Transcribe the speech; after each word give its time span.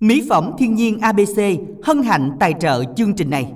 Mỹ 0.00 0.22
phẩm 0.28 0.50
thiên 0.58 0.74
nhiên 0.74 0.98
ABC 0.98 1.40
hân 1.82 2.02
hạnh 2.02 2.30
tài 2.40 2.54
trợ 2.60 2.84
chương 2.96 3.14
trình 3.14 3.30
này. 3.30 3.46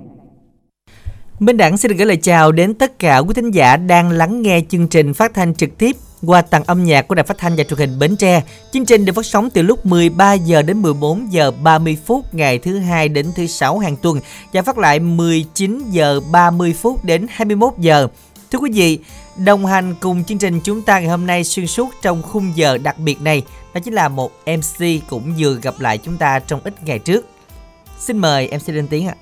Minh 1.39 1.57
Đẳng 1.57 1.77
xin 1.77 1.89
được 1.89 1.97
gửi 1.97 2.05
lời 2.05 2.17
chào 2.17 2.51
đến 2.51 2.73
tất 2.73 2.99
cả 2.99 3.17
quý 3.17 3.33
thính 3.33 3.51
giả 3.51 3.77
đang 3.77 4.09
lắng 4.09 4.41
nghe 4.41 4.61
chương 4.69 4.87
trình 4.87 5.13
phát 5.13 5.33
thanh 5.33 5.55
trực 5.55 5.77
tiếp 5.77 5.95
qua 6.25 6.41
tầng 6.41 6.63
âm 6.65 6.83
nhạc 6.83 7.07
của 7.07 7.15
Đài 7.15 7.23
Phát 7.23 7.37
thanh 7.37 7.55
và 7.57 7.63
Truyền 7.63 7.79
hình 7.79 7.99
Bến 7.99 8.15
Tre. 8.15 8.43
Chương 8.71 8.85
trình 8.85 9.05
được 9.05 9.13
phát 9.15 9.25
sóng 9.25 9.49
từ 9.49 9.61
lúc 9.61 9.85
13 9.85 10.33
giờ 10.33 10.61
đến 10.61 10.81
14 10.81 11.33
giờ 11.33 11.51
30 11.63 11.97
phút 12.05 12.33
ngày 12.33 12.57
thứ 12.57 12.79
hai 12.79 13.09
đến 13.09 13.25
thứ 13.35 13.47
sáu 13.47 13.79
hàng 13.79 13.95
tuần 14.01 14.19
và 14.53 14.61
phát 14.61 14.77
lại 14.77 14.99
19 14.99 15.83
giờ 15.89 16.21
30 16.31 16.73
phút 16.73 17.05
đến 17.05 17.25
21 17.29 17.73
giờ. 17.77 18.07
Thưa 18.53 18.59
quý 18.59 18.71
vị, 18.73 18.99
đồng 19.37 19.65
hành 19.65 19.95
cùng 19.99 20.23
chương 20.23 20.37
trình 20.37 20.59
chúng 20.63 20.81
ta 20.81 20.99
ngày 20.99 21.09
hôm 21.09 21.25
nay 21.27 21.43
xuyên 21.43 21.67
suốt 21.67 21.93
trong 22.01 22.21
khung 22.21 22.51
giờ 22.55 22.77
đặc 22.77 22.99
biệt 22.99 23.21
này 23.21 23.43
đó 23.73 23.79
chính 23.83 23.93
là 23.93 24.09
một 24.09 24.31
MC 24.45 24.85
cũng 25.09 25.33
vừa 25.37 25.55
gặp 25.55 25.79
lại 25.79 25.97
chúng 25.97 26.17
ta 26.17 26.39
trong 26.39 26.59
ít 26.63 26.73
ngày 26.83 26.99
trước. 26.99 27.25
Xin 27.99 28.17
mời 28.17 28.51
MC 28.57 28.69
lên 28.69 28.87
tiếng 28.87 29.07
ạ. 29.07 29.15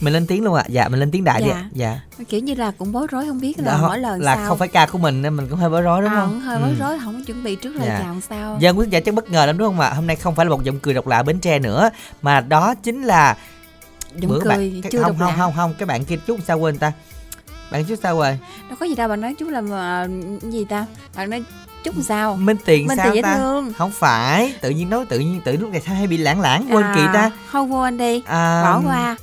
Mình 0.00 0.12
lên 0.12 0.26
tiếng 0.26 0.44
luôn 0.44 0.54
ạ. 0.54 0.62
À. 0.66 0.68
Dạ, 0.68 0.88
mình 0.88 1.00
lên 1.00 1.10
tiếng 1.10 1.24
đại 1.24 1.40
dạ. 1.40 1.46
đi 1.46 1.52
ạ. 1.52 1.68
Dạ. 1.72 2.00
Kiểu 2.28 2.40
như 2.40 2.54
là 2.54 2.70
cũng 2.70 2.92
bối 2.92 3.06
rối 3.10 3.26
không 3.26 3.40
biết 3.40 3.58
là 3.58 3.78
mỗi 3.82 3.98
lần 3.98 4.20
là 4.20 4.34
sao. 4.36 4.48
không 4.48 4.58
phải 4.58 4.68
ca 4.68 4.86
của 4.86 4.98
mình 4.98 5.22
nên 5.22 5.36
mình 5.36 5.48
cũng 5.48 5.58
hơi 5.58 5.70
bối 5.70 5.82
rối 5.82 6.02
đúng 6.02 6.10
à, 6.10 6.20
không? 6.20 6.40
hơi 6.40 6.58
bối 6.58 6.68
ừ. 6.68 6.76
rối 6.78 6.98
không 7.04 7.24
chuẩn 7.24 7.44
bị 7.44 7.56
trước 7.56 7.76
lời 7.76 7.86
dạ. 7.88 8.00
chào 8.02 8.16
sao. 8.28 8.56
Dân 8.60 8.78
quý 8.78 8.86
giả 8.90 9.00
chắc 9.00 9.14
bất 9.14 9.30
ngờ 9.30 9.46
lắm 9.46 9.58
đúng 9.58 9.68
không 9.68 9.80
ạ? 9.80 9.90
Hôm 9.90 10.06
nay 10.06 10.16
không 10.16 10.34
phải 10.34 10.46
là 10.46 10.50
một 10.50 10.64
giọng 10.64 10.80
cười 10.80 10.94
độc 10.94 11.06
lạ 11.06 11.22
Bến 11.22 11.38
Tre 11.38 11.58
nữa 11.58 11.90
mà 12.22 12.40
đó 12.40 12.74
chính 12.74 13.02
là 13.02 13.36
giọng 14.16 14.38
cười 14.40 14.48
bạn, 14.48 14.82
chưa 14.90 15.02
không, 15.02 15.08
độc 15.08 15.18
không, 15.18 15.28
lạ. 15.28 15.36
không 15.36 15.52
không 15.56 15.74
cái 15.78 15.86
bạn 15.86 16.04
kia 16.04 16.16
chút 16.26 16.40
sao 16.46 16.58
quên 16.58 16.78
ta 16.78 16.92
bạn 17.70 17.84
chút 17.84 17.98
sao 18.02 18.16
rồi? 18.18 18.38
Đâu 18.68 18.76
có 18.80 18.86
gì 18.86 18.94
đâu 18.94 19.08
bạn 19.08 19.20
nói 19.20 19.34
chút 19.34 19.48
là 19.48 19.60
uh, 19.60 20.42
gì 20.42 20.64
ta? 20.64 20.86
Bạn 21.16 21.30
nói 21.30 21.44
chút 21.84 21.94
sao? 22.02 22.36
Minh 22.36 22.56
tiền 22.64 22.86
minh 22.86 22.96
sao 22.96 23.12
tiền 23.12 23.22
ta? 23.22 23.36
thương. 23.36 23.72
không 23.72 23.90
phải 23.90 24.54
tự 24.60 24.70
nhiên 24.70 24.90
nói 24.90 25.04
tự 25.08 25.18
nhiên 25.18 25.40
tự 25.44 25.56
lúc 25.56 25.70
này 25.70 25.80
sao 25.86 25.94
hay 25.94 26.06
bị 26.06 26.16
lãng 26.16 26.40
lãng 26.40 26.66
quên 26.70 26.84
à, 26.84 26.92
kỳ 26.96 27.02
ta 27.12 27.30
không 27.50 27.74
quên 27.74 27.98
đi 27.98 28.22
à, 28.26 28.62
bỏ 28.64 28.82
qua. 28.84 29.16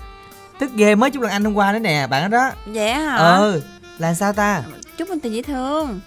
tức 0.60 0.72
ghê 0.76 0.96
mới 0.96 1.12
chút 1.12 1.22
lần 1.22 1.32
anh 1.32 1.44
hôm 1.44 1.54
qua 1.54 1.72
đó 1.72 1.80
nè 1.80 2.08
bạn 2.08 2.32
đó 2.32 2.52
vậy 2.66 2.94
hả? 2.94 3.16
Ừ 3.16 3.62
là 3.98 4.14
sao 4.14 4.34
ta? 4.34 4.64
Chúc 4.98 5.10
minh 5.10 5.20
tiền 5.20 5.34
dễ 5.34 5.42
thương. 5.42 6.00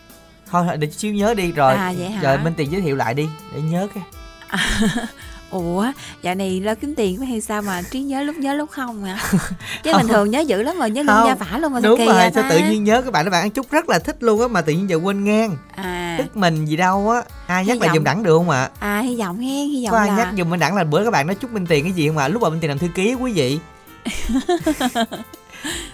Thôi 0.50 0.66
để 0.78 0.90
xíu 0.90 1.14
nhớ 1.14 1.34
đi 1.34 1.52
rồi 1.52 1.74
à, 1.74 1.92
vậy 1.98 2.10
hả? 2.10 2.22
rồi 2.22 2.38
minh 2.38 2.54
tiền 2.56 2.72
giới 2.72 2.80
thiệu 2.80 2.96
lại 2.96 3.14
đi 3.14 3.28
để 3.54 3.60
nhớ 3.60 3.88
cái 3.94 4.04
ủa 5.50 5.86
dạo 6.22 6.34
này 6.34 6.60
lo 6.60 6.74
kiếm 6.74 6.94
tiền 6.94 7.20
hay 7.20 7.40
sao 7.40 7.62
mà 7.62 7.82
trí 7.90 8.00
nhớ 8.00 8.22
lúc 8.22 8.36
nhớ 8.36 8.54
lúc 8.54 8.70
không 8.70 9.04
à 9.04 9.18
chứ 9.82 9.92
bình 9.96 10.08
thường 10.08 10.30
nhớ 10.30 10.40
dữ 10.40 10.62
lắm 10.62 10.78
rồi 10.78 10.90
nhớ 10.90 11.02
lưng 11.02 11.16
gia 11.26 11.34
phả 11.34 11.58
luôn 11.58 11.72
mà 11.72 11.80
đúng 11.80 11.98
kỳ 11.98 12.06
rồi 12.06 12.30
sao 12.34 12.44
tự 12.50 12.58
nhiên 12.58 12.84
nhớ 12.84 13.02
các 13.02 13.12
bạn 13.12 13.24
các 13.24 13.30
bạn 13.30 13.42
ăn 13.42 13.50
chút 13.50 13.70
rất 13.70 13.88
là 13.88 13.98
thích 13.98 14.22
luôn 14.22 14.40
á 14.40 14.48
mà 14.48 14.60
tự 14.60 14.72
nhiên 14.72 14.90
giờ 14.90 14.96
quên 14.96 15.24
ngang. 15.24 15.56
À. 15.74 16.14
Tức 16.18 16.36
mình 16.36 16.64
gì 16.66 16.76
đâu 16.76 17.10
á 17.10 17.22
ai 17.46 17.66
nhắc 17.66 17.80
là 17.80 17.94
dùm 17.94 18.04
đẳng 18.04 18.22
được 18.22 18.38
không 18.38 18.50
ạ? 18.50 18.70
À 18.78 19.00
hy 19.00 19.16
vọng 19.16 19.38
hen 19.38 19.68
hy 19.68 19.84
vọng 19.84 19.92
có 19.92 19.98
ai 19.98 20.08
là 20.08 20.16
nhắc 20.16 20.28
dùm 20.38 20.50
mình 20.50 20.60
đẳng 20.60 20.76
là 20.76 20.84
bữa 20.84 21.04
các 21.04 21.10
bạn 21.10 21.26
nói 21.26 21.34
chúc 21.34 21.52
minh 21.52 21.66
tiền 21.66 21.84
cái 21.84 21.92
gì 21.92 22.08
không 22.08 22.18
ạ? 22.18 22.28
Lúc 22.28 22.42
mà 22.42 22.48
minh 22.48 22.60
tiền 22.60 22.70
làm 22.70 22.78
thư 22.78 22.88
ký 22.94 23.14
quý 23.14 23.32
vị. 23.32 23.58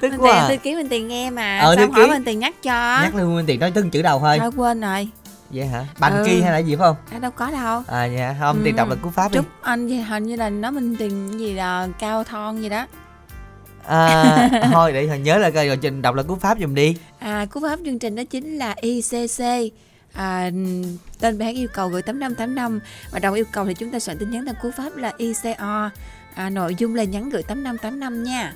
Tức 0.00 0.10
minh 0.10 0.20
quá 0.20 0.32
tiền 0.32 0.42
à. 0.42 0.48
thư 0.48 0.56
ký 0.56 0.74
minh 0.74 0.88
tiền 0.88 1.08
nghe 1.08 1.30
mà 1.30 1.58
ờ, 1.58 1.76
sao 1.76 1.90
hỏi 1.90 2.08
minh 2.08 2.24
tiền 2.24 2.38
nhắc 2.38 2.62
cho. 2.62 3.00
Nhắc 3.02 3.14
luôn 3.14 3.36
minh 3.36 3.46
tiền 3.46 3.60
nói 3.60 3.70
từng 3.74 3.90
chữ 3.90 4.02
đầu 4.02 4.18
thôi. 4.18 4.38
Thôi 4.38 4.50
quên 4.56 4.80
rồi 4.80 5.08
vậy 5.52 5.66
hả? 5.66 5.86
Bành 5.98 6.16
ừ. 6.16 6.24
kia 6.26 6.40
hay 6.42 6.52
là 6.52 6.58
gì 6.58 6.76
phải 6.76 6.86
không? 6.86 6.96
À, 7.12 7.18
đâu 7.18 7.30
có 7.30 7.50
đâu. 7.50 7.82
À 7.86 8.04
dạ 8.04 8.36
không 8.40 8.58
ừ. 8.58 8.62
tiền 8.64 8.76
đọc 8.76 8.88
là 8.88 8.94
cú 9.02 9.10
pháp 9.10 9.32
chúc 9.32 9.44
đi. 9.44 9.50
anh 9.62 9.86
gì 9.86 9.96
hình 9.96 10.24
như 10.24 10.36
là 10.36 10.50
nó 10.50 10.70
minh 10.70 10.96
tiền 10.96 11.38
gì 11.38 11.54
là 11.54 11.88
cao 11.98 12.24
thon 12.24 12.62
gì 12.62 12.68
đó. 12.68 12.86
À, 13.86 14.48
thôi 14.72 14.92
để 14.92 15.18
nhớ 15.18 15.38
là 15.38 15.50
rồi 15.50 15.78
trình 15.82 16.02
đọc 16.02 16.14
là 16.14 16.22
cú 16.22 16.36
pháp 16.36 16.58
giùm 16.60 16.74
đi. 16.74 16.96
À 17.18 17.46
cú 17.50 17.60
pháp 17.60 17.78
chương 17.84 17.98
trình 17.98 18.16
đó 18.16 18.22
chính 18.30 18.58
là 18.58 18.74
ICC 18.80 19.72
à, 20.12 20.50
tên 21.20 21.38
bài 21.38 21.46
hát 21.46 21.54
yêu 21.54 21.68
cầu 21.74 21.88
gửi 21.88 22.02
8585 22.02 22.80
và 23.10 23.18
đầu 23.18 23.32
yêu 23.32 23.44
cầu 23.52 23.66
thì 23.66 23.74
chúng 23.74 23.90
ta 23.90 23.98
soạn 23.98 24.18
tin 24.18 24.30
nhắn 24.30 24.44
theo 24.44 24.54
cú 24.62 24.70
pháp 24.76 24.96
là 24.96 25.12
ICO 25.16 25.90
à, 26.34 26.50
nội 26.50 26.74
dung 26.74 26.94
là 26.94 27.04
nhắn 27.04 27.30
gửi 27.30 27.42
8585 27.42 28.22
nha. 28.22 28.52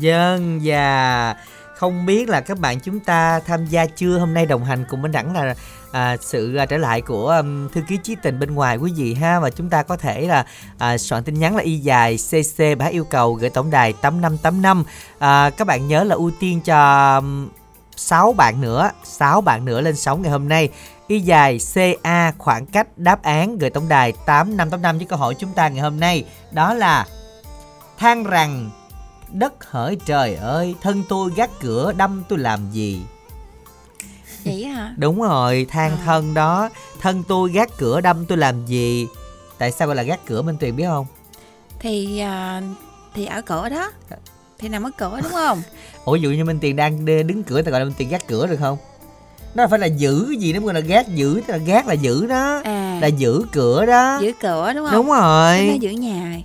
Dân 0.00 0.60
và 0.64 1.36
không 1.76 2.06
biết 2.06 2.28
là 2.28 2.40
các 2.40 2.58
bạn 2.58 2.80
chúng 2.80 3.00
ta 3.00 3.40
tham 3.40 3.66
gia 3.66 3.86
chưa? 3.86 4.18
Hôm 4.18 4.34
nay 4.34 4.46
đồng 4.46 4.64
hành 4.64 4.84
cùng 4.88 5.02
bên 5.02 5.12
đẳng 5.12 5.32
là 5.34 5.54
à, 5.92 6.16
sự 6.20 6.56
à, 6.56 6.66
trở 6.66 6.76
lại 6.76 7.00
của 7.00 7.28
um, 7.28 7.68
thư 7.68 7.80
ký 7.88 7.96
trí 7.96 8.16
tình 8.22 8.38
bên 8.38 8.54
ngoài 8.54 8.76
quý 8.76 8.92
vị 8.96 9.14
ha. 9.14 9.40
Và 9.40 9.50
chúng 9.50 9.70
ta 9.70 9.82
có 9.82 9.96
thể 9.96 10.20
là 10.20 10.46
à, 10.78 10.98
soạn 10.98 11.24
tin 11.24 11.38
nhắn 11.38 11.56
là 11.56 11.62
y 11.62 11.78
dài 11.78 12.16
cc 12.30 12.78
bá 12.78 12.86
yêu 12.86 13.04
cầu 13.04 13.34
gửi 13.34 13.50
tổng 13.50 13.70
đài 13.70 13.92
8585 13.92 14.84
à, 15.18 15.50
các 15.50 15.66
bạn 15.66 15.88
nhớ 15.88 16.04
là 16.04 16.14
ưu 16.14 16.30
tiên 16.40 16.60
cho 16.60 17.14
um, 17.16 17.48
6 17.96 18.32
bạn 18.32 18.60
nữa 18.60 18.90
6 19.04 19.40
bạn 19.40 19.64
nữa 19.64 19.80
lên 19.80 19.96
sóng 19.96 20.22
ngày 20.22 20.30
hôm 20.32 20.48
nay. 20.48 20.68
Y 21.06 21.20
dài 21.20 21.58
CA 21.74 22.32
khoảng 22.38 22.66
cách 22.66 22.98
đáp 22.98 23.22
án 23.22 23.58
gửi 23.58 23.70
tổng 23.70 23.88
đài 23.88 24.12
8585 24.12 24.98
với 24.98 25.06
câu 25.06 25.18
hỏi 25.18 25.34
chúng 25.38 25.52
ta 25.52 25.68
ngày 25.68 25.82
hôm 25.82 26.00
nay. 26.00 26.24
Đó 26.50 26.74
là 26.74 27.06
than 27.98 28.24
rằng 28.24 28.70
đất 29.32 29.70
hỡi 29.70 29.96
trời 30.06 30.34
ơi 30.34 30.74
thân 30.82 31.02
tôi 31.08 31.30
gác 31.36 31.50
cửa 31.60 31.92
đâm 31.96 32.22
tôi 32.28 32.38
làm 32.38 32.70
gì? 32.70 33.02
Vậy 34.48 34.64
hả? 34.64 34.94
Đúng 34.96 35.22
rồi 35.22 35.66
than 35.70 35.90
à. 35.90 35.98
thân 36.04 36.34
đó. 36.34 36.70
Thân 37.00 37.22
tôi 37.28 37.50
gác 37.50 37.78
cửa 37.78 38.00
đâm 38.00 38.26
tôi 38.26 38.38
làm 38.38 38.66
gì? 38.66 39.06
Tại 39.58 39.72
sao 39.72 39.88
gọi 39.88 39.96
là 39.96 40.02
gác 40.02 40.26
cửa 40.26 40.42
minh 40.42 40.56
tuyền 40.60 40.76
biết 40.76 40.84
không? 40.84 41.06
Thì 41.78 42.22
uh, 42.24 42.64
thì 43.14 43.26
ở 43.26 43.42
cửa 43.42 43.68
đó. 43.68 43.90
Thì 44.58 44.68
nằm 44.68 44.82
ở 44.82 44.90
cửa 44.98 45.20
đúng 45.22 45.32
không? 45.32 45.62
Ủa 46.04 46.16
dụ 46.16 46.30
như 46.30 46.44
minh 46.44 46.58
tiền 46.60 46.76
đang 46.76 47.04
đứng 47.04 47.42
cửa 47.42 47.62
thì 47.62 47.70
gọi 47.70 47.80
là 47.80 47.84
minh 47.84 47.94
tiền 47.98 48.08
gác 48.08 48.28
cửa 48.28 48.46
được 48.46 48.56
không? 48.60 48.78
Nó 49.54 49.66
phải 49.66 49.78
là 49.78 49.86
giữ 49.86 50.24
cái 50.28 50.36
gì 50.36 50.52
nó 50.52 50.60
gọi 50.60 50.74
là 50.74 50.80
gác 50.80 51.08
giữ 51.08 51.40
tức 51.46 51.52
là 51.52 51.58
gác 51.58 51.86
là 51.86 51.94
giữ 51.94 52.26
đó. 52.26 52.60
À. 52.64 52.98
là 53.02 53.06
giữ 53.06 53.42
cửa 53.52 53.86
đó. 53.86 54.18
Giữ 54.22 54.32
cửa 54.40 54.72
đúng 54.72 54.86
không? 54.86 54.94
Đúng 54.94 55.06
rồi. 55.06 55.66
Nó 55.66 55.74
giữ 55.80 55.90
nhà. 55.90 56.38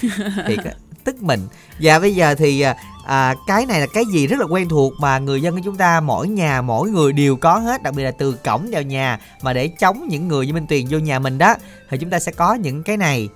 Thì 0.46 0.56
tức 1.04 1.22
mình. 1.22 1.40
Và 1.80 1.98
bây 1.98 2.14
giờ 2.14 2.34
thì 2.34 2.64
à, 3.06 3.34
cái 3.46 3.66
này 3.66 3.80
là 3.80 3.86
cái 3.86 4.04
gì 4.12 4.26
rất 4.26 4.40
là 4.40 4.46
quen 4.46 4.68
thuộc 4.68 4.92
mà 5.00 5.18
người 5.18 5.42
dân 5.42 5.54
của 5.54 5.60
chúng 5.64 5.76
ta 5.76 6.00
mỗi 6.00 6.28
nhà 6.28 6.62
mỗi 6.62 6.90
người 6.90 7.12
đều 7.12 7.36
có 7.36 7.58
hết 7.58 7.82
đặc 7.82 7.94
biệt 7.94 8.04
là 8.04 8.10
từ 8.10 8.32
cổng 8.32 8.68
vào 8.70 8.82
nhà 8.82 9.18
mà 9.42 9.52
để 9.52 9.68
chống 9.68 10.06
những 10.08 10.28
người 10.28 10.46
như 10.46 10.52
minh 10.52 10.66
tuyền 10.66 10.86
vô 10.90 10.98
nhà 10.98 11.18
mình 11.18 11.38
đó 11.38 11.54
thì 11.90 11.98
chúng 11.98 12.10
ta 12.10 12.18
sẽ 12.18 12.32
có 12.32 12.54
những 12.54 12.82
cái 12.82 12.96
này. 12.96 13.28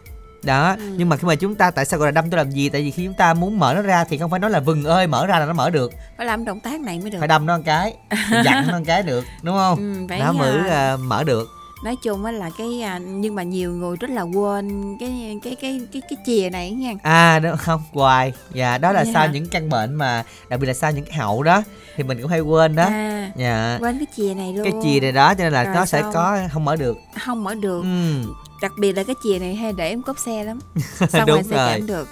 Đó 0.43 0.75
ừ. 0.79 0.95
nhưng 0.97 1.09
mà 1.09 1.17
khi 1.17 1.27
mà 1.27 1.35
chúng 1.35 1.55
ta 1.55 1.71
tại 1.71 1.85
sao 1.85 2.01
gọi 2.01 2.07
là 2.07 2.11
đâm 2.11 2.31
tôi 2.31 2.39
làm 2.39 2.51
gì? 2.51 2.69
Tại 2.69 2.83
vì 2.83 2.91
khi 2.91 3.05
chúng 3.05 3.15
ta 3.15 3.35
muốn 3.35 3.59
mở 3.59 3.75
nó 3.75 3.83
ra 3.83 4.05
thì 4.05 4.19
không 4.19 4.31
phải 4.31 4.41
nói 4.41 4.51
là 4.51 4.61
vừng 4.61 4.85
ơi 4.85 5.07
mở 5.07 5.27
ra 5.27 5.39
là 5.39 5.47
nó 5.47 5.53
mở 5.53 5.71
được. 5.71 5.93
Phải 6.17 6.27
làm 6.27 6.45
động 6.45 6.61
tác 6.61 6.81
này 6.81 6.99
mới 6.99 7.11
được. 7.11 7.19
Phải 7.19 7.29
đâm 7.29 7.47
nó 7.47 7.57
một 7.57 7.63
cái 7.67 7.95
dặn 8.45 8.65
nó 8.69 8.79
một 8.79 8.85
cái 8.87 9.03
được 9.03 9.25
đúng 9.43 9.57
không? 9.57 10.07
Ừ, 10.09 10.17
nó 10.19 10.33
mới 10.33 10.57
uh, 10.59 11.01
mở 11.01 11.25
được 11.25 11.58
nói 11.83 11.97
chung 12.03 12.25
á 12.25 12.33
là 12.33 12.51
cái 12.59 12.83
à, 12.83 12.99
nhưng 12.99 13.35
mà 13.35 13.43
nhiều 13.43 13.73
người 13.73 13.97
rất 13.97 14.11
là 14.11 14.23
quên 14.23 14.97
cái 15.01 15.39
cái 15.43 15.55
cái 15.55 15.81
cái 15.93 16.03
cái 16.11 16.19
chìa 16.27 16.49
này 16.53 16.71
nha. 16.71 16.95
À 17.03 17.39
đó 17.39 17.57
không? 17.59 17.83
Hoài. 17.93 18.33
Dạ 18.53 18.79
đó 18.79 18.93
là 18.93 19.01
yeah. 19.01 19.15
sau 19.15 19.29
những 19.29 19.49
căn 19.49 19.69
bệnh 19.69 19.95
mà 19.95 20.25
đặc 20.49 20.61
biệt 20.61 20.67
là 20.67 20.75
sau 20.75 20.93
những 20.93 21.05
cái 21.05 21.15
hậu 21.15 21.43
đó 21.43 21.63
thì 21.97 22.05
mình 22.05 22.19
cũng 22.23 22.31
hay 22.31 22.41
quên 22.41 22.77
đó. 22.77 22.85
À, 22.85 23.31
dạ. 23.37 23.79
quên 23.81 23.99
cái 23.99 24.07
chìa 24.17 24.35
này 24.35 24.53
luôn. 24.53 24.65
Cái 24.65 24.73
chìa 24.83 25.01
này 25.01 25.13
đó 25.13 25.35
cho 25.35 25.45
nên 25.45 25.53
là 25.53 25.65
Rồi 25.65 25.75
nó 25.75 25.85
sẽ 25.85 26.03
có 26.15 26.39
không 26.53 26.65
mở 26.65 26.77
được. 26.77 26.99
Không 27.25 27.45
mở 27.45 27.55
được. 27.55 27.83
Ừ. 27.83 28.23
đặc 28.63 28.73
biệt 28.79 28.93
là 28.93 29.03
cái 29.03 29.17
chìa 29.25 29.39
này 29.39 29.55
hay 29.55 29.73
để 29.73 29.89
em 29.89 30.03
cốp 30.03 30.19
xe 30.19 30.45
lắm. 30.45 30.59
Xong 31.09 31.27
Đúng 31.27 31.37
rồi 31.37 31.43
sẽ 31.51 31.57
chạm 31.57 31.87
được. 31.87 32.09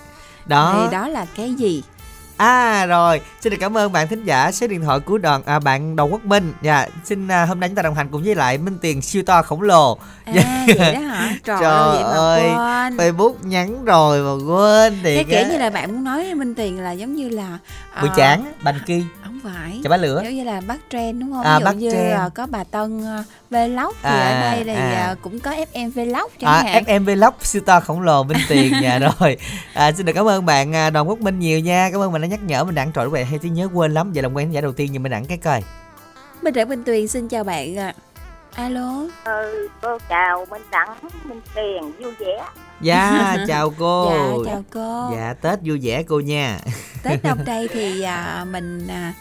Đó. 0.47 0.81
Thì 0.83 0.93
đó 0.93 1.09
là 1.09 1.27
cái 1.37 1.55
gì 1.55 1.83
À 2.37 2.87
rồi, 2.87 3.21
xin 3.41 3.51
được 3.51 3.57
cảm 3.61 3.77
ơn 3.77 3.93
bạn 3.93 4.09
thính 4.09 4.25
giả 4.25 4.53
số 4.53 4.67
điện 4.67 4.81
thoại 4.81 5.01
của 5.01 5.19
đoàn 5.19 5.43
à, 5.47 5.59
bạn 5.59 5.97
Đồng 5.97 6.13
Quốc 6.13 6.25
Minh. 6.25 6.53
Dạ, 6.63 6.87
xin 7.05 7.29
à, 7.29 7.45
hôm 7.45 7.61
nay 7.61 7.69
chúng 7.69 7.77
ta 7.77 7.83
đồng 7.83 7.95
hành 7.95 8.09
cùng 8.11 8.23
với 8.23 8.35
lại 8.35 8.59
Minh 8.59 8.79
Tiền 8.81 9.03
siêu 9.03 9.23
to 9.27 9.43
khổng 9.43 9.63
lồ. 9.63 9.99
À, 10.25 10.33
dạ. 10.35 10.65
vậy 10.79 10.95
đó 10.95 11.01
hả? 11.01 11.37
Trời, 11.45 11.57
Trời 11.61 12.03
ơi, 12.03 12.43
quên. 12.43 12.97
Facebook 12.97 13.35
nhắn 13.43 13.85
rồi 13.85 14.23
mà 14.23 14.45
quên 14.45 14.99
thì 15.03 15.15
cái 15.15 15.25
kiểu 15.25 15.53
như 15.53 15.59
là 15.59 15.71
bạn 15.71 15.93
muốn 15.93 16.05
nói 16.05 16.35
Minh 16.35 16.55
Tiền 16.55 16.81
là 16.81 16.93
giống 16.93 17.15
như 17.15 17.29
là 17.29 17.59
Bụi 18.01 18.11
uh, 18.11 18.17
chán, 18.17 18.53
bành 18.63 18.79
kia. 18.87 19.03
không 19.25 19.41
phải. 19.45 19.81
Chả 19.85 19.91
bá 19.91 19.97
lửa. 19.97 20.21
Giống 20.25 20.35
như 20.35 20.45
là 20.45 20.61
bác 20.67 20.79
trend 20.91 21.21
đúng 21.21 21.33
không? 21.33 21.43
À, 21.43 21.59
ví 21.59 21.65
dụ 21.65 21.73
như 21.73 21.91
trend. 21.91 22.33
có 22.35 22.47
bà 22.47 22.65
tân 22.65 23.01
vlog 23.51 23.93
thì 24.03 24.11
à, 24.11 24.53
ở 24.53 24.65
đây 24.65 24.65
thì 24.65 24.95
à. 24.95 25.15
cũng 25.23 25.41
có 25.41 25.51
fm 25.51 25.91
vlog 25.91 26.31
chẳng 26.41 26.51
à, 26.51 26.63
hạn. 26.63 26.85
Fm 26.85 27.05
vlog 27.05 27.35
siêu 27.43 27.63
to 27.67 27.81
khổng 27.81 28.01
lồ 28.01 28.23
minh 28.23 28.39
tiền 28.49 28.73
nhà 28.83 28.99
rồi. 29.21 29.37
À, 29.75 29.93
xin 29.93 30.07
được 30.07 30.13
cảm 30.13 30.29
ơn 30.29 30.47
bạn 30.47 30.93
đoàn 30.93 31.09
quốc 31.09 31.21
minh 31.21 31.39
nhiều 31.39 31.61
nha. 31.61 31.89
Cảm 31.93 32.01
ơn 32.01 32.13
mình 32.13 32.23
đã 32.23 32.29
nhắc 32.29 32.41
nhở 32.43 32.65
mình 32.65 32.75
đặng 32.75 32.93
trội 32.93 33.09
vậy 33.09 33.25
hay 33.25 33.39
trí 33.39 33.49
nhớ 33.49 33.69
quên 33.73 33.95
lắm 33.95 34.13
vậy 34.13 34.23
làm 34.23 34.35
quen 34.35 34.53
giả 34.53 34.61
đầu 34.61 34.73
tiên 34.73 34.89
nhưng 34.93 35.03
mình 35.03 35.13
đặng 35.13 35.25
cái 35.25 35.39
coi. 35.39 35.63
Minh 36.43 36.55
đặng 36.55 36.69
minh 36.69 36.85
tuyền 36.85 37.09
xin 37.09 37.29
chào 37.29 37.45
bạn 37.45 37.77
ạ 37.79 37.95
alo? 38.57 39.07
Ừ 39.25 39.69
cô 39.83 39.99
chào 40.09 40.47
minh 40.51 40.63
đặng 40.71 40.97
minh 41.25 41.41
tiền 41.55 41.93
vui 41.99 42.13
vẻ. 42.19 42.45
Dạ 42.81 43.37
chào 43.49 43.73
cô. 43.79 44.11
Dạ 44.11 44.51
chào 44.53 44.65
cô. 44.73 45.11
Dạ 45.17 45.35
tết 45.41 45.59
vui 45.65 45.81
vẻ 45.83 46.03
cô 46.03 46.21
nha. 46.21 46.59
Tết 47.03 47.25
năm 47.25 47.39
đây 47.47 47.69
thì 47.73 48.03
à, 48.03 48.45
mình 48.51 48.87
à, 48.89 49.15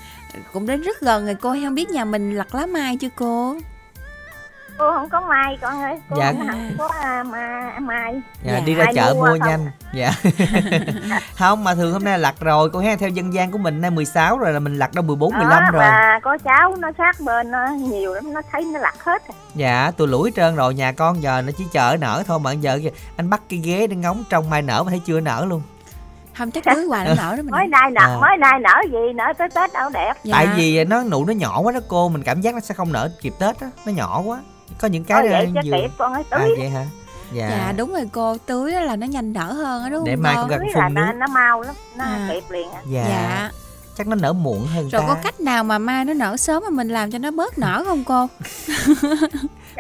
cũng 0.54 0.68
đến 0.68 0.82
rất 0.82 1.02
gần 1.02 1.26
rồi 1.26 1.36
cô 1.36 1.56
không 1.64 1.76
biết 1.76 1.90
nhà 1.90 2.06
mình 2.06 2.36
lặt 2.36 2.56
lá 2.56 2.66
mai 2.66 2.98
chưa 2.98 3.10
cô 3.16 3.56
cô 4.78 4.92
không 4.94 5.10
có 5.10 5.22
mai 5.22 5.58
con 5.62 5.84
ơi. 5.84 6.00
Cô 6.10 6.16
Dạ. 6.20 6.34
không 6.38 6.72
có 6.78 6.90
à, 7.02 7.24
mà 7.24 7.74
mai 7.80 8.22
dạ, 8.44 8.54
Dạ. 8.54 8.60
đi 8.66 8.74
ra 8.76 8.86
chợ 8.96 9.14
mua 9.14 9.20
mua 9.22 9.28
không? 9.28 9.40
nhanh. 9.40 9.72
Dạ. 9.94 10.12
Không 11.38 11.64
mà 11.64 11.76
thường 11.76 11.94
hôm 11.94 12.04
nay 12.04 12.20
lặt 12.20 12.36
rồi. 12.40 12.70
Cô 12.70 12.80
ha 12.80 12.96
theo 13.00 13.10
dân 13.10 13.34
gian 13.34 13.52
của 13.52 13.58
mình 13.58 13.82
nay 13.82 13.92
16 13.92 14.38
rồi 14.38 14.54
là 14.54 14.60
mình 14.60 14.80
lặt 14.80 14.94
đâu 14.94 15.04
14 15.04 15.34
15 15.34 15.50
Đó, 15.64 15.70
rồi. 15.72 15.80
và 15.82 16.20
có 16.24 16.38
cháu 16.38 16.76
nó 16.80 16.90
sát 16.98 17.16
bên 17.26 17.52
nó 17.52 17.68
nhiều 17.68 18.14
lắm 18.14 18.34
nó 18.34 18.42
thấy 18.52 18.64
nó 18.74 18.80
lặt 18.80 18.96
hết 19.04 19.22
dạ 19.56 19.92
tôi 19.98 20.08
lủi 20.08 20.32
trơn 20.36 20.56
rồi. 20.56 20.74
Nhà 20.74 20.92
con 20.92 21.22
giờ 21.22 21.42
nó 21.42 21.52
chỉ 21.58 21.64
chờ 21.72 21.98
nở 22.00 22.24
thôi 22.28 22.40
mà 22.40 22.52
giờ 22.52 22.80
kìa, 22.84 22.90
anh 23.18 23.30
bắt 23.30 23.42
cái 23.50 23.60
ghế 23.60 23.88
để 23.88 23.96
ngóng 23.96 24.24
trong 24.30 24.50
mai 24.50 24.62
nở 24.62 24.84
mà 24.84 24.90
thấy 24.90 25.02
chưa 25.06 25.20
nở 25.20 25.46
luôn. 25.50 25.62
Không 26.38 26.52
chắc 26.52 26.64
cưới 26.66 26.86
hoài 26.86 27.08
nó 27.08 27.14
nở 27.18 27.36
đó 27.36 27.44
mình. 27.44 27.52
Mới 27.52 27.68
nay 27.68 27.92
nở 27.92 28.02
À. 28.02 28.18
mới 28.22 28.38
nay 28.38 28.60
nở 28.62 28.74
gì? 28.92 29.14
Nở 29.16 29.26
tới 29.38 29.48
tết 29.56 29.74
đâu 29.74 29.90
đẹp. 29.94 30.14
Dạ. 30.24 30.34
tại 30.38 30.48
vì 30.56 30.84
nó 30.84 31.04
nụ 31.04 31.26
nó 31.26 31.34
nhỏ 31.34 31.60
quá 31.62 31.72
đó 31.74 31.80
cô 31.88 32.10
mình 32.10 32.24
cảm 32.24 32.42
giác 32.42 32.54
nó 32.54 32.60
sẽ 32.60 32.74
không 32.76 32.92
nở 32.94 33.10
kịp 33.22 33.34
tết 33.40 33.60
á 33.60 33.68
nó 33.86 33.92
nhỏ 33.92 34.22
quá 34.26 34.40
có 34.78 34.88
những 34.88 35.04
cái 35.04 35.28
vậy 35.30 35.34
ờ, 35.56 35.62
chứ 35.64 35.72
vừa- 35.72 35.88
con 35.98 36.14
ơi 36.14 36.24
à 36.30 36.38
tưới 36.40 36.50
vậy 36.58 36.70
hả 36.70 36.86
dạ, 37.34 37.50
dạ 37.50 37.74
đúng 37.78 37.92
rồi 37.94 38.10
cô 38.12 38.38
tưới 38.46 38.74
á 38.74 38.82
là 38.82 38.96
nó 38.96 39.08
nhanh 39.08 39.34
nở 39.34 39.52
hơn 39.52 39.84
á 39.84 39.90
đúng 39.90 40.00
không 40.00 40.06
Để 40.10 40.16
mai 40.16 40.34
cô? 40.36 40.42
con 40.42 40.50
gặp- 40.50 40.58
tưới 40.58 40.68
phun 40.74 40.80
là 40.84 40.90
nó, 40.90 41.06
nước. 41.06 41.14
nó 41.18 41.28
mau 41.28 41.62
lắm 41.62 41.76
nó 41.98 42.04
À. 42.04 42.30
kịp 42.32 42.44
liền 42.50 42.72
à. 42.72 42.82
dạ 42.90 43.06
dạ 43.10 43.52
chắc 43.98 44.08
nó 44.08 44.16
nở 44.16 44.34
muộn 44.34 44.68
hơn 44.68 44.90
rồi 44.90 45.02
ta 45.02 45.08
có 45.08 45.16
cách 45.24 45.40
nào 45.40 45.64
mà 45.64 45.78
mai 45.78 46.06
nó 46.06 46.14
nở 46.14 46.38
sớm 46.38 46.64
mà 46.64 46.70
mình 46.70 46.88
làm 46.90 47.12
cho 47.12 47.18
nó 47.18 47.32
bớt 47.32 47.58
nở 47.58 47.84
không 47.86 48.04
cô 48.04 48.28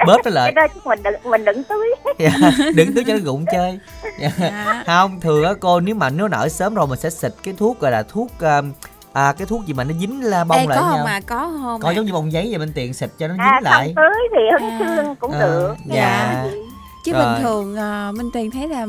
bớt 0.07 0.17
nó 0.25 0.31
lại 0.31 0.53
cái 0.55 0.67
đó 0.67 0.73
mình 0.85 0.99
đừng 1.03 1.13
mình 1.31 1.45
đừng 1.45 1.63
tưới 1.63 1.87
dạ. 2.19 2.31
đừng 2.75 2.93
cứ 2.95 3.03
cho 3.07 3.13
nó 3.13 3.19
gụng 3.23 3.45
chơi 3.51 3.79
dạ. 4.19 4.29
dạ 4.39 4.83
không 4.87 5.19
thường 5.21 5.43
á 5.43 5.51
cô 5.59 5.79
nếu 5.79 5.95
mà 5.95 6.09
nó 6.09 6.27
nở 6.27 6.49
sớm 6.49 6.73
rồi 6.75 6.87
mình 6.87 6.99
sẽ 6.99 7.09
xịt 7.09 7.33
cái 7.43 7.53
thuốc 7.57 7.79
gọi 7.79 7.91
là 7.91 8.03
thuốc 8.03 8.31
um, 8.39 8.71
à, 9.15 9.33
cái 9.38 9.47
thuốc 9.47 9.65
gì 9.65 9.73
mà 9.73 9.83
nó 9.83 9.94
dính 10.00 10.23
la 10.23 10.44
bông 10.44 10.57
Ê, 10.57 10.65
lại 10.65 10.77
có 10.77 10.83
không 10.83 10.95
nhau 10.95 11.06
mà 11.06 11.19
có 11.19 11.51
không 11.62 11.81
có 11.81 11.89
à? 11.89 11.91
giống 11.94 12.06
như 12.06 12.13
bông 12.13 12.31
giấy 12.31 12.47
vậy 12.50 12.59
bên 12.59 12.71
tiện 12.73 12.94
xịt 12.94 13.09
cho 13.17 13.27
nó 13.27 13.33
dính 13.33 13.41
à 13.41 13.59
lại 13.63 13.94
không 13.95 13.95
tưới 13.95 14.21
thì 14.31 14.41
hứng 14.65 14.69
À. 14.71 14.95
xương 14.97 15.15
cũng 15.15 15.31
Ờ, 15.31 15.39
được 15.39 15.75
dạ. 15.85 16.45
Gì. 16.51 16.57
chứ 17.06 17.13
Rồi. 17.13 17.25
bình 17.25 17.44
thường 17.44 17.75
à, 17.77 18.12
minh 18.12 18.29
tuyền 18.33 18.51
thấy 18.51 18.67
là 18.67 18.85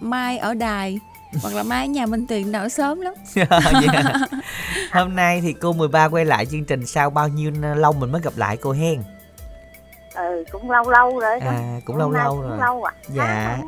mai 0.00 0.38
ở 0.38 0.54
đài 0.54 0.98
hoặc 1.42 1.54
là 1.54 1.62
mai 1.62 1.86
ở 1.86 1.88
nhà 1.88 2.06
minh 2.06 2.26
tuyền 2.26 2.52
nở 2.52 2.68
sớm 2.68 3.00
lắm 3.00 3.14
Dạ. 3.34 3.46
hôm 4.92 5.16
nay 5.16 5.40
thì 5.40 5.52
cô 5.52 5.72
13 5.72 6.04
quay 6.08 6.24
lại 6.24 6.46
chương 6.46 6.64
trình 6.64 6.86
sau 6.86 7.10
bao 7.10 7.28
nhiêu 7.28 7.50
lâu 7.76 7.92
mình 7.92 8.12
mới 8.12 8.20
gặp 8.22 8.32
lại 8.36 8.56
cô 8.56 8.72
hen 8.72 9.02
ừ 10.14 10.44
cũng 10.52 10.70
lâu 10.70 10.90
lâu 10.90 11.18
rồi 11.18 11.40
đó. 11.40 11.46
à 11.50 11.80
cũng 11.84 11.96
lâu 11.96 12.08
Hôm 12.08 12.14
lâu 12.16 12.32
cũng 12.36 12.48
rồi 12.48 12.58
lâu 12.58 12.84
à 12.84 12.92
Dạ. 13.08 13.24
À, 13.24 13.58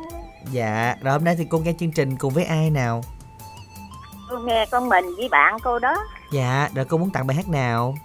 dạ 0.51 0.95
rồi 1.01 1.13
hôm 1.13 1.23
nay 1.23 1.35
thì 1.35 1.45
cô 1.49 1.59
nghe 1.59 1.73
chương 1.79 1.91
trình 1.91 2.17
cùng 2.17 2.33
với 2.33 2.43
ai 2.43 2.69
nào 2.69 3.03
tôi 4.29 4.41
nghe 4.43 4.65
con 4.71 4.89
mình 4.89 5.05
với 5.17 5.29
bạn 5.29 5.57
cô 5.63 5.79
đó. 5.79 5.95
Dạ 6.31 6.69
rồi 6.75 6.85
cô 6.89 6.97
muốn 6.97 7.09
tặng 7.11 7.27
bài 7.27 7.35
hát 7.37 7.49
nào? 7.49 7.95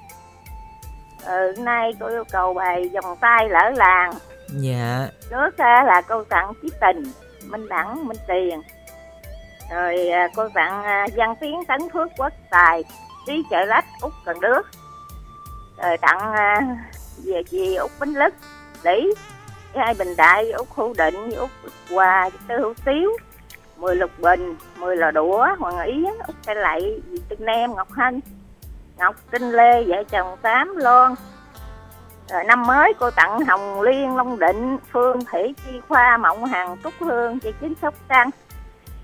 Ừ 1.24 1.54
nay 1.58 1.92
cô 2.00 2.06
yêu 2.06 2.24
cầu 2.30 2.54
bài 2.54 2.90
vòng 2.94 3.16
tay 3.20 3.48
lỡ 3.48 3.70
làng. 3.70 4.12
Dạ. 4.48 5.08
Trước 5.30 5.50
là 5.58 6.02
cô 6.08 6.24
tặng 6.24 6.52
chí 6.62 6.68
tình 6.80 7.02
minh 7.46 7.68
đẳng 7.68 8.08
minh 8.08 8.16
tiền. 8.28 8.62
Rồi 9.70 10.08
à, 10.08 10.28
cô 10.36 10.48
tặng 10.54 10.82
à, 10.84 11.06
văn 11.16 11.34
tiến 11.40 11.64
tấn 11.68 11.80
phước 11.92 12.08
quốc 12.16 12.32
tài 12.50 12.84
trí 13.26 13.42
chợ 13.50 13.64
lách 13.64 13.84
út 14.00 14.12
cần 14.24 14.40
đước. 14.40 14.66
Rồi 15.82 15.96
tặng 15.96 16.32
à, 16.34 16.60
về 17.24 17.42
gì 17.48 17.74
út 17.74 17.90
bánh 18.00 18.12
lứt 18.12 18.34
lý 18.82 19.14
hai 19.74 19.94
bình 19.94 20.16
đại 20.16 20.52
út 20.52 20.68
hữu 20.74 20.94
định 20.98 21.30
út 21.30 21.50
hòa 21.90 22.30
tư 22.48 22.54
hữu 22.58 22.74
tiếu 22.84 23.10
mười 23.76 23.96
lục 23.96 24.10
bình 24.18 24.56
mười 24.78 24.96
lò 24.96 25.10
đũa 25.10 25.46
hoàng 25.58 25.86
yến 25.86 26.12
út 26.26 26.56
lạy 26.56 27.00
dì 27.10 27.18
tinh 27.28 27.46
em 27.46 27.74
ngọc 27.74 27.90
hân 27.90 28.20
ngọc 28.98 29.14
tinh 29.30 29.50
lê 29.50 29.84
vợ 29.84 30.02
chồng 30.10 30.36
tám 30.42 30.76
loan 30.76 31.14
rồi 32.30 32.44
năm 32.44 32.66
mới 32.66 32.92
cô 32.98 33.10
tặng 33.10 33.44
Hồng 33.44 33.80
Liên, 33.80 34.16
Long 34.16 34.38
Định, 34.38 34.78
Phương 34.92 35.24
Thủy, 35.24 35.54
Chi 35.64 35.80
Khoa, 35.88 36.16
Mộng 36.16 36.44
Hằng, 36.44 36.76
Trúc 36.84 36.92
Hương, 37.00 37.40
chị 37.40 37.52
Chính 37.60 37.74
Sóc 37.82 37.94
Trăng. 38.08 38.30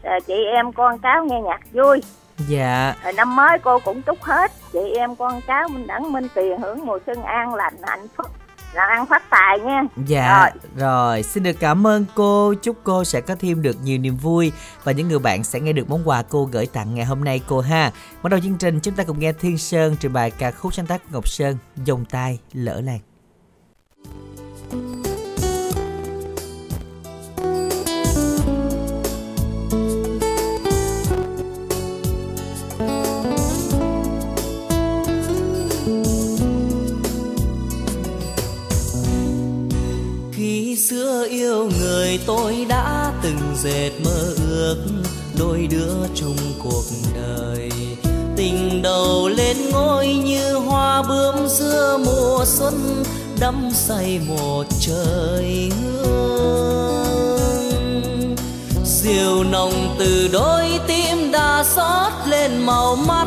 Rồi 0.02 0.20
chị 0.20 0.44
em 0.44 0.72
con 0.72 0.98
cháu 0.98 1.24
nghe 1.24 1.40
nhạc 1.40 1.60
vui. 1.72 2.02
dạ 2.48 2.94
Rồi 3.04 3.12
năm 3.12 3.36
mới 3.36 3.58
cô 3.58 3.78
cũng 3.84 4.02
chúc 4.02 4.22
hết. 4.22 4.50
Chị 4.72 4.94
em 4.96 5.16
con 5.16 5.40
cháu 5.46 5.68
Minh 5.68 5.86
Đẳng 5.86 6.12
Minh 6.12 6.28
Tiền 6.34 6.58
hưởng 6.60 6.86
mùa 6.86 6.98
xuân 7.06 7.22
an 7.22 7.54
lành 7.54 7.74
hạnh 7.82 8.06
phúc. 8.16 8.26
Làm 8.74 8.88
ăn 8.90 9.06
phát 9.06 9.30
tài 9.30 9.58
nha. 9.58 9.82
Dạ, 10.06 10.38
Rồi. 10.40 10.50
rồi. 10.76 11.22
xin 11.22 11.42
được 11.42 11.56
cảm 11.60 11.86
ơn 11.86 12.04
cô. 12.14 12.54
Chúc 12.62 12.76
cô 12.84 13.04
sẽ 13.04 13.20
có 13.20 13.34
thêm 13.40 13.62
được 13.62 13.76
nhiều 13.82 13.98
niềm 13.98 14.16
vui 14.16 14.52
và 14.84 14.92
những 14.92 15.08
người 15.08 15.18
bạn 15.18 15.44
sẽ 15.44 15.60
nghe 15.60 15.72
được 15.72 15.90
món 15.90 16.08
quà 16.08 16.22
cô 16.22 16.44
gửi 16.52 16.66
tặng 16.66 16.94
ngày 16.94 17.04
hôm 17.04 17.24
nay 17.24 17.40
cô 17.48 17.60
ha. 17.60 17.92
Mở 18.22 18.28
đầu 18.28 18.40
chương 18.40 18.56
trình 18.56 18.80
chúng 18.80 18.94
ta 18.94 19.04
cùng 19.04 19.18
nghe 19.18 19.32
Thiên 19.32 19.58
Sơn 19.58 19.96
trình 20.00 20.12
bày 20.12 20.30
ca 20.30 20.50
khúc 20.50 20.74
sáng 20.74 20.86
tác 20.86 21.02
Ngọc 21.12 21.28
Sơn, 21.28 21.56
Dòng 21.84 22.04
tay 22.04 22.38
lỡ 22.52 22.80
làng. 22.80 23.09
Xưa 40.90 41.26
yêu 41.30 41.70
người 41.80 42.20
tôi 42.26 42.66
đã 42.68 43.12
từng 43.22 43.38
dệt 43.62 43.90
mơ 44.04 44.34
ước 44.50 44.76
đôi 45.38 45.68
đứa 45.70 45.94
chung 46.14 46.36
cuộc 46.64 46.84
đời. 47.14 47.70
Tình 48.36 48.82
đầu 48.82 49.28
lên 49.28 49.56
ngôi 49.72 50.06
như 50.06 50.54
hoa 50.54 51.02
bướm 51.02 51.48
giữa 51.48 51.98
mùa 52.06 52.44
xuân, 52.46 53.04
đắm 53.40 53.70
say 53.72 54.20
một 54.28 54.64
trời 54.80 55.70
hương. 55.82 57.06
Diều 58.84 59.44
nồng 59.44 59.96
từ 59.98 60.28
đôi 60.32 60.80
tim 60.86 61.32
đã 61.32 61.64
xót 61.64 62.12
lên 62.28 62.58
màu 62.66 62.96
mắt, 62.96 63.26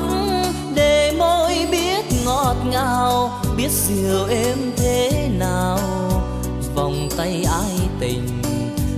để 0.75 1.13
môi 1.17 1.67
biết 1.71 2.05
ngọt 2.25 2.55
ngào, 2.71 3.41
biết 3.57 3.69
diều 3.71 4.25
êm 4.29 4.71
thế 4.77 5.29
nào 5.39 5.79
vòng 6.75 7.09
tay 7.17 7.43
ai 7.43 7.79
tình 7.99 8.41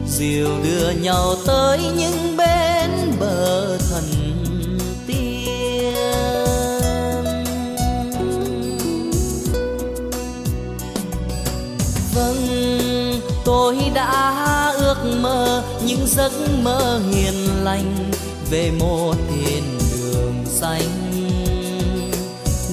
diều 0.07 0.49
đưa 0.63 0.89
nhau 0.89 1.35
tới 1.47 1.79
những 1.97 2.37
bên 2.37 2.89
bờ 3.19 3.77
thần 3.77 4.03
tiên. 5.07 5.93
Vâng 12.13 13.21
tôi 13.45 13.77
đã 13.93 14.73
ước 14.77 15.19
mơ 15.21 15.63
những 15.85 16.07
giấc 16.07 16.31
mơ 16.63 17.01
hiền 17.11 17.63
lành 17.63 18.11
về 18.49 18.71
một 18.79 19.15
thiên 19.29 19.63
đường 19.91 20.45
xanh. 20.45 21.11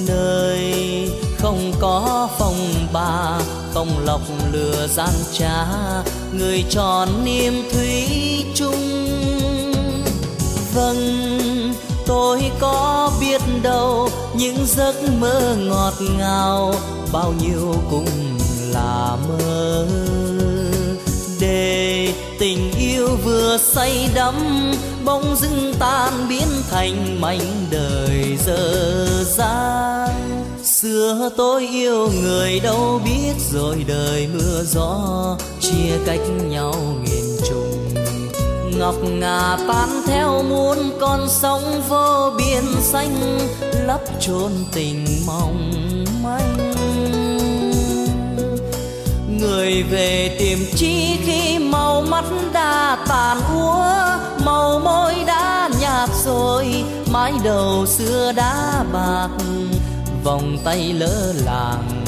Nơi 0.08 0.74
không 1.38 1.72
có 1.80 2.28
phong 2.38 2.86
ba 2.92 3.38
không 3.74 3.88
lọc 4.04 4.20
lừa 4.52 4.86
gian 4.86 5.14
trá, 5.32 5.66
người 6.32 6.64
tròn 6.70 7.24
niềm 7.24 7.62
thủy 7.72 8.06
chung. 8.54 9.08
Vâng 10.74 11.32
tôi 12.06 12.50
có 12.60 13.10
biết 13.20 13.40
đâu 13.62 14.10
những 14.34 14.66
giấc 14.66 14.94
mơ 15.20 15.56
ngọt 15.58 15.94
ngào 16.18 16.74
bao 17.12 17.34
nhiêu 17.42 17.74
cũng 17.90 18.38
là 18.72 19.16
mơ. 19.28 19.86
Để 21.40 22.12
tình 22.38 22.72
yêu 22.78 23.08
vừa 23.24 23.58
say 23.58 24.08
đắm, 24.14 24.34
bỗng 25.04 25.36
dưng 25.36 25.74
tan 25.78 26.28
biến 26.28 26.48
thành 26.70 27.20
mảnh 27.20 27.66
đời 27.70 28.38
dở 28.46 29.06
dang 29.24 30.11
xưa 30.82 31.30
tôi 31.36 31.66
yêu 31.66 32.08
người 32.22 32.60
đâu 32.60 33.00
biết, 33.04 33.32
rồi 33.52 33.84
đời 33.88 34.28
mưa 34.34 34.62
gió 34.64 35.36
chia 35.60 35.98
cách 36.06 36.20
nhau 36.48 36.74
nghìn 37.04 37.24
trùng. 37.48 37.94
Ngọc 38.78 38.94
ngà 39.02 39.56
tan 39.68 39.88
theo 40.06 40.42
muôn 40.42 40.78
con 41.00 41.28
sóng 41.28 41.82
vô 41.88 42.30
biên 42.38 42.64
xanh, 42.80 43.38
lấp 43.86 44.00
chôn 44.20 44.52
tình 44.72 45.06
mong 45.26 45.72
manh. 46.22 46.72
Người 49.40 49.82
về 49.82 50.36
tìm 50.38 50.58
chi 50.76 51.16
khi 51.24 51.58
màu 51.58 52.02
mắt 52.02 52.24
đã 52.52 52.98
tàn 53.08 53.40
úa, 53.54 53.94
màu 54.44 54.78
môi 54.78 55.14
đã 55.26 55.70
nhạt 55.80 56.10
rồi, 56.24 56.66
mái 57.12 57.32
đầu 57.44 57.86
xưa 57.86 58.32
đã 58.36 58.84
bạc 58.92 59.28
vòng 60.24 60.58
tay 60.64 60.92
lỡ 60.92 61.32
làng. 61.44 62.04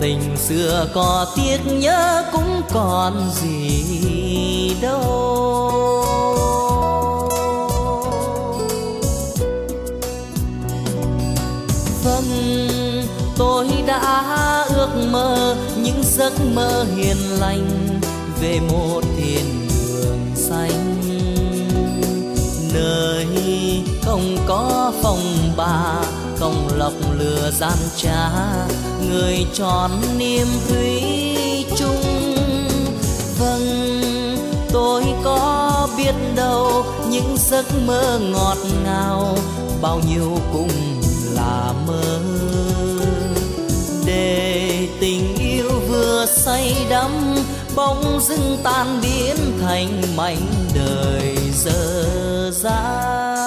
Tình 0.00 0.36
xưa 0.36 0.88
có 0.94 1.26
tiếc 1.36 1.58
nhớ 1.66 2.24
cũng 2.32 2.62
còn 2.72 3.30
gì 3.30 4.76
đâu. 4.82 5.72
Vâng 12.04 12.68
tôi 13.36 13.68
đã 13.86 14.64
ước 14.68 15.06
mơ 15.10 15.56
những 15.82 16.02
giấc 16.02 16.32
mơ 16.54 16.86
hiền 16.96 17.16
lành 17.40 18.00
về 18.40 18.60
một 18.70 19.00
thiên 19.16 19.68
đường 19.78 20.18
xanh. 20.34 21.02
Nơi 22.74 23.26
không 24.02 24.36
có 24.46 24.92
phòng 25.02 25.52
bạc 25.56 26.21
không 26.42 26.68
lọc 26.76 26.92
lừa 27.18 27.50
gian 27.50 27.78
trá, 27.96 28.30
người 29.08 29.46
tròn 29.54 29.90
niềm 30.18 30.46
thủy 30.68 31.02
chung. 31.76 32.34
Vâng 33.38 34.36
tôi 34.72 35.04
có 35.24 35.88
biết 35.96 36.14
đâu 36.36 36.84
những 37.10 37.36
giấc 37.38 37.64
mơ 37.86 38.18
ngọt 38.32 38.56
ngào, 38.84 39.36
bao 39.82 40.00
nhiêu 40.08 40.38
cũng 40.52 41.00
là 41.34 41.72
mơ. 41.86 42.20
Để 44.06 44.88
tình 45.00 45.36
yêu 45.36 45.70
vừa 45.88 46.26
say 46.26 46.74
đắm 46.90 47.10
bóng 47.76 48.20
dưng 48.28 48.58
tan 48.62 49.00
biến 49.02 49.36
thành 49.60 50.02
mảnh 50.16 50.46
đời 50.74 51.36
dở 51.54 52.50
dang. 52.54 53.41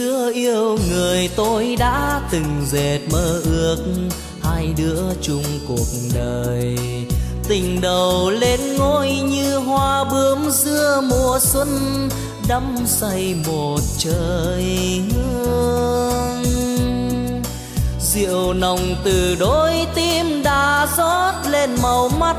Xưa 0.00 0.30
yêu 0.34 0.78
người 0.90 1.30
tôi 1.36 1.76
đã 1.78 2.20
từng 2.30 2.66
dệt 2.66 2.98
mơ 3.12 3.40
ước 3.44 3.76
hai 4.42 4.74
đứa 4.76 5.02
chung 5.22 5.44
cuộc 5.68 5.86
đời. 6.14 6.76
Tình 7.48 7.80
đầu 7.80 8.30
lên 8.30 8.60
ngôi 8.78 9.10
như 9.10 9.58
hoa 9.58 10.04
bướm 10.04 10.50
giữa 10.50 11.00
mùa 11.04 11.38
xuân, 11.40 11.68
đắm 12.48 12.76
say 12.86 13.34
một 13.46 13.80
trời 13.98 15.00
hương. 15.14 16.44
Rượu 18.00 18.52
nồng 18.52 18.96
từ 19.04 19.36
đôi 19.40 19.86
tim 19.94 20.42
đã 20.42 20.88
rót 20.96 21.50
lên 21.50 21.70
màu 21.82 22.08
mắt, 22.08 22.36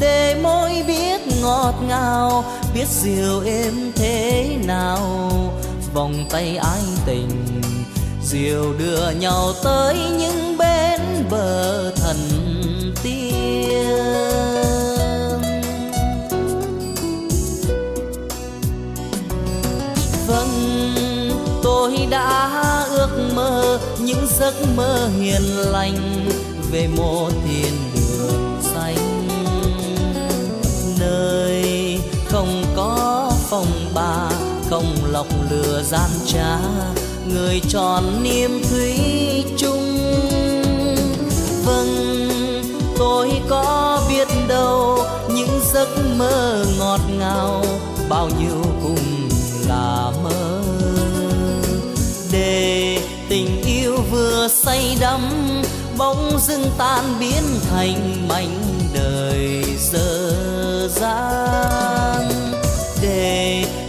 để 0.00 0.40
môi 0.42 0.84
biết 0.86 1.20
ngọt 1.42 1.74
ngào, 1.88 2.44
biết 2.74 2.86
rượu 2.88 3.42
êm 3.44 3.92
thế 3.96 4.48
nào 4.66 5.30
vòng 5.96 6.26
tay 6.30 6.56
ái 6.56 6.82
tình. 7.06 7.28
Diều 8.22 8.72
đưa 8.78 9.10
nhau 9.10 9.52
tới 9.64 9.96
những 10.18 10.58
bến 10.58 11.00
bờ 11.30 11.90
thần 11.90 12.16
tiên. 13.02 13.96
Vâng 20.26 20.50
tôi 21.62 22.06
đã 22.10 22.50
ước 22.90 23.30
mơ 23.34 23.78
những 24.00 24.26
giấc 24.38 24.54
mơ 24.76 25.08
hiền 25.18 25.42
lành 25.72 26.28
về 26.70 26.88
một 26.96 27.30
thiên 27.48 27.72
đường 27.94 28.60
xanh. 28.62 29.28
Nơi 31.00 32.00
không 32.28 32.64
có 32.76 33.30
phòng 33.50 33.90
bà 33.94 34.30
không 34.70 34.94
lọc 35.10 35.26
lừa 35.50 35.82
gian 35.82 36.10
trá, 36.26 36.58
người 37.34 37.60
tròn 37.68 38.22
niềm 38.22 38.62
thủy 38.70 38.94
chung. 39.58 39.98
Vâng 41.64 42.30
tôi 42.98 43.30
có 43.48 44.00
biết 44.08 44.28
đâu 44.48 44.98
những 45.34 45.60
giấc 45.72 45.88
mơ 46.16 46.64
ngọt 46.78 47.00
ngào 47.18 47.64
bao 48.08 48.28
nhiêu 48.40 48.62
cùng 48.82 49.28
là 49.68 50.12
mơ. 50.22 50.62
Để 52.32 52.98
tình 53.28 53.62
yêu 53.62 53.96
vừa 54.10 54.48
say 54.48 54.96
đắm 55.00 55.20
bóng 55.98 56.38
dưng 56.46 56.64
tan 56.78 57.04
biến 57.20 57.42
thành 57.70 58.28
mảnh 58.28 58.60
đời 58.94 59.64
dở 59.92 60.32
dang 60.88 61.95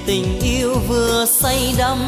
tình 0.08 0.40
yêu 0.40 0.74
vừa 0.88 1.26
say 1.26 1.74
đắm, 1.78 2.08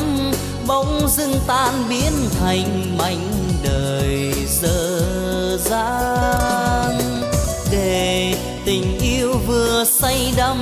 bỗng 0.67 1.07
dưng 1.09 1.33
tan 1.47 1.73
biến 1.89 2.11
thành 2.39 2.97
mảnh 2.97 3.29
đời 3.63 4.33
dở 4.61 5.01
dang. 5.61 6.99
Để 7.71 8.33
tình 8.65 8.99
yêu 9.01 9.33
vừa 9.47 9.83
say 9.85 10.33
đắm, 10.37 10.57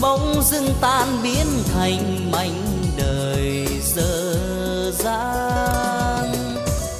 bỗng 0.00 0.42
dưng 0.42 0.68
tan 0.80 1.08
biến 1.22 1.46
thành 1.74 2.30
mảnh 2.32 2.64
đời 2.96 3.66
dở 3.94 4.36
dang. 4.98 6.32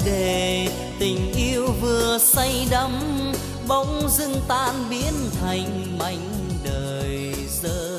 Để 0.04 0.68
tình 0.98 1.32
yêu 1.36 1.66
vừa 1.80 2.18
say 2.18 2.66
đắm, 2.70 2.92
bỗng 3.68 4.08
dưng 4.18 4.34
tan 4.48 4.74
biến 4.90 5.14
thành 5.40 5.98
mảnh 5.98 6.30
đời 6.64 7.34
dở 7.62 7.95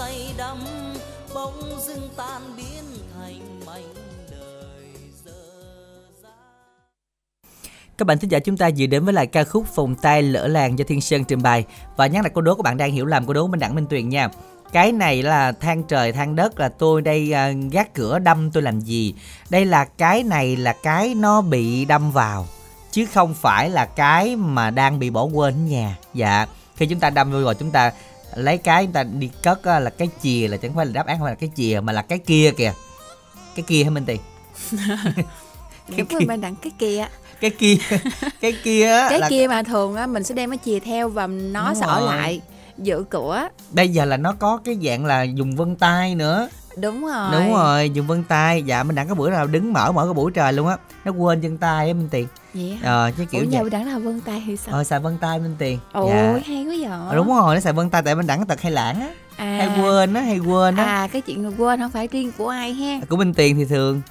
say 0.00 0.34
đắm, 0.38 0.58
bỗng 1.34 1.80
dưng 1.86 2.08
tan 2.16 2.42
biến 2.56 2.84
thành 3.14 3.60
mảnh 3.66 3.94
đời 4.30 4.86
dở 5.24 5.32
Các 7.98 8.06
bạn 8.06 8.18
thính 8.18 8.30
giả 8.30 8.38
chúng 8.38 8.56
ta 8.56 8.70
vừa 8.78 8.86
đến 8.86 9.04
với 9.04 9.14
lại 9.14 9.26
ca 9.26 9.44
khúc 9.44 9.66
Phòng 9.74 9.94
tay 9.94 10.22
lỡ 10.22 10.46
làng 10.46 10.78
do 10.78 10.84
Thiên 10.88 11.00
Sơn 11.00 11.24
trình 11.24 11.42
bày 11.42 11.64
và 11.96 12.06
nhắc 12.06 12.24
lại 12.24 12.30
câu 12.34 12.42
đố 12.42 12.54
của 12.54 12.62
bạn 12.62 12.76
đang 12.76 12.92
hiểu 12.92 13.06
làm 13.06 13.26
câu 13.26 13.34
đố 13.34 13.46
Minh 13.46 13.60
Đẳng 13.60 13.74
Minh 13.74 13.86
Tuyền 13.86 14.08
nha. 14.08 14.28
Cái 14.72 14.92
này 14.92 15.22
là 15.22 15.52
than 15.52 15.82
trời, 15.82 16.12
than 16.12 16.36
đất, 16.36 16.60
là 16.60 16.68
tôi 16.68 17.02
đây 17.02 17.32
à, 17.32 17.52
gác 17.72 17.94
cửa 17.94 18.18
đâm 18.18 18.50
tôi 18.50 18.62
làm 18.62 18.80
gì? 18.80 19.14
Đây 19.50 19.64
là 19.64 19.84
cái 19.84 20.22
này 20.22 20.56
là 20.56 20.72
cái 20.82 21.14
nó 21.14 21.40
bị 21.40 21.84
đâm 21.84 22.10
vào, 22.12 22.46
chứ 22.90 23.06
không 23.06 23.34
phải 23.34 23.70
là 23.70 23.86
cái 23.86 24.36
mà 24.36 24.70
đang 24.70 24.98
bị 24.98 25.10
bỏ 25.10 25.24
quên 25.24 25.54
ở 25.54 25.58
nhà. 25.58 25.96
Dạ. 26.14 26.46
Khi 26.76 26.86
chúng 26.86 27.00
ta 27.00 27.10
đâm 27.10 27.32
vô 27.32 27.40
rồi 27.40 27.54
chúng 27.54 27.70
ta 27.70 27.92
lấy 28.34 28.58
cái 28.58 28.84
chúng 28.84 28.92
ta 28.92 29.02
đi 29.02 29.30
cất 29.42 29.64
á, 29.64 29.80
là 29.80 29.90
cái 29.90 30.08
chìa 30.22 30.48
là 30.48 30.56
chẳng 30.56 30.74
phải 30.74 30.86
là 30.86 30.92
đáp 30.92 31.06
án 31.06 31.18
không 31.18 31.24
phải 31.26 31.32
là 31.32 31.38
cái 31.40 31.50
chìa 31.56 31.80
mà 31.82 31.92
là 31.92 32.02
cái 32.02 32.18
kia 32.18 32.52
kìa. 32.56 32.72
Cái 33.54 33.64
kia 33.68 33.84
hả 33.84 33.90
Minh 33.90 34.04
Tiền? 34.06 34.20
Đúng 35.88 36.08
rồi 36.08 36.20
bạn 36.26 36.40
đặng 36.40 36.56
cái 36.56 36.72
kia 36.78 37.06
Cái 37.40 37.50
kia 37.50 37.74
cái 38.40 38.52
kia 38.64 38.90
á 38.90 39.06
cái 39.10 39.18
là 39.18 39.28
kia 39.28 39.46
mà 39.48 39.62
thường 39.62 39.96
á 39.96 40.06
mình 40.06 40.24
sẽ 40.24 40.34
đem 40.34 40.50
cái 40.50 40.58
chìa 40.64 40.80
theo 40.80 41.08
và 41.08 41.26
nó 41.26 41.72
Đúng 41.72 41.82
rồi. 41.82 41.88
ở 41.90 42.06
lại 42.06 42.40
giữ 42.78 43.04
cửa 43.10 43.48
bây 43.70 43.88
giờ 43.88 44.04
là 44.04 44.16
nó 44.16 44.32
có 44.32 44.60
cái 44.64 44.76
dạng 44.84 45.06
là 45.06 45.22
dùng 45.22 45.56
vân 45.56 45.76
tay 45.76 46.14
nữa 46.14 46.48
đúng 46.76 47.06
rồi. 47.06 47.32
Đúng 47.32 47.52
rồi 47.52 47.90
dùng 47.90 48.06
vân 48.06 48.24
tay. 48.24 48.62
Dạ 48.62 48.82
mình 48.82 48.96
đặng 48.96 49.08
có 49.08 49.14
bữa 49.14 49.30
nào 49.30 49.46
đứng 49.46 49.72
mở 49.72 49.92
mở 49.92 50.04
cái 50.04 50.14
buổi 50.14 50.30
trời 50.34 50.52
luôn 50.52 50.68
á. 50.68 50.76
Nó 51.04 51.12
quên 51.12 51.40
vân 51.40 51.58
tay 51.58 51.88
á 51.88 51.94
minh 51.94 52.08
tiền. 52.10 52.28
Vậy 52.54 52.78
hả? 52.82 52.90
ờ 52.90 53.10
chứ 53.16 53.24
kiểu 53.30 53.40
Ủa 53.40 53.50
vậy. 53.50 53.60
giờ 53.62 53.68
đặng 53.70 53.86
là 53.92 53.98
vân 53.98 54.20
tay 54.20 54.40
hay 54.40 54.56
sao? 54.56 54.74
Ờ 54.74 54.84
xài 54.84 55.00
vân 55.00 55.18
tay 55.18 55.38
minh 55.38 55.54
tiền. 55.58 55.78
Ôi 55.92 56.10
dạ. 56.10 56.40
hay 56.46 56.64
quá 56.64 56.74
vậy. 56.78 57.08
Ờ, 57.08 57.14
đúng 57.16 57.28
rồi 57.28 57.54
nó 57.54 57.60
xài 57.60 57.72
vân 57.72 57.90
tay 57.90 58.02
tại 58.02 58.14
mình 58.14 58.26
đặng 58.26 58.46
tật 58.46 58.60
hay 58.60 58.72
lãng 58.72 59.00
á. 59.00 59.08
À, 59.36 59.56
hay 59.58 59.82
quên 59.82 60.14
á 60.14 60.20
hay 60.20 60.38
quên 60.38 60.76
á. 60.76 60.84
À 60.84 61.08
cái 61.12 61.22
chuyện 61.22 61.52
quên 61.58 61.80
không 61.80 61.90
phải 61.90 62.08
riêng 62.12 62.32
của 62.38 62.48
ai 62.48 62.72
ha. 62.72 63.00
Của 63.08 63.16
Minh 63.16 63.34
Tiền 63.34 63.56
thì 63.56 63.64
thường. 63.64 64.02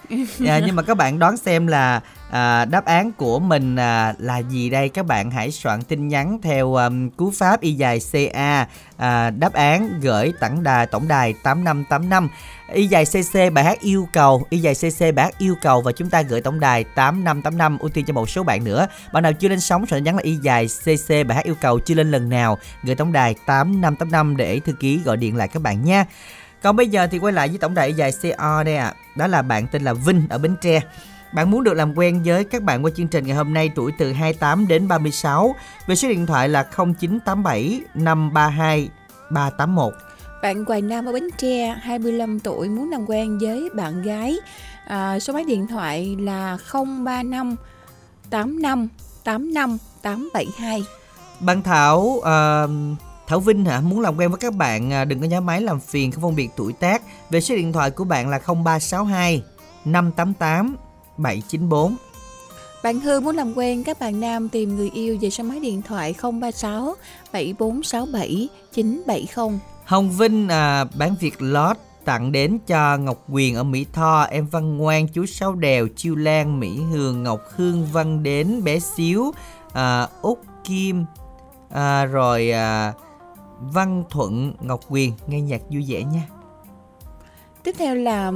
À, 0.47 0.59
nhưng 0.65 0.75
mà 0.75 0.83
các 0.83 0.97
bạn 0.97 1.19
đoán 1.19 1.37
xem 1.37 1.67
là 1.67 2.01
à, 2.29 2.65
đáp 2.65 2.85
án 2.85 3.11
của 3.11 3.39
mình 3.39 3.75
à, 3.75 4.13
là 4.17 4.37
gì 4.37 4.69
đây 4.69 4.89
các 4.89 5.05
bạn 5.05 5.31
hãy 5.31 5.51
soạn 5.51 5.81
tin 5.81 6.07
nhắn 6.07 6.39
theo 6.41 6.73
um, 6.73 7.09
cú 7.09 7.31
pháp 7.31 7.61
y 7.61 7.73
dài 7.73 7.99
CA 8.11 8.67
à, 8.97 9.29
đáp 9.29 9.53
án 9.53 9.99
gửi 10.01 10.33
tổng 10.39 10.63
đài 10.63 10.87
tổng 10.87 11.07
đài 11.07 11.33
8585 11.43 12.29
y 12.73 12.87
dài 12.87 13.05
CC 13.05 13.53
bài 13.53 13.63
hát 13.63 13.79
yêu 13.79 14.07
cầu 14.13 14.43
y 14.49 14.57
dài 14.57 14.75
CC 14.75 15.15
bài 15.15 15.25
hát 15.25 15.37
yêu 15.37 15.55
cầu 15.61 15.81
và 15.81 15.91
chúng 15.91 16.09
ta 16.09 16.21
gửi 16.21 16.41
tổng 16.41 16.59
đài 16.59 16.83
8585 16.83 17.77
ưu 17.77 17.89
tiên 17.89 18.05
cho 18.05 18.13
một 18.13 18.29
số 18.29 18.43
bạn 18.43 18.63
nữa 18.63 18.87
bạn 19.13 19.23
nào 19.23 19.33
chưa 19.33 19.47
lên 19.47 19.59
sóng 19.59 19.85
soạn 19.85 19.97
tin 19.97 20.03
nhắn 20.03 20.15
là 20.15 20.21
y 20.23 20.35
dài 20.35 20.67
CC 20.67 21.09
bài 21.09 21.35
hát 21.35 21.45
yêu 21.45 21.55
cầu 21.61 21.79
chưa 21.79 21.95
lên 21.95 22.11
lần 22.11 22.29
nào 22.29 22.57
gửi 22.83 22.95
tổng 22.95 23.11
đài 23.11 23.35
8585 23.45 24.37
để 24.37 24.59
thư 24.59 24.73
ký 24.73 24.99
gọi 25.05 25.17
điện 25.17 25.35
lại 25.35 25.47
các 25.47 25.61
bạn 25.61 25.85
nha 25.85 26.05
còn 26.61 26.75
bây 26.75 26.87
giờ 26.87 27.07
thì 27.07 27.19
quay 27.19 27.33
lại 27.33 27.47
với 27.47 27.57
tổng 27.57 27.73
đài 27.73 27.87
y 27.87 27.93
dài 27.93 28.11
CO 28.21 28.63
đây 28.63 28.77
ạ. 28.77 28.85
À. 28.85 28.93
Đó 29.15 29.27
là 29.27 29.41
bạn 29.41 29.67
tên 29.67 29.83
là 29.83 29.93
Vinh 29.93 30.27
ở 30.29 30.37
Bến 30.37 30.55
Tre. 30.61 30.81
Bạn 31.33 31.51
muốn 31.51 31.63
được 31.63 31.73
làm 31.73 31.97
quen 31.97 32.21
với 32.25 32.43
các 32.43 32.63
bạn 32.63 32.85
qua 32.85 32.91
chương 32.95 33.07
trình 33.07 33.27
ngày 33.27 33.37
hôm 33.37 33.53
nay 33.53 33.71
tuổi 33.75 33.91
từ 33.97 34.13
28 34.13 34.67
đến 34.67 34.87
36 34.87 35.55
về 35.87 35.95
số 35.95 36.09
điện 36.09 36.25
thoại 36.25 36.49
là 36.49 36.63
0987 36.77 37.81
532 37.93 38.89
381. 39.31 39.93
Bạn 40.41 40.65
Hoài 40.65 40.81
Nam 40.81 41.05
ở 41.05 41.11
Bến 41.11 41.23
Tre, 41.37 41.75
25 41.81 42.39
tuổi 42.39 42.69
muốn 42.69 42.91
làm 42.91 43.05
quen 43.05 43.37
với 43.41 43.69
bạn 43.75 44.01
gái. 44.01 44.37
À, 44.85 45.19
số 45.19 45.33
máy 45.33 45.45
điện 45.45 45.67
thoại 45.67 46.15
là 46.19 46.57
035 46.73 47.55
85 48.29 48.87
85 49.23 49.77
872. 50.01 50.83
Bạn 51.39 51.63
Thảo 51.63 51.99
uh, 51.99 52.69
Thảo 53.27 53.39
Vinh 53.39 53.65
hả 53.65 53.79
muốn 53.81 53.99
làm 53.99 54.17
quen 54.17 54.29
với 54.29 54.39
các 54.39 54.53
bạn 54.53 54.93
à, 54.93 55.05
đừng 55.05 55.19
có 55.19 55.25
nhớ 55.27 55.41
máy 55.41 55.61
làm 55.61 55.79
phiền 55.79 56.11
không 56.11 56.21
phân 56.21 56.35
biệt 56.35 56.49
tuổi 56.55 56.73
tác 56.73 57.01
về 57.29 57.41
số 57.41 57.55
điện 57.55 57.73
thoại 57.73 57.91
của 57.91 58.03
bạn 58.03 58.29
là 58.29 58.39
0362 58.39 59.43
588 59.85 60.75
794 61.19 61.95
Bạn 62.83 62.99
Hương 62.99 63.23
muốn 63.23 63.35
làm 63.35 63.53
quen 63.57 63.83
các 63.83 63.99
bạn 63.99 64.19
nam 64.19 64.49
tìm 64.49 64.75
người 64.75 64.89
yêu 64.93 65.17
về 65.21 65.29
số 65.29 65.43
máy 65.43 65.59
điện 65.59 65.81
thoại 65.81 66.15
036 66.21 66.95
7467 67.33 68.49
970. 68.71 69.59
Hồng 69.85 70.11
Vinh 70.11 70.49
à, 70.49 70.83
bán 70.83 71.15
việc 71.19 71.41
lót 71.41 71.77
tặng 72.05 72.31
đến 72.31 72.59
cho 72.67 72.97
Ngọc 72.97 73.23
Quyền 73.29 73.55
ở 73.55 73.63
Mỹ 73.63 73.85
Tho, 73.93 74.21
em 74.21 74.47
Văn 74.47 74.77
Ngoan, 74.77 75.07
chú 75.07 75.25
Sáu 75.25 75.55
Đèo, 75.55 75.87
Chiêu 75.95 76.15
Lan, 76.15 76.59
Mỹ 76.59 76.81
Hường, 76.91 77.23
Ngọc 77.23 77.41
Hương, 77.55 77.85
Văn 77.91 78.23
Đến, 78.23 78.63
bé 78.63 78.79
Xíu, 78.79 79.31
à, 79.73 80.07
Út 80.21 80.37
Kim, 80.63 81.05
à, 81.69 82.05
rồi 82.05 82.51
à, 82.51 82.93
Văn 83.59 84.03
Thuận, 84.09 84.53
Ngọc 84.61 84.79
Quyền, 84.89 85.13
nghe 85.27 85.41
nhạc 85.41 85.61
vui 85.69 85.85
vẻ 85.87 86.03
nha. 86.03 86.27
Tiếp 87.63 87.75
theo 87.77 87.95
là 87.95 88.31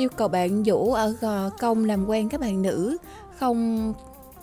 yêu 0.00 0.08
cầu 0.16 0.28
bạn 0.28 0.62
Vũ 0.62 0.92
ở 0.92 1.14
Gò 1.20 1.50
Công 1.50 1.84
làm 1.84 2.06
quen 2.06 2.28
các 2.28 2.40
bạn 2.40 2.62
nữ 2.62 2.96
không 3.38 3.92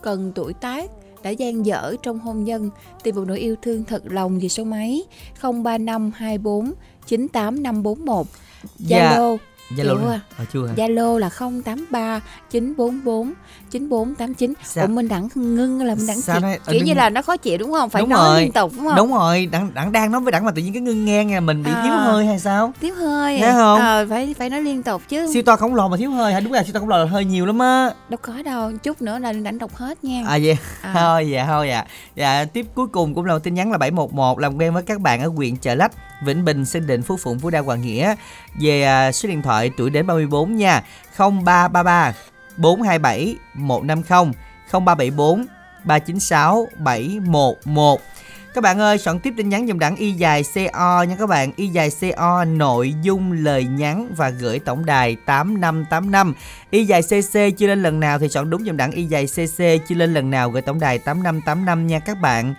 cần 0.01 0.31
tuổi 0.35 0.53
tác 0.53 0.91
đã 1.23 1.29
gian 1.29 1.65
dở 1.65 1.95
trong 2.03 2.19
hôn 2.19 2.43
nhân 2.43 2.69
tìm 3.03 3.15
một 3.15 3.23
nỗi 3.27 3.39
yêu 3.39 3.55
thương 3.61 3.83
thật 3.83 4.03
lòng 4.05 4.39
về 4.39 4.47
số 4.49 4.63
máy 4.63 5.03
03524 5.41 6.73
98541 7.07 8.27
Dạ. 8.77 9.17
Zalo 9.75 9.97
Chưa 9.97 10.11
à. 10.11 10.19
À, 10.37 10.45
chưa 10.53 10.67
hả? 10.67 10.73
Zalo 10.75 11.17
là 11.17 11.29
083 11.65 12.21
944 12.51 13.33
9489 13.71 14.53
Sao? 14.63 14.85
Ủa 14.85 14.91
mình 14.93 15.07
đẳng 15.07 15.27
ngưng 15.35 15.83
là 15.83 15.95
mình 15.95 16.07
đẳng 16.07 16.21
Sao 16.21 16.35
chị, 16.35 16.41
đây? 16.41 16.59
Ờ, 16.65 16.71
kiểu 16.73 16.81
như 16.83 16.91
đừng- 16.93 16.97
là 16.97 17.09
nó 17.09 17.21
khó 17.21 17.37
chịu 17.37 17.57
đúng 17.57 17.71
không 17.71 17.89
phải 17.89 18.01
Đúng 18.01 18.09
nói 18.09 18.27
rồi. 18.33 18.41
liên 18.41 18.51
tục 18.51 18.71
đúng 18.77 18.85
không 18.85 18.95
Đúng 18.95 19.13
rồi, 19.13 19.45
đặng, 19.45 19.73
đặng 19.73 19.91
đang 19.91 20.11
nói 20.11 20.21
với 20.21 20.31
đặng 20.31 20.45
mà 20.45 20.51
tự 20.51 20.61
nhiên 20.61 20.73
cái 20.73 20.81
ngưng 20.81 21.05
ngang 21.05 21.27
nha, 21.27 21.39
mình 21.39 21.63
bị 21.63 21.71
À. 21.75 21.81
thiếu 21.83 21.93
hơi 21.93 22.25
hay 22.25 22.39
sao? 22.39 22.73
tiếp 22.79 22.91
hơi 22.91 23.39
Thấy 23.41 23.51
không? 23.53 23.79
Ờ, 23.79 24.05
phải 24.09 24.35
phải 24.37 24.49
nói 24.49 24.61
liên 24.61 24.83
tục 24.83 25.01
chứ 25.09 25.29
Siêu 25.33 25.43
to 25.43 25.55
khổng 25.55 25.75
lồ 25.75 25.87
mà 25.87 25.97
thiếu 25.97 26.11
hơi 26.11 26.33
hả? 26.33 26.39
Đúng 26.39 26.53
là 26.53 26.63
siêu 26.63 26.73
to 26.73 26.79
khổng 26.79 26.89
lồ 26.89 26.97
là 26.97 27.05
hơi 27.05 27.25
nhiều 27.25 27.45
lắm 27.45 27.59
á. 27.59 27.89
đâu 28.09 28.17
có 28.21 28.33
đâu 28.45 28.71
chút 28.83 29.01
nữa 29.01 29.19
là 29.19 29.33
đảnh 29.33 29.57
đọc 29.57 29.75
hết 29.75 30.03
nha 30.03 30.23
À 30.27 30.37
vậy. 30.43 30.57
À. 30.81 30.93
Thôi 30.97 31.29
dạ 31.29 31.45
thôi 31.45 31.67
dạ. 31.69 31.85
Dạ 32.15 32.45
tiếp 32.45 32.65
cuối 32.75 32.87
cùng 32.87 33.13
cũng 33.15 33.25
là 33.25 33.39
tin 33.39 33.53
nhắn 33.53 33.71
là 33.71 33.77
711 33.77 34.39
làm 34.39 34.57
quen 34.57 34.73
với 34.73 34.83
các 34.83 34.99
bạn 35.01 35.21
ở 35.21 35.27
huyện 35.27 35.55
Chợ 35.55 35.75
Lách, 35.75 35.91
Vĩnh 36.25 36.45
Bình, 36.45 36.65
Sơn 36.65 36.87
Định, 36.87 37.01
Phú 37.01 37.17
Phụng, 37.17 37.39
Phú 37.39 37.49
Đa, 37.49 37.59
Hoàng 37.59 37.81
Nghĩa 37.81 38.15
về 38.59 38.83
à, 38.83 39.11
số 39.11 39.29
điện 39.29 39.41
thoại 39.41 39.71
tuổi 39.77 39.89
đến 39.89 40.07
34 40.07 40.55
nha. 40.55 40.83
0333 41.17 42.13
427 42.57 43.35
150 43.53 44.33
0374 44.71 45.45
396 45.83 46.67
711 46.77 48.01
các 48.57 48.61
bạn 48.61 48.79
ơi, 48.79 48.97
soạn 48.97 49.19
tiếp 49.19 49.33
tin 49.37 49.49
nhắn 49.49 49.67
dùng 49.67 49.79
đẳng 49.79 49.95
y 49.95 50.11
dài 50.11 50.43
CO 50.53 51.03
nha 51.03 51.15
các 51.19 51.29
bạn. 51.29 51.51
Y 51.55 51.67
dài 51.67 51.89
CO 52.01 52.45
nội 52.45 52.93
dung 53.01 53.31
lời 53.31 53.65
nhắn 53.65 54.13
và 54.17 54.29
gửi 54.29 54.59
tổng 54.59 54.85
đài 54.85 55.15
8585. 55.25 56.33
Y 56.69 56.85
dài 56.85 57.01
CC 57.01 57.57
chưa 57.57 57.67
lên 57.67 57.83
lần 57.83 57.99
nào 57.99 58.19
thì 58.19 58.29
soạn 58.29 58.49
đúng 58.49 58.65
dùng 58.65 58.77
đẳng 58.77 58.91
y 58.91 59.03
dài 59.03 59.25
CC 59.25 59.87
chưa 59.87 59.95
lên 59.95 60.13
lần 60.13 60.29
nào 60.29 60.49
gửi 60.49 60.61
tổng 60.61 60.79
đài 60.79 60.99
8585 60.99 61.87
nha 61.87 61.99
các 61.99 62.21
bạn. 62.21 62.53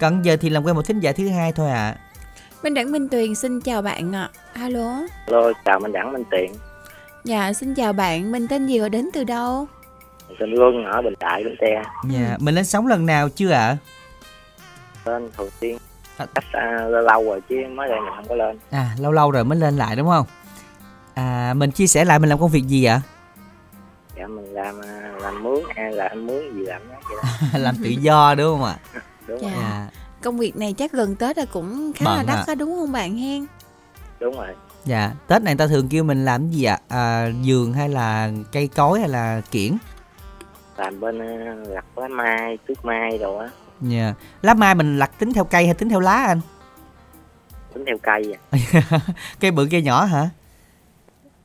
Còn 0.00 0.24
giờ 0.24 0.36
thì 0.40 0.50
làm 0.50 0.64
quen 0.64 0.76
một 0.76 0.86
thính 0.86 1.00
giả 1.00 1.12
thứ 1.12 1.28
hai 1.28 1.52
thôi 1.52 1.70
ạ. 1.70 1.96
À. 1.98 2.03
Minh 2.64 2.74
Đẳng 2.74 2.92
Minh 2.92 3.08
Tuyền 3.08 3.34
xin 3.34 3.60
chào 3.60 3.82
bạn 3.82 4.12
ạ 4.14 4.30
Alo 4.52 4.98
Alo, 5.26 5.52
chào 5.64 5.80
Minh 5.80 5.92
Đẳng 5.92 6.12
Minh 6.12 6.22
Tiện 6.30 6.52
Dạ 7.24 7.52
xin 7.52 7.74
chào 7.74 7.92
bạn 7.92 8.32
Mình 8.32 8.48
tên 8.48 8.66
gì 8.66 8.80
và 8.80 8.88
đến 8.88 9.08
từ 9.12 9.24
đâu 9.24 9.66
Mình 10.28 10.36
tên 10.40 10.52
Luân 10.52 10.84
ở 10.84 11.02
Bình 11.02 11.14
Đại, 11.20 11.44
Bến 11.44 11.54
Tre 11.60 11.82
Dạ, 12.10 12.36
mình 12.40 12.54
lên 12.54 12.64
sóng 12.64 12.86
lần 12.86 13.06
nào 13.06 13.28
chưa 13.28 13.50
ạ? 13.50 13.60
À? 13.60 13.76
Lên 15.04 15.30
xuyên 15.60 15.76
À. 16.16 16.26
Cách 16.34 16.44
à, 16.52 16.76
lâu 16.88 17.02
lâu 17.02 17.24
rồi 17.24 17.40
chứ 17.48 17.56
mới 17.74 17.88
đây 17.88 18.00
mình 18.00 18.12
không 18.16 18.28
có 18.28 18.34
lên 18.34 18.58
à, 18.70 18.90
lâu 18.98 19.12
lâu 19.12 19.30
rồi 19.30 19.44
mới 19.44 19.58
lên 19.58 19.76
lại 19.76 19.96
đúng 19.96 20.08
không? 20.08 20.26
À, 21.14 21.54
mình 21.56 21.70
chia 21.70 21.86
sẻ 21.86 22.04
lại 22.04 22.18
mình 22.18 22.28
làm 22.30 22.38
công 22.40 22.50
việc 22.50 22.64
gì 22.66 22.84
ạ? 22.84 23.00
Dạ 24.16 24.26
mình 24.26 24.44
làm 24.54 24.80
à, 24.84 25.12
làm 25.20 25.42
mướn 25.42 25.60
hay 25.76 25.92
là 25.92 26.04
em 26.04 26.26
mướn 26.26 26.54
gì 26.54 26.62
làm 26.66 26.82
đó 26.88 26.94
vậy 27.08 27.18
đó 27.22 27.58
làm 27.58 27.74
tự 27.84 27.90
do 27.90 28.34
đúng 28.34 28.58
không 28.58 28.64
ạ? 28.64 28.76
Đúng 29.26 29.38
Dạ. 29.42 29.48
rồi, 29.50 29.60
Dạ. 29.62 29.86
Công 30.24 30.38
việc 30.38 30.56
này 30.56 30.72
chắc 30.72 30.92
gần 30.92 31.16
Tết 31.16 31.38
là 31.38 31.44
cũng 31.52 31.92
khá 31.96 32.04
là 32.04 32.16
Bận 32.16 32.26
đắt 32.26 32.36
ạ. 32.36 32.44
á 32.46 32.54
đúng 32.54 32.76
không 32.76 32.92
bạn 32.92 33.16
hen 33.16 33.46
đúng 34.20 34.36
rồi 34.36 34.46
Dạ, 34.84 35.12
Tết 35.26 35.42
này 35.42 35.54
người 35.54 35.58
ta 35.58 35.66
thường 35.66 35.88
kêu 35.88 36.04
mình 36.04 36.24
làm 36.24 36.50
gì 36.50 36.64
ạ? 36.64 36.78
À, 36.88 37.28
giường 37.42 37.72
hay 37.72 37.88
là 37.88 38.30
cây 38.52 38.68
cối 38.68 39.00
hay 39.00 39.08
là 39.08 39.40
kiển? 39.50 39.76
Làm 40.76 41.00
bên 41.00 41.18
à, 41.22 41.54
lặt 41.68 41.84
lá 41.96 42.08
mai, 42.08 42.58
tước 42.68 42.84
mai 42.84 43.18
đồ 43.18 43.36
á 43.36 43.48
Dạ. 43.80 44.14
Lá 44.42 44.54
mai 44.54 44.74
mình 44.74 44.98
lặt 44.98 45.10
tính 45.18 45.32
theo 45.32 45.44
cây 45.44 45.64
hay 45.66 45.74
tính 45.74 45.88
theo 45.88 46.00
lá 46.00 46.12
anh? 46.26 46.40
Tính 47.74 47.84
theo 47.86 47.96
cây 48.02 48.36
à. 48.50 48.58
Cây 49.40 49.50
bự 49.50 49.68
cây 49.70 49.82
nhỏ 49.82 50.04
hả? 50.04 50.28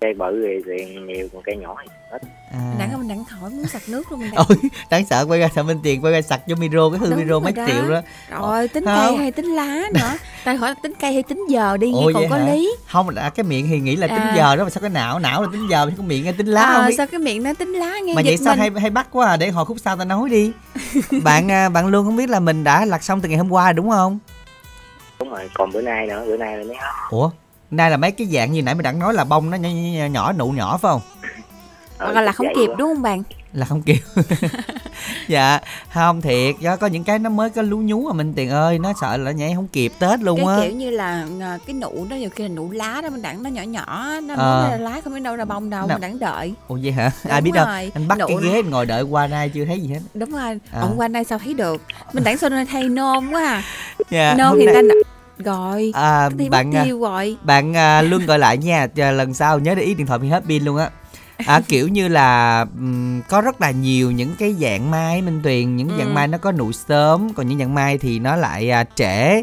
Cây 0.01 0.13
bự 0.13 0.45
thì, 0.47 0.61
thì 0.65 0.95
nhiều, 1.07 1.27
còn 1.33 1.43
cây 1.45 1.55
nhỏ 1.57 1.75
thì 1.83 1.91
ít 2.11 2.21
À. 2.51 2.59
Đặng 2.79 2.99
mình 2.99 3.07
đặng 3.07 3.23
hỏi 3.23 3.49
muốn 3.49 3.67
sặc 3.67 3.81
nước 3.87 4.11
luôn 4.11 4.19
mình 4.19 4.31
đặng 4.35 4.45
Ôi, 4.49 4.57
đáng 4.89 5.05
sợ 5.05 5.25
quay 5.27 5.39
ra 5.39 5.49
sợ 5.55 5.63
bên 5.63 5.79
tiền 5.83 6.01
quay 6.03 6.13
ra 6.13 6.21
sặc 6.21 6.41
cho 6.47 6.55
micro 6.55 6.89
cái 6.89 6.99
hư 6.99 7.09
Đúng 7.09 7.19
micro 7.19 7.31
rồi 7.31 7.41
mấy 7.41 7.51
đó. 7.53 7.65
triệu 7.67 7.89
đó. 7.89 8.01
Rồi 8.39 8.67
tính 8.67 8.85
Không. 8.85 8.95
cây 9.07 9.15
hay 9.17 9.31
tính 9.31 9.45
lá 9.45 9.81
nữa 9.93 10.17
Ta 10.45 10.53
hỏi 10.53 10.75
tính 10.83 10.93
cây 11.01 11.13
hay 11.13 11.23
tính 11.23 11.45
giờ 11.49 11.77
đi 11.77 11.91
nghe 11.91 12.03
Ồ, 12.05 12.11
còn 12.13 12.23
có 12.29 12.37
hả? 12.37 12.45
lý 12.53 12.75
Không 12.87 13.15
đã 13.15 13.29
cái 13.29 13.43
miệng 13.43 13.67
thì 13.69 13.79
nghĩ 13.79 13.95
là 13.95 14.07
tính 14.07 14.17
À. 14.17 14.33
giờ 14.37 14.55
đó 14.55 14.63
mà 14.63 14.69
sao 14.69 14.81
cái 14.81 14.89
não 14.89 15.19
não 15.19 15.41
là 15.41 15.47
tính 15.51 15.67
giờ 15.69 15.85
mà 15.85 15.91
cái 15.97 16.05
miệng 16.07 16.23
nghe 16.23 16.31
tính 16.31 16.47
lá 16.47 16.61
à, 16.63 16.73
không. 16.73 16.91
Sao 16.97 17.07
cái 17.07 17.19
miệng 17.19 17.43
nó 17.43 17.53
tính 17.53 17.73
lá 17.73 17.99
nghe 18.03 18.15
Mà 18.15 18.21
vậy 18.25 18.37
sao 18.37 18.53
mình. 18.53 18.59
hay 18.59 18.69
hay 18.81 18.89
bắt 18.89 19.07
quá 19.11 19.27
à 19.27 19.37
để 19.37 19.49
hồi 19.49 19.65
khúc 19.65 19.77
sau 19.79 19.95
ta 19.97 20.05
nói 20.05 20.29
đi. 20.29 20.51
bạn 21.23 21.51
à, 21.51 21.69
bạn 21.69 21.87
luôn 21.87 22.05
không 22.05 22.15
biết 22.15 22.29
là 22.29 22.39
mình 22.39 22.63
đã 22.63 22.85
lặt 22.85 23.03
xong 23.03 23.21
từ 23.21 23.29
ngày 23.29 23.37
hôm 23.37 23.49
qua 23.51 23.73
đúng 23.73 23.89
không? 23.89 24.19
Đúng 25.19 25.29
rồi, 25.29 25.49
còn 25.53 25.71
bữa 25.71 25.81
nay 25.81 26.07
nữa, 26.07 26.23
bữa 26.27 26.37
nay 26.37 26.57
là 26.57 26.63
mới 26.63 26.75
hết 26.75 26.87
Ủa, 27.09 27.29
nay 27.71 27.91
là 27.91 27.97
mấy 27.97 28.11
cái 28.11 28.27
dạng 28.27 28.51
như 28.51 28.61
nãy 28.61 28.75
mình 28.75 28.83
đã 28.83 28.91
nói 28.91 29.13
là 29.13 29.23
bông 29.23 29.49
nó 29.49 29.57
nhỏ, 29.57 29.69
nhỏ, 29.69 30.05
nhỏ 30.07 30.33
nụ 30.33 30.47
nhỏ 30.51 30.77
phải 30.81 30.89
không? 30.91 31.01
Ờ, 31.97 32.13
Hoặc 32.13 32.21
là 32.21 32.31
không 32.31 32.45
vậy 32.47 32.55
kịp 32.55 32.69
đúng 32.77 32.93
không 32.93 33.01
bạn 33.01 33.23
là 33.53 33.65
không 33.65 33.81
kịp 33.81 33.99
dạ 35.27 35.59
không 35.93 36.21
thiệt 36.21 36.55
do 36.59 36.75
có 36.75 36.87
những 36.87 37.03
cái 37.03 37.19
nó 37.19 37.29
mới 37.29 37.49
có 37.49 37.61
lú 37.61 37.77
nhú 37.77 38.05
mà 38.07 38.13
mình 38.13 38.33
tiền 38.33 38.49
ơi 38.49 38.79
nó 38.79 38.93
sợ 39.01 39.17
là 39.17 39.31
nhảy 39.31 39.53
không 39.55 39.67
kịp 39.67 39.91
tết 39.99 40.19
luôn 40.19 40.37
cái 40.45 40.55
á 40.55 40.61
kiểu 40.63 40.71
như 40.71 40.89
là 40.89 41.25
à, 41.41 41.57
cái 41.67 41.73
nụ 41.73 42.05
đó 42.09 42.15
nhiều 42.15 42.29
khi 42.35 42.43
là 42.43 42.49
nụ 42.49 42.71
lá 42.71 43.01
đó 43.03 43.09
mình 43.09 43.21
đặng 43.21 43.43
nó 43.43 43.49
nhỏ 43.49 43.61
nhỏ 43.61 44.09
nó 44.23 44.35
Ờ. 44.37 44.69
ra 44.71 44.77
lá 44.77 45.01
không 45.03 45.13
biết 45.13 45.19
đâu 45.19 45.35
ra 45.35 45.45
bông 45.45 45.69
đâu 45.69 45.87
Nào. 45.87 45.95
mình 45.97 46.01
đặng 46.01 46.19
đợi 46.19 46.53
ồ 46.67 46.77
vậy 46.83 46.91
hả 46.91 47.11
ai 47.29 47.41
Đúng 47.41 47.45
biết 47.45 47.51
đâu 47.55 47.65
rồi. 47.65 47.91
anh 47.93 48.07
bắt 48.07 48.17
Nụ 48.19 48.27
cái 48.27 48.35
nó- 48.35 48.41
ghế 48.51 48.63
ngồi 48.63 48.85
đợi 48.85 49.03
qua 49.03 49.27
nay 49.27 49.49
chưa 49.49 49.65
thấy 49.65 49.79
gì 49.79 49.93
hết 49.93 49.99
đúng 50.13 50.31
rồi 50.31 50.59
À. 50.71 50.81
hôm 50.81 50.91
qua 50.97 51.07
nay 51.07 51.23
sao 51.23 51.39
thấy 51.39 51.53
được 51.53 51.81
mình 52.13 52.23
đặng 52.23 52.37
sao 52.37 52.49
nên 52.49 52.67
thay 52.67 52.83
nôm 52.83 53.29
quá 53.31 53.45
à 53.45 53.63
dạ 54.09 54.35
hôm 54.43 54.57
thì 54.59 54.65
nay- 54.65 54.75
ta 54.75 54.81
rồi 55.45 55.91
à, 55.95 56.29
thì 56.39 56.49
bạn 56.49 56.69
mất 56.71 56.79
à, 56.79 56.83
tiêu 56.83 56.99
rồi. 57.01 57.37
bạn 57.43 57.73
à, 57.77 58.01
luôn 58.01 58.25
gọi 58.25 58.39
lại 58.39 58.57
nha 58.57 58.87
lần 58.95 59.33
sau 59.33 59.59
nhớ 59.59 59.75
để 59.75 59.81
ý 59.83 59.93
điện 59.93 60.07
thoại 60.07 60.19
bị 60.19 60.27
hết 60.29 60.43
pin 60.47 60.63
luôn 60.63 60.77
á. 60.77 60.89
À, 61.45 61.61
kiểu 61.67 61.87
như 61.87 62.07
là 62.07 62.59
ừm, 62.59 63.21
có 63.29 63.41
rất 63.41 63.61
là 63.61 63.71
nhiều 63.71 64.11
những 64.11 64.35
cái 64.39 64.55
dạng 64.61 64.91
mai 64.91 65.21
minh 65.21 65.39
tuyền 65.43 65.75
những 65.77 65.89
Ừ. 65.89 65.95
dạng 65.97 66.13
mai 66.13 66.27
nó 66.27 66.37
có 66.37 66.51
nụ 66.51 66.71
sớm 66.71 67.33
còn 67.33 67.47
những 67.47 67.59
dạng 67.59 67.73
mai 67.75 67.97
thì 67.97 68.19
nó 68.19 68.35
lại 68.35 68.69
à, 68.71 68.83
trễ. 68.95 69.41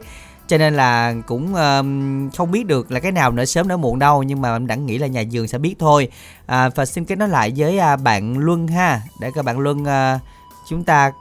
Cho 0.48 0.58
nên 0.58 0.74
là 0.74 1.14
cũng 1.26 1.54
ờm, 1.54 2.30
không 2.36 2.50
biết 2.50 2.66
được 2.66 2.92
là 2.92 3.00
cái 3.00 3.12
nào 3.12 3.32
nở 3.32 3.44
sớm 3.44 3.68
nở 3.68 3.76
muộn 3.76 3.98
đâu 3.98 4.22
nhưng 4.22 4.40
mà 4.42 4.52
em 4.56 4.66
đã 4.66 4.74
nghĩ 4.74 4.98
là 4.98 5.06
nhà 5.06 5.22
vườn 5.32 5.48
sẽ 5.48 5.58
biết 5.58 5.74
thôi. 5.78 6.08
À, 6.46 6.68
và 6.68 6.86
xin 6.86 7.04
kết 7.04 7.16
nối 7.18 7.28
lại 7.28 7.52
với 7.56 7.78
à, 7.78 7.96
bạn 7.96 8.38
Luân 8.38 8.68
ha. 8.68 9.00
Để 9.20 9.30
các 9.34 9.44
bạn 9.44 9.58
Luân 9.58 9.84
à, 9.84 10.20
chúng 10.68 10.84
ta 10.84 11.12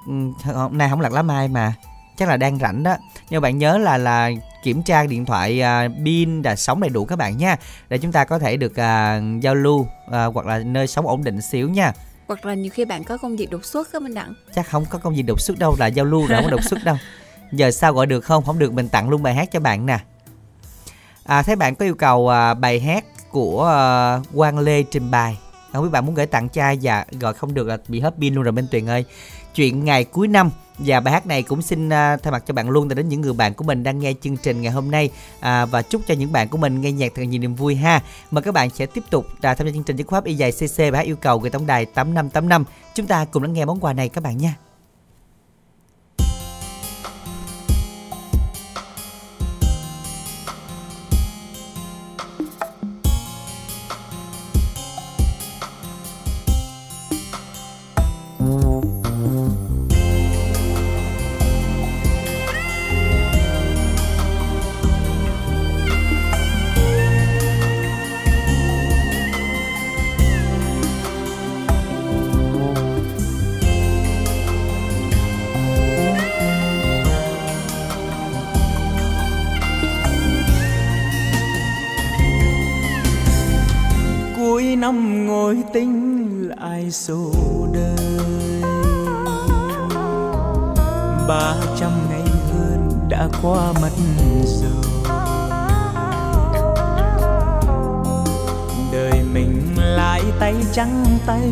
hôm 0.44 0.78
nay 0.78 0.90
không 0.90 1.02
lặt 1.02 1.12
lá 1.14 1.22
mai 1.22 1.48
mà 1.48 1.74
chắc 2.18 2.30
là 2.30 2.38
đang 2.38 2.60
rảnh 2.60 2.84
đó. 2.84 2.98
Nhưng 3.30 3.42
bạn 3.42 3.58
nhớ 3.58 3.78
là 3.78 3.98
là 3.98 4.30
kiểm 4.64 4.84
tra 4.84 5.04
điện 5.04 5.26
thoại 5.26 5.62
à, 5.62 5.90
pin 6.06 6.42
là 6.42 6.56
sống 6.56 6.82
đầy 6.82 6.90
đủ 6.90 7.06
các 7.06 7.16
bạn 7.16 7.38
nha. 7.38 7.58
Để 7.90 7.98
chúng 7.98 8.12
ta 8.12 8.24
có 8.26 8.40
thể 8.40 8.58
được 8.58 8.80
à, 8.80 9.22
giao 9.42 9.56
lưu 9.56 9.88
à, 10.12 10.26
hoặc 10.26 10.46
là 10.46 10.60
nơi 10.60 10.88
sống 10.88 11.08
ổn 11.08 11.24
định 11.24 11.42
xíu 11.42 11.70
nha. 11.70 11.94
Hoặc 12.28 12.46
là 12.46 12.54
nhiều 12.54 12.72
khi 12.74 12.86
bạn 12.86 13.04
có 13.04 13.18
công 13.18 13.36
việc 13.36 13.50
đột 13.50 13.66
xuất 13.66 13.94
á 13.94 14.00
mình 14.00 14.14
đặng. 14.14 14.34
Chắc 14.56 14.70
không 14.70 14.86
có 14.90 15.00
công 15.00 15.16
gì 15.16 15.22
đột 15.22 15.42
xuất 15.42 15.60
đâu 15.60 15.76
là 15.80 15.88
giao 15.88 16.06
lưu 16.06 16.28
rồi 16.28 16.38
không 16.38 16.46
có 16.46 16.52
đột 16.52 16.64
xuất 16.64 16.84
đâu. 16.84 16.96
Giờ 17.52 17.72
sao 17.72 17.94
gọi 17.94 18.06
được 18.06 18.22
không? 18.22 18.44
Không 18.44 18.60
được 18.60 18.74
mình 18.74 18.90
tặng 18.90 19.10
luôn 19.10 19.24
bài 19.24 19.34
hát 19.34 19.52
cho 19.52 19.60
bạn 19.60 19.86
nè. 19.86 20.00
À, 21.24 21.42
thấy 21.42 21.56
bạn 21.56 21.76
có 21.76 21.86
yêu 21.86 21.96
cầu 21.96 22.30
à, 22.30 22.54
bài 22.54 22.80
hát 22.80 23.06
của 23.32 23.66
à, 23.66 24.20
Quang 24.36 24.60
Lê 24.60 24.84
trình 24.84 25.12
bày. 25.12 25.38
Không 25.74 25.84
biết 25.84 25.90
bạn 25.92 26.06
muốn 26.06 26.16
gửi 26.16 26.26
tặng 26.26 26.50
cho 26.50 26.62
ai? 26.62 26.80
Và 26.82 27.06
gọi 27.20 27.34
không 27.34 27.54
được 27.54 27.68
là 27.68 27.78
bị 27.88 28.00
hết 28.00 28.14
pin 28.20 28.34
luôn 28.34 28.44
rồi 28.44 28.52
bên 28.52 28.68
Tuyền 28.72 28.90
ơi. 28.90 29.06
Chuyện 29.56 29.86
ngày 29.86 30.04
cuối 30.04 30.28
năm 30.28 30.52
và 30.78 31.00
bài 31.00 31.14
hát 31.14 31.28
này 31.28 31.44
cũng 31.44 31.62
xin 31.62 31.90
à, 31.90 32.18
thay 32.18 32.32
mặt 32.32 32.44
cho 32.48 32.54
bạn 32.54 32.70
luôn 32.70 32.88
đến 32.88 33.10
những 33.10 33.22
người 33.22 33.34
bạn 33.34 33.54
của 33.54 33.64
mình 33.64 33.84
đang 33.84 34.00
nghe 34.00 34.14
chương 34.22 34.38
trình 34.38 34.62
ngày 34.62 34.72
hôm 34.72 34.92
nay. 34.92 35.10
À, 35.40 35.66
và 35.66 35.82
chúc 35.82 36.02
cho 36.08 36.14
những 36.14 36.32
bạn 36.32 36.50
của 36.50 36.58
mình 36.58 36.82
nghe 36.82 36.92
nhạc 36.92 37.12
thật 37.16 37.24
nhiều 37.24 37.42
niềm 37.42 37.56
vui 37.56 37.76
ha. 37.76 38.02
Mời 38.32 38.42
các 38.42 38.54
bạn 38.54 38.70
sẽ 38.70 38.86
tiếp 38.86 39.04
tục 39.10 39.28
à, 39.42 39.54
tham 39.54 39.68
gia 39.68 39.74
chương 39.74 39.84
trình 39.84 39.98
chứng 39.98 40.08
khóa 40.08 40.22
y 40.24 40.34
dài 40.34 40.52
CC 40.52 40.78
bài 40.78 40.92
hát 40.92 41.02
yêu 41.02 41.16
cầu 41.16 41.40
gửi 41.40 41.50
tổng 41.50 41.66
đài 41.66 41.86
8585 41.86 42.64
chúng 42.94 43.08
ta 43.08 43.26
cùng 43.26 43.44
lắng 43.44 43.54
nghe 43.54 43.66
món 43.66 43.80
quà 43.80 43.94
này 43.94 44.10
các 44.10 44.24
bạn 44.24 44.38
nha. 44.38 44.65
Ngồi 85.36 85.64
tính 85.74 86.50
lại 86.58 86.92
số 86.92 87.32
đời. 87.74 88.62
Ba 91.28 91.56
trăm 91.80 91.92
ngày 92.10 92.24
hơn 92.54 92.90
đã 93.10 93.30
qua 93.42 93.74
mất 93.82 93.90
rồi. 94.46 95.04
Đời 98.94 99.24
mình 99.34 99.62
lại 99.78 100.24
tay 100.40 100.56
trắng 100.74 101.06
tay, 101.26 101.52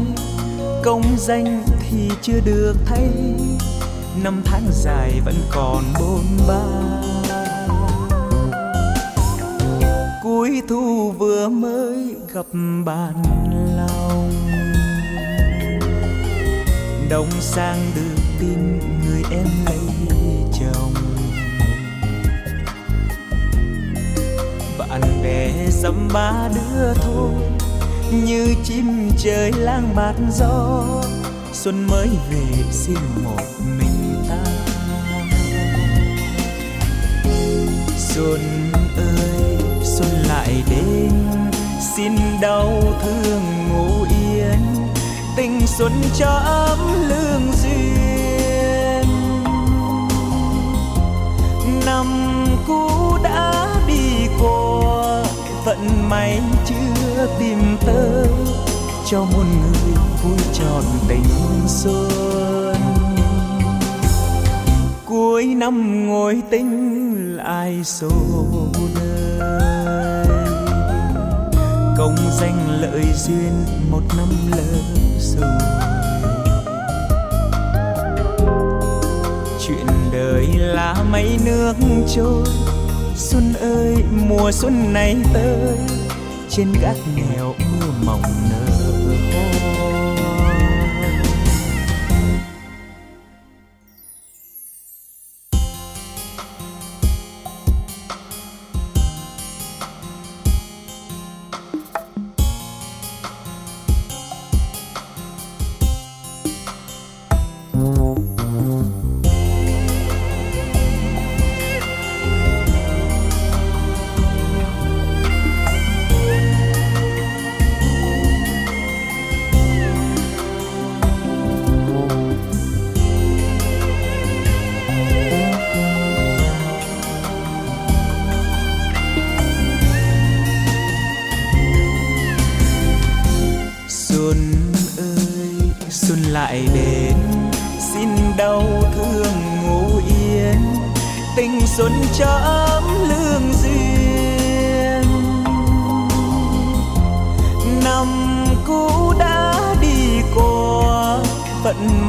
công 0.84 1.04
danh 1.18 1.64
thì 1.80 2.10
chưa 2.22 2.40
được 2.46 2.74
thấy 2.86 3.10
năm 4.24 4.42
tháng 4.46 4.64
dài 4.72 5.22
vẫn 5.26 5.36
còn 5.52 5.84
bôn 6.00 6.48
ba. 6.48 6.64
Cuối 10.24 10.62
thu 10.70 11.12
vừa 11.12 11.50
mới 11.50 12.16
gặp 12.34 12.46
bạn. 12.86 13.43
Đông 17.14 17.32
sang 17.42 17.92
được 17.96 18.24
tin 18.40 18.80
người 19.06 19.24
em 19.32 19.48
lấy 19.66 19.80
chồng. 20.60 20.94
Bạn 24.78 25.02
bè 25.24 25.52
dăm 25.70 26.08
ba 26.14 26.50
đứa 26.56 26.94
thôi, 26.94 27.34
như 28.12 28.56
chim 28.64 29.10
trời 29.18 29.52
lang 29.52 29.96
bạt 29.96 30.16
gió. 30.32 30.84
Xuân 31.54 31.88
mới 31.88 32.10
về 32.30 32.64
xin 32.72 32.98
một 33.24 33.44
mình 33.78 34.24
ta. 34.30 34.44
Xuân 37.98 38.72
ơi, 38.98 39.58
xuân 39.84 40.10
lại 40.28 40.64
đến, 40.70 41.12
xin 41.96 42.12
đau 42.42 42.82
thương 43.04 43.44
ngủ 43.70 44.06
yên 44.10 44.83
tình 45.36 45.68
xuân 45.68 45.92
cho 46.16 46.30
ấm 46.46 46.80
lương 47.10 47.52
duyên. 47.64 49.08
Năm 51.86 52.08
cũ 52.68 53.18
đã 53.24 53.68
đi 53.88 54.28
qua, 54.40 55.24
vận 55.66 56.10
may 56.10 56.42
chưa 56.66 57.28
tìm 57.40 57.78
tới 57.86 58.28
cho 59.06 59.24
một 59.24 59.46
người 59.62 59.96
vui 60.24 60.38
tròn 60.54 60.84
tình 61.08 61.24
xuân. 61.68 62.76
Cuối 65.06 65.46
năm 65.46 66.08
ngồi 66.08 66.42
tính 66.50 67.36
lại 67.36 67.82
số 67.84 68.10
đời 68.96 70.26
công 71.98 72.16
danh 72.40 72.82
lợi 72.82 73.04
duyên 73.16 73.66
một 73.92 74.02
năm 74.18 74.28
lớn 74.52 75.03
chuyện 79.68 79.88
đời 80.12 80.48
là 80.58 80.96
mấy 81.12 81.40
nước 81.46 81.74
trôi. 82.16 82.44
Xuân 83.16 83.54
ơi 83.54 83.96
mùa 84.12 84.52
xuân 84.52 84.94
này 84.94 85.16
tới. 85.34 85.78
Trên 86.50 86.68
gác 86.82 86.96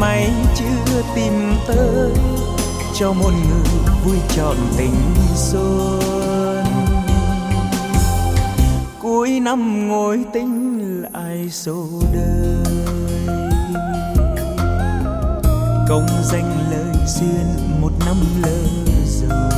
may 0.00 0.30
chưa 0.54 1.02
tìm 1.14 1.54
tới, 1.66 2.10
cho 2.94 3.12
một 3.12 3.30
người 3.30 3.94
vui 4.04 4.16
trọn 4.36 4.56
tình 4.76 4.94
xuân. 5.34 6.64
Cuối 9.02 9.40
năm 9.40 9.88
ngồi 9.88 10.24
tính 10.32 10.80
lại 11.12 11.48
số 11.50 11.86
đời. 12.12 12.74
Công 15.88 16.06
danh 16.22 16.56
lời 16.70 17.06
duyên 17.06 17.80
một 17.80 17.90
năm 18.06 18.16
lỡ 18.42 18.58
rồi. 19.06 19.50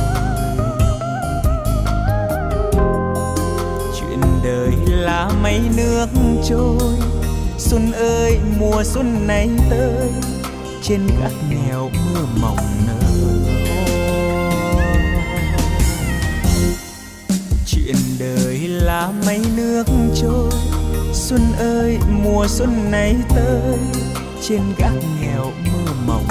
Chuyện 3.99 4.21
đời 4.43 4.71
là 4.87 5.29
mấy 5.43 5.61
nước 5.77 6.07
trôi 6.49 6.97
xuân 7.57 7.91
ơi, 7.91 8.39
mùa 8.59 8.83
xuân 8.83 9.27
này 9.27 9.49
tới, 9.69 10.09
trên 10.83 11.07
gác 11.21 11.31
nghèo 11.49 11.89
mưa 11.89 12.25
mỏng 12.41 12.57
nở. 12.87 12.93
Chuyện 17.65 17.95
đời 18.19 18.57
là 18.67 19.11
mây 19.25 19.41
nước 19.55 19.83
trôi, 20.21 20.51
xuân 21.13 21.41
ơi, 21.59 21.97
mùa 22.23 22.45
xuân 22.47 22.91
này 22.91 23.15
tới, 23.29 23.77
trên 24.47 24.61
gác 24.77 24.93
nghèo 25.21 25.51
mưa 25.65 25.93
mỏng 26.07 26.27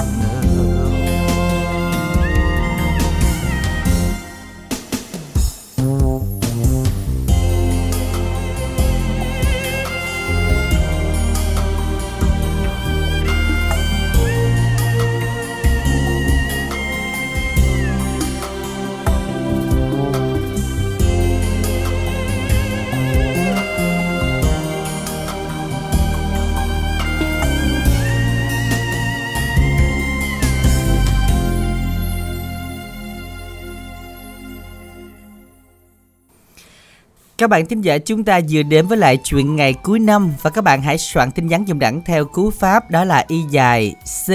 Các 37.47 37.51
bạn 37.51 37.65
thính 37.65 37.81
giả 37.81 37.97
chúng 37.97 38.23
ta 38.23 38.39
vừa 38.49 38.63
đến 38.63 38.87
với 38.87 38.97
lại 38.97 39.17
chuyện 39.23 39.55
ngày 39.55 39.73
cuối 39.73 39.99
năm. 39.99 40.33
Và 40.41 40.49
các 40.49 40.63
bạn 40.63 40.81
hãy 40.81 40.97
soạn 40.97 41.31
tin 41.31 41.47
nhắn 41.47 41.67
dùng 41.67 41.79
đẳng 41.79 42.01
theo 42.05 42.25
cú 42.25 42.51
pháp 42.51 42.91
đó 42.91 43.03
là 43.03 43.25
y 43.27 43.41
dài 43.49 43.95
C 44.27 44.31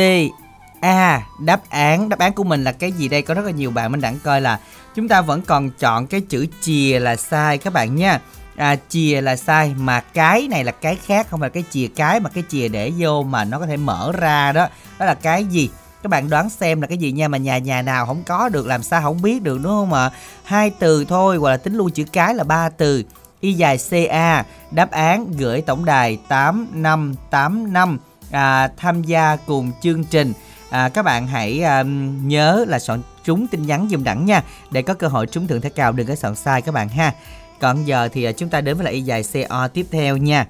A. 0.81 1.22
Đáp 1.40 1.61
án 1.68 2.09
đáp 2.09 2.18
án 2.18 2.33
của 2.33 2.44
mình 2.44 2.64
là 2.64 2.72
cái 2.72 2.92
gì 2.92 3.09
đây? 3.09 3.22
Có 3.22 3.35
rất 3.35 3.44
là 3.44 3.51
nhiều 3.51 3.70
bạn 3.70 3.92
mình 3.92 4.01
đẳng 4.01 4.18
coi 4.25 4.40
là 4.40 4.59
chúng 4.94 5.09
ta 5.09 5.20
vẫn 5.20 5.42
còn 5.42 5.70
chọn 5.70 6.07
cái 6.07 6.20
chữ 6.20 6.46
chìa 6.61 6.98
là 6.98 7.16
sai 7.16 7.59
các 7.59 7.72
bạn 7.72 7.96
nha. 7.96 8.20
À, 8.57 8.77
chìa 8.88 9.20
là 9.20 9.37
sai 9.37 9.75
mà 9.79 10.01
cái 10.01 10.48
này 10.51 10.64
là 10.64 10.72
cái 10.72 10.96
khác 11.07 11.27
không 11.31 11.40
phải 11.40 11.51
cái 11.51 11.64
chìa 11.70 11.87
cái 11.96 12.20
mà 12.20 12.31
cái 12.31 12.44
chìa 12.48 12.68
để 12.68 12.92
vô 12.98 13.22
mà 13.22 13.44
nó 13.44 13.59
có 13.59 13.66
thể 13.66 13.77
mở 13.77 14.12
ra 14.12 14.53
đó. 14.53 14.68
Đó 14.98 15.07
là 15.07 15.14
cái 15.14 15.44
gì? 15.44 15.70
Các 16.03 16.09
bạn 16.09 16.31
đoán 16.31 16.51
xem 16.51 16.81
là 16.81 16.87
cái 16.87 16.99
gì 16.99 17.12
nha 17.12 17.29
mà 17.29 17.38
nhà 17.38 17.59
nhà 17.59 17.83
nào 17.83 18.07
không 18.07 18.23
có 18.27 18.49
được 18.49 18.67
làm 18.67 18.83
sao 18.83 19.03
không 19.03 19.23
biết 19.23 19.43
được 19.43 19.59
đúng 19.62 19.73
không 19.73 19.93
ạ? 19.93 20.11
Hai 20.45 20.71
từ 20.71 21.05
thôi 21.05 21.37
hoặc 21.37 21.51
là 21.51 21.57
tính 21.57 21.75
luôn 21.75 21.91
chữ 21.91 22.05
cái 22.12 22.35
là 22.35 22.45
ba 22.45 22.69
từ. 22.69 23.05
Y 23.41 23.53
dài 23.53 23.79
ca 24.09 24.45
đáp 24.71 24.91
án 24.91 25.33
gửi 25.38 25.61
tổng 25.61 25.85
đài 25.85 26.19
tám 26.29 26.69
năm 26.73 27.15
tám 27.31 27.73
năm 27.73 27.99
à, 28.31 28.69
tham 28.77 29.03
gia 29.03 29.37
cùng 29.37 29.73
chương 29.83 30.05
trình. 30.05 30.33
À, 30.71 30.88
các 30.88 31.05
bạn 31.05 31.27
hãy 31.27 31.62
à, 31.62 31.83
nhớ 32.23 32.65
là 32.69 32.79
soạn 32.79 33.03
trúng 33.25 33.47
tin 33.47 33.67
nhắn 33.67 33.88
dùm 33.91 34.05
đẳng 34.05 34.25
nha 34.25 34.43
để 34.71 34.83
có 34.83 34.95
cơ 34.95 35.09
hội 35.09 35.27
trúng 35.27 35.47
thưởng 35.47 35.61
thẻ 35.61 35.69
cao 35.69 35.93
đừng 35.93 36.07
có 36.07 36.15
soạn 36.15 36.35
sai 36.35 36.62
các 36.62 36.75
bạn 36.75 36.88
ha. 36.88 37.15
Còn 37.61 37.85
giờ 37.85 38.09
thì 38.12 38.25
à, 38.25 38.33
chúng 38.33 38.49
ta 38.49 38.61
đến 38.61 38.77
với 38.77 38.85
lại 38.85 38.95
y 38.95 39.01
dài 39.01 39.25
co 39.49 39.69
tiếp 39.69 39.87
theo 39.91 40.17
nha. 40.17 40.47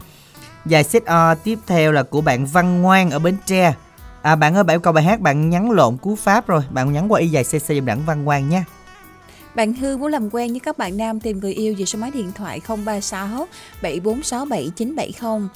Dài 0.66 0.84
set 0.84 1.04
O 1.06 1.34
tiếp 1.34 1.58
theo 1.66 1.92
là 1.92 2.02
của 2.02 2.20
bạn 2.20 2.46
Văn 2.46 2.82
Ngoan 2.82 3.10
ở 3.10 3.18
Bến 3.18 3.36
Tre. 3.46 3.74
À 4.22 4.36
bạn 4.36 4.54
ơi, 4.54 4.64
bạn 4.64 4.74
yêu 4.74 4.80
cầu 4.80 4.92
bài 4.92 5.04
hát 5.04 5.20
bạn 5.20 5.50
nhắn 5.50 5.70
lộn 5.70 5.96
cú 5.96 6.16
pháp 6.16 6.46
rồi, 6.46 6.62
bạn 6.70 6.92
nhắn 6.92 7.12
qua 7.12 7.20
y 7.20 7.28
dài 7.28 7.44
cc 7.44 7.84
đẳng 7.84 8.02
Văn 8.06 8.24
Ngoan 8.24 8.48
nha. 8.48 8.64
Bạn 9.54 9.72
Hương 9.72 10.00
muốn 10.00 10.08
làm 10.08 10.30
quen 10.30 10.50
với 10.50 10.60
các 10.60 10.78
bạn 10.78 10.96
nam 10.96 11.20
tìm 11.20 11.40
người 11.40 11.54
yêu 11.54 11.74
về 11.78 11.84
số 11.84 11.98
máy 11.98 12.10
điện 12.10 12.32
thoại 12.34 12.60
036 12.68 13.46
746 13.82 14.44
7970. 14.44 15.48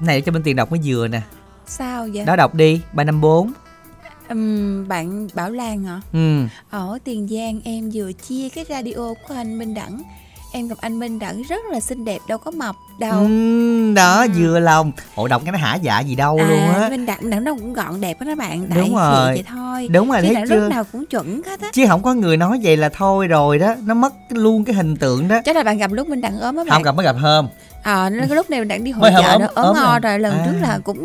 Này 0.00 0.20
cho 0.20 0.32
bên 0.32 0.42
tiền 0.42 0.56
đọc 0.56 0.70
mới 0.70 0.80
vừa 0.84 1.08
nè. 1.08 1.20
Sao 1.66 2.08
vậy? 2.12 2.24
Đó 2.24 2.36
đọc 2.36 2.54
đi, 2.54 2.80
354. 2.92 3.52
Ừm, 4.28 4.88
bạn 4.88 5.28
Bảo 5.34 5.50
Lan 5.50 5.84
hả? 5.84 6.00
Ừ. 6.12 6.42
Ở 6.70 6.98
Tiền 7.04 7.28
Giang 7.28 7.60
em 7.64 7.90
vừa 7.94 8.12
chia 8.12 8.48
cái 8.48 8.64
radio 8.68 9.14
của 9.28 9.34
anh 9.34 9.58
Minh 9.58 9.74
Đẳng 9.74 10.02
Em 10.56 10.68
gặp 10.68 10.78
anh 10.80 10.98
Minh 10.98 11.18
Đẳng 11.18 11.42
rất 11.42 11.64
là 11.72 11.80
xinh 11.80 12.04
đẹp 12.04 12.18
đâu 12.28 12.38
có 12.38 12.50
mập 12.50 12.76
đâu 12.98 13.12
Ừ, 13.20 13.92
đó 13.94 14.20
Ừ. 14.22 14.28
vừa 14.38 14.58
lòng. 14.60 14.92
Ồ 15.14 15.28
đọc 15.28 15.42
cái 15.44 15.52
nó 15.52 15.58
hả 15.58 15.74
dạ 15.74 16.00
gì 16.00 16.14
đâu 16.14 16.36
luôn 16.38 16.58
à, 16.58 16.78
á. 16.82 16.88
Minh 16.88 17.06
Đẳng 17.06 17.30
Đẳng 17.30 17.44
đâu 17.44 17.54
cũng 17.54 17.72
gọn 17.72 18.00
đẹp 18.00 18.20
đó 18.20 18.26
các 18.26 18.38
bạn 18.38 18.68
Đại 18.68 18.78
Đúng 18.78 18.94
rồi. 18.96 19.26
vậy 19.34 19.44
thôi 19.48 19.88
Đúng 19.90 20.10
rồi 20.10 20.20
Chứ 20.22 20.34
thấy 20.34 20.44
chưa? 20.48 20.56
lúc 20.56 20.70
nào 20.70 20.84
cũng 20.92 21.06
chuẩn 21.06 21.42
hết 21.46 21.60
á 21.60 21.68
Chứ 21.72 21.84
không 21.88 22.02
có 22.02 22.14
người 22.14 22.36
nói 22.36 22.60
vậy 22.62 22.76
là 22.76 22.88
thôi 22.88 23.26
rồi 23.28 23.58
đó, 23.58 23.74
nó 23.86 23.94
mất 23.94 24.12
luôn 24.28 24.64
cái 24.64 24.74
hình 24.74 24.96
tượng 24.96 25.28
đó. 25.28 25.40
Chắc 25.44 25.56
là 25.56 25.62
bạn 25.62 25.78
gặp 25.78 25.92
lúc 25.92 26.08
Minh 26.08 26.20
Đẳng 26.20 26.40
ốm 26.40 26.56
á 26.56 26.64
bạn 26.64 26.70
Không 26.70 26.82
gặp 26.82 26.92
mới 26.96 27.04
gặp 27.06 27.16
hôm. 27.20 27.48
Ờ, 27.82 28.10
nó 28.10 28.24
cái 28.28 28.36
lúc 28.36 28.50
này 28.50 28.60
Minh 28.60 28.68
Đẳng 28.68 28.84
đi 28.84 28.90
hội 28.90 29.10
chợ 29.16 29.38
đó 29.38 29.46
ốm 29.54 29.66
ốm 29.66 29.76
ngo 29.76 29.98
rồi. 30.02 30.18
Lần 30.18 30.32
À. 30.38 30.42
trước 30.46 30.58
là 30.62 30.78
cũng 30.84 31.04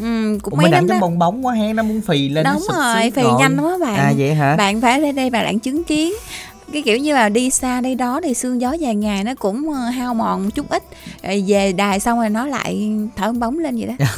ừm, 0.00 0.40
cũng 0.40 0.54
Ủa, 0.54 0.60
mấy 0.60 0.70
đặng 0.70 0.86
đó 0.86 0.96
bong 1.00 1.18
bóng 1.18 1.46
quá 1.46 1.54
he 1.54 1.72
nó 1.72 1.82
muốn 1.82 2.00
phì 2.00 2.28
lên 2.28 2.44
nó 2.44 2.52
Đúng 2.52 2.66
rồi, 2.76 3.10
phì 3.10 3.22
rồi. 3.22 3.32
nhanh 3.38 3.56
lắm 3.56 3.64
á 3.64 3.74
bạn 3.80 3.96
À 3.96 4.12
vậy 4.18 4.34
hả? 4.34 4.56
Bạn 4.56 4.80
phải 4.80 5.00
lên 5.00 5.14
đây 5.16 5.30
bạn 5.30 5.44
đặng 5.44 5.58
chứng 5.58 5.84
kiến 5.84 6.12
cái 6.72 6.82
kiểu 6.82 6.98
như 6.98 7.14
là 7.14 7.28
đi 7.28 7.50
xa 7.50 7.80
đây 7.80 7.94
đó 7.94 8.20
thì 8.24 8.34
sương 8.34 8.60
gió 8.60 8.72
dài 8.72 8.94
ngày 8.94 9.24
nó 9.24 9.34
cũng 9.34 9.72
ờ, 9.72 9.80
hao 9.80 10.14
mòn 10.14 10.44
một 10.44 10.50
chút 10.54 10.68
ít. 10.68 10.82
Rồi 11.22 11.44
về 11.46 11.72
đài 11.72 12.00
xong 12.00 12.18
rồi 12.18 12.30
nó 12.30 12.46
lại 12.46 12.90
thở 13.16 13.32
bóng 13.32 13.58
lên 13.58 13.76
vậy 13.76 13.86
đó. 13.86 14.06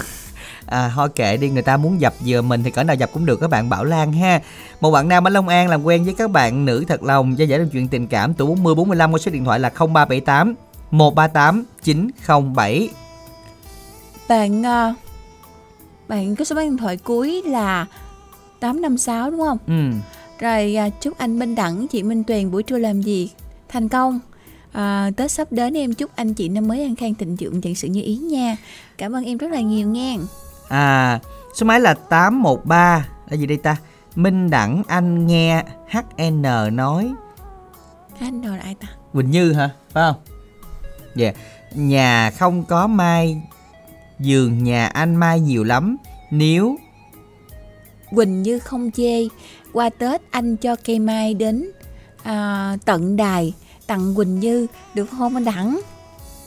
À, 0.66 0.92
thôi 0.94 1.08
kệ 1.08 1.36
đi 1.36 1.50
người 1.50 1.62
ta 1.62 1.76
muốn 1.76 2.00
dập 2.00 2.14
vừa 2.26 2.42
mình 2.42 2.62
thì 2.62 2.70
cỡ 2.70 2.82
nào 2.82 2.96
dập 2.96 3.10
cũng 3.12 3.26
được 3.26 3.40
các 3.40 3.50
bạn 3.50 3.68
Bảo 3.68 3.84
Lan 3.84 4.12
ha. 4.12 4.40
Một 4.80 4.90
bạn 4.90 5.08
nam 5.08 5.26
ở 5.26 5.30
Long 5.30 5.48
An 5.48 5.68
làm 5.68 5.84
quen 5.84 6.04
với 6.04 6.14
các 6.14 6.30
bạn 6.30 6.64
nữ 6.64 6.84
thật 6.88 7.02
lòng 7.02 7.38
Gia 7.38 7.44
giải 7.44 7.58
được 7.58 7.68
chuyện 7.72 7.88
tình 7.88 8.06
cảm. 8.06 8.34
Tuổi 8.34 8.46
40 8.46 8.74
45 8.74 9.12
qua 9.12 9.18
số 9.18 9.30
điện 9.30 9.44
thoại 9.44 9.60
là 9.60 9.70
0378 9.78 10.54
138 10.90 11.64
907 11.82 12.88
bạn 14.28 14.62
ờ, 14.62 14.94
bạn 16.08 16.36
có 16.36 16.44
số 16.44 16.56
điện 16.56 16.76
thoại 16.76 16.96
cuối 16.96 17.42
là 17.46 17.86
856 18.60 19.30
đúng 19.30 19.40
không? 19.40 19.58
Ừ. 19.66 19.92
rồi 20.40 20.76
à, 20.76 20.88
chúc 20.88 21.18
anh 21.18 21.38
Minh 21.38 21.54
Đẳng 21.54 21.88
chị 21.88 22.02
Minh 22.02 22.24
Tuyền 22.24 22.50
buổi 22.50 22.62
trưa 22.62 22.78
làm 22.78 23.00
việc 23.00 23.28
thành 23.68 23.88
công. 23.88 24.20
À, 24.72 25.10
Tết 25.16 25.30
sắp 25.30 25.52
đến 25.52 25.76
em 25.76 25.94
chúc 25.94 26.10
anh 26.14 26.34
chị 26.34 26.48
năm 26.48 26.68
mới 26.68 26.82
an 26.82 26.96
khang 26.96 27.14
thịnh 27.14 27.36
vượng 27.36 27.60
chẳng 27.60 27.74
sự 27.74 27.88
như 27.88 28.02
ý 28.02 28.16
nha. 28.16 28.56
Cảm 28.98 29.12
ơn 29.12 29.24
em 29.24 29.38
rất 29.38 29.50
là 29.50 29.60
nhiều 29.60 29.88
nha 29.88 30.16
À 30.68 31.20
số 31.54 31.66
máy 31.66 31.80
là 31.80 31.94
813 31.94 33.08
Là 33.28 33.36
gì 33.36 33.46
đây 33.46 33.58
ta? 33.58 33.76
Minh 34.14 34.50
Đẳng 34.50 34.82
anh 34.88 35.26
nghe 35.26 35.64
HN 35.90 36.42
nói. 36.76 37.12
Rồi 38.20 38.56
là 38.56 38.62
ai 38.62 38.74
ta? 38.74 38.88
Quỳnh 39.12 39.30
Như 39.30 39.52
hả? 39.52 39.70
Phải 39.92 40.12
không? 40.12 40.22
Dạ. 41.14 41.32
Nhà 41.74 42.30
không 42.30 42.64
có 42.64 42.86
mai 42.86 43.42
Giường 44.18 44.64
nhà 44.64 44.86
anh 44.86 45.16
mai 45.16 45.40
nhiều 45.40 45.64
lắm. 45.64 45.96
Nếu 46.30 46.76
Quỳnh 48.10 48.42
Như 48.42 48.58
không 48.58 48.90
chê 48.90 49.28
qua 49.72 49.90
Tết 49.90 50.20
anh 50.30 50.56
cho 50.56 50.76
cây 50.84 50.98
mai 50.98 51.34
đến 51.34 51.70
à, 52.22 52.76
tận 52.84 53.16
đài 53.16 53.54
tặng 53.86 54.14
Quỳnh 54.14 54.40
Như 54.40 54.66
được 54.94 55.06
không 55.18 55.36
anh 55.36 55.44
Đẳng 55.44 55.80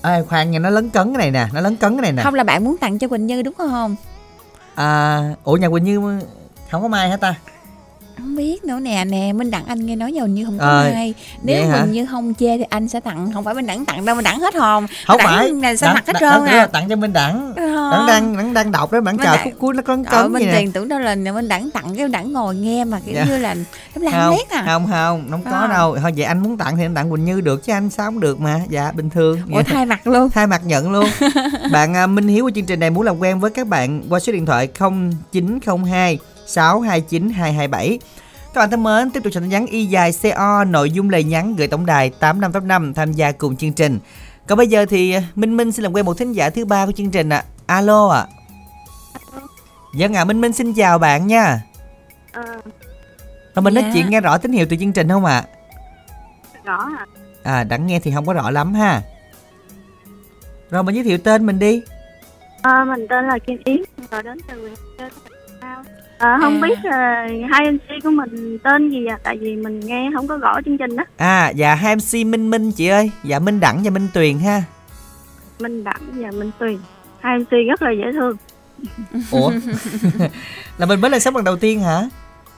à, 0.01 0.21
Khoan 0.27 0.51
nha 0.51 0.59
nó 0.59 0.69
lấn 0.69 0.89
cấn 0.89 1.13
cái 1.13 1.17
này 1.17 1.31
nè 1.31 1.47
Nó 1.53 1.61
lấn 1.61 1.75
cấn 1.75 1.95
cái 1.95 2.01
này 2.01 2.11
nè. 2.11 2.23
Không 2.23 2.33
là 2.33 2.43
bạn 2.43 2.63
muốn 2.63 2.77
tặng 2.77 2.99
cho 2.99 3.07
Quỳnh 3.07 3.27
Như 3.27 3.41
đúng 3.41 3.53
không? 3.53 3.95
À, 4.75 5.19
Ủa 5.43 5.53
nhà 5.53 5.69
Quỳnh 5.69 5.83
Như 5.83 6.19
không 6.71 6.81
có 6.81 6.87
mai 6.87 7.09
hả 7.09 7.17
ta 7.17 7.35
không 8.21 8.35
biết 8.35 8.63
nữa 8.63 8.79
nè. 8.79 9.05
Nè 9.05 9.33
Minh 9.33 9.51
Đẳng 9.51 9.65
anh 9.65 9.85
nghe 9.85 9.95
nói 9.95 10.13
giờ 10.13 10.25
như 10.25 10.45
không 10.45 10.57
có 10.59 10.65
Ờ, 10.65 10.89
mai 10.93 11.13
nếu? 11.43 11.63
Quỳnh 11.81 11.91
Như 11.91 12.05
không 12.05 12.33
chê 12.39 12.57
thì 12.57 12.63
anh 12.69 12.87
sẽ 12.87 12.99
tặng. 12.99 13.31
Không 13.33 13.43
phải 13.43 13.53
Minh 13.53 13.65
Đẳng 13.67 13.85
tặng 13.85 14.05
đâu 14.05 14.15
Minh 14.15 14.23
Đẳng 14.23 14.39
hết 14.39 14.55
hồn. 14.55 14.85
Không 15.07 15.17
Đẳng 15.17 15.27
phải. 15.27 15.49
là 15.53 15.75
sẽ 15.75 15.87
mặc 15.93 16.03
hết 16.07 16.13
trơn 16.19 16.45
à? 16.45 16.67
Tặng 16.67 16.89
cho 16.89 16.95
Minh 16.95 17.13
Đẳng 17.13 17.53
Ờ. 17.55 17.91
Đẳng 17.91 18.07
đang 18.07 18.37
Đẳng 18.37 18.53
đang 18.53 18.71
đọc 18.71 18.91
Đẳng 18.91 19.03
Minh 19.03 19.17
chờ 19.23 19.37
khúc 19.43 19.53
cuối 19.59 19.73
nó 19.73 19.81
cấn 19.81 20.03
Ờ, 20.03 20.23
cấn 20.23 20.33
nè. 20.33 20.53
Tiền 20.59 20.71
tưởng 20.71 20.87
đâu 20.87 20.99
là 20.99 21.15
Minh 21.15 21.47
Đẳng 21.47 21.71
tặng 21.71 21.95
cái 21.97 22.07
Đẳng 22.07 22.33
ngồi 22.33 22.55
nghe 22.55 22.83
mà 22.83 22.99
kiểu 23.05 23.15
Dạ. 23.15 23.23
như 23.25 23.37
là 23.37 23.55
nó 23.95 24.01
làm 24.11 24.13
không, 24.13 24.31
lét 24.37 24.49
à. 24.49 24.63
không 24.65 24.87
không 24.91 25.27
không 25.31 25.43
có 25.51 25.67
đâu. 25.67 25.97
Thôi 26.01 26.11
vậy 26.15 26.25
anh 26.25 26.39
muốn 26.43 26.57
tặng 26.57 26.77
thì 26.77 26.85
anh 26.85 26.95
tặng 26.95 27.11
Quỳnh 27.11 27.25
Như 27.25 27.41
được 27.41 27.63
chứ 27.65 27.73
anh 27.73 27.89
sao 27.89 28.05
không 28.05 28.19
được 28.19 28.39
mà. 28.41 28.59
Dạ 28.69 28.91
bình 28.91 29.09
thường. 29.09 29.39
Ủa 29.53 29.63
thay 29.63 29.85
mặt 29.85 30.07
luôn. 30.07 30.29
Thay 30.29 30.47
mặt 30.47 30.61
nhận 30.65 30.91
luôn. 30.91 31.05
Bạn 31.71 31.93
à, 31.95 32.07
Minh 32.07 32.27
Hiếu 32.27 32.43
của 32.45 32.51
chương 32.55 32.65
trình 32.65 32.79
này 32.79 32.89
muốn 32.89 33.03
làm 33.05 33.19
quen 33.19 33.39
với 33.39 33.51
các 33.51 33.67
bạn 33.67 34.01
qua 34.09 34.19
số 34.19 34.33
điện 34.33 34.45
thoại 34.45 34.67
0902 35.31 36.19
629 36.55 37.29
227 37.29 37.99
các 38.53 38.61
bạn 38.61 38.69
thân 38.71 38.83
mến 38.83 39.11
tiếp 39.11 39.23
tục 39.23 39.33
tin 39.33 39.49
nhắn 39.49 39.65
y 39.65 39.85
dài 39.85 40.11
CO 40.23 40.63
nội 40.63 40.91
dung 40.91 41.09
lời 41.09 41.23
nhắn 41.23 41.55
gửi 41.55 41.67
tổng 41.67 41.85
đài 41.85 42.09
8585 42.09 42.93
tham 42.93 43.11
gia 43.13 43.31
cùng 43.31 43.55
chương 43.57 43.73
trình. 43.73 43.99
Còn 44.47 44.57
bây 44.57 44.67
giờ 44.67 44.85
thì 44.89 45.11
à, 45.13 45.23
Minh 45.35 45.57
Minh 45.57 45.71
xin 45.71 45.83
làm 45.83 45.93
quen 45.95 46.05
một 46.05 46.17
thính 46.17 46.31
giả 46.33 46.49
thứ 46.49 46.65
ba 46.65 46.85
của 46.85 46.91
chương 46.91 47.11
trình 47.11 47.29
ạ. 47.29 47.43
Alo 47.65 48.07
ạ. 48.09 48.25
Dân 49.95 50.13
ạ 50.13 50.25
Minh 50.25 50.41
Minh 50.41 50.53
xin 50.53 50.73
chào 50.73 50.97
bạn 50.99 51.27
nha. 51.27 51.61
Ờ, 52.33 52.41
Rồi 53.55 53.63
mình 53.63 53.73
nói 53.73 53.83
Dạ. 53.83 53.91
chuyện 53.93 54.09
nghe 54.09 54.21
rõ 54.21 54.37
tín 54.37 54.51
hiệu 54.51 54.65
từ 54.69 54.75
chương 54.79 54.93
trình 54.93 55.09
không 55.09 55.25
ạ? 55.25 55.43
Rõ 56.63 56.89
à 56.97 57.05
À 57.43 57.63
đặng 57.63 57.87
nghe 57.87 57.99
thì 57.99 58.11
không 58.15 58.25
có 58.25 58.33
rõ 58.33 58.49
lắm 58.51 58.73
ha. 58.73 59.01
Rồi 60.69 60.83
mình 60.83 60.95
giới 60.95 61.03
thiệu 61.03 61.17
tên 61.17 61.45
mình 61.45 61.59
đi. 61.59 61.81
Ờ, 62.61 62.85
mình 62.85 63.05
tên 63.09 63.27
là 63.27 63.37
Kim 63.47 63.57
Yến 63.65 63.81
rồi 64.11 64.23
đến 64.23 64.37
từ 64.47 64.61
huyện 64.61 64.73
Ờ, 66.21 66.37
không 66.41 66.53
À. 66.53 66.59
biết 66.61 66.75
là 66.83 67.27
hai 67.51 67.71
MC 67.71 68.03
của 68.03 68.09
mình 68.09 68.57
tên 68.63 68.89
gì 68.89 69.05
à? 69.05 69.17
Tại 69.23 69.37
vì 69.37 69.55
mình 69.55 69.79
nghe 69.79 70.09
không 70.15 70.27
có 70.27 70.37
rõ 70.37 70.61
chương 70.65 70.77
trình 70.77 70.95
đó. 70.95 71.03
À 71.17 71.49
dạ 71.49 71.75
hai 71.75 71.95
MC 71.95 72.25
Minh 72.25 72.49
Minh 72.49 72.71
chị 72.71 72.87
ơi. 72.87 73.11
Dạ 73.23 73.39
Minh 73.39 73.59
Đẳng 73.59 73.81
và 73.83 73.89
Minh 73.91 74.07
Tuyền 74.13 74.39
ha. 74.39 74.63
Minh 75.59 75.83
Đẳng 75.83 76.01
và 76.13 76.31
Minh 76.31 76.51
Tuyền. 76.59 76.77
Hai 77.19 77.39
MC 77.39 77.49
rất 77.67 77.81
là 77.81 77.91
dễ 77.91 78.11
thương. 78.11 78.37
Ủa? 79.31 79.51
Là 80.77 80.85
mình 80.85 81.01
mới 81.01 81.11
lên 81.11 81.19
sóng 81.19 81.35
lần 81.35 81.43
đầu 81.45 81.57
tiên 81.57 81.79
hả? 81.79 82.01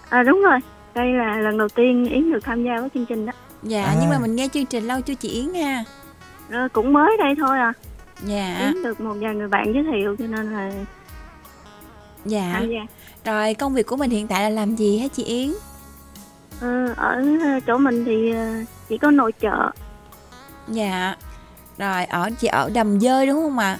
À, 0.10 0.24
đúng 0.24 0.42
rồi. 0.42 0.60
Đây 0.96 1.12
là 1.14 1.38
lần 1.38 1.58
đầu 1.58 1.70
tiên 1.70 2.06
Yến 2.06 2.32
được 2.32 2.44
tham 2.44 2.64
gia 2.64 2.80
với 2.80 2.90
chương 2.94 3.06
trình 3.06 3.26
đó. 3.26 3.34
Dạ 3.64 3.84
À. 3.84 3.96
nhưng 4.02 4.10
mà 4.10 4.20
mình 4.20 4.36
nghe 4.36 4.48
chương 4.54 4.66
trình 4.66 4.84
lâu 4.84 5.02
chưa 5.02 5.14
chị 5.16 5.30
Yến 5.30 5.54
ha? 5.64 5.84
Ờ, 6.52 6.68
cũng 6.74 6.94
mới 6.94 7.18
đây 7.18 7.36
thôi 7.40 7.60
à. 7.60 7.74
Dạ. 8.26 8.58
Yến 8.60 8.84
được 8.84 9.02
một 9.02 9.14
vài 9.20 9.36
người 9.36 9.48
bạn 9.48 9.74
giới 9.74 9.84
thiệu 9.92 10.16
cho 10.20 10.26
nên 10.28 10.54
là 10.54 10.72
dạ. 12.26 12.50
Tham 12.54 12.70
gia 12.70 12.86
rồi 13.26 13.54
công 13.54 13.74
việc 13.74 13.88
của 13.88 13.96
mình 13.96 14.10
hiện 14.10 14.28
tại 14.28 14.44
là 14.44 14.50
làm 14.50 14.76
gì 14.76 15.00
hả 15.00 15.08
chị 15.08 15.24
Yến? 15.24 15.54
Ờ, 16.62 16.94
ở 16.98 17.24
chỗ 17.68 17.78
mình 17.78 18.06
thì 18.06 18.32
ờ, 18.32 18.54
chỉ 18.90 18.98
có 18.98 19.12
nội 19.12 19.32
trợ 19.42 19.72
dạ. 20.68 21.16
Rồi 21.78 22.06
ở 22.06 22.30
chị 22.40 22.48
ở 22.48 22.70
đầm 22.74 23.00
dơi 23.00 23.28
đúng 23.28 23.42
không 23.42 23.60
ạ? 23.60 23.78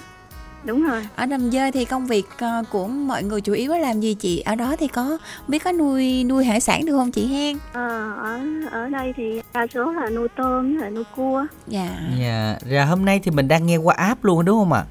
Đúng 0.64 0.88
rồi. 0.88 1.06
Ở 1.16 1.26
đầm 1.26 1.50
dơi 1.50 1.72
thì 1.72 1.84
công 1.84 2.06
việc 2.06 2.26
ờ, 2.38 2.62
của 2.70 2.86
mọi 2.86 3.22
người 3.22 3.40
chủ 3.40 3.52
yếu 3.52 3.72
là 3.72 3.78
làm 3.78 4.00
gì 4.00 4.14
chị? 4.14 4.40
Ở 4.40 4.54
đó 4.54 4.76
thì 4.78 4.88
có 4.88 5.18
biết 5.48 5.64
có 5.64 5.72
nuôi 5.72 6.24
nuôi 6.24 6.44
hải 6.44 6.60
sản 6.60 6.86
được 6.86 6.96
không 6.96 7.10
chị 7.10 7.26
hen? 7.26 7.58
Ờ, 7.72 8.12
ở 8.22 8.40
ở 8.70 8.88
đây 8.88 9.12
thì 9.16 9.40
đa 9.52 9.66
số 9.74 9.92
là 9.92 10.10
nuôi 10.10 10.28
tôm 10.36 10.72
với 10.72 10.82
lại 10.82 10.90
nuôi 10.90 11.04
cua. 11.16 11.46
Dạ. 11.66 11.90
Dạ. 12.18 12.56
Rồi 12.70 12.84
hôm 12.84 13.04
nay 13.04 13.20
thì 13.24 13.30
mình 13.30 13.48
đang 13.48 13.66
nghe 13.66 13.76
qua 13.76 13.94
app 13.94 14.24
luôn 14.24 14.44
đúng 14.44 14.58
không 14.58 14.72
ạ? 14.72 14.84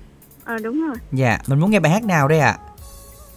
Ờ 0.46 0.58
đúng 0.64 0.88
rồi. 0.88 0.96
Dạ 1.12 1.40
mình 1.48 1.60
muốn 1.60 1.72
nghe 1.72 1.80
bài 1.80 1.92
hát 1.92 2.04
nào 2.04 2.28
đây 2.28 2.40
ạ 2.40 2.58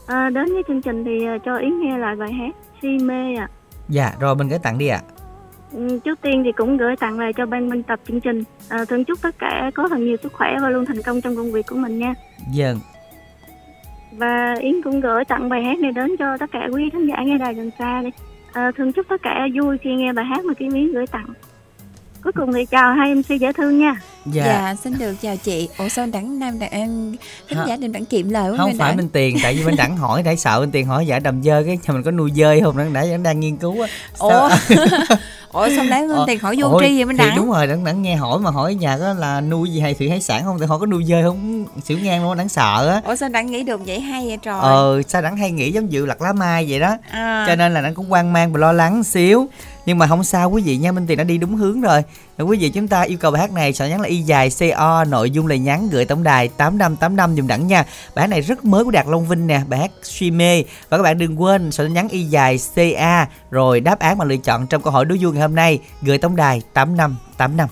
Ờ, 0.07 0.31
đến 0.31 0.53
với 0.53 0.62
chương 0.69 0.83
trình 0.83 1.05
thì 1.05 1.27
ờ, 1.27 1.38
cho 1.45 1.57
Yến 1.57 1.81
nghe 1.81 1.99
lại 1.99 2.16
bài 2.16 2.33
hát 2.33 2.55
Si 2.83 2.88
mê 2.88 3.35
à 3.35 3.49
Dạ 3.88 4.12
rồi 4.21 4.35
mình 4.37 4.49
gửi 4.49 4.59
tặng 4.59 4.79
đi 4.79 4.88
ạ. 4.88 5.01
Ừ, 5.73 5.99
trước 6.05 6.21
tiên 6.23 6.42
thì 6.45 6.53
cũng 6.53 6.77
gửi 6.77 6.97
tặng 6.97 7.19
lại 7.19 7.33
cho 7.33 7.47
ban 7.47 7.71
biên 7.71 7.83
tập 7.83 8.01
chương 8.09 8.21
trình. 8.21 8.42
À, 8.69 8.85
thân 8.88 9.05
chúc 9.05 9.19
tất 9.23 9.38
cả 9.38 9.71
có 9.75 9.88
thật 9.88 9.99
nhiều 9.99 10.16
sức 10.23 10.33
khỏe 10.33 10.57
và 10.62 10.71
luôn 10.71 10.87
thành 10.87 11.03
công 11.03 11.21
trong 11.21 11.37
công 11.37 11.53
việc 11.53 11.66
của 11.66 11.77
mình 11.77 11.99
nha. 11.99 12.14
Dần 12.53 12.79
và 14.12 14.55
Yến 14.61 14.83
cũng 14.83 15.01
gửi 15.01 15.25
tặng 15.25 15.49
bài 15.49 15.62
hát 15.64 15.79
này 15.79 15.92
đến 15.92 16.16
cho 16.19 16.37
tất 16.38 16.51
cả 16.53 16.69
quý 16.73 16.90
khán 16.92 17.07
giả 17.07 17.16
nghe 17.25 17.38
đài 17.38 17.55
gần 17.55 17.71
xa 17.79 18.03
đi. 18.03 18.11
À, 18.53 18.73
thân 18.77 18.92
chúc 18.92 19.07
tất 19.09 19.23
cả 19.23 19.49
vui 19.55 19.79
khi 19.79 19.95
nghe 19.95 20.12
bài 20.12 20.25
hát 20.25 20.45
mà 20.45 20.55
Kim 20.55 20.73
Yến 20.73 20.92
gửi 20.92 21.07
tặng 21.07 21.27
cuối 22.27 22.33
cùng 22.33 22.53
thì 22.53 22.65
chào 22.67 22.95
hai 22.95 23.15
MC 23.15 23.29
dễ 23.41 23.53
thương 23.53 23.79
nha. 23.79 23.95
Dạ, 24.27 24.45
dạ 24.45 24.75
xin 24.85 24.99
được 24.99 25.15
chào 25.23 25.37
chị. 25.37 25.69
Ủa 25.79 25.89
sao 25.89 26.07
đẳng 26.07 26.39
nam 26.39 26.59
đặng 26.59 26.71
em 26.71 27.17
Hả? 27.49 27.65
giả 27.69 27.77
đừng 27.77 27.93
đặng 27.93 28.05
kiệm 28.05 28.31
lời 28.31 28.57
Không 28.57 28.69
Minh 28.69 28.79
phải 28.79 28.89
Đẳng? 28.89 28.97
Minh 28.97 29.09
Tiền 29.09 29.37
Tại 29.43 29.55
vì 29.55 29.65
Minh 29.65 29.77
Đẳng 29.77 29.97
hỏi 29.97 30.23
Để 30.23 30.37
sợ 30.37 30.61
Minh 30.61 30.71
Tiền 30.71 30.87
hỏi 30.87 31.07
dạ 31.07 31.19
đầm 31.19 31.43
dơi 31.43 31.65
cái 31.65 31.79
nhà 31.83 31.93
mình 31.95 32.03
có 32.03 32.11
nuôi 32.11 32.33
dơi 32.37 32.61
không? 32.61 32.79
Đẳng 32.79 32.93
đã 32.93 33.05
đang 33.23 33.41
nghiên 33.41 33.57
cứu 33.57 33.83
á. 33.83 33.89
Ủa? 34.19 34.49
Ủa 35.53 35.69
sao 35.77 35.85
đáng 35.91 36.09
Minh 36.09 36.17
Ờ, 36.17 36.25
tiền 36.27 36.39
hỏi 36.39 36.57
vô 36.59 36.69
ôi, 36.69 36.85
tri 36.87 37.05
vậy 37.05 37.15
thì 37.19 37.19
đẳng? 37.19 37.37
đúng 37.37 37.51
rồi 37.51 37.67
Đẳng 37.67 37.85
Đẳng 37.85 38.03
nghe 38.03 38.17
hỏi 38.17 38.39
mà 38.39 38.51
hỏi 38.51 38.75
nhà 38.75 38.99
có 38.99 39.12
là 39.15 39.41
nuôi 39.41 39.71
gì 39.71 39.81
hay 39.81 39.95
thủy 39.95 40.11
hải 40.11 40.21
sản 40.21 40.45
không? 40.45 40.59
Thì 40.61 40.67
hỏi 40.67 40.79
có 40.81 40.87
nuôi 40.87 41.05
dơi 41.05 41.23
không? 41.23 41.65
Xỉu 41.85 41.99
ngang 41.99 42.23
luôn 42.23 42.37
Đẳng 42.37 42.49
sợ 42.49 42.89
á. 42.89 43.01
Ủa 43.05 43.17
sao 43.17 43.29
đặng 43.29 43.47
nghĩ 43.47 43.62
được 43.62 43.87
vậy? 43.87 44.01
Hay 44.01 44.29
vậy 44.29 44.39
trời? 44.43 44.59
Ờ 44.61 45.03
sao 45.09 45.23
Đẳng 45.23 45.37
hay 45.37 45.51
nghĩ 45.51 45.73
giống 45.73 45.93
dự 45.93 46.07
lặt 46.07 46.23
lá 46.23 46.33
mai 46.33 46.67
vậy 46.69 46.81
đó. 46.81 46.97
À, 47.11 47.45
cho 47.49 47.57
nên 47.57 47.75
là 47.75 47.81
nó 47.81 47.89
cũng 47.95 48.09
hoang 48.09 48.33
mang 48.33 48.53
và 48.53 48.59
lo 48.59 48.73
lắng 48.73 49.05
xíu 49.05 49.49
nhưng 49.87 49.99
mà 49.99 50.07
không 50.07 50.25
sao, 50.25 50.51
quý 50.51 50.62
vị 50.62 50.77
nha, 50.77 50.92
Minh 50.92 51.07
Tiền 51.07 51.18
đã 51.18 51.25
đi 51.25 51.38
đúng 51.38 51.57
hướng 51.57 51.81
rồi. 51.81 52.03
Quý 52.38 52.59
vị 52.59 52.68
chúng 52.68 52.88
ta 52.88 53.03
yêu 53.03 53.18
cầu 53.18 53.31
bài 53.31 53.40
hát 53.40 53.53
này 53.53 53.72
soạn 53.72 53.90
nhắn 53.90 54.01
là 54.01 54.09
y 54.09 54.20
dài 54.20 54.51
co 54.77 55.05
nội 55.05 55.31
dung 55.31 55.46
lời 55.46 55.59
nhắn, 55.59 55.88
gửi 55.90 56.05
tổng 56.05 56.22
đài 56.22 56.49
tám 56.49 56.79
năm 56.79 56.96
tám 56.96 57.16
năm 57.16 57.37
dùm 57.37 57.46
đẳng 57.46 57.66
nha. 57.66 57.85
Bài 58.14 58.22
hát 58.22 58.27
này 58.27 58.40
rất 58.40 58.64
mới 58.64 58.85
của 58.85 58.90
đạt 58.90 59.07
long 59.07 59.29
vinh 59.29 59.46
nè, 59.46 59.61
bài 59.68 59.81
hát 59.81 59.90
suy 60.03 60.31
mê. 60.31 60.64
Và 60.88 60.96
các 60.96 61.03
bạn 61.03 61.18
đừng 61.18 61.42
quên 61.42 61.72
soạn 61.72 61.92
nhắn 61.92 62.09
y 62.09 62.25
dài 62.25 62.59
ca 62.75 63.29
rồi 63.51 63.81
đáp 63.81 63.99
án 63.99 64.18
mà 64.18 64.25
lựa 64.25 64.37
chọn 64.37 64.66
trong 64.66 64.83
câu 64.83 64.92
hỏi 64.92 65.05
đố 65.05 65.16
vui 65.20 65.33
ngày 65.33 65.42
hôm 65.42 65.55
nay, 65.55 65.79
gửi 66.03 66.18
tổng 66.18 66.37
đài 66.37 66.62
tám 66.72 66.96
năm 66.96 67.16
tám 67.37 67.57
năm. 67.57 67.68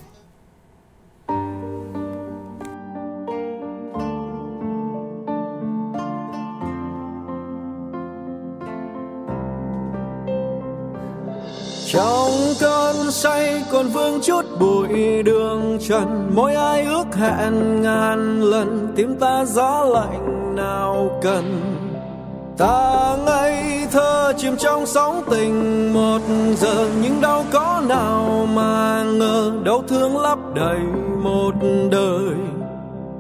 Trong 11.86 12.30
cơn 12.60 13.10
say 13.10 13.64
còn 13.72 13.88
vương 13.88 14.20
chút 14.22 14.44
bụi 14.60 15.22
đường 15.22 15.78
trần, 15.88 16.30
mỗi 16.34 16.54
ai 16.54 16.82
ước 16.84 17.16
hẹn 17.16 17.82
ngàn 17.82 18.42
lần 18.42 18.92
tim 18.96 19.16
ta 19.20 19.44
giá 19.44 19.84
lạnh 19.84 20.54
nào 20.56 21.20
cần. 21.22 21.60
Ta 22.58 23.16
ngây 23.26 23.86
thơ 23.92 24.32
chìm 24.36 24.56
trong 24.56 24.86
sóng 24.86 25.22
tình 25.30 25.92
một 25.94 26.20
giờ, 26.56 26.88
nhưng 27.02 27.20
đâu 27.20 27.44
có 27.52 27.82
nào 27.88 28.48
mà 28.54 29.02
ngờ, 29.02 29.52
đau 29.64 29.84
thương 29.88 30.18
lấp 30.18 30.38
đầy 30.54 30.78
một 31.22 31.52
đời 31.90 32.34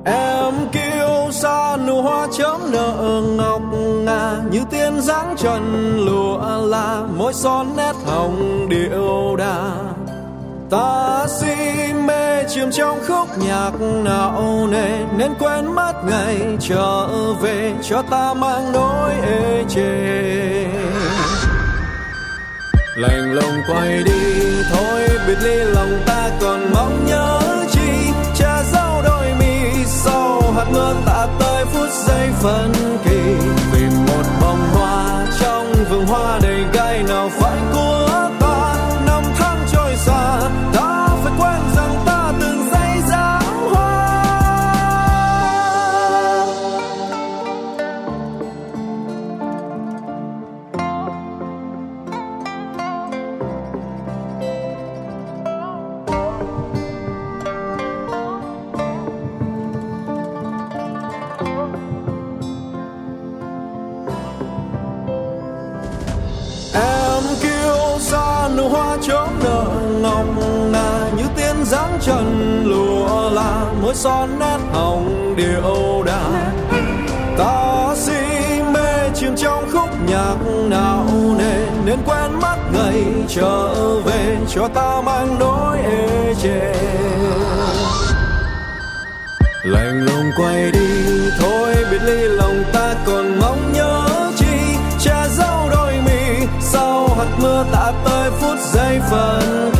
em 0.04 0.54
kiêu 0.72 1.30
xa 1.32 1.76
nụ 1.86 2.02
hoa 2.02 2.26
chấm 2.38 2.72
nở 2.72 3.22
ngọc 3.36 3.62
ngà, 4.04 4.36
như 4.50 4.60
tiên 4.70 5.00
dáng 5.00 5.34
trần 5.38 5.96
lụa 6.06 6.66
là 6.66 7.02
môi 7.16 7.34
son 7.34 7.76
nét 7.76 7.92
hồng 8.06 8.68
điệu 8.68 9.36
đà. 9.36 9.72
Ta 10.70 11.26
si 11.40 11.54
mê 12.06 12.44
chìm 12.48 12.70
trong 12.70 12.98
khúc 13.08 13.28
nhạc 13.38 13.70
nào 14.04 14.68
nề, 14.70 14.98
nên 15.16 15.34
quên 15.38 15.74
mất 15.74 15.92
ngày 16.10 16.36
trở 16.60 17.06
về, 17.40 17.72
cho 17.82 18.02
ta 18.02 18.34
mang 18.34 18.72
nỗi 18.72 19.12
ê 19.22 19.64
chề. 19.68 20.66
Lạnh 22.96 23.32
lùng 23.32 23.62
quay 23.68 24.02
đi, 24.02 24.22
thôi, 24.72 25.08
biệt 25.26 25.38
ly 25.42 25.56
lòng 25.56 26.02
ta 26.06 26.30
còn 26.40 26.72
mong 26.74 27.06
nhớ. 27.06 27.33
Hạt 30.64 30.70
mưa 30.72 30.94
ta 31.06 31.26
tới 31.40 31.64
phút 31.64 31.88
giây 32.06 32.28
phân 32.42 32.72
kỳ 33.04 33.20
vì 33.72 33.86
một 34.06 34.22
bông 34.40 34.58
hoa 34.74 35.26
trong 35.40 35.72
vườn 35.90 36.06
hoa 36.06 36.38
đầy 36.42 36.53
là 73.84 73.92
môi 73.92 73.94
son 73.94 74.38
nét 74.38 74.58
hồng 74.72 75.34
điệu 75.36 76.02
đà. 76.06 76.52
Ta 77.38 77.94
si 77.96 78.12
mê 78.72 79.10
chìm 79.14 79.36
trong 79.36 79.64
khúc 79.72 79.88
nhạc 80.06 80.36
nào 80.68 81.06
nề 81.38 81.66
nên 81.84 81.98
quen 82.06 82.40
mắt 82.42 82.56
ngày 82.72 83.04
trở 83.28 83.74
về, 84.00 84.36
cho 84.54 84.68
ta 84.68 85.00
mang 85.04 85.38
nỗi 85.38 85.78
ê 85.78 86.34
chề. 86.42 86.74
Lạnh 89.64 90.04
lùng 90.04 90.30
quay 90.38 90.70
đi, 90.72 91.04
thôi 91.40 91.74
biệt 91.90 92.02
ly 92.02 92.28
lòng 92.28 92.64
ta 92.72 92.94
còn 93.06 93.38
mong 93.40 93.72
nhớ 93.72 94.06
chi? 94.36 94.76
Che 95.00 95.28
giấu 95.36 95.68
đôi 95.70 95.92
mi, 96.06 96.46
sau 96.60 97.08
hạt 97.18 97.36
mưa 97.38 97.64
ta 97.72 97.92
tới 98.04 98.30
phút 98.30 98.58
giây 98.72 99.00
phần 99.10 99.73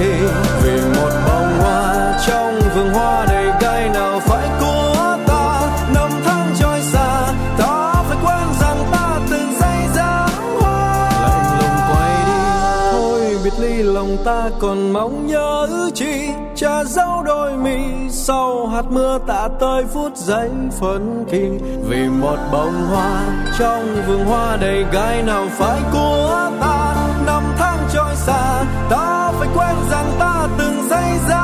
ta 14.44 14.50
còn 14.60 14.92
mong 14.92 15.26
nhớ 15.26 15.68
chi, 15.94 16.28
cha 16.56 16.84
dấu 16.84 17.22
đôi 17.22 17.52
mi 17.56 17.78
sau 18.10 18.66
hạt 18.66 18.82
mưa 18.90 19.18
tạ 19.26 19.48
tới 19.60 19.84
phút 19.94 20.16
giây 20.16 20.50
phân 20.80 21.24
kỳ 21.30 21.48
vì 21.88 22.08
một 22.08 22.36
bông 22.52 22.86
hoa 22.90 23.22
trong 23.58 23.96
vườn 24.06 24.24
hoa 24.24 24.56
đầy 24.56 24.84
gai 24.92 25.22
nào 25.22 25.46
phải 25.58 25.80
của 25.92 26.50
ta. 26.60 26.94
Năm 27.26 27.42
tháng 27.58 27.78
trôi 27.94 28.14
xa, 28.16 28.64
ta 28.90 29.32
phải 29.38 29.48
quên 29.54 29.76
rằng 29.90 30.12
ta 30.18 30.48
từng 30.58 30.88
dây 30.88 31.18
dáng 31.28 31.43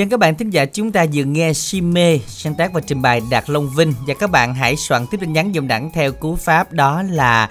Dân 0.00 0.08
các 0.08 0.20
bạn 0.20 0.34
thính 0.34 0.50
giả 0.50 0.64
chúng 0.64 0.92
ta 0.92 1.06
vừa 1.12 1.24
nghe 1.24 1.52
Shime 1.52 2.18
sáng 2.26 2.54
tác 2.54 2.72
và 2.72 2.80
trình 2.80 3.02
bày 3.02 3.22
Đạt 3.30 3.50
Long 3.50 3.70
Vinh 3.76 3.94
và 4.06 4.14
các 4.14 4.30
bạn 4.30 4.54
hãy 4.54 4.76
soạn 4.76 5.06
tiếp 5.10 5.18
tin 5.20 5.32
nhắn 5.32 5.54
dòng 5.54 5.68
đẳng 5.68 5.90
theo 5.92 6.12
cú 6.12 6.36
pháp 6.36 6.72
đó 6.72 7.02
là 7.10 7.50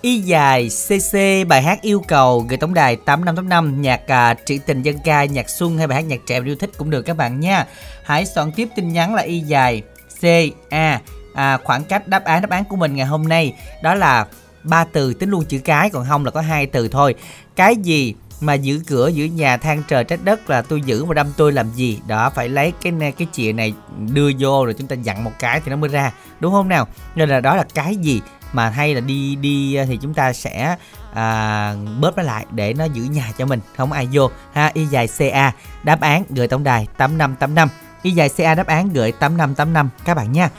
Y 0.00 0.18
dài 0.18 0.68
CC 0.68 1.18
bài 1.48 1.62
hát 1.62 1.82
yêu 1.82 2.02
cầu 2.08 2.46
gửi 2.48 2.56
tổng 2.56 2.74
đài 2.74 2.96
8585 2.96 3.82
nhạc 3.82 4.06
à, 4.06 4.34
trữ 4.44 4.58
tình 4.66 4.82
dân 4.82 4.98
ca 5.04 5.24
nhạc 5.24 5.48
xuân 5.50 5.78
hay 5.78 5.86
bài 5.86 5.96
hát 5.96 6.08
nhạc 6.08 6.20
trẻ 6.26 6.40
yêu 6.44 6.56
thích 6.56 6.70
cũng 6.78 6.90
được 6.90 7.02
các 7.02 7.16
bạn 7.16 7.40
nha. 7.40 7.66
Hãy 8.04 8.26
soạn 8.26 8.52
tiếp 8.52 8.68
tin 8.76 8.92
nhắn 8.92 9.14
là 9.14 9.22
Y 9.22 9.40
dài 9.40 9.82
CA 10.20 11.00
à, 11.34 11.58
khoảng 11.64 11.84
cách 11.84 12.08
đáp 12.08 12.24
án 12.24 12.42
đáp 12.42 12.50
án 12.50 12.64
của 12.64 12.76
mình 12.76 12.96
ngày 12.96 13.06
hôm 13.06 13.28
nay 13.28 13.54
đó 13.82 13.94
là 13.94 14.26
ba 14.62 14.84
từ 14.84 15.14
tính 15.14 15.30
luôn 15.30 15.44
chữ 15.44 15.58
cái 15.58 15.90
còn 15.90 16.06
không 16.08 16.24
là 16.24 16.30
có 16.30 16.40
hai 16.40 16.66
từ 16.66 16.88
thôi. 16.88 17.14
Cái 17.56 17.76
gì 17.76 18.14
mà 18.40 18.54
giữ 18.54 18.80
cửa 18.86 19.08
giữ 19.08 19.24
nhà 19.24 19.56
than 19.56 19.82
trời 19.88 20.04
trách 20.04 20.24
đất 20.24 20.50
là 20.50 20.62
tôi 20.62 20.80
giữ 20.80 21.04
mà 21.04 21.14
đâm 21.14 21.26
tôi 21.36 21.52
làm 21.52 21.70
gì? 21.70 22.00
Đó 22.06 22.30
phải 22.30 22.48
lấy 22.48 22.72
cái 22.82 23.12
cái 23.18 23.28
chìa 23.32 23.52
này 23.52 23.74
đưa 24.12 24.30
vô 24.38 24.64
rồi 24.64 24.74
chúng 24.78 24.86
ta 24.86 24.96
dặn 24.96 25.24
một 25.24 25.32
cái 25.38 25.60
thì 25.60 25.70
nó 25.70 25.76
mới 25.76 25.88
ra. 25.88 26.12
Đúng 26.40 26.52
không 26.52 26.68
nào? 26.68 26.86
Nên 27.14 27.28
là 27.28 27.40
đó 27.40 27.56
là 27.56 27.64
cái 27.74 27.96
gì 27.96 28.20
mà 28.52 28.70
hay 28.70 28.94
là 28.94 29.00
đi 29.00 29.36
đi 29.36 29.74
ờ, 29.74 29.84
thì 29.84 29.98
chúng 30.02 30.14
ta 30.14 30.32
sẽ 30.32 30.76
à, 31.14 31.74
bóp 32.00 32.16
nó 32.16 32.22
lại 32.22 32.46
để 32.50 32.74
nó 32.74 32.84
giữ 32.84 33.02
nhà 33.02 33.32
cho 33.38 33.46
mình. 33.46 33.60
Không 33.76 33.92
ai 33.92 34.08
vô. 34.12 34.30
Ha 34.52 34.70
y 34.74 34.86
dài 34.86 35.08
ca 35.18 35.52
đáp 35.82 36.00
án 36.00 36.24
gửi 36.30 36.48
tổng 36.48 36.64
đài 36.64 36.86
8585 36.96 37.68
y 38.02 38.10
dài 38.10 38.28
ca 38.36 38.54
đáp 38.54 38.66
án 38.66 38.88
gửi 38.92 39.12
8585 39.12 39.88
các 40.04 40.14
bạn 40.14 40.32
nha. 40.32 40.50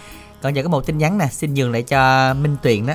Còn 0.42 0.54
giờ 0.54 0.64
có 0.64 0.70
một 0.70 0.86
tin 0.86 0.98
nhắn 0.98 1.18
nè 1.18 1.28
xin 1.32 1.54
nhường 1.54 1.72
lại 1.72 1.84
cho 1.84 2.34
minh 2.34 2.58
tuyền 2.62 2.86
đó. 2.86 2.94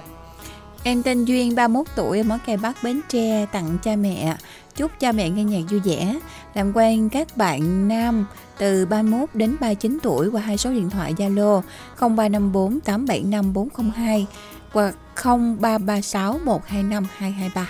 Em 0.87 1.03
tên 1.03 1.25
Duyên 1.25 1.55
31 1.55 1.87
tuổi 1.97 2.23
ở 2.31 2.39
Cây 2.47 2.57
Bắc 2.57 2.77
Bến 2.83 3.01
Tre 3.09 3.47
tặng 3.53 3.79
cha 3.83 3.97
mẹ 3.97 4.37
chúc 4.77 4.91
cha 5.01 5.13
mẹ 5.13 5.31
nghe 5.31 5.45
nhạc 5.45 5.71
vui 5.71 5.81
vẻ 5.81 6.19
làm 6.55 6.73
quen 6.77 7.09
các 7.09 7.37
bạn 7.37 7.89
nam 7.89 8.27
từ 8.59 8.87
31 8.87 9.29
đến 9.35 9.57
39 9.61 9.99
tuổi 10.03 10.29
qua 10.29 10.43
hai 10.43 10.59
số 10.59 10.71
điện 10.71 10.91
thoại 10.91 11.15
Zalo 11.15 11.63
0354 12.01 12.81
875 12.81 13.53
402 13.53 14.27
hoặc 14.73 14.95
0336 15.15 16.39
125 16.45 17.07
223. 17.17 17.69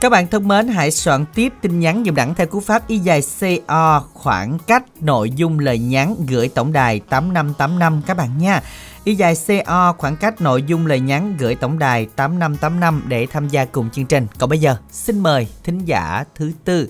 Các 0.00 0.08
bạn 0.08 0.26
thân 0.26 0.48
mến, 0.48 0.68
hãy 0.68 0.90
soạn 0.90 1.24
tiếp 1.34 1.52
tin 1.60 1.80
nhắn 1.80 2.02
dùm 2.06 2.14
đẳng 2.14 2.34
theo 2.34 2.46
cú 2.46 2.60
pháp 2.60 2.88
y 2.88 2.98
dài 2.98 3.20
CO 3.40 4.04
khoảng 4.14 4.58
cách 4.66 4.84
nội 5.00 5.30
dung 5.30 5.58
lời 5.58 5.78
nhắn 5.78 6.16
gửi 6.28 6.48
tổng 6.48 6.72
đài 6.72 7.00
8585 7.00 8.02
các 8.06 8.16
bạn 8.16 8.38
nha. 8.38 8.60
Y 9.04 9.14
dài 9.14 9.34
CO 9.46 9.92
khoảng 9.98 10.16
cách 10.16 10.40
nội 10.40 10.62
dung 10.62 10.86
lời 10.86 11.00
nhắn 11.00 11.36
gửi 11.38 11.54
tổng 11.54 11.78
đài 11.78 12.06
8585 12.16 13.02
để 13.08 13.26
tham 13.26 13.48
gia 13.48 13.64
cùng 13.64 13.90
chương 13.90 14.06
trình. 14.06 14.26
Còn 14.38 14.50
bây 14.50 14.58
giờ, 14.58 14.76
xin 14.90 15.18
mời 15.18 15.48
thính 15.64 15.84
giả 15.84 16.24
thứ 16.34 16.52
tư. 16.64 16.88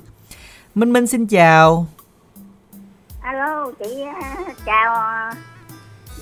Minh 0.74 0.92
Minh 0.92 1.06
xin 1.06 1.26
chào. 1.26 1.86
alo 3.22 3.70
chị 3.78 4.02
à, 4.22 4.34
chào 4.66 4.96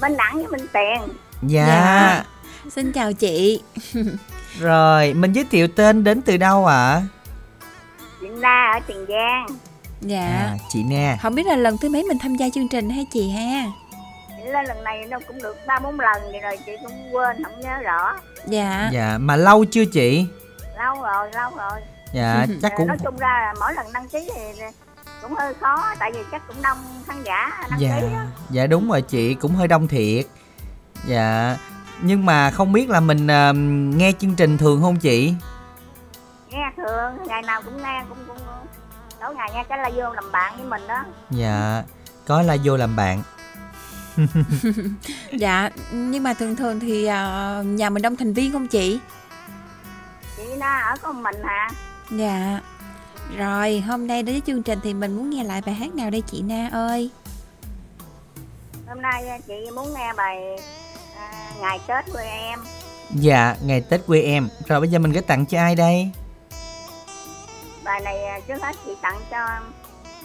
Minh 0.00 0.16
Đẳng 0.16 0.34
với 0.34 0.46
Minh 0.46 0.66
Tiền 0.72 1.16
Dạ, 1.42 1.66
Dạ. 1.66 2.24
Xin 2.70 2.92
chào 2.92 3.12
chị. 3.12 3.62
Rồi 4.60 5.14
mình 5.14 5.32
giới 5.32 5.44
thiệu 5.44 5.68
tên 5.68 6.04
đến 6.04 6.22
từ 6.22 6.36
đâu 6.36 6.66
ạ 6.66 7.02
Chị 8.20 8.26
Na 8.28 8.72
ở 8.74 8.80
Tiền 8.86 9.06
Giang 9.08 9.46
Dạ. 10.00 10.26
à, 10.28 10.56
Chị 10.72 10.82
nè 10.82 11.18
Không 11.22 11.34
biết 11.34 11.46
là 11.46 11.56
lần 11.56 11.76
thứ 11.78 11.88
mấy 11.88 12.02
mình 12.04 12.18
tham 12.18 12.34
gia 12.36 12.46
chương 12.54 12.68
trình 12.68 12.90
hay 12.90 13.06
chị 13.12 13.30
ha? 13.30 13.64
Lên 14.44 14.66
lần 14.66 14.84
này 14.84 15.04
nó 15.10 15.18
cũng 15.28 15.42
được 15.42 15.56
ba 15.66 15.78
bốn 15.78 16.00
lần 16.00 16.22
vậy 16.30 16.40
rồi 16.40 16.58
chị 16.66 16.72
cũng 16.82 17.14
quên 17.14 17.44
không 17.44 17.60
nhớ 17.60 17.78
rõ. 17.82 18.16
Dạ. 18.46 18.90
Dạ 18.92 19.18
mà 19.20 19.36
lâu 19.36 19.64
chưa 19.64 19.84
chị? 19.84 20.26
Lâu 20.78 21.02
rồi 21.02 21.30
lâu 21.34 21.50
rồi. 21.56 21.80
Dạ 22.12 22.46
chắc 22.62 22.72
Ờ, 22.72 22.76
cũng 22.76 22.86
nói 22.88 22.96
chung 23.04 23.16
ra 23.16 23.40
là 23.40 23.54
mỗi 23.60 23.74
lần 23.74 23.86
đăng 23.92 24.08
ký 24.08 24.30
thì 24.34 24.62
cũng 25.22 25.34
hơi 25.34 25.54
khó 25.54 25.94
tại 25.98 26.10
vì 26.14 26.20
chắc 26.32 26.42
cũng 26.48 26.56
đông 26.62 26.78
khán 27.06 27.22
giả 27.24 27.66
đăng 27.70 27.80
Dạ 27.80 27.98
ký 28.00 28.06
á. 28.14 28.26
Dạ 28.50 28.66
đúng 28.66 28.90
rồi 28.90 29.02
chị 29.02 29.34
cũng 29.34 29.54
hơi 29.54 29.68
đông 29.68 29.88
thiệt. 29.88 30.26
Dạ 31.06 31.56
Nhưng 32.02 32.26
mà 32.26 32.50
không 32.50 32.72
biết 32.72 32.90
là 32.90 33.00
mình 33.00 33.26
à, 33.30 33.52
nghe 33.96 34.12
chương 34.18 34.34
trình 34.34 34.58
thường 34.58 34.82
không 34.82 34.96
chị? 34.96 35.34
Nghe 36.50 36.64
thường 36.76 37.26
ngày 37.26 37.42
nào 37.42 37.62
cũng 37.64 37.82
nghe 37.82 38.02
cũng 38.08 38.18
cũng 38.28 38.36
tối 39.20 39.34
ngày 39.34 39.50
nghe 39.54 39.64
cái 39.68 39.78
là 39.78 39.90
vô 39.94 40.12
làm 40.12 40.32
bạn 40.32 40.56
với 40.56 40.66
mình 40.66 40.82
đó. 40.88 41.04
Dạ 41.30 41.82
Có 42.26 42.42
là 42.42 42.56
vô 42.64 42.76
làm 42.76 42.96
bạn 42.96 43.22
Dạ, 45.32 45.70
nhưng 45.92 46.22
mà 46.22 46.34
thường 46.34 46.56
thường 46.56 46.80
thì 46.80 47.04
à, 47.06 47.62
nhà 47.64 47.90
mình 47.90 48.02
đông 48.02 48.16
thành 48.16 48.32
viên 48.32 48.52
không 48.52 48.68
chị? 48.68 48.98
chị 50.36 50.42
Na 50.58 50.80
ở 50.90 50.96
có 51.02 51.12
mình 51.12 51.36
hả 51.44 51.68
Dạ. 52.10 52.60
Rồi, 53.36 53.80
hôm 53.80 54.06
nay 54.06 54.22
đến 54.22 54.34
với 54.34 54.42
chương 54.46 54.62
trình 54.62 54.78
thì 54.82 54.94
mình 54.94 55.16
muốn 55.16 55.30
nghe 55.30 55.44
lại 55.44 55.62
bài 55.66 55.74
hát 55.74 55.94
nào 55.94 56.10
đây 56.10 56.22
chị 56.26 56.42
Na 56.42 56.68
ơi? 56.72 57.10
hôm 58.88 59.02
nay 59.02 59.28
à, 59.28 59.38
chị 59.46 59.54
muốn 59.74 59.94
nghe 59.94 60.12
bài 60.16 60.36
à, 61.18 61.50
ngày 61.60 61.78
tết 61.88 62.04
của 62.12 62.18
em 62.18 62.58
Dạ 63.14 63.56
ngày 63.62 63.80
Tết 63.80 64.06
quê 64.06 64.20
em 64.22 64.48
Rồi 64.66 64.80
bây 64.80 64.88
giờ 64.88 64.98
mình 64.98 65.12
gửi 65.12 65.22
tặng 65.22 65.46
cho 65.46 65.58
ai 65.58 65.74
đây 65.74 66.10
bài 67.84 68.00
này 68.00 68.42
trước 68.48 68.62
hết 68.62 68.76
chị 68.86 68.92
tặng 69.02 69.20
cho 69.30 69.46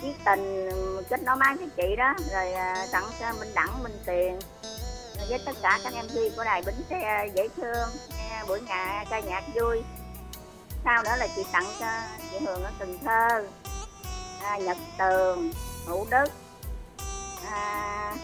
chiếc 0.03 0.15
tình 0.25 0.69
kết 1.09 1.23
nối 1.23 1.35
máy 1.35 1.55
với 1.57 1.69
chị 1.77 1.95
đó 1.95 2.13
rồi 2.31 2.53
à, 2.53 2.87
tặng 2.91 3.03
cho 3.19 3.33
minh 3.39 3.53
đẳng 3.55 3.83
minh 3.83 3.97
tiền. 4.05 4.39
Với 5.29 5.39
tất 5.45 5.51
cả 5.61 5.79
các 5.83 5.93
mc 6.03 6.35
của 6.37 6.43
đài 6.43 6.61
bến 6.65 6.75
xe 6.89 7.29
dễ 7.35 7.47
thương 7.57 7.89
nghe 8.17 8.43
buổi 8.47 8.61
nhà 8.61 9.03
ca 9.09 9.19
nhạc 9.19 9.43
vui. 9.55 9.83
Sau 10.83 11.03
nữa 11.03 11.15
là 11.17 11.27
chị 11.35 11.41
tặng 11.51 11.65
cho 11.79 11.87
chị 12.31 12.45
hường 12.45 12.63
ở 12.63 12.71
cần 12.79 12.99
thơ 13.05 13.47
à, 14.43 14.57
nhật 14.57 14.77
tường 14.99 15.51
hữu 15.85 16.07
đức 16.09 16.31
à, 17.51 18.15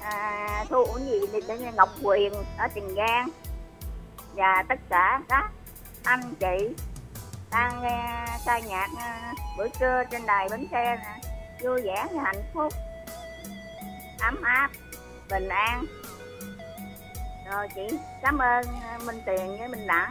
à, 0.00 0.64
thu 0.68 0.84
uống 0.84 1.06
gì 1.10 1.20
thì 1.32 1.40
tên 1.48 1.76
ngọc 1.76 1.88
quyền 2.02 2.32
ở 2.58 2.68
tiền 2.74 2.94
giang 2.96 3.28
và 4.34 4.64
tất 4.68 4.78
cả 4.88 5.20
các 5.28 5.50
anh 6.04 6.34
chị 6.40 6.74
đang 7.52 7.82
nghe 7.82 8.26
ca 8.46 8.58
nhạc 8.58 8.88
ờ, 8.96 9.10
bữa 9.58 9.68
trưa 9.68 10.02
trên 10.10 10.26
đài 10.26 10.48
bến 10.50 10.66
xe 10.70 10.96
nè. 11.02 11.28
Vui 11.62 11.82
vẻ 11.82 12.06
và 12.12 12.22
hạnh 12.22 12.42
phúc. 12.54 12.72
Ấm 14.20 14.42
áp 14.42 14.70
bình 15.30 15.48
an. 15.48 15.84
Rồi 17.52 17.68
chị 17.74 17.96
cảm 18.22 18.38
ơn 18.38 18.64
ờ, 18.64 18.98
minh 19.06 19.20
tiền 19.26 19.58
với 19.58 19.68
minh 19.68 19.86
đẳng. 19.86 20.10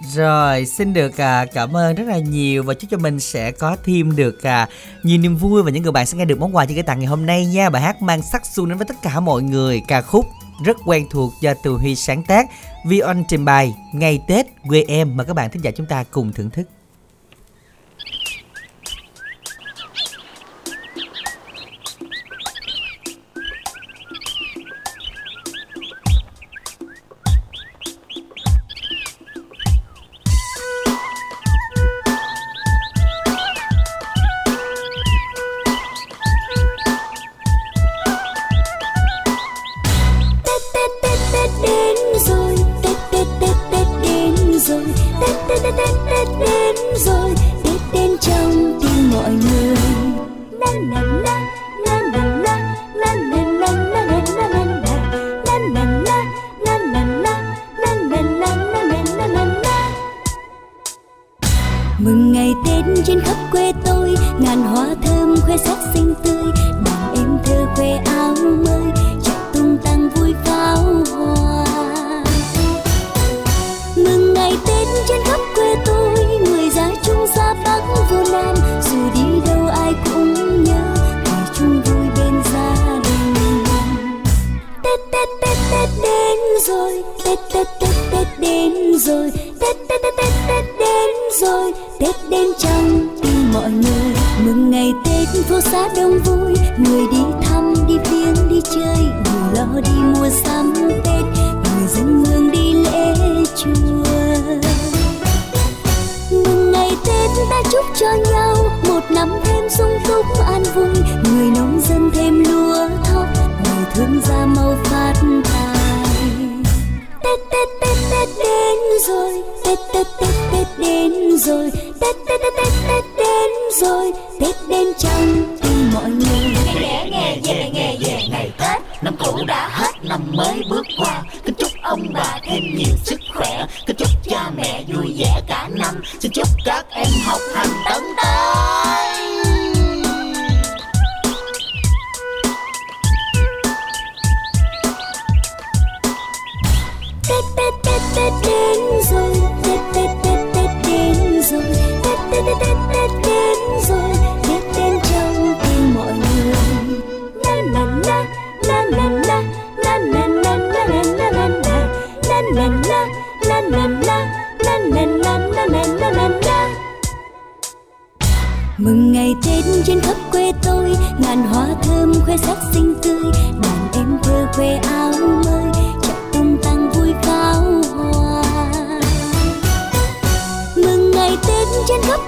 Rồi 0.00 0.66
xin 0.66 0.92
được 0.92 1.20
à, 1.20 1.44
cảm 1.54 1.76
ơn 1.76 1.94
rất 1.94 2.04
là 2.06 2.18
nhiều 2.18 2.62
Và 2.62 2.74
chúc 2.74 2.90
cho 2.90 2.98
mình 2.98 3.20
sẽ 3.20 3.52
có 3.52 3.76
thêm 3.84 4.16
được 4.16 4.42
à, 4.42 4.68
nhiều 5.02 5.18
niềm 5.18 5.36
vui 5.36 5.62
Và 5.62 5.70
những 5.70 5.82
người 5.82 5.92
bạn 5.92 6.06
sẽ 6.06 6.18
nghe 6.18 6.24
được 6.24 6.38
món 6.40 6.56
quà 6.56 6.66
cho 6.66 6.74
cái 6.74 6.82
tặng 6.82 6.98
ngày 6.98 7.06
hôm 7.06 7.26
nay 7.26 7.46
nha. 7.46 7.70
Bài 7.70 7.82
hát 7.82 8.02
mang 8.02 8.22
sắc 8.22 8.46
xuân 8.46 8.68
đến 8.68 8.78
với 8.78 8.86
tất 8.86 8.96
cả 9.02 9.20
mọi 9.20 9.42
người 9.42 9.82
Ca 9.88 10.02
khúc 10.02 10.26
rất 10.64 10.76
quen 10.84 11.06
thuộc 11.10 11.32
do 11.40 11.54
Từ 11.62 11.72
Huy 11.72 11.96
sáng 11.96 12.22
tác. 12.22 12.46
Vi 12.86 12.98
On 12.98 13.24
trình 13.28 13.44
bày, 13.44 13.74
Ngày 13.94 14.20
Tết, 14.28 14.46
quê 14.68 14.84
em. 14.88 15.16
Mà 15.16 15.24
các 15.24 15.34
bạn 15.34 15.50
thính 15.50 15.62
giả 15.62 15.70
chúng 15.70 15.86
ta 15.86 16.04
cùng 16.10 16.32
thưởng 16.32 16.50
thức. 16.50 16.68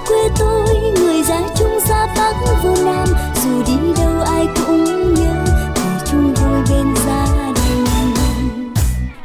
quê 0.07 0.29
tôi, 0.39 0.93
người 0.95 1.23
già 1.23 1.41
chung 1.55 1.79
ra 1.89 2.07
bắc 2.17 2.33
vô 2.63 2.75
nam. 2.85 3.07
Dù 3.43 3.63
đi 3.67 3.93
đâu 3.97 4.21
ai 4.25 4.47
cũng 4.67 5.13
nhớ 5.13 5.45
về 5.75 6.05
chung 6.11 6.33
vui 6.33 6.61
bên 6.69 6.95
gia 7.05 7.27
đình 7.55 7.85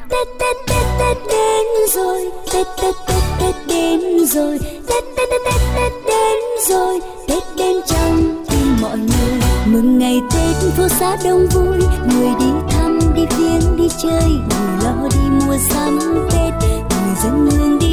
tết 0.09 0.29
tết 0.39 0.57
tết 0.69 0.87
tết 0.99 1.17
đến 1.31 1.67
rồi, 1.95 2.31
tết 2.53 2.67
tết 2.83 2.95
tết 3.07 3.23
tết 3.41 3.55
đến 3.69 4.27
rồi. 4.27 4.59
Tết 4.87 5.05
tết 5.17 5.29
tết 5.31 5.43
tết 5.45 5.61
tết 5.77 5.93
đến 6.07 6.39
rồi, 6.69 7.01
tết 7.29 7.43
đến 7.57 7.77
trong 7.87 8.45
tim 8.51 8.77
mọi 8.83 8.99
người. 8.99 9.41
Mừng 9.65 9.99
ngày 9.99 10.21
tết, 10.31 10.73
phố 10.77 10.89
xá 10.89 11.17
đông 11.25 11.47
vui, 11.55 11.79
người 12.07 12.31
đi 12.41 12.47
thăm, 12.71 12.99
đi 13.15 13.23
viếng, 13.39 13.77
đi 13.77 13.89
chơi, 14.03 14.29
người 14.29 14.85
lo 14.85 15.09
đi 15.13 15.47
mua 15.47 15.57
sắm 15.71 15.99
tết. 16.31 16.53
Người 16.91 17.15
dân 17.25 17.49
hương 17.51 17.79
đi 17.79 17.88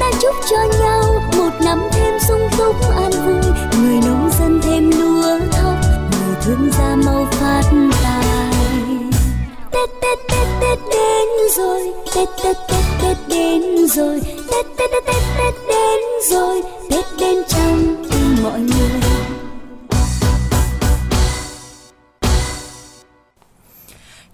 ta 0.00 0.10
chúc 0.20 0.34
cho 0.50 0.56
nhau 0.80 1.22
một 1.36 1.50
năm 1.64 1.88
thêm 1.92 2.14
sung 2.28 2.48
túc, 2.58 2.76
an 2.96 3.10
vui. 3.10 3.52
Người 3.82 4.00
nông 4.06 4.30
dân 4.38 4.60
thêm 4.62 4.90
lúa 4.90 5.38
thóc, 5.52 5.74
người 6.10 6.36
thương 6.44 6.70
gia 6.78 6.96
mau 6.96 7.26
phát 7.30 7.62
tài. 8.02 8.44
Tết 9.70 9.90
tết 10.02 10.18
tết 10.28 10.46
tết 10.60 10.78
đến 10.92 11.28
rồi, 11.56 11.92
tết 12.14 12.28
tết 12.42 12.56
tết 12.68 12.84
tết 13.02 13.16
đến 13.28 13.88
rồi. 13.88 14.20
Tết 14.50 14.66
tết 14.76 14.90
tết 14.90 15.04
tết 15.06 15.22
tết 15.38 15.54
đến 15.68 16.00
rồi, 16.30 16.62
tết 16.90 17.04
đến 17.18 17.44
trong 17.48 18.04
tim 18.10 18.36
mọi 18.42 18.60
người 18.60 19.09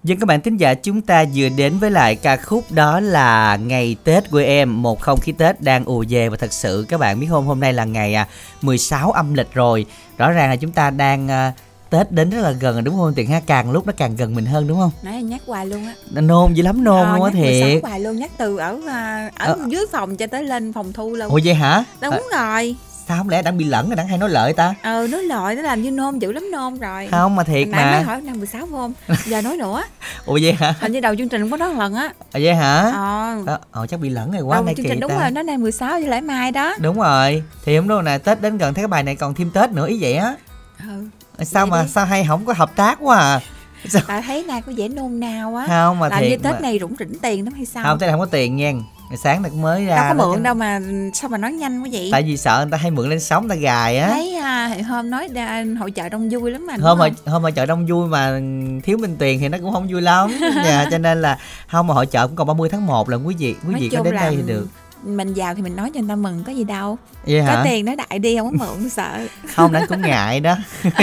Dân 0.03 0.19
các 0.19 0.25
bạn 0.25 0.41
thính 0.41 0.57
giả 0.57 0.73
chúng 0.73 1.01
ta 1.01 1.25
vừa 1.35 1.49
đến 1.49 1.77
với 1.79 1.91
lại 1.91 2.15
ca 2.15 2.37
khúc 2.37 2.71
đó 2.71 2.99
là 2.99 3.55
Ngày 3.55 3.95
Tết 4.03 4.31
của 4.31 4.37
em 4.37 4.81
Một 4.81 5.01
không 5.01 5.19
khí 5.21 5.31
Tết 5.31 5.61
đang 5.61 5.85
ùa 5.85 6.03
về. 6.09 6.29
Và 6.29 6.37
thật 6.37 6.53
sự 6.53 6.85
các 6.89 6.99
bạn 6.99 7.19
biết 7.19 7.27
không 7.29 7.45
hôm 7.47 7.59
nay 7.59 7.73
là 7.73 7.83
ngày 7.85 8.13
à, 8.13 8.27
16 8.61 9.11
âm 9.11 9.33
lịch 9.33 9.53
rồi. 9.53 9.85
Rõ 10.17 10.31
ràng 10.31 10.49
là 10.49 10.55
chúng 10.55 10.71
ta 10.71 10.89
đang 10.89 11.27
à, 11.31 11.53
Tết 11.89 12.11
đến 12.11 12.29
rất 12.29 12.41
là 12.41 12.51
gần 12.51 12.73
rồi 12.75 12.81
đúng 12.81 12.95
không? 12.95 13.13
Tiền 13.13 13.27
ha 13.29 13.39
càng 13.45 13.71
lúc 13.71 13.87
nó 13.87 13.93
càng 13.97 14.15
gần 14.15 14.35
mình 14.35 14.45
hơn 14.45 14.67
đúng 14.67 14.79
không? 14.79 14.91
Nãy 15.03 15.23
nhắc 15.23 15.41
hoài 15.47 15.65
luôn 15.65 15.85
á. 15.85 15.93
Nôn 16.21 16.53
dữ 16.53 16.63
lắm 16.63 16.83
nôn 16.83 17.05
Ờ, 17.05 17.15
luôn 17.15 17.23
á 17.23 17.31
nhắc 17.31 17.39
16 17.41 17.69
thiệt. 17.69 17.83
hoài 17.83 17.99
luôn 17.99 18.15
nhắc 18.17 18.31
từ 18.37 18.57
ở 18.57 18.79
à, 18.87 19.29
ở 19.37 19.45
Ờ. 19.53 19.59
dưới 19.67 19.85
phòng 19.91 20.15
cho 20.17 20.27
tới 20.27 20.43
lên 20.43 20.73
phòng 20.73 20.93
thu 20.93 21.09
luôn. 21.15 21.29
Ủa 21.29 21.39
vậy 21.43 21.53
hả? 21.53 21.83
Đúng 22.01 22.13
À, 22.31 22.51
rồi 22.51 22.75
Sao 23.07 23.17
không 23.17 23.29
lẽ 23.29 23.41
đang 23.41 23.57
bị 23.57 23.65
lẫn 23.65 23.87
rồi 23.89 23.95
đang 23.95 24.07
hay 24.07 24.17
nói 24.17 24.29
lợi 24.29 24.53
ta? 24.53 24.75
Ờ 24.81 25.07
nói 25.11 25.23
lội 25.23 25.55
nó 25.55 25.61
làm 25.61 25.81
như 25.81 25.91
nôn 25.91 26.19
dữ 26.19 26.31
lắm 26.31 26.51
nôn 26.51 26.79
rồi. 26.79 27.07
Không 27.11 27.35
mà 27.35 27.43
thiệt 27.43 27.55
Hồi 27.67 27.71
nãy 27.71 27.85
mới 27.85 28.03
mà 28.03 28.03
hỏi 28.13 28.21
năm 28.21 28.37
16 28.37 28.61
phải 28.61 28.69
không 28.71 28.93
giờ 29.25 29.41
nói 29.41 29.57
nữa. 29.57 29.83
Ủa 30.25 30.39
vậy 30.41 30.53
hả? 30.53 30.73
Hình 30.79 30.91
như 30.91 30.99
đầu 30.99 31.15
chương 31.15 31.29
trình 31.29 31.49
có 31.49 31.57
nói 31.57 31.73
lần 31.75 31.93
á. 31.93 32.09
Ủa 32.33 32.39
vậy 32.43 32.55
hả? 32.55 32.81
Ờ. 32.95 33.35
Ờ, 33.45 33.59
Ờ 33.71 33.87
chắc 33.87 33.99
bị 33.99 34.09
lẫn 34.09 34.31
rồi 34.31 34.41
quá 34.41 34.57
đầu 34.57 34.65
nay 34.65 34.73
chương 34.77 34.85
kỳ 34.85 34.89
trình 34.89 34.99
đúng 34.99 35.11
ta. 35.11 35.17
rồi 35.19 35.31
nó 35.31 35.41
nay 35.43 35.57
16 35.57 35.91
với 35.91 36.07
lại 36.07 36.21
mai 36.21 36.51
đó. 36.51 36.75
Đúng 36.79 36.97
rồi 36.99 37.43
Thì 37.65 37.75
hôm 37.75 37.87
đó 37.87 38.01
nè 38.01 38.17
Tết 38.17 38.41
đến 38.41 38.57
gần 38.57 38.73
thấy 38.73 38.81
cái 38.83 38.87
bài 38.87 39.03
này 39.03 39.15
còn 39.15 39.33
thêm 39.33 39.51
Tết 39.51 39.71
nữa 39.71 39.87
ý 39.87 39.97
vậy 40.01 40.13
á. 40.15 40.35
Ừ 40.79 41.05
Sao 41.45 41.65
Vậy 41.65 41.71
mà 41.79 41.83
đi. 41.83 41.89
sao 41.89 42.05
hay 42.05 42.25
không 42.27 42.45
có 42.45 42.53
hợp 42.53 42.75
tác 42.75 42.97
quá 43.01 43.17
à? 43.17 43.39
Sao 43.89 44.01
bà 44.07 44.21
thấy 44.21 44.43
nay 44.43 44.61
có 44.65 44.71
vẻ 44.77 44.87
nôn 44.87 45.19
nao 45.19 45.55
á. 45.55 45.65
Không 45.67 45.99
mà 45.99 46.09
làm 46.09 46.19
thiệt 46.19 46.29
như 46.31 46.37
tết 46.37 46.53
mà. 46.53 46.59
này 46.59 46.79
rủng 46.81 46.95
rỉnh 46.99 47.19
tiền 47.21 47.45
lắm 47.45 47.53
hay 47.53 47.65
sao? 47.65 47.83
Không 47.83 47.99
thế 47.99 48.07
là 48.07 48.13
không 48.13 48.19
có 48.19 48.25
tiền 48.25 48.55
nha 48.55 48.73
Ngày 49.09 49.17
sáng 49.17 49.41
này 49.41 49.51
cũng 49.51 49.61
mới 49.61 49.85
ra 49.85 49.95
đâu 49.95 50.17
có 50.17 50.25
mượn 50.25 50.37
chứ. 50.37 50.43
đâu 50.43 50.53
mà 50.53 50.79
sao 51.13 51.29
mà 51.29 51.37
nói 51.37 51.51
nhanh 51.53 51.83
quá 51.83 51.89
vậy 51.91 52.09
tại 52.11 52.23
vì 52.23 52.37
sợ 52.37 52.57
người 52.61 52.71
ta 52.71 52.77
hay 52.77 52.91
mượn 52.91 53.09
lên 53.09 53.19
sóng 53.19 53.47
người 53.47 53.57
ta 53.57 53.61
gài 53.61 53.97
á 53.97 54.07
thấy 54.07 54.35
à, 54.35 54.77
hôm 54.87 55.09
nói 55.09 55.27
đa, 55.27 55.63
hội 55.79 55.91
chợ 55.91 56.09
đông 56.09 56.29
vui 56.29 56.51
lắm 56.51 56.67
mà 56.67 56.73
hôm 56.81 56.97
không? 56.97 57.11
hôm 57.25 57.41
mà 57.41 57.51
chợ 57.51 57.65
đông 57.65 57.85
vui 57.85 58.07
mà 58.07 58.39
thiếu 58.83 58.97
minh 58.97 59.15
tiền 59.19 59.39
thì 59.39 59.49
nó 59.49 59.57
cũng 59.61 59.73
không 59.73 59.87
vui 59.91 60.01
lắm 60.01 60.31
dạ 60.65 60.85
cho 60.91 60.97
nên 60.97 61.21
là 61.21 61.37
không 61.67 61.87
mà 61.87 61.93
hội 61.93 62.05
chợ 62.05 62.27
cũng 62.27 62.35
còn 62.35 62.47
30 62.47 62.69
tháng 62.69 62.85
1 62.85 63.09
là 63.09 63.17
quý 63.17 63.35
vị 63.39 63.55
quý 63.67 63.75
vị 63.79 63.89
có 63.97 64.03
đến 64.03 64.15
đây 64.15 64.35
thì 64.35 64.41
được 64.45 64.67
mình 65.03 65.33
giàu 65.33 65.55
thì 65.55 65.61
mình 65.61 65.75
nói 65.75 65.91
cho 65.93 65.99
người 65.99 66.09
ta 66.09 66.15
mừng 66.15 66.43
có 66.43 66.51
gì 66.51 66.63
đâu. 66.63 66.97
Vậy 67.27 67.39
có 67.47 67.53
hả? 67.53 67.61
tiền 67.65 67.85
nói 67.85 67.95
đại 67.95 68.19
đi 68.19 68.37
không 68.37 68.57
có 68.59 68.65
mượn 68.65 68.89
sợ. 68.89 69.27
Không 69.55 69.71
đánh 69.71 69.85
cũng 69.89 70.01
ngại 70.01 70.39
đó. 70.39 70.55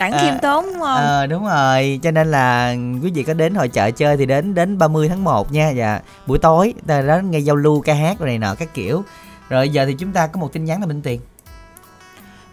Đặng 0.00 0.12
À, 0.12 0.22
khiêm 0.22 0.38
tốn 0.42 0.64
đúng 0.64 0.74
không? 0.80 0.96
ờ 0.96 1.26
đúng 1.26 1.44
rồi. 1.46 2.00
Cho 2.02 2.10
nên 2.10 2.30
là 2.30 2.74
quý 3.02 3.10
vị 3.14 3.22
có 3.22 3.34
đến 3.34 3.54
hội 3.54 3.68
chợ 3.68 3.90
chơi 3.90 4.16
thì 4.16 4.26
đến 4.26 4.54
đến 4.54 4.78
30 4.78 5.08
tháng 5.08 5.24
1 5.24 5.52
nha. 5.52 5.70
Dạ 5.70 6.00
buổi 6.26 6.38
tối 6.38 6.74
ta 6.86 7.02
đó 7.02 7.18
nghe 7.18 7.38
giao 7.38 7.56
lưu 7.56 7.80
ca 7.80 7.94
hát 7.94 8.18
rồi 8.18 8.28
này 8.28 8.38
nọ 8.38 8.54
các 8.54 8.74
kiểu. 8.74 9.04
Rồi 9.48 9.68
giờ 9.68 9.86
thì 9.86 9.94
chúng 9.98 10.12
ta 10.12 10.26
có 10.26 10.40
một 10.40 10.52
tin 10.52 10.64
nhắn 10.64 10.80
là 10.80 10.86
minh 10.86 11.02
tiền. 11.02 11.20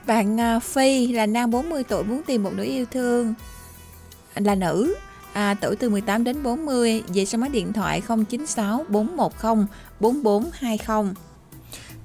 Bạn 0.08 0.40
à, 0.40 0.60
Phi 0.60 1.08
là 1.08 1.26
nam 1.26 1.52
40 1.52 1.84
tuổi 1.84 2.04
muốn 2.04 2.22
tìm 2.24 2.44
một 2.44 2.52
nửa 2.54 2.64
yêu 2.64 2.86
thương. 2.92 3.34
Là 4.36 4.56
nữ 4.56 4.96
à, 5.38 5.54
tuổi 5.62 5.76
từ 5.76 5.90
18 5.90 6.24
đến 6.24 6.44
40 6.44 7.04
về 7.14 7.26
số 7.26 7.38
máy 7.38 7.50
điện 7.50 7.74
thoại 7.74 8.02
096 8.30 8.86
410 8.90 9.68
4420 10.00 11.14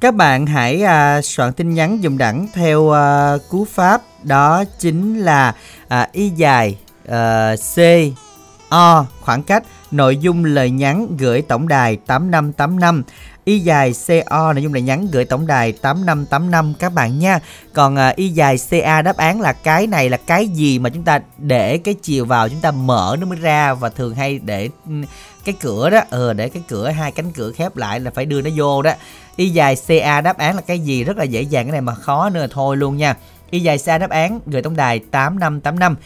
Các 0.00 0.14
bạn 0.14 0.46
hãy 0.46 0.82
à, 0.82 1.22
soạn 1.22 1.52
tin 1.52 1.74
nhắn 1.74 2.02
dùng 2.02 2.18
đẳng 2.18 2.46
theo 2.54 2.90
à, 2.90 3.36
cú 3.48 3.64
pháp 3.64 4.02
đó 4.22 4.64
chính 4.78 5.18
là 5.18 5.54
à, 5.88 6.08
y 6.12 6.28
dài 6.28 6.78
à, 7.08 7.54
C 7.56 7.78
O 8.68 9.06
khoảng 9.20 9.42
cách 9.42 9.64
nội 9.90 10.16
dung 10.16 10.44
lời 10.44 10.70
nhắn 10.70 11.16
gửi 11.16 11.42
tổng 11.42 11.68
đài 11.68 11.96
8585 11.96 13.02
y 13.45 13.59
dài 13.59 13.93
CO 14.07 14.53
nội 14.53 14.62
dung 14.62 14.74
là 14.74 14.80
nhắn 14.80 15.09
gửi 15.12 15.24
tổng 15.24 15.47
đài 15.47 15.72
8585 15.72 16.74
các 16.78 16.93
bạn 16.93 17.18
nha. 17.18 17.40
Còn 17.72 17.97
à, 17.97 18.12
y 18.16 18.28
dài 18.28 18.57
CA 18.70 19.03
đáp 19.03 19.16
án 19.16 19.40
là 19.40 19.53
cái 19.53 19.86
này 19.86 20.11
là 20.11 20.16
cái 20.16 20.49
gì 20.49 20.78
mà 20.78 20.90
chúng 20.90 21.03
ta 21.03 21.20
để 21.38 21.78
cái 21.78 21.95
chiều 21.95 22.24
vào 22.24 22.49
chúng 22.49 22.61
ta 22.61 22.70
mở 22.70 23.16
nó 23.20 23.26
mới 23.26 23.38
ra 23.38 23.74
và 23.74 23.88
thường 23.88 24.14
hay 24.14 24.38
để 24.38 24.68
ừ, 24.86 24.93
cái 25.45 25.55
cửa 25.61 25.90
đó 25.90 26.01
ờ 26.11 26.32
để 26.32 26.49
cái 26.49 26.62
cửa 26.68 26.88
hai 26.88 27.12
cánh 27.12 27.32
cửa 27.32 27.53
khép 27.53 27.76
lại 27.76 28.01
là 28.01 28.11
phải 28.11 28.26
đưa 28.26 28.43
nó 28.43 28.51
vô 28.57 28.82
đó. 28.82 28.93
Y 29.36 29.49
dài 29.49 29.76
ca 29.86 30.20
đáp 30.20 30.38
án 30.38 30.57
là 30.57 30.62
cái 30.66 30.78
gì? 30.78 31.05
Rất 31.05 31.16
là 31.16 31.24
dễ 31.24 31.43
dàng 31.43 31.64
cái 31.64 31.72
này 31.72 31.80
mà 31.80 31.95
khó 31.95 32.30
nữa 32.30 32.40
là 32.40 32.49
thôi 32.51 32.76
luôn 32.76 32.97
nha. 32.97 33.16
Y 33.51 33.61
dài 33.61 33.78
ca 33.86 33.99
đáp 33.99 34.11
án 34.11 34.40
gửi 34.47 34.62
tổng 34.62 34.76
đài 34.76 34.99
8585 34.99 35.97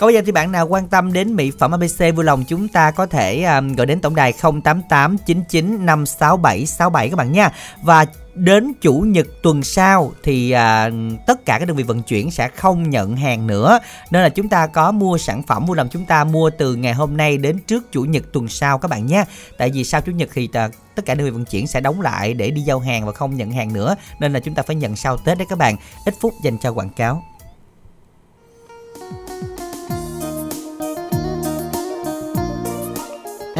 còn 0.00 0.06
bây 0.06 0.14
giờ 0.14 0.22
thì 0.26 0.32
bạn 0.32 0.52
nào 0.52 0.66
quan 0.66 0.88
tâm 0.88 1.12
đến 1.12 1.36
mỹ 1.36 1.52
phẩm 1.58 1.70
ABC 1.70 2.16
vui 2.16 2.24
lòng 2.24 2.44
chúng 2.48 2.68
ta 2.68 2.90
có 2.90 3.06
thể 3.06 3.42
um, 3.42 3.74
gọi 3.74 3.86
đến 3.86 4.00
tổng 4.00 4.14
đài 4.14 4.32
0889956767 4.32 7.10
các 7.10 7.16
bạn 7.16 7.32
nha. 7.32 7.50
Và 7.82 8.06
đến 8.34 8.72
chủ 8.80 8.94
nhật 8.94 9.26
tuần 9.42 9.62
sau 9.62 10.12
thì 10.22 10.50
à, 10.50 10.90
tất 11.26 11.44
cả 11.44 11.58
các 11.58 11.68
đơn 11.68 11.76
vị 11.76 11.82
vận 11.82 12.02
chuyển 12.02 12.30
sẽ 12.30 12.48
không 12.48 12.90
nhận 12.90 13.16
hàng 13.16 13.46
nữa. 13.46 13.78
Nên 14.10 14.22
là 14.22 14.28
chúng 14.28 14.48
ta 14.48 14.66
có 14.66 14.92
mua 14.92 15.18
sản 15.18 15.42
phẩm 15.42 15.66
vui 15.66 15.76
lòng 15.76 15.88
chúng 15.90 16.04
ta 16.04 16.24
mua 16.24 16.50
từ 16.50 16.74
ngày 16.74 16.92
hôm 16.92 17.16
nay 17.16 17.38
đến 17.38 17.58
trước 17.66 17.92
chủ 17.92 18.04
nhật 18.04 18.22
tuần 18.32 18.48
sau 18.48 18.78
các 18.78 18.88
bạn 18.88 19.06
nhé. 19.06 19.24
Tại 19.58 19.70
vì 19.70 19.84
sau 19.84 20.00
chủ 20.00 20.12
nhật 20.12 20.28
thì 20.34 20.48
à, 20.52 20.68
tất 20.94 21.06
cả 21.06 21.14
đơn 21.14 21.24
vị 21.24 21.30
vận 21.30 21.44
chuyển 21.44 21.66
sẽ 21.66 21.80
đóng 21.80 22.00
lại 22.00 22.34
để 22.34 22.50
đi 22.50 22.60
giao 22.60 22.78
hàng 22.78 23.06
và 23.06 23.12
không 23.12 23.36
nhận 23.36 23.50
hàng 23.50 23.72
nữa. 23.72 23.94
Nên 24.20 24.32
là 24.32 24.40
chúng 24.40 24.54
ta 24.54 24.62
phải 24.62 24.76
nhận 24.76 24.96
sau 24.96 25.16
Tết 25.16 25.38
đấy 25.38 25.46
các 25.50 25.58
bạn. 25.58 25.76
Ít 26.04 26.14
phút 26.20 26.34
dành 26.44 26.58
cho 26.58 26.70
quảng 26.70 26.90
cáo. 26.90 27.22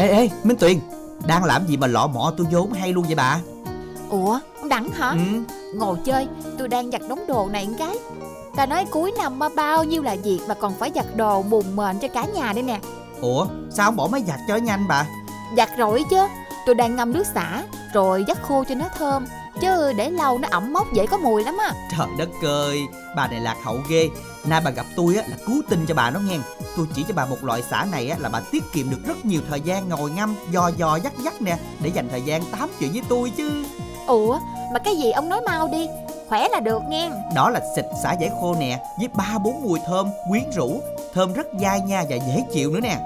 Ê 0.01 0.07
ê 0.07 0.29
Minh 0.43 0.57
Tuyền 0.57 0.79
Đang 1.27 1.43
làm 1.43 1.65
gì 1.67 1.77
mà 1.77 1.87
lọ 1.87 2.07
mọ 2.07 2.33
tôi 2.37 2.47
vốn 2.51 2.73
hay 2.73 2.93
luôn 2.93 3.05
vậy 3.05 3.15
bà? 3.15 3.39
Ủa, 4.09 4.39
ông 4.59 4.69
Đẳng 4.69 4.89
hả? 4.89 5.09
Ừ. 5.09 5.17
Ngồi 5.75 5.97
chơi, 6.05 6.27
tôi 6.57 6.67
đang 6.67 6.91
giặt 6.91 7.01
đống 7.09 7.27
đồ 7.27 7.49
này 7.51 7.67
một 7.67 7.73
cái. 7.79 7.97
Ta 8.55 8.65
nói 8.65 8.85
cuối 8.91 9.13
năm 9.17 9.39
mà 9.39 9.49
bao 9.55 9.83
nhiêu 9.83 10.03
là 10.03 10.15
việc 10.23 10.39
mà 10.47 10.53
còn 10.53 10.73
phải 10.79 10.91
giặt 10.95 11.05
đồ 11.15 11.41
bùn 11.41 11.75
mền 11.75 11.99
cho 11.99 12.07
cả 12.07 12.25
nhà 12.25 12.53
đây 12.53 12.63
nè. 12.63 12.79
Ủa 13.21 13.47
sao 13.69 13.85
không 13.85 13.95
bỏ 13.95 14.07
máy 14.11 14.23
giặt 14.27 14.39
cho 14.47 14.55
nhanh 14.55 14.87
bà? 14.87 15.05
Giặt 15.57 15.69
rồi 15.77 16.03
chứ 16.09 16.17
Tôi 16.65 16.75
đang 16.75 16.95
ngâm 16.95 17.13
nước 17.13 17.27
xả 17.27 17.63
Rồi 17.93 18.23
dắt 18.27 18.37
khô 18.41 18.63
cho 18.69 18.75
nó 18.75 18.85
thơm 18.97 19.25
Chứ 19.61 19.93
để 19.95 20.09
lâu 20.09 20.37
nó 20.37 20.47
ẩm 20.51 20.73
mốc 20.73 20.93
dễ 20.93 21.05
có 21.05 21.17
mùi 21.17 21.43
lắm 21.43 21.57
á. 21.57 21.73
Trời 21.97 22.07
đất 22.17 22.29
ơi 22.43 22.81
Bà 23.15 23.27
này 23.27 23.39
lạc 23.39 23.55
hậu 23.63 23.77
ghê. 23.89 24.09
Nay 24.45 24.61
bà 24.65 24.71
gặp 24.71 24.85
tôi 24.95 25.15
á 25.15 25.23
là 25.27 25.37
cứu 25.47 25.61
tinh 25.69 25.85
cho 25.87 25.93
bà 25.95 26.09
nó 26.09 26.19
nghe. 26.19 26.37
Tôi 26.77 26.87
chỉ 26.95 27.05
cho 27.07 27.13
bà 27.13 27.25
một 27.25 27.43
loại 27.43 27.61
xả 27.61 27.85
này 27.91 28.09
á 28.09 28.17
là 28.19 28.29
bà 28.29 28.41
tiết 28.51 28.63
kiệm 28.73 28.89
được 28.89 28.99
rất 29.05 29.25
nhiều 29.25 29.41
thời 29.49 29.61
gian 29.61 29.89
ngồi 29.89 30.11
ngâm 30.11 30.35
Dò 30.51 30.71
dò 30.77 30.95
dắt 30.95 31.13
dắt 31.23 31.41
nè 31.41 31.57
Để 31.79 31.91
dành 31.93 32.07
thời 32.09 32.21
gian 32.21 32.41
tám 32.51 32.69
chuyện 32.79 32.91
với 32.91 33.01
tôi 33.09 33.31
chứ. 33.37 33.65
Ủa, 34.07 34.39
mà 34.73 34.79
cái 34.79 34.95
gì 34.95 35.11
ông 35.11 35.29
nói 35.29 35.41
mau 35.45 35.67
đi 35.67 35.87
Khỏe 36.29 36.47
là 36.51 36.59
được 36.59 36.81
nghe. 36.89 37.11
Đó 37.35 37.49
là 37.49 37.59
xịt 37.75 37.85
xả 38.03 38.13
giải 38.13 38.29
khô 38.41 38.55
nè 38.59 38.79
Với 38.97 39.07
ba 39.13 39.37
bốn 39.43 39.61
mùi 39.63 39.79
thơm 39.87 40.07
quyến 40.29 40.43
rũ 40.55 40.81
Thơm 41.13 41.33
rất 41.33 41.47
dai 41.61 41.81
nha 41.81 42.03
và 42.09 42.15
dễ 42.15 42.43
chịu 42.53 42.71
nữa 42.71 42.79
nè. 42.79 42.99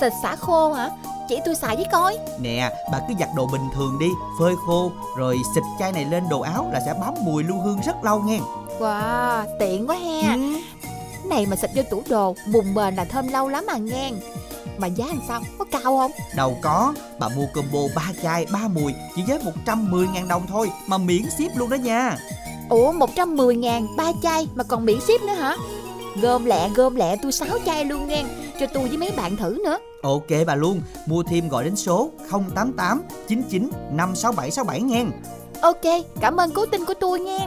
Xịt 0.00 0.12
xả 0.22 0.36
khô 0.36 0.72
hả? 0.72 0.90
Chỉ 1.30 1.40
tôi 1.44 1.54
xài 1.54 1.76
với 1.76 1.84
coi 1.92 2.18
Nè, 2.40 2.72
bà 2.92 2.98
cứ 3.08 3.14
giặt 3.20 3.28
đồ 3.36 3.46
bình 3.46 3.68
thường 3.74 3.98
đi, 3.98 4.06
phơi 4.38 4.54
khô, 4.66 4.92
rồi 5.16 5.38
xịt 5.54 5.64
chai 5.78 5.92
này 5.92 6.04
lên 6.04 6.28
đồ 6.28 6.40
áo 6.40 6.70
là 6.72 6.80
sẽ 6.86 6.94
bám 7.00 7.14
mùi 7.24 7.44
lưu 7.44 7.60
hương 7.60 7.80
rất 7.86 8.04
lâu 8.04 8.22
nghe. 8.22 8.40
Wow, 8.78 9.44
tiện 9.58 9.86
quá 9.86 9.96
he 9.96 10.22
Ừ. 10.22 10.60
Này 11.24 11.46
mà 11.46 11.56
xịt 11.56 11.70
vô 11.74 11.82
tủ 11.90 12.02
đồ 12.08 12.34
Bùn 12.52 12.74
bền 12.74 12.94
là 12.94 13.04
thơm 13.04 13.28
lâu 13.28 13.48
lắm 13.48 13.64
mà 13.66 13.76
nghe 13.76 14.10
Mà 14.78 14.86
giá 14.86 15.06
làm 15.06 15.20
sao? 15.28 15.40
Có 15.58 15.64
cao 15.64 15.82
không? 15.82 16.10
Đâu 16.36 16.56
có, 16.62 16.94
bà 17.18 17.28
mua 17.28 17.46
combo 17.54 17.80
3 17.94 18.02
chai, 18.22 18.46
3 18.52 18.68
mùi 18.68 18.94
chỉ 19.16 19.22
với 19.28 19.38
110.000 19.66 20.28
đồng 20.28 20.46
thôi 20.46 20.70
mà 20.86 20.98
miễn 20.98 21.22
ship 21.30 21.56
luôn 21.56 21.70
đó 21.70 21.74
nha. 21.74 22.16
Ủa 22.68 22.92
110 22.92 23.56
ngàn 23.56 23.96
ba 23.96 24.12
chai 24.22 24.46
mà 24.54 24.64
còn 24.64 24.84
miễn 24.84 25.00
ship 25.00 25.22
nữa 25.22 25.34
hả? 25.34 25.56
Gom 26.16 26.44
lẹ 26.44 26.68
gom 26.74 26.94
lẹ 26.94 27.16
tôi 27.22 27.32
6 27.32 27.48
chai 27.66 27.84
luôn 27.84 28.08
nghe. 28.08 28.24
Cho 28.60 28.66
tôi 28.66 28.88
với 28.88 28.96
mấy 28.96 29.10
bạn 29.16 29.36
thử 29.36 29.58
nữa. 29.64 29.78
Ok 30.02 30.46
bà 30.46 30.54
luôn, 30.54 30.80
mua 31.06 31.22
thêm 31.22 31.48
gọi 31.48 31.64
đến 31.64 31.76
số 31.76 32.10
088 32.30 33.02
99 33.28 33.70
56767 33.92 34.80
nghe. 34.80 35.04
Ok, 35.62 36.04
cảm 36.20 36.36
ơn 36.36 36.50
cố 36.50 36.66
tin 36.66 36.84
của 36.84 36.94
tôi 37.00 37.20
nghe 37.20 37.46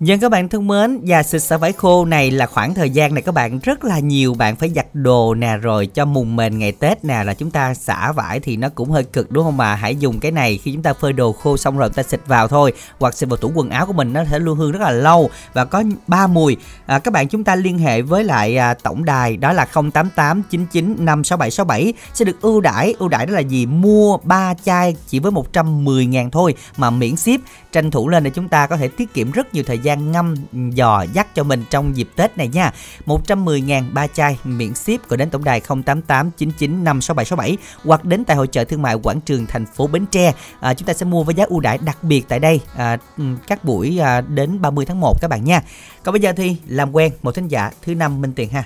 Dân 0.00 0.20
các 0.20 0.30
bạn 0.30 0.48
thân 0.48 0.68
mến, 0.68 1.00
và 1.06 1.22
xịt 1.22 1.42
xả 1.42 1.56
vải 1.56 1.72
khô 1.72 2.04
này 2.04 2.30
là 2.30 2.46
khoảng 2.46 2.74
thời 2.74 2.90
gian 2.90 3.14
này 3.14 3.22
các 3.22 3.34
bạn 3.34 3.58
rất 3.58 3.84
là 3.84 3.98
nhiều 3.98 4.34
bạn 4.34 4.56
phải 4.56 4.70
giặt 4.70 4.86
đồ 4.92 5.34
nè 5.34 5.56
rồi 5.56 5.86
cho 5.86 6.04
mùng 6.04 6.36
mền 6.36 6.58
ngày 6.58 6.72
Tết 6.72 7.04
nè 7.04 7.24
là 7.24 7.34
chúng 7.34 7.50
ta 7.50 7.74
xả 7.74 8.12
vải 8.12 8.40
thì 8.40 8.56
nó 8.56 8.68
cũng 8.68 8.90
hơi 8.90 9.04
cực 9.04 9.30
đúng 9.30 9.44
không 9.44 9.56
mà 9.56 9.74
hãy 9.74 9.96
dùng 9.96 10.20
cái 10.20 10.32
này 10.32 10.58
khi 10.58 10.72
chúng 10.72 10.82
ta 10.82 10.92
phơi 10.92 11.12
đồ 11.12 11.32
khô 11.32 11.56
xong 11.56 11.78
rồi 11.78 11.88
chúng 11.88 11.94
ta 11.94 12.02
xịt 12.02 12.20
vào 12.26 12.48
thôi 12.48 12.72
hoặc 12.98 13.14
xịt 13.14 13.28
vào 13.28 13.36
tủ 13.36 13.52
quần 13.54 13.70
áo 13.70 13.86
của 13.86 13.92
mình 13.92 14.12
nó 14.12 14.24
sẽ 14.30 14.38
luôn 14.38 14.58
hương 14.58 14.72
rất 14.72 14.82
là 14.82 14.90
lâu 14.90 15.30
và 15.52 15.64
có 15.64 15.82
ba 16.06 16.26
mùi. 16.26 16.56
À, 16.86 16.98
các 16.98 17.14
bạn 17.14 17.28
chúng 17.28 17.44
ta 17.44 17.54
liên 17.54 17.78
hệ 17.78 18.02
với 18.02 18.24
lại 18.24 18.56
à, 18.56 18.74
tổng 18.74 19.04
đài 19.04 19.36
đó 19.36 19.52
là 19.52 19.66
0889956767 19.72 21.92
sẽ 22.14 22.24
được 22.24 22.40
ưu 22.40 22.60
đãi. 22.60 22.94
Ưu 22.98 23.08
đãi 23.08 23.26
đó 23.26 23.32
là 23.32 23.40
gì? 23.40 23.66
Mua 23.66 24.18
3 24.22 24.54
chai 24.64 24.96
chỉ 25.08 25.18
với 25.18 25.32
110 25.32 26.06
ngàn 26.06 26.30
thôi 26.30 26.54
mà 26.76 26.90
miễn 26.90 27.16
ship. 27.16 27.40
Tranh 27.72 27.90
thủ 27.90 28.08
lên 28.08 28.24
để 28.24 28.30
chúng 28.30 28.48
ta 28.48 28.66
có 28.66 28.76
thể 28.76 28.88
tiết 28.88 29.14
kiệm 29.14 29.30
rất 29.30 29.54
nhiều 29.54 29.64
thời 29.66 29.78
gian 29.78 29.89
ngâm 29.96 30.34
giò 30.76 31.02
dắt 31.12 31.26
cho 31.34 31.42
mình 31.44 31.64
trong 31.70 31.96
dịp 31.96 32.08
Tết 32.16 32.38
này 32.38 32.48
nha 32.48 32.72
110 33.06 33.60
ngàn 33.60 33.90
ba 33.92 34.06
chai 34.06 34.38
miễn 34.44 34.74
ship 34.74 35.08
gọi 35.08 35.16
đến 35.16 35.30
tổng 35.30 35.44
đài 35.44 35.60
088 35.60 36.30
99 36.36 36.84
56767 36.84 37.56
hoặc 37.84 38.04
đến 38.04 38.24
tại 38.24 38.36
hội 38.36 38.46
chợ 38.46 38.64
thương 38.64 38.82
mại 38.82 38.94
quảng 38.94 39.20
trường 39.20 39.46
thành 39.46 39.66
phố 39.66 39.86
Bến 39.86 40.06
Tre 40.06 40.32
à, 40.60 40.74
chúng 40.74 40.86
ta 40.86 40.92
sẽ 40.94 41.06
mua 41.06 41.22
với 41.22 41.34
giá 41.34 41.44
ưu 41.48 41.60
đãi 41.60 41.78
đặc 41.84 41.98
biệt 42.02 42.24
tại 42.28 42.38
đây 42.38 42.60
à, 42.76 42.96
ừ, 43.18 43.24
các 43.46 43.64
buổi 43.64 43.98
à, 43.98 44.20
đến 44.20 44.60
30 44.60 44.84
tháng 44.86 45.00
1 45.00 45.16
các 45.20 45.28
bạn 45.28 45.44
nha 45.44 45.62
còn 46.04 46.12
bây 46.12 46.20
giờ 46.20 46.32
thì 46.36 46.56
làm 46.66 46.92
quen 46.92 47.12
một 47.22 47.34
thính 47.34 47.48
giả 47.48 47.70
thứ 47.82 47.94
năm 47.94 48.20
Minh 48.20 48.32
Tiền 48.36 48.48
ha 48.48 48.64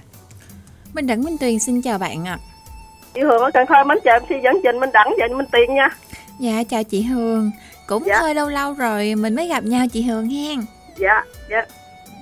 Minh 0.95 1.07
Đẳng 1.07 1.23
Minh 1.25 1.39
Tuyền 1.39 1.59
xin 1.59 1.83
chào 1.83 1.99
bạn 1.99 2.25
ạ. 2.29 2.39
chị 3.15 3.21
Hường 3.21 3.41
ở 3.43 3.51
Cần 3.55 3.67
Thơ 3.69 3.85
mến 3.85 3.99
chào 4.05 4.21
MC 4.21 4.29
dẫn 4.45 4.55
trình 4.65 4.81
Minh 4.81 4.91
Đẳng 4.93 5.15
và 5.19 5.37
Minh 5.37 5.47
Tiền 5.53 5.75
nha 5.75 5.89
Dạ 6.41 6.63
chào 6.71 6.85
chị 6.85 7.03
Hương. 7.03 7.51
Cũng 7.87 8.03
Dạ. 8.07 8.21
hơi 8.21 8.35
lâu 8.35 8.49
lâu 8.49 8.73
rồi 8.73 9.15
mình 9.15 9.35
mới 9.35 9.49
gặp 9.49 9.65
nhau 9.65 9.87
chị 9.93 10.03
Hương 10.03 10.29
hen. 10.29 10.61
Dạ 10.97 11.25
dạ. 11.51 11.67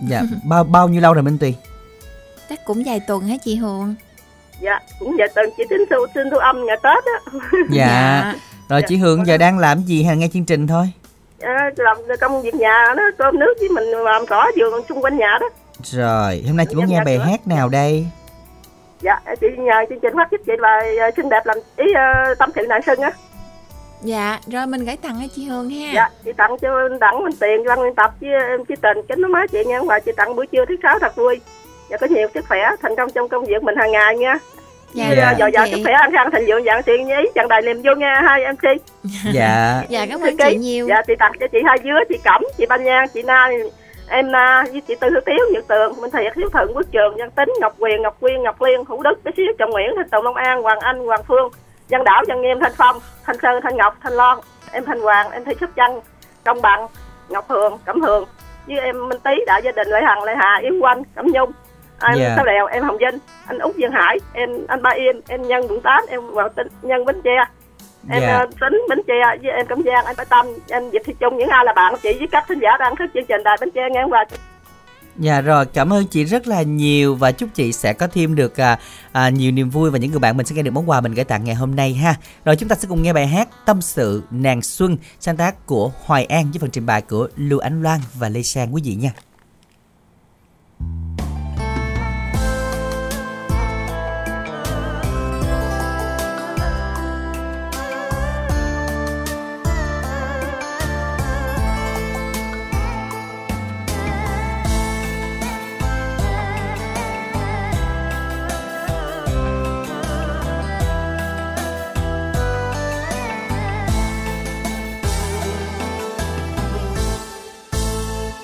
Dạ 0.08 0.22
bao 0.44 0.64
bao 0.64 0.88
nhiêu 0.88 1.00
lâu 1.00 1.14
rồi 1.14 1.22
Minh 1.22 1.38
Tiền 1.38 1.54
Chắc 2.48 2.64
cũng 2.64 2.82
vài 2.86 3.00
tuần 3.00 3.22
hả 3.22 3.36
chị 3.44 3.56
Hương? 3.56 3.94
dạ 4.60 4.80
cũng 4.98 5.16
giờ 5.18 5.24
tuần 5.34 5.50
chị 5.56 5.64
tính 5.70 5.84
thu 5.90 5.96
xin 6.14 6.30
thu 6.30 6.36
âm 6.36 6.66
ngày 6.66 6.76
Tết 6.82 7.04
á. 7.04 7.38
Dạ. 7.70 8.34
Rồi 8.68 8.82
chị 8.88 8.96
Hương 8.96 9.26
giờ 9.26 9.36
đang 9.36 9.58
làm 9.58 9.82
gì 9.82 10.04
là 10.04 10.14
nghe 10.14 10.28
chương 10.32 10.44
trình 10.44 10.66
thôi? 10.66 10.92
À, 11.40 11.70
làm 11.76 11.96
công 12.20 12.42
việc 12.42 12.54
nhà 12.54 12.84
đó 12.96 13.02
cơm 13.18 13.38
nước 13.38 13.54
với 13.60 13.68
mình 13.68 13.84
làm 13.84 14.26
cỏ 14.26 14.50
vườn 14.58 14.84
xung 14.88 15.04
quanh 15.04 15.16
nhà 15.16 15.38
đó. 15.40 15.48
Rồi 15.82 16.42
hôm 16.46 16.56
nay 16.56 16.66
chị 16.68 16.74
muốn 16.74 16.86
nghe 16.88 17.04
bài 17.04 17.18
hát 17.18 17.46
nào 17.46 17.68
đây? 17.68 18.06
Dạ 19.00 19.20
chị 19.40 19.46
nhờ 19.58 19.74
chương 19.88 20.00
trình 20.02 20.14
phát 20.16 20.28
giúp 20.30 20.40
chị 20.46 20.52
là 20.58 20.80
xinh 21.16 21.28
đẹp 21.28 21.46
làm 21.46 21.56
ý 21.76 21.84
ờ, 21.94 22.34
tâm 22.38 22.50
sự 22.54 22.66
nạn 22.68 22.80
sưng 22.86 23.00
á 23.00 23.12
Dạ, 24.02 24.38
rồi 24.46 24.66
mình 24.66 24.84
gửi 24.84 24.96
tặng 24.96 25.18
cho 25.22 25.28
chị 25.36 25.44
Hương 25.44 25.70
ha. 25.70 25.92
dạ 25.94 26.08
chị 26.24 26.30
tặng 26.36 26.56
cho 26.62 26.88
Minh 26.88 26.98
Đẳng 26.98 27.24
Minh 27.24 27.32
Tiền 27.40 27.64
Văn 27.66 27.78
Nguyên 27.78 27.94
Tập 27.94 28.10
với 28.20 28.30
em 28.30 28.64
chí 28.64 28.74
tình 28.82 28.98
kính 29.08 29.20
nó 29.20 29.28
má 29.28 29.46
chị 29.52 29.58
nha 29.66 29.80
và 29.86 30.00
chị 30.00 30.12
tặng 30.16 30.36
buổi 30.36 30.46
trưa 30.46 30.64
thứ 30.68 30.76
sáu 30.82 30.98
thật 30.98 31.16
vui 31.16 31.40
và 31.90 31.96
có 31.96 32.06
nhiều 32.10 32.28
sức 32.34 32.44
khỏe 32.48 32.70
thành 32.82 32.96
công 32.96 33.10
trong 33.10 33.28
công 33.28 33.44
việc 33.44 33.62
mình 33.62 33.76
hàng 33.76 33.92
ngày 33.92 34.16
nha 34.18 34.34
Dạ, 34.94 35.04
Dạ. 35.16 35.34
dồi 35.38 35.50
dào 35.54 35.66
chị. 35.66 35.72
sức 35.72 35.80
khỏe 35.84 35.92
ăn 35.92 36.12
khăn 36.12 36.28
thành 36.32 36.44
vượng 36.48 36.64
dạng 36.64 36.82
tiền 36.82 37.06
với 37.06 37.16
ý 37.22 37.28
chàng 37.34 37.48
đài 37.48 37.62
niềm 37.62 37.82
vui 37.82 37.94
nha 37.96 38.20
hai 38.24 38.40
MC 38.52 38.62
dạ 39.32 39.82
Dạ 39.88 40.06
cảm 40.10 40.20
ơn 40.20 40.36
chị 40.36 40.56
nhiều. 40.56 40.86
Dạ 40.88 41.02
chị 41.06 41.12
tặng 41.18 41.32
cho 41.40 41.46
chị 41.52 41.58
hai 41.66 41.78
dứa, 41.84 41.98
chị 42.08 42.18
Cẩm, 42.24 42.42
chị 42.58 42.66
Ban 42.68 42.84
Nhan, 42.84 43.04
chị 43.14 43.22
Na, 43.22 43.48
em 44.08 44.32
Na 44.32 44.64
với 44.72 44.80
chị 44.80 44.94
Tư 45.00 45.08
Hữu 45.10 45.20
Tiếu, 45.26 45.38
Nhật 45.52 45.64
Tường, 45.68 45.92
Minh 46.00 46.10
Thiệt, 46.10 46.36
Hiếu 46.36 46.48
Thuận, 46.52 46.72
Quốc 46.74 46.86
Trường, 46.92 47.16
Văn 47.18 47.30
Tính, 47.30 47.48
Ngọc 47.60 47.74
Quyền, 47.78 48.02
Ngọc 48.02 48.16
Quyên, 48.20 48.42
Ngọc 48.42 48.62
Liên, 48.62 48.84
Hữu 48.88 49.02
Đức, 49.02 49.24
Bé 49.24 49.30
Xíu, 49.36 49.46
Trọng 49.58 49.70
Nguyễn, 49.70 49.90
Thanh 49.96 50.08
Tùng, 50.08 50.24
Long 50.24 50.34
An, 50.34 50.62
Hoàng 50.62 50.78
Anh, 50.80 50.98
Hoàng 51.06 51.22
Phương, 51.28 51.50
Văn 51.88 52.04
Đảo, 52.04 52.22
Văn 52.28 52.42
Nghiêm, 52.42 52.60
Thanh 52.60 52.72
Phong, 52.76 52.96
Thanh 53.24 53.36
Sơn, 53.42 53.60
Thanh 53.62 53.76
Ngọc, 53.76 53.96
Thanh 54.02 54.12
Loan, 54.12 54.38
em 54.72 54.84
Thanh 54.84 55.00
Hoàng, 55.00 55.30
em 55.30 55.44
Thị 55.44 55.52
Sóc 55.60 55.70
Trăng, 55.76 56.00
Công 56.44 56.62
Bằng, 56.62 56.86
Ngọc 57.28 57.44
Hường, 57.48 57.78
Cẩm 57.84 58.00
Hường, 58.00 58.24
với 58.66 58.78
em 58.78 59.08
Minh 59.08 59.20
Tý, 59.24 59.30
đại 59.46 59.60
gia 59.64 59.72
đình 59.72 59.88
Lệ 59.88 60.00
Hằng, 60.06 60.22
Lệ 60.22 60.34
Hà, 60.36 60.58
Yến 60.62 60.80
Quanh, 60.80 61.02
Cẩm 61.14 61.26
Nhung, 61.32 61.52
anh 61.98 62.18
Dạ. 62.18 62.32
Sao 62.36 62.44
Đèo, 62.44 62.66
em 62.66 62.82
Hồng 62.82 62.98
Vinh, 62.98 63.18
anh 63.46 63.58
Út 63.58 63.76
Dương 63.76 63.92
Hải, 63.92 64.18
em 64.32 64.50
anh 64.68 64.82
Ba 64.82 64.90
Yên, 64.90 65.20
em 65.28 65.42
Nhân 65.42 65.66
Quận 65.68 65.80
Tám, 65.80 66.00
em 66.08 66.20
Hoàng 66.20 66.50
Tinh, 66.56 66.66
Nhân 66.82 67.04
Bến 67.04 67.20
Tre, 67.24 67.44
em 68.10 68.22
Dạ. 68.22 68.38
ờ, 68.38 68.46
tính 68.60 68.82
bến 68.88 68.98
tre 69.06 69.14
với 69.42 69.52
em 69.52 69.66
cẩm 69.66 69.82
giang 69.82 70.06
em 70.06 70.14
bãi 70.16 70.26
tâm 70.30 70.46
em 70.70 70.90
diệp 70.90 71.02
thị 71.04 71.14
trung 71.20 71.36
những 71.36 71.48
ai 71.48 71.64
là 71.64 71.72
bạn 71.72 71.94
chị 72.02 72.12
với 72.18 72.28
các 72.32 72.44
thính 72.48 72.58
giả 72.58 72.76
đang 72.78 72.96
thức 72.96 73.10
chương 73.14 73.24
trình 73.26 73.42
đài 73.44 73.56
bến 73.60 73.70
tre 73.70 73.82
nghe 73.90 74.04
qua 74.10 74.24
Dạ 75.18 75.40
rồi, 75.40 75.66
cảm 75.66 75.92
ơn 75.92 76.06
chị 76.06 76.24
rất 76.24 76.46
là 76.46 76.62
nhiều 76.62 77.14
và 77.14 77.32
chúc 77.32 77.48
chị 77.54 77.72
sẽ 77.72 77.92
có 77.92 78.06
thêm 78.06 78.34
được 78.34 78.60
à, 78.60 78.78
à, 79.12 79.28
nhiều 79.28 79.52
niềm 79.52 79.70
vui 79.70 79.90
và 79.90 79.98
những 79.98 80.10
người 80.10 80.20
bạn 80.20 80.36
mình 80.36 80.46
sẽ 80.46 80.54
nghe 80.54 80.62
được 80.62 80.70
món 80.70 80.90
quà 80.90 81.00
mình 81.00 81.14
gửi 81.14 81.24
tặng 81.24 81.44
ngày 81.44 81.54
hôm 81.54 81.76
nay 81.76 81.94
ha. 81.94 82.14
Rồi 82.44 82.56
chúng 82.56 82.68
ta 82.68 82.76
sẽ 82.76 82.88
cùng 82.88 83.02
nghe 83.02 83.12
bài 83.12 83.26
hát 83.26 83.48
Tâm 83.66 83.82
sự 83.82 84.22
nàng 84.30 84.62
xuân 84.62 84.96
sáng 85.20 85.36
tác 85.36 85.66
của 85.66 85.92
Hoài 86.04 86.24
An 86.24 86.50
với 86.50 86.58
phần 86.58 86.70
trình 86.70 86.86
bày 86.86 87.02
của 87.02 87.28
Lưu 87.36 87.58
Ánh 87.58 87.82
Loan 87.82 88.00
và 88.14 88.28
Lê 88.28 88.42
Sang 88.42 88.74
quý 88.74 88.82
vị 88.84 88.94
nha. 88.94 89.12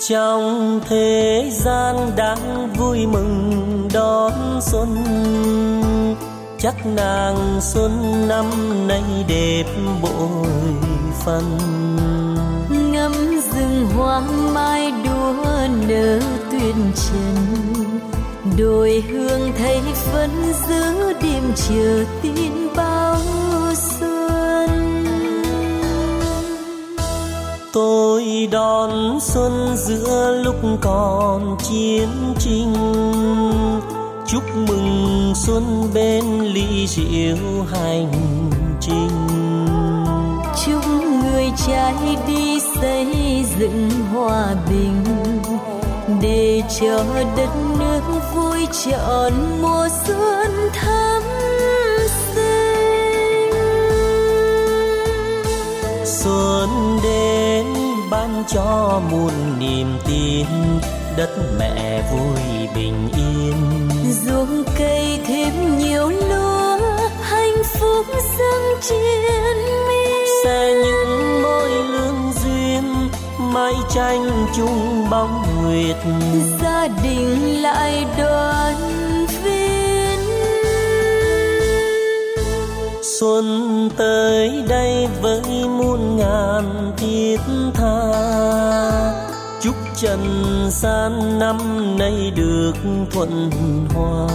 Trong 0.09 0.80
thế 0.88 1.50
gian 1.52 1.96
đang 2.16 2.72
vui 2.78 3.06
mừng 3.06 3.88
đón 3.94 4.32
xuân. 4.61 4.96
Chắc 6.59 6.86
nàng 6.86 7.59
xuân 7.61 8.24
năm 8.28 8.44
nay 8.88 9.02
đẹp 9.28 9.64
bội 10.02 10.48
phần. 11.24 11.59
Ngắm 12.92 13.12
rừng 13.52 13.86
hoa 13.96 14.20
mai 14.54 14.92
đua 15.04 15.34
nở 15.88 16.20
tuyên 16.50 16.92
trần 16.94 17.36
đồi 18.59 19.04
hương 19.11 19.52
thấy 19.59 19.80
vẫn 20.12 20.30
giữ 20.68 21.12
đêm 21.22 21.42
chờ 21.68 22.04
tin 22.22 22.52
bao. 22.76 22.97
Đón 28.51 29.20
xuân 29.20 29.76
giữa 29.76 30.43
lúc 30.45 30.57
còn 30.81 31.57
chiến 31.68 32.09
tranh 32.39 32.74
chúc 34.26 34.43
mừng 34.68 35.33
xuân 35.35 35.91
bên 35.95 36.41
ly 36.41 36.87
rượu 36.87 37.62
hành 37.72 38.12
trình. 38.81 39.26
Chúc 40.64 40.87
người 41.22 41.53
trai 41.66 42.16
đi 42.26 42.61
xây 42.81 43.45
dựng 43.59 43.91
hòa 44.12 44.55
bình 44.70 45.05
để 46.22 46.62
cho 46.81 47.05
đất 47.37 47.51
nước 47.79 48.01
vui 48.35 48.66
trọn 48.85 49.33
mùa 49.62 49.89
xuân 50.07 50.51
thắm 50.74 51.22
xuân 56.05 56.99
đến 57.03 57.78
ban 58.11 58.44
cho 58.48 59.00
muôn 59.11 59.32
niềm 59.59 59.86
tin 60.06 60.46
đất 61.16 61.30
mẹ 61.59 62.02
vui 62.12 62.68
bình 62.74 63.09
yên. 63.16 63.88
Ruộng 64.24 64.64
cây 64.78 65.20
thêm 65.26 65.78
nhiều 65.78 66.09
lúa 66.09 66.78
hạnh 67.22 67.62
phúc 67.80 68.06
dâng 68.38 68.80
triền 68.82 69.56
miên. 69.88 70.26
Sẽ 70.44 70.74
những 70.74 71.42
mối 71.42 71.70
lương 71.70 72.32
duyên 72.44 73.09
mái 73.38 73.74
tranh 73.94 74.46
chung 74.56 75.11
bóng 75.11 75.42
nguyệt. 75.62 75.96
Gia 76.62 76.88
đình 77.02 77.62
lại 77.62 78.06
đoàn 78.18 78.74
xuân 83.20 83.88
tới 83.96 84.64
đây 84.68 85.08
với 85.22 85.42
muôn 85.68 86.16
ngàn 86.16 86.92
thiết 86.96 87.40
tha. 87.74 88.12
Chúc 89.60 89.74
trần 89.96 90.20
gian 90.70 91.38
năm 91.38 91.56
nay 91.98 92.32
được 92.36 92.72
thuận 93.10 93.50
hòa. 93.94 94.28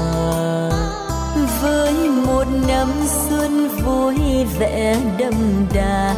Với 1.62 1.94
một 2.10 2.44
năm 2.68 2.88
xuân 3.30 3.70
vui 3.86 4.16
vẻ 4.60 4.98
đậm 5.18 5.66
đà, 5.74 6.16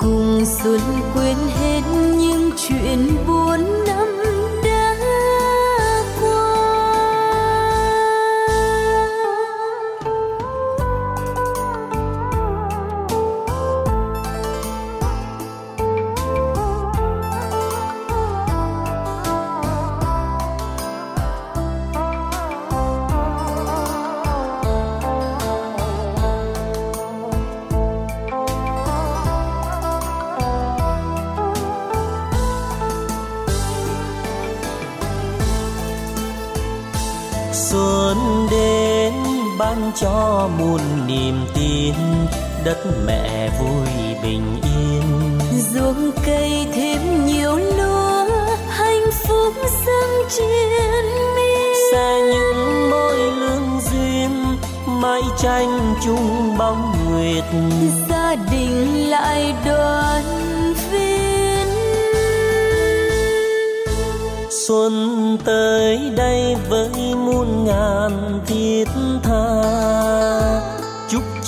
cùng 0.00 0.44
xuân 0.62 0.80
quên 1.14 1.36
hết 1.60 1.82
những 2.16 2.50
chuyện 2.68 3.16
buồn 3.26 3.79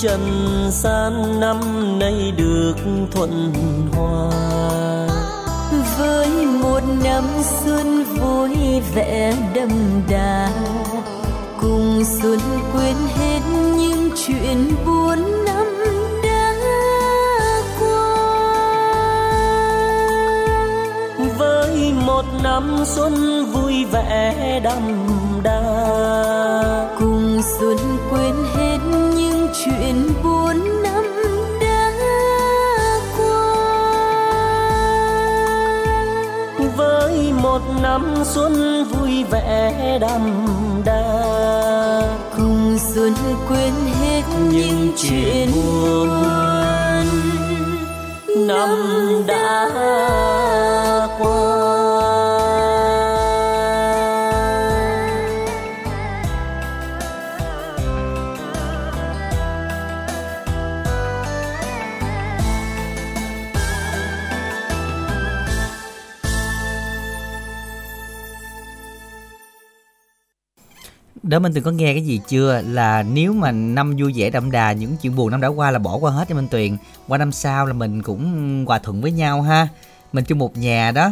trần 0.03 0.21
gian 0.71 1.39
năm 1.39 1.59
nay 1.99 2.33
được 2.37 2.75
thuận 3.11 3.53
hòa. 3.93 4.29
Với 5.97 6.27
một 6.45 6.79
năm 7.03 7.23
xuân 7.43 8.03
vui 8.03 8.79
vẻ 8.95 9.33
đậm 9.53 9.69
đà, 10.09 10.49
cùng 11.61 12.03
xuân 12.21 12.39
quên 12.73 12.95
hết 13.17 13.39
những 13.77 14.09
chuyện 14.25 14.71
buồn 14.85 15.45
năm 15.45 15.67
đã 16.23 16.53
qua. 17.79 18.15
Với 21.37 21.93
một 22.05 22.25
năm 22.43 22.77
xuân 22.85 23.45
vui 23.51 23.85
vẻ 23.85 24.59
đậm 24.63 25.07
chuyện 29.65 29.95
buồn 30.23 30.83
năm 30.83 31.05
đã 31.61 31.91
qua. 33.17 33.53
Với 36.77 37.33
một 37.43 37.61
năm 37.81 38.13
xuân 38.23 38.83
vui 38.83 39.23
vẻ 39.23 39.97
đậm 40.01 40.45
đà 40.85 42.17
cùng 42.37 42.77
xuân 42.93 43.13
quên 43.49 43.73
hết 44.01 44.23
những 44.51 44.91
chuyện 44.97 45.49
buồn 45.53 46.09
năm 48.47 48.69
đã 49.27 49.69
đó 71.33 71.39
minh 71.39 71.53
tuyền 71.53 71.63
có 71.63 71.71
nghe 71.71 71.93
cái 71.93 72.01
gì 72.05 72.21
chưa? 72.27 72.61
Là 72.61 73.03
nếu 73.03 73.33
mà 73.33 73.51
năm 73.51 73.95
vui 73.99 74.13
vẻ 74.15 74.29
đậm 74.29 74.51
đà 74.51 74.71
những 74.71 74.97
chuyện 74.97 75.15
buồn 75.15 75.31
năm 75.31 75.41
đã 75.41 75.47
qua 75.47 75.71
là 75.71 75.79
bỏ 75.79 75.95
qua 75.97 76.11
hết 76.11 76.25
cho 76.29 76.35
minh 76.35 76.47
tuyền. 76.47 76.77
Qua 77.07 77.17
năm 77.17 77.31
sau 77.31 77.65
là 77.65 77.73
mình 77.73 78.01
cũng 78.03 78.65
hòa 78.67 78.79
thuận 78.79 79.01
với 79.01 79.11
nhau 79.11 79.41
ha. 79.41 79.67
Mình 80.13 80.23
chung 80.25 80.39
một 80.39 80.57
nhà 80.57 80.91
đó. 80.91 81.11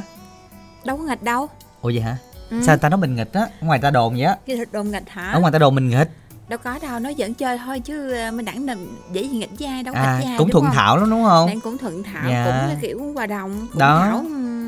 Đâu 0.86 0.97
có 0.97 1.03
nghịch 1.03 1.24
đâu. 1.24 1.47
Ủa 1.82 1.91
vậy 1.93 2.01
hả? 2.01 2.17
Ừ. 2.49 2.61
sao 2.65 2.78
ta 2.78 2.89
nói 2.89 2.97
mình 2.99 3.15
nghịch 3.15 3.34
á? 3.34 3.47
Ngoài 3.61 3.80
ta 3.80 3.89
đồn 3.89 4.13
vậy 4.13 4.24
á. 4.24 4.36
Cái 4.47 4.57
đồn 4.72 4.91
nghịch 4.91 5.09
hả? 5.09 5.32
Ở 5.32 5.39
ngoài 5.39 5.53
ta 5.53 5.59
đồn 5.59 5.76
mình 5.76 5.89
nghịch. 5.89 6.09
Đâu 6.49 6.59
có 6.63 6.80
đâu 6.82 6.99
nó 6.99 7.09
vẫn 7.17 7.34
chơi 7.34 7.57
thôi 7.65 7.80
chứ 7.80 8.11
ờ, 8.11 8.32
mình 8.32 8.45
đẳng 8.45 8.65
đừng 8.65 8.95
dễ 9.13 9.22
gì 9.24 9.38
nghịch 9.38 9.49
với 9.59 9.67
ai 9.67 9.84
đâu 9.84 9.93
có 9.93 9.99
à 10.01 10.13
nghịch 10.15 10.24
với 10.24 10.32
ai, 10.32 10.38
cũng 10.38 10.49
thuận 10.49 10.65
không? 10.65 10.74
thảo 10.76 10.97
lắm 10.97 11.09
đúng 11.09 11.24
không? 11.24 11.47
Đang 11.47 11.61
cũng 11.61 11.78
thuận 11.78 12.03
thảo 12.03 12.30
Dạ. 12.30 12.43
cũng 12.45 12.53
là 12.69 12.76
kiểu 12.82 13.13
hòa 13.15 13.26
đồng 13.26 13.67
cũng 13.72 13.80
Đó. 13.80 13.99
thảo 14.01 14.17
ừm, 14.17 14.61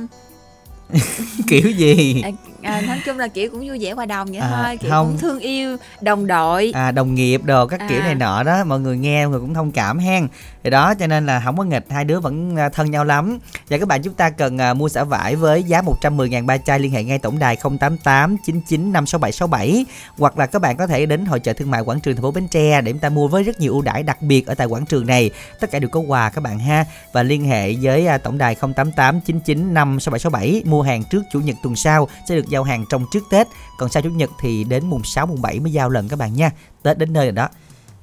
kiểu 1.48 1.70
gì 1.72 2.22
à, 2.22 2.30
à, 2.62 2.82
nói 2.82 2.98
chung 3.06 3.18
là 3.18 3.28
kiểu 3.28 3.50
cũng 3.52 3.68
vui 3.68 3.78
vẻ 3.82 3.92
hòa 3.92 4.06
đồng 4.06 4.28
vậy 4.32 4.38
À, 4.38 4.50
thôi 4.64 4.78
kiểu 4.78 4.92
không. 4.92 5.08
cũng 5.08 5.18
thương 5.20 5.40
yêu 5.40 5.78
đồng 6.02 6.28
đội 6.28 6.72
à 6.74 6.92
đồng 6.92 7.16
nghiệp 7.16 7.44
đồ 7.44 7.68
các 7.68 7.80
kiểu 7.90 8.00
À. 8.00 8.04
này 8.06 8.16
nọ 8.16 8.44
đó 8.44 8.64
mọi 8.64 8.80
người 8.80 8.98
nghe 8.98 9.26
mọi 9.26 9.32
người 9.32 9.40
cũng 9.40 9.54
thông 9.54 9.72
cảm 9.72 9.98
hen 10.00 10.28
thì 10.64 10.70
đó, 10.70 10.94
cho 10.94 11.08
nên 11.08 11.26
là 11.26 11.42
không 11.46 11.58
có 11.58 11.64
nghịch, 11.64 11.86
hai 11.90 12.06
đứa 12.06 12.20
vẫn 12.20 12.56
à, 12.56 12.70
thân 12.70 12.92
nhau 12.92 13.04
lắm. 13.04 13.40
Và 13.70 13.78
các 13.78 13.88
bạn 13.88 14.02
chúng 14.02 14.14
ta 14.14 14.30
cần 14.30 14.62
à, 14.62 14.74
mua 14.74 14.90
xả 14.90 15.04
vải 15.04 15.36
với 15.36 15.64
giá 15.64 15.82
110.000 15.82 16.46
ba 16.46 16.58
chai, 16.58 16.80
liên 16.80 16.92
hệ 16.92 17.04
ngay 17.04 17.20
tổng 17.20 17.40
đài 17.40 17.56
088 17.56 18.38
99 18.46 18.94
56777 18.94 19.86
hoặc 20.18 20.38
là 20.38 20.46
các 20.46 20.62
bạn 20.62 20.78
có 20.78 20.88
thể 20.88 21.06
đến 21.06 21.26
hội 21.26 21.40
chợ 21.40 21.54
thương 21.54 21.72
mại 21.72 21.82
quảng 21.82 22.00
trường, 22.00 22.16
thành 22.16 22.22
phố 22.22 22.32
Bến 22.32 22.48
Tre 22.48 22.82
để 22.82 22.92
chúng 22.92 23.00
ta 23.00 23.10
mua 23.10 23.28
với 23.28 23.44
rất 23.44 23.60
nhiều 23.60 23.72
ưu 23.72 23.82
đãi 23.82 24.04
đặc 24.04 24.22
biệt 24.22 24.48
ở 24.48 24.56
tại 24.56 24.68
quảng 24.68 24.86
trường 24.86 25.08
này. 25.08 25.32
Tất 25.60 25.72
cả 25.72 25.80
đều 25.80 25.90
có 25.90 26.00
quà 26.00 26.30
các 26.30 26.42
bạn 26.42 26.60
ha. 26.60 26.86
Và 27.14 27.24
liên 27.24 27.46
hệ 27.46 27.76
với 27.82 28.08
à, 28.08 28.18
tổng 28.18 28.38
đài 28.38 28.56
088 28.56 29.22
99 29.22 29.74
56777 29.74 30.64
mua 30.66 30.82
hàng 30.82 31.04
trước 31.04 31.24
chủ 31.32 31.40
nhật 31.40 31.56
tuần 31.64 31.76
sau 31.76 32.08
sẽ 32.30 32.36
được 32.36 32.50
giao 32.50 32.64
hàng 32.64 32.86
trong 32.90 33.06
trước 33.12 33.24
Tết. 33.32 33.48
Còn 33.78 33.90
sau 33.90 34.04
chủ 34.04 34.10
nhật 34.10 34.30
thì 34.42 34.64
đến 34.64 34.86
mùng 34.86 35.04
6 35.04 35.26
mùng 35.26 35.42
7 35.42 35.60
mới 35.60 35.72
giao 35.72 35.90
lần 35.90 36.08
các 36.10 36.20
bạn 36.20 36.34
nha. 36.34 36.52
Tết 36.84 36.98
đến 36.98 37.14
nơi 37.14 37.26
rồi 37.26 37.32
đó. 37.32 37.50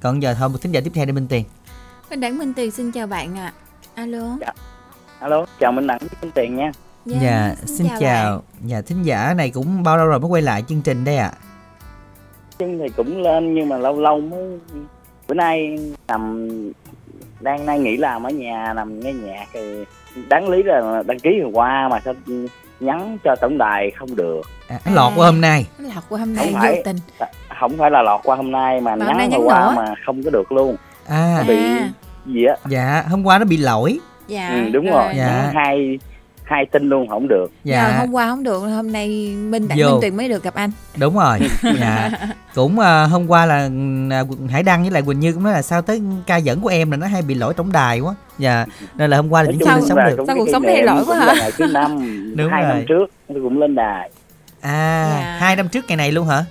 Còn 0.01 0.21
giờ 0.21 0.33
thôi, 0.33 0.49
một 0.49 0.57
thính 0.61 0.71
giả 0.71 0.81
tiếp 0.83 0.91
theo 0.93 1.05
đây 1.05 1.13
Minh 1.13 1.27
Tiền. 1.27 1.45
Minh 2.11 2.19
Đẳng 2.19 2.37
Minh 2.37 2.53
Tiền 2.53 2.71
xin 2.71 2.91
chào 2.91 3.07
bạn 3.07 3.37
ạ. 3.37 3.53
Alo. 3.95 4.37
Alo 5.19 5.45
chào 5.59 5.71
minh 5.71 5.87
đẳng 5.87 5.99
minh 6.21 6.31
tiền 6.35 6.55
nha. 6.55 6.71
Dạ, 7.05 7.55
xin, 7.65 7.87
chào, 7.99 8.43
Dạ, 8.65 8.81
thính 8.81 9.03
giả 9.03 9.33
này 9.37 9.49
cũng 9.49 9.83
bao 9.83 9.97
lâu 9.97 10.05
rồi 10.07 10.19
mới 10.19 10.29
quay 10.29 10.41
lại 10.41 10.63
chương 10.67 10.81
trình 10.81 11.05
đây 11.05 11.17
ạ? 11.17 11.31
Chân 12.57 12.79
thì 12.79 12.89
cũng 12.89 13.21
lên 13.21 13.53
nhưng 13.55 13.69
mà 13.69 13.77
lâu 13.77 13.99
lâu 13.99 14.19
mới 14.21 14.59
bữa 15.27 15.33
nay 15.33 15.79
nằm 16.07 16.49
đang 17.39 17.65
đang 17.65 17.83
nghỉ 17.83 17.97
làm 17.97 18.23
ở 18.23 18.29
nhà 18.29 18.73
nằm 18.75 18.99
nghe 18.99 19.13
nhạc 19.13 19.45
thì 19.53 19.85
đáng 20.29 20.49
lý 20.49 20.63
là 20.63 21.03
đăng 21.05 21.19
ký 21.19 21.29
hồi 21.43 21.51
qua 21.53 21.87
mà 21.91 21.99
sao 22.05 22.13
nhắn 22.79 23.17
cho 23.23 23.35
tổng 23.41 23.57
đài 23.57 23.91
không 23.99 24.15
được. 24.15 24.41
À, 24.67 24.79
lọt 24.93 25.13
qua 25.15 25.25
hôm 25.25 25.41
nay. 25.41 25.67
Nó 25.79 25.89
lọt 25.95 26.03
qua 26.09 26.19
hôm 26.19 26.33
nay 26.33 26.45
Không 26.45 26.53
vô 26.53 26.59
phải. 26.61 26.81
tình. 26.85 26.97
không 27.59 27.77
phải 27.77 27.91
là 27.91 28.01
lọt 28.01 28.21
qua 28.23 28.35
hôm 28.35 28.51
nay 28.51 28.81
mà, 28.81 28.95
Mà 28.95 29.05
hôm 29.05 29.17
nay 29.17 29.27
nhắn 29.27 29.29
nhắn 29.29 29.39
hồi 29.39 29.47
qua 29.47 29.59
nữa. 29.59 29.73
mà 29.75 29.93
không 30.05 30.23
có 30.23 30.29
được 30.29 30.51
luôn. 30.51 30.75
À, 31.07 31.43
bị 31.47 31.55
À. 31.57 31.89
gì 32.25 32.45
á 32.45 32.55
dạ, 32.69 33.03
hôm 33.09 33.23
qua 33.25 33.37
nó 33.39 33.45
bị 33.45 33.57
lỗi 33.57 33.99
dạ 34.27 34.49
ừ, 34.65 34.69
đúng 34.73 34.85
rồi 34.91 35.13
Dạ. 35.17 35.25
nhắn 35.27 35.51
hai 35.55 35.99
hai 36.43 36.65
tin 36.71 36.89
luôn 36.89 37.07
không 37.07 37.27
được 37.27 37.47
Dạ, 37.63 37.87
Nhờ 37.91 37.97
hôm 37.99 38.11
qua 38.11 38.27
không 38.29 38.43
được 38.43 38.59
hôm 38.59 38.91
nay 38.91 39.07
Minh 39.49 39.67
Đẳng 39.67 39.77
Vô. 39.81 39.91
Minh 39.91 40.01
Tuyền 40.01 40.17
mới 40.17 40.29
được 40.29 40.43
gặp 40.43 40.53
anh 40.53 40.71
đúng 40.97 41.15
rồi 41.17 41.39
Dạ, 41.79 42.09
cũng 42.55 42.79
à, 42.79 43.03
hôm 43.03 43.27
qua 43.27 43.45
là 43.45 43.69
à, 44.11 44.23
Hải 44.51 44.63
Đăng 44.63 44.81
với 44.81 44.91
lại 44.91 45.01
Quỳnh 45.01 45.19
Như 45.19 45.33
cũng 45.33 45.43
nói 45.43 45.53
là 45.53 45.61
sao 45.61 45.81
tới 45.81 46.01
ca 46.27 46.37
dẫn 46.37 46.61
của 46.61 46.69
em 46.69 46.91
là 46.91 46.97
nó 46.97 47.07
hay 47.07 47.21
bị 47.21 47.35
lỗi 47.35 47.53
tổng 47.53 47.71
đài 47.71 47.99
quá 47.99 48.15
Dạ, 48.39 48.65
nên 48.95 49.09
là 49.09 49.17
hôm 49.17 49.29
qua 49.29 49.43
là 49.43 49.51
Sao- 49.65 49.77
trình 49.79 49.87
sống 49.89 49.97
được 50.09 50.23
Sao 50.27 50.35
cuộc 50.35 50.47
sống 50.51 50.63
thay 50.65 50.75
niệm 50.75 50.85
đổi 50.85 51.05
quá 51.05 51.17
hả? 51.19 51.49
thứ 51.57 51.65
năm 51.65 51.99
Đúng 52.35 52.51
hai 52.51 52.63
rồi. 52.63 52.73
năm 52.75 52.83
trước 52.87 53.05
tôi 53.27 53.37
cũng 53.43 53.59
lên 53.59 53.75
đài 53.75 54.11
À, 54.61 55.07
Dạ. 55.19 55.37
hai 55.39 55.55
năm 55.55 55.67
trước 55.67 55.85
ngày 55.87 55.97
này 55.97 56.11
luôn 56.11 56.27
hả? 56.27 56.45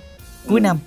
Cuối 0.49 0.59
Ừ. 0.59 0.63
năm 0.63 0.77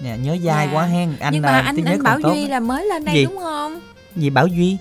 Dạ, 0.00 0.16
nhớ 0.16 0.36
dai 0.44 0.66
Dạ. 0.66 0.72
quá 0.76 0.84
hen 0.84 1.08
anh 1.20 1.32
nhưng 1.32 1.42
à, 1.42 1.52
mà 1.52 1.60
anh 1.60 1.76
trí 1.76 1.82
nhớ 1.82 1.90
anh 1.90 1.96
còn 1.98 2.04
Bảo 2.04 2.18
tốt 2.22 2.30
Duy 2.34 2.46
là 2.46 2.60
mới 2.60 2.86
lên 2.86 3.04
đây 3.04 3.14
Gì? 3.14 3.24
đúng 3.24 3.38
không 3.38 3.80
gì 4.16 4.30
Bảo 4.30 4.46
Duy. 4.46 4.76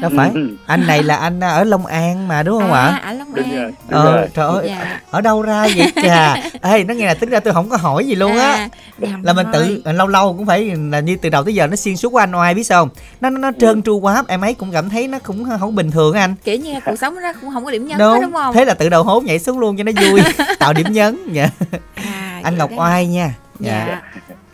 Đâu 0.00 0.10
Ừ, 0.10 0.16
phải? 0.16 0.30
Ừ, 0.34 0.56
anh 0.66 0.86
này 0.86 1.02
là 1.02 1.16
anh 1.16 1.40
ở 1.40 1.64
Long 1.64 1.86
An 1.86 2.28
mà 2.28 2.42
đúng 2.42 2.60
không 2.60 2.72
à 2.72 2.80
ạ 2.80 3.00
ở 3.04 3.12
Long 3.12 3.34
đúng 3.34 3.44
An. 3.44 3.56
rồi 3.62 3.72
đúng 3.88 4.00
ờ 4.00 4.16
rồi. 4.16 4.28
trời 4.34 4.48
ơi 4.48 4.64
Dạ. 4.68 5.00
ở 5.10 5.20
đâu 5.20 5.42
ra 5.42 5.66
vậy 5.76 5.92
chà? 6.02 6.34
Ê 6.62 6.84
nó 6.84 6.94
nghe 6.94 7.06
là 7.06 7.14
tính 7.14 7.30
ra 7.30 7.40
tôi 7.40 7.54
không 7.54 7.68
có 7.68 7.76
hỏi 7.76 8.06
gì 8.06 8.14
luôn 8.14 8.32
á. 8.38 8.52
À, 8.52 8.68
nhầm 8.98 9.22
là 9.22 9.32
mình 9.32 9.46
tự 9.52 9.82
lâu 9.84 10.06
lâu 10.06 10.34
cũng 10.36 10.46
phải 10.46 10.76
là 10.90 11.00
như 11.00 11.16
từ 11.16 11.28
đầu 11.28 11.44
tới 11.44 11.54
giờ 11.54 11.66
nó 11.66 11.76
xuyên 11.76 11.96
suốt 11.96 12.10
của 12.10 12.18
anh 12.18 12.34
oai 12.34 12.54
biết 12.54 12.64
sao 12.64 12.82
không? 12.82 12.88
Nó 13.20 13.30
nó, 13.30 13.38
nó 13.38 13.50
trơn 13.60 13.82
tru 13.82 13.98
quá 13.98 14.24
em 14.28 14.40
ấy 14.40 14.54
cũng 14.54 14.72
cảm 14.72 14.90
thấy 14.90 15.08
nó 15.08 15.18
cũng 15.18 15.46
không 15.60 15.74
bình 15.74 15.90
thường 15.90 16.14
anh. 16.14 16.34
Kiểu 16.44 16.56
như 16.56 16.74
cuộc 16.84 16.96
sống 16.96 17.14
nó 17.22 17.32
cũng 17.40 17.50
không 17.52 17.64
có 17.64 17.70
điểm 17.70 17.86
nhấn 17.86 17.98
đúng, 17.98 18.20
đúng 18.22 18.32
không? 18.32 18.54
Thế 18.54 18.64
là 18.64 18.74
tự 18.74 18.88
đầu 18.88 19.02
hố 19.02 19.20
nhảy 19.20 19.38
xuống 19.38 19.58
luôn 19.58 19.76
cho 19.76 19.84
nó 19.84 19.92
vui 20.10 20.20
tạo 20.58 20.72
điểm 20.72 20.86
nhấn 20.92 21.18
dạ. 21.32 21.48
À, 21.94 22.40
anh 22.44 22.58
Ngọc 22.58 22.70
đó. 22.70 22.76
Oai 22.78 23.06
nha. 23.06 23.34
Dạ, 23.60 23.86
dạ 23.88 24.00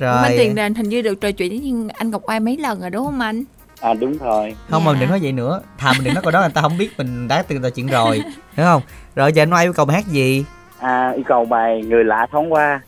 Minh 0.01 0.09
rồi 0.09 0.37
Tuyền 0.37 0.55
là 0.57 0.69
hình 0.77 0.89
như 0.89 1.03
được 1.03 1.21
trò 1.21 1.31
chuyện 1.31 1.51
với 1.61 1.91
anh 1.99 2.11
Ngọc 2.11 2.23
Oai 2.29 2.41
mấy 2.41 2.57
lần 2.57 2.81
rồi 2.81 2.91
đúng 2.91 3.05
không 3.07 3.21
anh? 3.21 3.45
À 3.81 3.95
đúng 3.95 4.19
rồi. 4.19 4.55
Không 4.71 4.83
Dạ. 4.87 4.93
mà 4.93 5.01
đừng 5.01 5.11
nói 5.11 5.19
vậy 5.23 5.33
nữa. 5.33 5.61
Thà 5.79 5.93
mình 5.93 6.05
đừng 6.05 6.15
nói 6.15 6.23
câu 6.23 6.33
đó 6.33 6.41
người 6.41 6.51
ta 6.55 6.61
không 6.63 6.79
biết 6.79 6.91
mình 6.99 7.29
đã 7.29 7.43
từng 7.49 7.63
trò 7.63 7.71
chuyện 7.71 7.87
rồi 7.87 8.17
hiểu 8.57 8.67
không? 8.67 8.83
Rồi 9.15 9.33
giờ 9.33 9.43
anh 9.43 9.53
oai 9.53 9.65
yêu 9.67 9.73
cầu 9.73 9.87
bài 9.87 9.97
hát 9.97 10.07
gì? 10.07 10.45
À, 10.79 11.11
yêu 11.11 11.25
cầu 11.27 11.45
bài 11.45 11.83
người 11.83 12.05
lạ 12.05 12.27
thoáng 12.33 12.53
qua. 12.53 12.81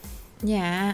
Dạ. 0.42 0.92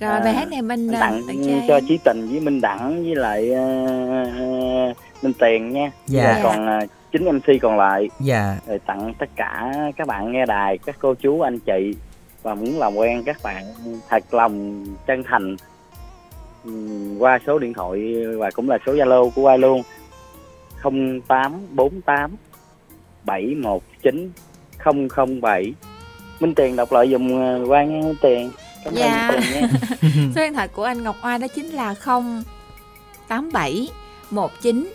Rồi 0.00 0.10
À, 0.10 0.20
bài 0.20 0.34
hát 0.34 0.48
này 0.48 0.62
mình 0.62 0.90
à, 0.92 1.00
tặng 1.00 1.22
tặng 1.28 1.60
cho 1.68 1.80
Chí 1.88 1.98
Tình 2.04 2.28
với 2.28 2.40
Minh 2.40 2.60
Đẳng 2.60 3.02
với 3.04 3.14
lại 3.14 3.50
ờ, 3.52 3.84
ờ, 4.24 4.92
Minh 5.22 5.32
Tiền 5.38 5.72
nha. 5.72 5.90
Dạ. 6.06 6.32
Rồi 6.32 6.40
còn 6.42 6.78
uh, 6.84 6.90
chính 7.12 7.24
MC 7.24 7.44
còn 7.62 7.76
lại. 7.78 8.08
Dạ. 8.20 8.58
Rồi 8.68 8.78
tặng 8.86 9.14
tất 9.18 9.28
cả 9.36 9.72
các 9.96 10.06
bạn 10.06 10.32
nghe 10.32 10.46
đài 10.46 10.78
các 10.78 10.96
cô 10.98 11.14
chú 11.14 11.40
anh 11.40 11.58
chị 11.58 11.94
và 12.44 12.54
muốn 12.54 12.78
làm 12.78 12.94
quen 12.96 13.22
các 13.26 13.36
bạn 13.42 13.64
thật 14.08 14.34
lòng 14.34 14.84
chân 15.06 15.22
thành. 15.28 15.56
Ừm, 16.64 17.18
qua 17.18 17.38
số 17.46 17.58
điện 17.58 17.72
thoại 17.74 18.14
và 18.38 18.50
cũng 18.50 18.68
là 18.70 18.78
số 18.86 18.92
Zalo 18.92 19.30
của 19.30 19.46
ai 19.48 19.58
luôn? 19.58 19.82
0848 20.82 22.36
719 23.24 24.30
007 25.40 25.74
Minh 26.40 26.54
Tiền 26.54 26.76
đọc 26.76 26.92
lại 26.92 27.08
dùm 27.10 27.40
ờ, 27.40 27.64
Quang 27.68 28.00
nha 28.00 28.06
Minh 28.06 28.16
Tiền. 28.22 28.50
Cảm 28.84 28.94
Dạ. 28.94 29.28
ơn 29.28 29.40
chị 29.42 29.54
nha. 29.54 29.68
Số 30.34 30.40
điện 30.42 30.54
thoại 30.54 30.68
của 30.68 30.84
anh 30.84 31.02
Ngọc 31.02 31.16
Oai 31.22 31.38
đó 31.38 31.46
chính 31.54 31.66
là 31.66 31.94
087 33.28 33.88
19 34.30 34.92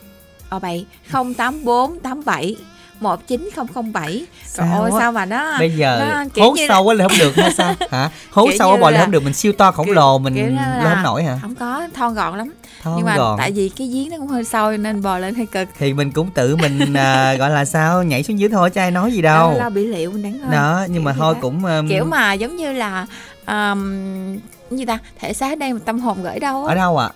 Ờ 0.49 0.59
bậy 0.59 0.85
084 1.11 1.99
87 1.99 2.55
19007 2.99 4.07
Trời 4.11 4.25
Sao 4.45 4.81
ơi 4.81 4.91
á? 4.93 4.97
sao 4.99 5.11
mà 5.11 5.25
nó 5.25 5.57
bây 5.59 5.71
giờ 5.75 6.05
nó 6.35 6.43
hố 6.45 6.51
như 6.51 6.65
sâu 6.67 6.83
quá 6.83 6.93
là 6.93 7.07
không 7.07 7.17
được 7.19 7.35
hay 7.35 7.51
sao? 7.53 7.73
Hả? 7.91 8.09
Hố 8.31 8.45
Kiểu 8.47 8.55
sâu 8.59 8.71
như 8.75 8.81
bò 8.81 8.89
là- 8.89 8.97
là 8.97 9.03
không 9.03 9.11
được 9.11 9.23
mình 9.23 9.33
siêu 9.33 9.53
to 9.57 9.71
khổng 9.71 9.85
kiểu- 9.85 9.95
lồ 9.95 10.17
mình 10.19 10.33
như 10.33 10.41
lên 10.45 10.57
không 10.93 11.03
nổi 11.03 11.23
hả? 11.23 11.37
Không 11.41 11.55
có 11.55 11.87
thon 11.93 12.13
gọn 12.13 12.37
lắm. 12.37 12.53
Thon 12.83 12.93
Nhưng 12.97 13.05
mà 13.05 13.17
gọn. 13.17 13.37
tại 13.37 13.51
vì 13.51 13.69
cái 13.69 13.87
giếng 13.87 14.09
nó 14.09 14.17
cũng 14.17 14.27
hơi 14.27 14.43
sâu 14.43 14.71
nên 14.77 15.01
bò 15.01 15.17
lên 15.17 15.35
hơi 15.35 15.45
cực. 15.45 15.67
Thì 15.79 15.93
mình 15.93 16.11
cũng 16.11 16.31
tự 16.31 16.55
mình 16.55 16.93
à, 16.93 17.33
gọi 17.39 17.49
là 17.49 17.65
sao 17.65 18.03
nhảy 18.03 18.23
xuống 18.23 18.39
dưới 18.39 18.49
thôi 18.49 18.69
chứ 18.69 18.81
ai 18.81 18.91
nói 18.91 19.11
gì 19.11 19.21
đâu. 19.21 19.55
Lo 19.59 19.69
bị 19.69 19.87
liệu 19.87 20.11
đáng 20.23 20.39
hơn 20.39 20.51
đó 20.51 20.85
nhưng 20.89 21.03
mà 21.03 21.11
Kiểu 21.13 21.19
thôi 21.21 21.33
vậy 21.33 21.41
đó. 21.41 21.41
cũng 21.41 21.65
um, 21.65 21.89
Kiểu 21.89 22.05
mà 22.05 22.33
giống 22.33 22.55
như 22.55 22.73
là 22.73 23.05
um, 23.47 24.37
gì 24.71 24.85
ta 24.85 24.97
thể 25.19 25.33
xác 25.33 25.57
đây 25.57 25.73
mà 25.73 25.79
tâm 25.85 25.99
hồn 25.99 26.23
gửi 26.23 26.39
đâu 26.39 26.65
á. 26.65 26.73
Ở 26.73 26.75
đâu 26.75 26.97
ạ 26.97 27.09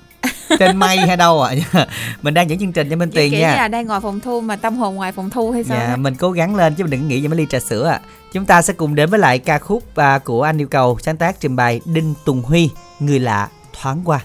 trên 0.59 0.77
mây 0.77 0.97
hay 0.97 1.17
đâu 1.17 1.41
ạ 1.41 1.53
mình 2.21 2.33
đang 2.33 2.49
dẫn 2.49 2.59
chương 2.59 2.71
trình 2.71 2.89
cho 2.89 2.95
Minh 2.95 3.11
Kiểu 3.11 3.21
Tiền 3.31 3.41
nha 3.41 3.55
là 3.55 3.67
đang 3.67 3.87
ngồi 3.87 4.01
phòng 4.01 4.19
thu 4.19 4.41
mà 4.41 4.55
tâm 4.55 4.75
hồn 4.75 4.95
ngoài 4.95 5.11
phòng 5.11 5.29
thu 5.29 5.51
hay 5.51 5.63
sao 5.63 5.77
Dạ, 5.77 5.95
mình 5.95 6.15
cố 6.15 6.31
gắng 6.31 6.55
lên 6.55 6.75
chứ 6.75 6.83
mình 6.83 6.91
đừng 6.91 7.07
nghĩ 7.07 7.21
về 7.21 7.27
mấy 7.27 7.37
ly 7.37 7.45
trà 7.49 7.59
sữa 7.59 7.87
ạ. 7.87 7.99
Chúng 8.33 8.45
ta 8.45 8.61
sẽ 8.61 8.73
cùng 8.73 8.95
đến 8.95 9.09
với 9.09 9.19
lại 9.19 9.39
ca 9.39 9.59
khúc 9.59 9.95
à, 9.95 10.19
của 10.19 10.43
anh 10.43 10.61
yêu 10.61 10.67
cầu 10.67 10.97
sáng 11.01 11.17
tác 11.17 11.39
trình 11.39 11.55
bày 11.55 11.81
Đinh 11.85 12.13
Tùng 12.25 12.41
Huy, 12.41 12.69
người 12.99 13.19
lạ 13.19 13.47
thoáng 13.81 14.01
qua. 14.05 14.19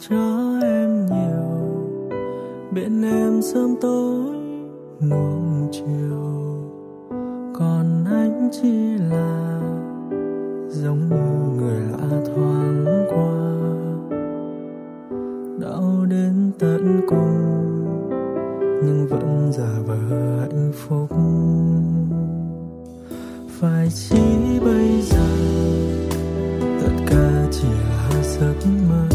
Cho 0.00 0.58
em 0.62 1.06
nhiều. 1.06 1.46
Bên 2.72 3.02
em 3.02 3.42
sớm 3.42 3.74
tối 3.80 4.36
nuông 5.00 5.68
chiều. 5.72 6.26
Còn 7.58 8.04
anh 8.04 8.48
chỉ 8.52 8.98
là 9.10 9.60
giống 10.68 11.08
như 11.08 11.56
người 11.58 11.80
lạ 11.80 12.20
thoáng 12.26 13.06
qua. 13.08 13.36
Đau 15.60 16.06
đến 16.10 16.50
tận 16.58 17.00
cùng, 17.08 17.62
nhưng 18.84 19.06
vẫn 19.10 19.52
giả 19.52 19.78
vờ 19.86 19.96
hạnh 20.40 20.72
phúc. 20.74 21.10
Phải 23.48 23.88
chỉ 23.94 24.60
bây 24.64 25.02
giờ, 25.02 25.28
tất 26.80 26.92
cả 27.06 27.46
chỉ 27.50 27.68
là 27.68 28.22
giấc 28.22 28.70
mơ. 28.88 29.05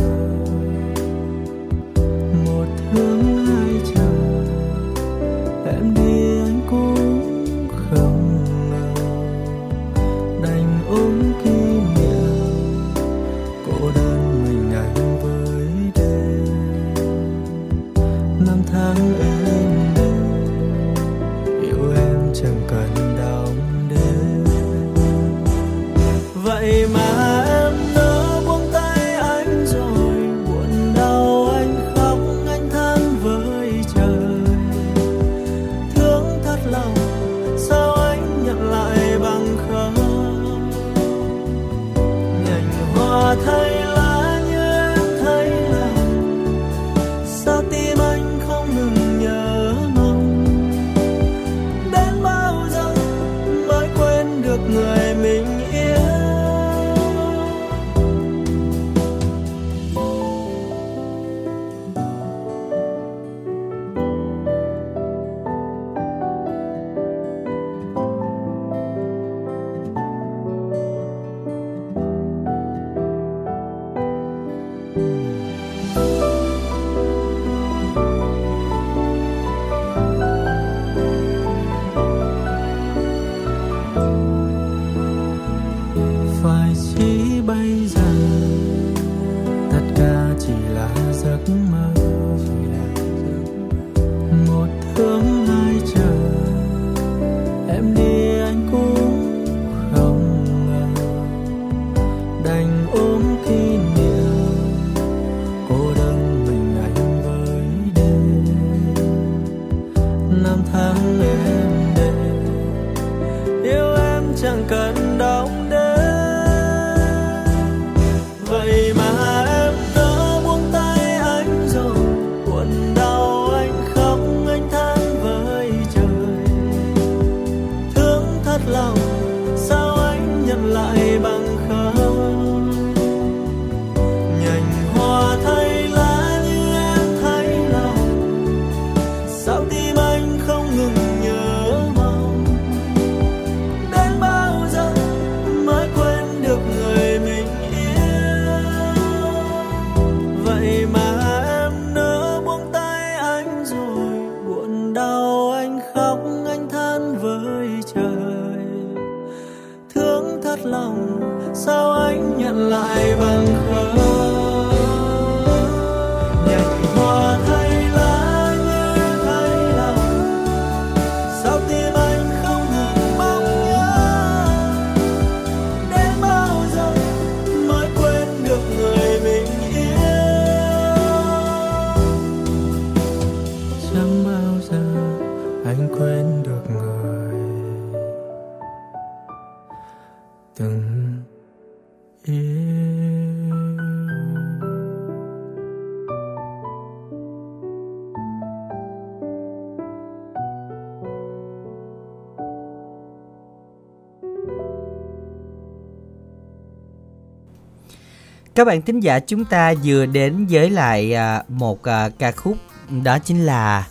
Các 208.56 208.68
bạn 208.68 208.82
thính 208.82 209.00
giả 209.00 209.20
chúng 209.20 209.46
ta 209.46 209.74
vừa 209.84 210.06
đến 210.06 210.48
với 210.50 210.70
lại 210.70 211.14
à, 211.14 211.44
một 211.48 211.84
à, 211.84 212.10
ca 212.20 212.32
khúc 212.32 212.58
đó 213.04 213.20
chính 213.20 213.46
là 213.46 213.88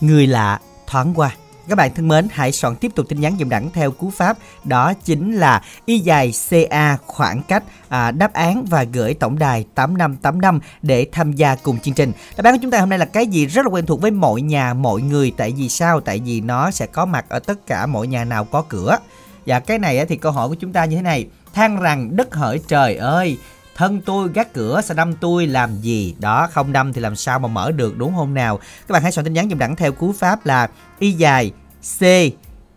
Người 0.00 0.26
lạ 0.26 0.60
thoáng 0.86 1.14
qua. 1.14 1.34
Các 1.68 1.74
bạn 1.74 1.94
thân 1.94 2.08
mến, 2.08 2.28
hãy 2.30 2.52
soạn 2.52 2.76
tiếp 2.76 2.92
tục 2.94 3.06
tin 3.08 3.20
nhắn 3.20 3.36
dùm 3.38 3.48
đẳng 3.48 3.70
theo 3.70 3.90
cú 3.90 4.10
pháp 4.10 4.38
đó 4.64 4.92
chính 5.04 5.32
là 5.32 5.62
y 5.84 5.98
dài 5.98 6.32
CA 6.50 6.96
khoảng 7.06 7.42
cách 7.42 7.62
à, 7.88 8.10
đáp 8.10 8.32
án 8.32 8.64
và 8.64 8.84
gửi 8.84 9.14
tổng 9.14 9.38
đài 9.38 9.64
8585 9.74 10.60
để 10.82 11.06
tham 11.12 11.32
gia 11.32 11.54
cùng 11.54 11.78
chương 11.78 11.94
trình. 11.94 12.12
Đáp 12.36 12.44
án 12.44 12.54
của 12.54 12.58
chúng 12.62 12.70
ta 12.70 12.80
hôm 12.80 12.88
nay 12.88 12.98
là 12.98 13.04
cái 13.04 13.26
gì 13.26 13.46
rất 13.46 13.66
là 13.66 13.70
quen 13.70 13.86
thuộc 13.86 14.00
với 14.00 14.10
mọi 14.10 14.40
nhà, 14.40 14.74
mọi 14.74 15.02
người 15.02 15.32
tại 15.36 15.54
vì 15.56 15.68
sao? 15.68 16.00
Tại 16.00 16.20
vì 16.24 16.40
nó 16.40 16.70
sẽ 16.70 16.86
có 16.86 17.06
mặt 17.06 17.24
ở 17.28 17.38
tất 17.38 17.66
cả 17.66 17.86
mọi 17.86 18.06
nhà 18.06 18.24
nào 18.24 18.44
có 18.44 18.64
cửa. 18.68 18.98
Và 19.46 19.60
cái 19.60 19.78
này 19.78 20.06
thì 20.06 20.16
câu 20.16 20.32
hỏi 20.32 20.48
của 20.48 20.54
chúng 20.54 20.72
ta 20.72 20.84
như 20.84 20.96
thế 20.96 21.02
này 21.02 21.26
than 21.54 21.80
rằng 21.80 22.16
đất 22.16 22.34
hỡi 22.34 22.60
trời 22.68 22.96
ơi 22.96 23.38
thân 23.78 24.00
tôi 24.00 24.28
gác 24.34 24.52
cửa, 24.52 24.80
sao 24.84 24.94
đâm 24.94 25.12
tôi, 25.12 25.46
làm 25.46 25.80
gì? 25.80 26.14
Đó, 26.18 26.48
không 26.52 26.72
đâm 26.72 26.92
thì 26.92 27.00
làm 27.00 27.16
sao 27.16 27.38
mà 27.38 27.48
mở 27.48 27.72
được, 27.72 27.98
đúng 27.98 28.14
không 28.16 28.34
nào? 28.34 28.56
Các 28.56 28.92
bạn 28.92 29.02
hãy 29.02 29.12
soạn 29.12 29.24
tin 29.24 29.32
nhắn 29.32 29.48
dùm 29.50 29.58
đẳng 29.58 29.76
theo 29.76 29.92
cú 29.92 30.12
pháp 30.12 30.46
là 30.46 30.68
y 30.98 31.12
dài 31.12 31.52
c 31.98 32.02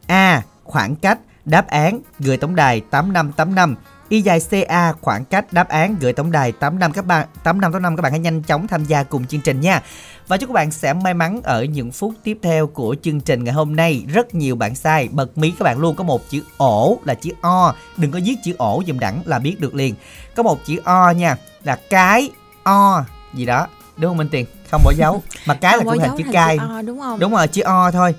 a 0.08 0.42
khoảng 0.64 0.96
cách 0.96 1.20
đáp 1.46 1.68
án 1.68 2.00
gửi 2.20 2.38
tổng 2.38 2.56
đài 2.56 2.82
8585 2.82 3.76
y 4.12 4.22
dài 4.22 4.40
CA 4.50 4.94
khoảng 5.02 5.26
cách 5.26 5.54
đáp 5.54 5.70
án 5.70 5.96
gửi 6.00 6.14
tổng 6.14 6.32
đài 6.32 6.52
85 6.52 6.94
các 6.94 7.06
bạn 7.06 7.28
8585 7.44 7.96
các 7.96 8.02
bạn 8.02 8.12
hãy 8.12 8.20
nhanh 8.20 8.44
chóng 8.44 8.68
tham 8.68 8.86
gia 8.86 9.04
cùng 9.04 9.26
chương 9.26 9.42
trình 9.42 9.62
nha. 9.62 9.82
Và 10.28 10.38
chúc 10.38 10.50
các 10.50 10.54
bạn 10.54 10.72
sẽ 10.72 10.94
may 10.94 11.14
mắn 11.14 11.42
ở 11.44 11.64
những 11.64 11.92
phút 11.92 12.14
tiếp 12.24 12.38
theo 12.42 12.68
của 12.68 12.96
chương 13.02 13.22
trình 13.22 13.44
ngày 13.44 13.54
hôm 13.54 13.76
nay. 13.76 14.06
Rất 14.08 14.36
nhiều 14.36 14.56
bạn 14.56 14.76
sai, 14.76 15.10
bật 15.12 15.38
mí 15.38 15.54
các 15.60 15.64
bạn 15.64 15.78
luôn 15.78 15.96
có 15.96 16.04
một 16.04 16.30
chữ 16.30 16.44
ổ 16.58 17.00
là 17.06 17.14
chữ 17.14 17.32
O, 17.42 17.76
đừng 17.98 18.12
có 18.12 18.20
viết 18.26 18.36
chữ 18.44 18.54
ổ 18.58 18.84
dùm 18.88 19.00
đẳng 19.00 19.22
là 19.26 19.40
biết 19.40 19.60
được 19.60 19.76
liền. 19.76 19.96
Có 20.36 20.44
một 20.44 20.66
chữ 20.66 20.82
O 20.84 21.12
nha, 21.12 21.36
là 21.64 21.80
cái 21.90 22.32
O 22.64 23.06
gì 23.34 23.46
đó. 23.46 23.68
Đúng 23.98 24.10
không 24.10 24.18
Minh 24.18 24.30
Tiền? 24.32 24.46
Không 24.72 24.82
bỏ 24.86 24.92
dấu. 24.98 25.24
Mà 25.46 25.54
cái 25.54 25.78
là 25.78 25.84
Không 25.84 25.86
cũng 25.86 26.00
có 26.00 26.08
thành 26.08 26.18
dấu 26.18 26.28
chữ 26.28 26.32
cai. 26.34 26.58
đúng 26.86 27.00
không? 27.00 27.20
Đúng 27.20 27.32
rồi, 27.32 27.48
chữ 27.48 27.62
O 27.62 27.92
thôi. 27.92 28.16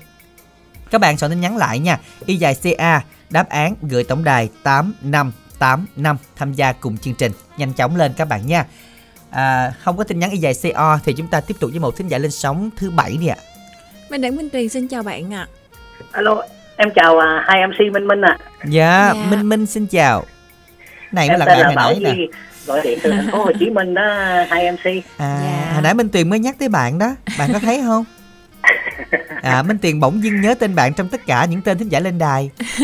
Các 0.91 1.01
bạn 1.01 1.17
soạn 1.17 1.31
tin 1.31 1.41
nhắn 1.41 1.57
lại 1.57 1.79
nha. 1.79 1.99
Y 2.25 2.35
dài 2.35 2.55
CA 2.55 3.01
đáp 3.29 3.49
án 3.49 3.75
gửi 3.81 4.03
tổng 4.03 4.23
đài 4.23 4.49
8585 5.59 6.17
tham 6.35 6.53
gia 6.53 6.71
cùng 6.73 6.97
chương 6.97 7.13
trình. 7.13 7.31
Nhanh 7.57 7.73
chóng 7.73 7.95
lên 7.95 8.13
các 8.17 8.27
bạn 8.27 8.47
nha. 8.47 8.65
À, 9.31 9.73
không 9.83 9.97
có 9.97 10.03
tin 10.03 10.19
nhắn 10.19 10.31
y 10.31 10.37
dài 10.37 10.53
CO 10.63 10.99
thì 11.05 11.13
chúng 11.17 11.27
ta 11.27 11.41
tiếp 11.41 11.55
tục 11.59 11.69
với 11.71 11.79
một 11.79 11.97
thính 11.97 12.07
giả 12.07 12.17
lên 12.17 12.31
sóng 12.31 12.69
thứ 12.77 12.89
bảy 12.91 13.17
đi 13.21 13.27
ạ. 13.27 13.35
Minh 14.09 14.21
Đẳng 14.21 14.35
Minh 14.35 14.49
Tuyền 14.49 14.69
xin 14.69 14.87
chào 14.87 15.03
bạn 15.03 15.33
ạ. 15.33 15.47
alo 16.11 16.43
em 16.77 16.89
chào 16.95 17.19
à, 17.19 17.43
hai 17.47 17.67
mc 17.67 17.93
minh 17.93 18.07
minh 18.07 18.21
ạ 18.21 18.37
Dạ, 18.65 19.11
Dạ. 19.15 19.23
Minh 19.29 19.49
Minh 19.49 19.65
xin 19.65 19.87
chào. 19.87 20.25
Này 21.11 21.27
mới 21.27 21.33
em 21.33 21.39
là 21.39 21.45
tên 21.45 21.57
bạn 21.57 21.67
là 21.69 21.75
bảo 21.75 21.89
nãy 21.91 21.99
nè. 22.03 22.13
Di 22.17 22.27
gọi 22.65 22.81
điện 22.83 22.99
từ 23.03 23.11
thành 23.11 23.27
phố 23.31 23.37
hồ 23.43 23.51
chí 23.59 23.69
minh 23.69 23.93
đó 23.93 24.01
hai 24.49 24.71
mc 24.71 24.85
À, 25.17 25.39
Dạ. 25.43 25.71
hồi 25.73 25.81
nãy 25.81 25.93
Minh 25.93 26.09
Tuyền 26.09 26.29
mới 26.29 26.39
nhắc 26.39 26.55
tới 26.59 26.69
bạn 26.69 26.99
đó. 26.99 27.15
Bạn 27.39 27.49
có 27.53 27.59
thấy 27.59 27.81
không? 27.85 28.05
À, 29.43 29.63
Minh 29.63 29.77
Tuyền 29.77 29.99
bỗng 29.99 30.23
dưng 30.23 30.41
nhớ 30.41 30.53
tên 30.59 30.75
bạn 30.75 30.93
trong 30.93 31.09
tất 31.09 31.21
cả 31.27 31.45
những 31.45 31.61
tên 31.61 31.77
thính 31.77 31.89
giả 31.89 31.99
lên 31.99 32.17
đài. 32.17 32.49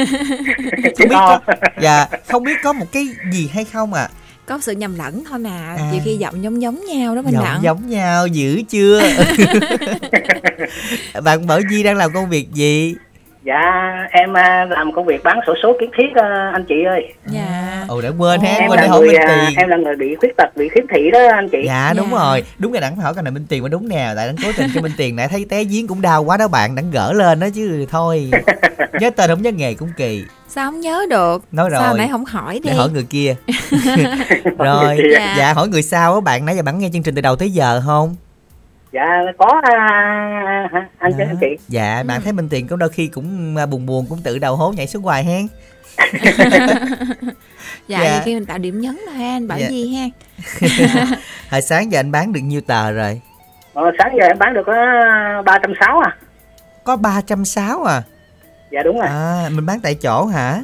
Không 0.97 1.09
biết 1.09 1.09
có, 1.09 1.39
dạ, 1.81 2.05
không 2.29 2.43
biết 2.43 2.57
có 2.63 2.73
một 2.73 2.85
cái 2.91 3.07
gì 3.31 3.49
hay 3.53 3.65
không 3.65 3.93
à? 3.93 4.09
Có 4.45 4.59
sự 4.61 4.71
nhầm 4.71 4.95
lẫn 4.97 5.23
thôi 5.29 5.39
mà, 5.39 5.75
À. 5.77 5.89
nhiều 5.91 6.01
khi 6.05 6.15
giọng 6.17 6.43
giống 6.43 6.61
giống 6.61 6.85
nhau 6.85 7.15
đó 7.15 7.21
Minh 7.21 7.33
Giọng 7.33 7.43
Đẳng. 7.43 7.63
giống 7.63 7.89
nhau 7.89 8.27
dữ 8.27 8.61
chưa? 8.69 9.01
bạn 11.23 11.47
Bảo 11.47 11.59
Di 11.69 11.83
đang 11.83 11.97
làm 11.97 12.13
công 12.13 12.29
việc 12.29 12.51
gì? 12.53 12.95
Dạ 13.43 13.61
em 14.11 14.33
à, 14.37 14.65
làm 14.69 14.91
công 14.95 15.05
việc 15.05 15.23
bán 15.23 15.39
sổ 15.47 15.53
số 15.63 15.75
kiến 15.79 15.89
thiết 15.97 16.15
à, 16.15 16.49
anh 16.53 16.65
chị 16.69 16.75
ơi 16.83 17.13
Dạ. 17.25 17.85
Ồ 17.87 18.01
đã 18.01 18.09
quên 18.17 18.41
ha, 18.41 18.49
em 18.49 18.69
quên 18.69 18.79
là 18.79 18.87
hỏi 18.87 18.99
người 18.99 19.07
Minh 19.13 19.21
à, 19.21 19.45
Tiền. 19.47 19.57
em 19.57 19.69
là 19.69 19.77
người 19.77 19.95
bị 19.95 20.15
khuyết 20.15 20.37
tật 20.37 20.55
bị 20.55 20.69
khiếm 20.69 20.83
thị 20.95 21.11
đó 21.11 21.19
anh 21.35 21.49
chị 21.49 21.57
Dạ 21.65 21.93
đúng 21.97 22.07
Dạ. 22.11 22.17
rồi, 22.17 22.43
đúng 22.59 22.71
rồi 22.71 22.81
đặng 22.81 22.95
phải 22.95 23.03
hỏi 23.03 23.13
cái 23.13 23.23
này 23.23 23.31
Minh 23.31 23.45
Tiền 23.49 23.61
mới 23.63 23.69
đúng 23.69 23.89
nè, 23.89 24.13
tại 24.15 24.27
đặng 24.27 24.35
cố 24.43 24.49
tình 24.57 24.69
cho 24.75 24.81
Minh 24.81 24.91
Tiền 24.97 25.15
nãy 25.15 25.27
thấy 25.27 25.45
té 25.49 25.63
giếng 25.63 25.87
cũng 25.87 26.01
đau 26.01 26.23
quá 26.23 26.37
đó 26.37 26.47
bạn, 26.47 26.75
đặng 26.75 26.91
gỡ 26.91 27.13
lên 27.13 27.39
đó 27.39 27.47
chứ 27.53 27.85
thôi. 27.91 28.31
Nhớ 28.99 29.09
tên 29.09 29.29
không 29.29 29.41
nhớ 29.41 29.51
nghề 29.51 29.73
cũng 29.73 29.89
kỳ. 29.97 30.23
Sao 30.47 30.71
không 30.71 30.79
nhớ 30.81 31.05
được? 31.09 31.43
Nói 31.51 31.69
Sao 31.73 31.87
rồi. 31.89 31.97
nãy 31.97 32.07
không 32.11 32.25
hỏi 32.25 32.53
đi? 32.63 32.69
Để 32.69 32.73
hỏi 32.75 32.89
người 32.93 33.05
kia. 33.09 33.35
rồi, 34.57 34.97
Dạ. 35.13 35.35
dạ. 35.37 35.53
hỏi 35.53 35.67
người 35.67 35.81
sau 35.83 36.13
á 36.13 36.19
bạn 36.21 36.45
nãy 36.45 36.55
giờ 36.55 36.61
bạn 36.61 36.79
nghe 36.79 36.89
chương 36.93 37.03
trình 37.03 37.15
từ 37.15 37.21
đầu 37.21 37.35
tới 37.35 37.49
giờ 37.51 37.81
không? 37.85 38.15
Dạ 38.91 39.05
có 39.37 39.61
à, 39.63 40.69
anh 40.97 41.11
chị 41.17 41.23
Đó. 41.23 41.25
anh 41.29 41.37
chị 41.41 41.47
Dạ, 41.67 42.03
bạn 42.07 42.21
thấy 42.21 42.33
Minh 42.33 42.49
Tiền 42.49 42.67
có 42.67 42.75
đôi 42.75 42.89
khi 42.89 43.07
cũng 43.07 43.55
à, 43.57 43.65
buồn 43.65 43.85
buồn 43.85 44.05
cũng 44.09 44.19
tự 44.23 44.39
đầu 44.39 44.55
hố 44.55 44.71
nhảy 44.77 44.87
xuống 44.87 45.03
hoài 45.03 45.23
hen. 45.23 45.47
Dạ, 47.87 48.03
Dạ. 48.03 48.21
khi 48.25 48.33
mình 48.35 48.45
tạo 48.45 48.57
điểm 48.57 48.81
nhấn 48.81 48.97
thôi 49.05 49.15
ha, 49.15 49.35
anh 49.35 49.47
Bảo 49.47 49.59
Dạ. 49.59 49.67
Di 49.69 49.95
ha. 49.95 50.05
Hồi 51.51 51.61
sáng 51.61 51.91
giờ 51.91 51.99
anh 51.99 52.11
bán 52.11 52.33
được 52.33 52.39
nhiêu 52.43 52.61
tờ 52.61 52.91
rồi? 52.91 53.21
ờ, 53.73 53.91
sáng 53.97 54.11
giờ 54.19 54.25
em 54.27 54.37
bán 54.39 54.53
được 54.53 54.63
có 54.65 54.73
ba 55.45 55.59
trăm 55.63 55.73
sáu 55.79 55.99
à 55.99 56.15
Có 56.83 56.95
360 56.95 57.83
à? 57.87 58.03
dạ 58.71 58.83
đúng 58.83 58.97
rồi 58.99 59.07
À, 59.07 59.49
mình 59.51 59.65
bán 59.65 59.79
tại 59.79 59.95
chỗ 59.95 60.25
hả? 60.25 60.61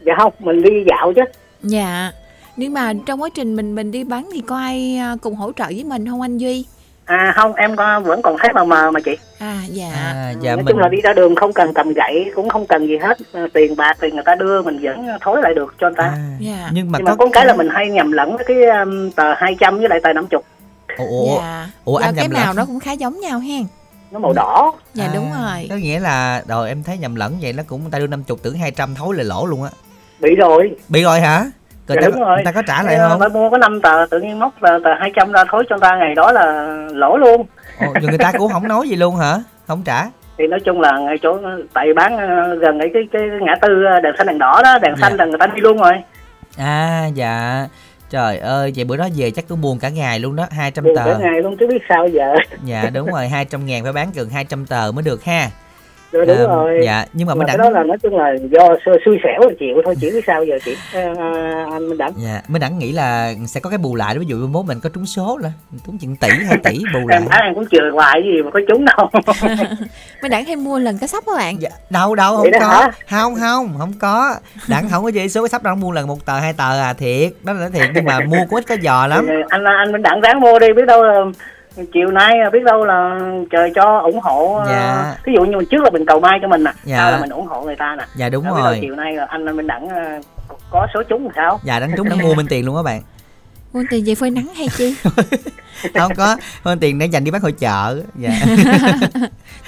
dạ 0.00 0.12
không 0.18 0.32
mình 0.38 0.62
đi 0.62 0.70
dạo 0.90 1.12
chứ 1.16 1.22
Dạ. 1.62 2.12
Nhưng 2.56 2.72
mà 2.72 2.92
trong 3.06 3.22
quá 3.22 3.28
trình 3.34 3.56
mình 3.56 3.74
mình 3.74 3.90
đi 3.90 4.04
bán 4.04 4.28
thì 4.32 4.40
có 4.40 4.56
ai 4.56 4.96
à, 4.96 5.16
cùng 5.22 5.34
hỗ 5.34 5.52
trợ 5.52 5.64
với 5.64 5.84
mình 5.84 6.08
không 6.08 6.20
anh 6.20 6.38
Duy? 6.38 6.66
À 7.04 7.32
không 7.36 7.54
em 7.54 7.76
có, 7.76 8.00
vẫn 8.00 8.22
còn 8.22 8.36
thấy 8.38 8.52
mờ 8.54 8.64
mờ 8.64 8.90
mà 8.90 9.00
chị 9.00 9.16
À 9.38 9.60
dạ. 9.68 9.90
À, 9.94 10.32
dạ 10.40 10.50
nói 10.50 10.56
mình 10.56 10.66
chung 10.68 10.78
là 10.78 10.88
đi 10.88 11.00
ra 11.00 11.12
đường 11.12 11.34
không 11.36 11.52
cần 11.52 11.74
cầm 11.74 11.92
gậy 11.92 12.30
cũng 12.34 12.48
không 12.48 12.66
cần 12.66 12.86
gì 12.88 12.96
hết 12.98 13.18
Ờ, 13.32 13.46
tiền 13.54 13.76
bạc 13.76 13.96
thì 14.00 14.10
người 14.10 14.22
ta 14.26 14.34
đưa 14.34 14.62
mình 14.62 14.78
vẫn 14.82 15.06
thối 15.20 15.40
lại 15.42 15.54
được 15.54 15.74
cho 15.80 15.86
người 15.88 15.96
ta 15.96 16.04
à, 16.04 16.16
Dạ. 16.40 16.68
nhưng 16.72 16.90
mà 16.92 16.98
nhưng 16.98 17.04
mà 17.04 17.10
có 17.10 17.16
có 17.16 17.24
một 17.24 17.30
cái 17.34 17.46
là 17.46 17.54
mình 17.54 17.68
hay 17.70 17.90
nhầm 17.90 18.12
lẫn 18.12 18.36
với 18.36 18.44
cái 18.48 18.56
um, 18.80 19.10
tờ 19.10 19.34
200 19.36 19.78
với 19.78 19.88
lại 19.88 20.00
tờ 20.02 20.12
50 20.12 20.40
Ủa, 20.98 21.04
ủa, 21.06 21.36
dạ. 21.38 21.66
ủa 21.84 21.96
anh 21.96 22.14
cái 22.14 22.24
nhầm 22.28 22.32
màu 22.34 22.46
lẫn. 22.46 22.56
nó 22.56 22.64
cũng 22.64 22.80
khá 22.80 22.92
giống 22.92 23.20
nhau 23.20 23.38
hen. 23.40 23.62
nó 24.10 24.18
màu 24.18 24.32
đỏ 24.32 24.72
Dạ 24.94 25.04
À, 25.04 25.10
đúng 25.14 25.30
rồi. 25.42 25.66
Có 25.70 25.76
nghĩa 25.76 26.00
là 26.00 26.42
rồi 26.48 26.68
em 26.68 26.82
thấy 26.82 26.98
nhầm 26.98 27.14
lẫn 27.14 27.34
vậy 27.40 27.52
nó 27.52 27.62
cũng 27.66 27.82
người 27.82 27.90
ta 27.90 27.98
đưa 27.98 28.06
50 28.06 28.38
tưởng 28.42 28.58
200 28.58 28.94
thối 28.94 29.16
lại 29.16 29.24
lỗ 29.24 29.46
luôn 29.46 29.62
á. 29.62 29.70
bị 30.20 30.34
rồi 30.34 30.70
Bị 30.88 31.02
rồi 31.02 31.20
hả? 31.20 31.44
Rồi 31.88 31.96
Dạ, 32.00 32.00
ta, 32.00 32.08
đúng 32.10 32.20
rồi. 32.20 32.36
người 32.36 32.44
ta 32.44 32.52
có 32.52 32.62
trả 32.66 32.82
lại 32.82 32.94
Ờ, 32.94 33.08
không? 33.08 33.18
mới 33.18 33.28
mua 33.28 33.50
có 33.50 33.58
5 33.58 33.80
tờ 33.80 34.06
tự 34.10 34.20
nhiên 34.20 34.38
móc 34.38 34.52
tờ, 34.60 34.78
tờ 34.84 34.90
200 35.00 35.32
ra 35.32 35.44
thối 35.50 35.64
cho 35.70 35.76
người 35.76 35.80
ta 35.90 35.96
ngày 35.96 36.14
đó 36.14 36.32
là 36.32 36.66
lỗ 36.92 37.16
luôn 37.16 37.46
Ồ, 37.80 37.86
người 38.02 38.18
ta 38.18 38.32
cũng 38.38 38.52
không 38.52 38.68
nói 38.68 38.88
gì 38.88 38.96
luôn 38.96 39.16
hả? 39.16 39.34
Không 39.66 39.82
trả. 39.84 40.04
thì 40.38 40.46
nói 40.46 40.60
chung 40.64 40.80
là 40.80 40.98
ngay 40.98 41.16
chỗ 41.22 41.38
tại 41.74 41.86
bán 41.96 42.18
ờ, 42.18 42.54
gần 42.54 42.78
cái 42.78 42.88
cái, 42.94 43.02
cái 43.12 43.22
ngã 43.42 43.54
tư 43.62 43.84
ờ, 43.92 44.00
đèn 44.00 44.12
xanh 44.18 44.26
đèn 44.26 44.38
đỏ 44.38 44.60
đó 44.64 44.78
đèn 44.82 44.94
Dạ. 44.96 45.08
xanh 45.08 45.16
là 45.16 45.24
người 45.24 45.38
ta 45.38 45.46
đi 45.46 45.60
luôn 45.60 45.76
rồi 45.78 45.92
À 46.58 47.06
dạ. 47.14 47.66
Trời 48.10 48.38
ơi, 48.38 48.72
vậy 48.76 48.84
bữa 48.84 48.96
đó 48.96 49.08
về 49.16 49.30
chắc 49.30 49.48
cũng 49.48 49.60
buồn 49.60 49.78
cả 49.78 49.88
ngày 49.88 50.18
luôn 50.20 50.36
đó, 50.36 50.46
200 50.50 50.84
buồn 50.84 50.96
tờ. 50.96 51.04
cả 51.04 51.18
ngày 51.20 51.42
luôn 51.42 51.56
chứ 51.60 51.66
biết 51.66 51.82
sao 51.88 52.06
giờ 52.08 52.34
Dạ 52.64 52.90
đúng 52.94 53.06
rồi, 53.12 53.28
200 53.28 53.66
ngàn 53.66 53.82
phải 53.84 53.92
bán 53.92 54.10
gần 54.14 54.28
200 54.30 54.66
tờ 54.66 54.92
mới 54.94 55.02
được 55.02 55.24
ha. 55.24 55.46
Rồi 56.12 56.26
đúng 56.26 56.36
Ờ, 56.36 56.46
rồi. 56.46 56.80
Dạ, 56.84 57.04
nhưng 57.12 57.26
mà 57.26 57.34
mà 57.34 57.38
mới 57.38 57.46
cái 57.46 57.56
đẳng 57.58 57.64
đó 57.66 57.70
là 57.78 57.84
nói 57.84 57.96
chung 58.02 58.16
là 58.18 58.32
do 58.50 58.68
xui 59.04 59.18
xẻo 59.24 59.48
là 59.48 59.54
chịu 59.58 59.76
thôi 59.84 59.94
chỉ 60.00 60.10
biết 60.10 60.24
sao 60.26 60.44
giờ 60.44 60.58
chị? 60.64 60.76
Ờ, 60.94 61.00
ờ, 61.18 61.32
anh 61.72 61.88
Minh 61.88 61.98
đẳng. 61.98 62.12
Dạ, 62.16 62.40
mới 62.48 62.60
đẳng 62.60 62.78
nghĩ 62.78 62.92
là 62.92 63.32
sẽ 63.46 63.60
có 63.60 63.70
cái 63.70 63.78
bù 63.78 63.94
lại 63.94 64.14
đó, 64.14 64.18
ví 64.20 64.26
dụ 64.26 64.36
mốt 64.36 64.66
mình 64.66 64.80
có 64.82 64.88
trúng 64.94 65.06
số 65.06 65.38
là 65.42 65.52
trúng 65.86 65.98
chừng 65.98 66.16
tỷ 66.16 66.28
hai 66.48 66.56
tỷ 66.64 66.78
bù 66.94 67.08
lại. 67.08 67.18
em 67.20 67.28
thấy 67.30 67.40
em 67.44 67.54
cũng 67.54 67.64
chừa 67.72 67.90
hoài 67.92 68.22
gì 68.24 68.42
mà 68.42 68.50
có 68.50 68.60
trúng 68.68 68.84
đâu. 68.84 69.10
Mới 70.22 70.28
đẳng 70.28 70.44
hay 70.44 70.56
mua 70.56 70.78
lần 70.78 70.98
cá 70.98 71.06
sóc 71.06 71.24
các 71.26 71.32
bạn. 71.36 71.60
Dạ, 71.62 71.70
đâu 71.90 72.14
đâu 72.14 72.36
không 72.36 72.42
Vậy 72.50 72.60
có. 72.60 72.66
hả? 72.68 72.90
không 73.10 73.34
không 73.40 73.74
không 73.78 73.92
có. 74.00 74.34
Đặng 74.68 74.88
không 74.90 75.02
có 75.02 75.08
gì 75.08 75.28
số 75.28 75.42
cái 75.42 75.48
sắp 75.48 75.62
đâu 75.62 75.74
mua 75.74 75.92
lần 75.92 76.06
một 76.06 76.26
tờ 76.26 76.38
hai 76.38 76.52
tờ 76.52 76.80
à 76.80 76.92
thiệt. 76.92 77.32
Đó 77.44 77.52
là 77.52 77.68
thiệt 77.68 77.88
nhưng 77.94 78.04
mà 78.04 78.20
mua 78.20 78.36
cũng 78.50 78.58
ít 78.58 78.64
có 78.68 78.76
giò 78.82 79.06
lắm. 79.06 79.26
Anh 79.48 79.64
anh 79.64 79.92
Minh 79.92 80.02
đẳng 80.02 80.20
ráng 80.20 80.40
mua 80.40 80.58
đi 80.58 80.66
biết 80.76 80.84
đâu 80.86 81.02
là 81.02 81.20
chiều 81.92 82.08
nay 82.10 82.32
biết 82.52 82.64
đâu 82.64 82.84
là 82.84 83.18
trời 83.50 83.70
cho 83.74 83.98
ủng 83.98 84.20
hộ 84.20 84.54
ờ, 84.56 84.66
Dạ. 84.70 85.14
ví 85.24 85.32
dụ 85.36 85.44
như 85.44 85.56
mình 85.56 85.66
trước 85.70 85.82
là 85.84 85.90
mình 85.90 86.06
cầu 86.06 86.20
may 86.20 86.38
cho 86.42 86.48
mình 86.48 86.64
nè 86.64 86.72
Dạ. 86.84 86.96
sau 86.96 87.10
là 87.10 87.20
mình 87.20 87.30
ủng 87.30 87.46
hộ 87.46 87.62
người 87.62 87.76
ta 87.76 87.96
nè 87.98 88.04
dạ 88.14 88.28
đúng 88.28 88.44
đâu 88.44 88.54
rồi 88.56 88.78
chiều 88.80 88.94
nay 88.94 89.12
là 89.12 89.26
anh 89.28 89.56
Minh 89.56 89.66
đẳng 89.66 89.88
ờ, 89.88 90.20
có 90.70 90.86
số 90.94 91.02
trúng 91.02 91.28
sao 91.36 91.60
dạ 91.64 91.80
đặng 91.80 91.90
trúng 91.96 92.08
đã 92.08 92.16
mua 92.22 92.34
bên 92.34 92.46
tiền 92.48 92.66
luôn 92.66 92.76
các 92.76 92.82
bạn 92.82 93.02
Mua 93.72 93.82
tiền 93.90 94.04
về 94.06 94.14
phơi 94.14 94.30
nắng 94.30 94.46
hay 94.56 94.68
chi? 94.76 94.94
không 95.94 96.14
có 96.16 96.36
bên 96.64 96.78
tiền 96.78 96.98
để 96.98 97.06
dành 97.06 97.24
đi 97.24 97.30
bán 97.30 97.40
hội 97.42 97.52
chợ 97.52 98.02
dạ 98.16 98.30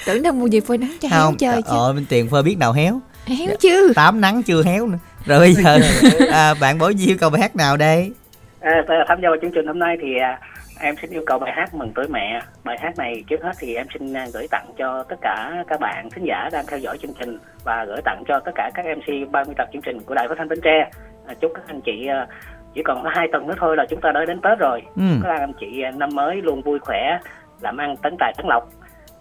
Tưởng 0.05 0.23
đâu 0.23 0.33
mua 0.33 0.47
về 0.51 0.59
phơi 0.67 0.77
nắng 0.77 0.95
cho 1.01 1.09
héo 1.11 1.21
không 1.21 1.37
chơi 1.37 1.61
chứ. 1.61 1.67
ờ 1.69 1.93
bên 1.93 2.05
tiền 2.09 2.29
phơi 2.29 2.43
biết 2.43 2.57
nào 2.59 2.73
héo 2.73 2.99
Héo 3.25 3.55
chứ. 3.59 3.91
tám 3.95 4.21
nắng 4.21 4.43
chưa 4.43 4.63
héo 4.63 4.87
nữa 4.87 4.97
rồi 5.25 5.39
bây 5.39 5.53
giờ 5.53 5.79
à, 6.31 6.53
bạn 6.53 6.77
gì 6.97 7.07
yêu 7.07 7.17
cầu 7.19 7.29
bài 7.29 7.41
hát 7.41 7.55
nào 7.55 7.77
đây 7.77 8.11
à, 8.59 8.71
tham 9.07 9.19
gia 9.21 9.29
vào 9.29 9.37
chương 9.41 9.51
trình 9.51 9.67
hôm 9.67 9.79
nay 9.79 9.97
thì 10.01 10.07
à, 10.21 10.39
em 10.79 10.95
xin 11.01 11.11
yêu 11.11 11.23
cầu 11.25 11.39
bài 11.39 11.51
hát 11.55 11.73
mừng 11.73 11.91
tuổi 11.95 12.05
mẹ. 12.09 12.41
Bài 12.63 12.77
hát 12.79 12.97
này 12.97 13.23
trước 13.27 13.43
hết 13.43 13.51
thì 13.59 13.75
em 13.75 13.87
xin 13.93 14.13
gửi 14.33 14.47
tặng 14.51 14.65
cho 14.77 15.03
tất 15.03 15.15
cả 15.21 15.63
các 15.67 15.79
bạn 15.79 16.09
khán 16.09 16.23
giả 16.23 16.49
đang 16.51 16.65
theo 16.67 16.79
dõi 16.79 16.97
chương 16.97 17.13
trình 17.19 17.37
và 17.63 17.85
gửi 17.85 18.01
tặng 18.05 18.23
cho 18.27 18.39
tất 18.39 18.51
cả 18.55 18.71
các 18.73 18.85
mc 18.97 19.31
30 19.31 19.55
tập 19.57 19.69
chương 19.73 19.81
trình 19.81 19.99
của 20.05 20.15
đài 20.15 20.27
phát 20.27 20.35
thanh 20.37 20.49
bến 20.49 20.59
tre. 20.63 20.89
À, 21.27 21.33
chúc 21.41 21.51
các 21.55 21.63
anh 21.67 21.81
chị 21.81 22.07
à, 22.07 22.27
chỉ 22.73 22.81
còn 22.83 23.03
có 23.03 23.09
hai 23.13 23.27
tuần 23.31 23.47
nữa 23.47 23.55
thôi 23.57 23.75
là 23.77 23.85
chúng 23.89 24.01
ta 24.01 24.11
đã 24.11 24.25
đến 24.25 24.41
tết 24.41 24.59
rồi. 24.59 24.81
Ừ. 24.95 25.01
chúc 25.13 25.23
các 25.23 25.39
anh 25.39 25.53
chị 25.59 25.81
à, 25.81 25.91
năm 25.91 26.09
mới 26.13 26.41
luôn 26.41 26.61
vui 26.61 26.79
khỏe 26.79 27.19
làm 27.61 27.77
ăn 27.77 27.95
tấn 27.97 28.15
tài 28.19 28.33
tấn 28.37 28.45
lộc. 28.47 28.69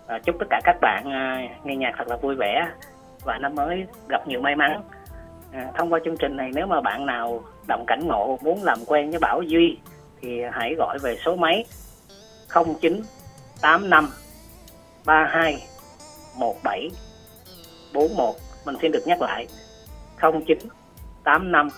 À, 0.07 0.19
chúc 0.25 0.37
tất 0.39 0.47
cả 0.51 0.61
các 0.65 0.77
bạn 0.81 1.13
à, 1.13 1.43
nghe 1.65 1.77
nhạc 1.77 1.95
thật 1.99 2.09
là 2.09 2.17
vui 2.17 2.35
vẻ 2.35 2.69
và 3.25 3.39
năm 3.39 3.55
mới 3.55 3.87
gặp 4.09 4.29
nhiều 4.29 4.41
may 4.41 4.57
mắn. 4.57 4.83
À, 5.53 5.67
thông 5.75 5.93
qua 5.93 6.01
chương 6.05 6.17
trình 6.17 6.37
này 6.37 6.51
nếu 6.55 6.67
mà 6.67 6.81
bạn 6.81 7.07
nào 7.07 7.41
động 7.69 7.85
cảnh 7.87 8.01
ngộ 8.07 8.39
muốn 8.43 8.63
làm 8.63 8.79
quen 8.87 9.11
với 9.11 9.19
Bảo 9.19 9.43
Duy 9.43 9.79
thì 10.25 10.41
hãy 10.53 10.75
gọi 10.75 10.99
về 10.99 11.17
số 11.25 11.37
máy 11.37 11.65
0985 12.55 14.11
32 15.05 15.63
17 16.39 16.91
41 17.93 18.35
mình 18.65 18.77
xin 18.83 18.93
được 18.93 19.07
nhắc 19.07 19.23
lại 19.23 19.47
0985 20.21 21.69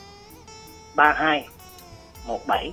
32 0.96 1.48
17 2.26 2.72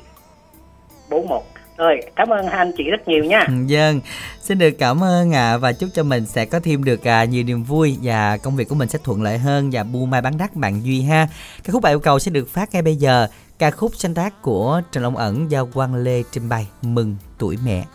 41 1.09 1.43
rồi 1.78 1.99
cảm 2.15 2.30
ơn 2.30 2.47
hai 2.47 2.57
anh 2.57 2.71
chị 2.78 2.84
rất 2.84 3.07
nhiều 3.07 3.24
nha 3.24 3.45
Ừ, 3.47 3.53
Dân, 3.67 4.01
xin 4.41 4.57
được 4.57 4.71
cảm 4.80 5.03
ơn 5.03 5.34
ạ 5.34 5.57
và 5.57 5.71
chúc 5.71 5.89
cho 5.93 6.03
mình 6.03 6.26
sẽ 6.26 6.45
có 6.45 6.59
thêm 6.59 6.84
được 6.84 7.07
à, 7.07 7.24
nhiều 7.26 7.43
niềm 7.43 7.63
vui 7.63 7.97
và 8.01 8.38
công 8.38 8.55
việc 8.55 8.69
của 8.69 8.76
mình 8.76 8.89
sẽ 8.89 8.99
thuận 9.03 9.21
lợi 9.21 9.38
hơn 9.38 9.69
và 9.74 9.84
bu 9.84 10.05
mai 10.05 10.21
bán 10.21 10.38
đắt 10.38 10.55
bạn 10.55 10.82
Duy 10.84 11.01
ha. 11.01 11.28
cái 11.63 11.71
khúc 11.71 11.82
bài 11.82 11.93
yêu 11.93 11.99
cầu 11.99 12.19
sẽ 12.19 12.32
được 12.32 12.49
phát 12.49 12.74
ngay 12.74 12.82
bây 12.82 12.95
giờ. 12.95 13.28
Ca 13.60 13.72
khúc 13.72 13.91
sáng 13.95 14.14
tác 14.14 14.41
của 14.41 14.82
Trần 14.91 15.04
Long 15.04 15.18
Ẩn 15.18 15.51
do 15.51 15.66
Quang 15.66 15.95
Lê 15.95 16.24
trình 16.32 16.49
bày 16.49 16.70
Mừng 16.82 17.16
tuổi 17.38 17.58
mẹ. 17.66 17.86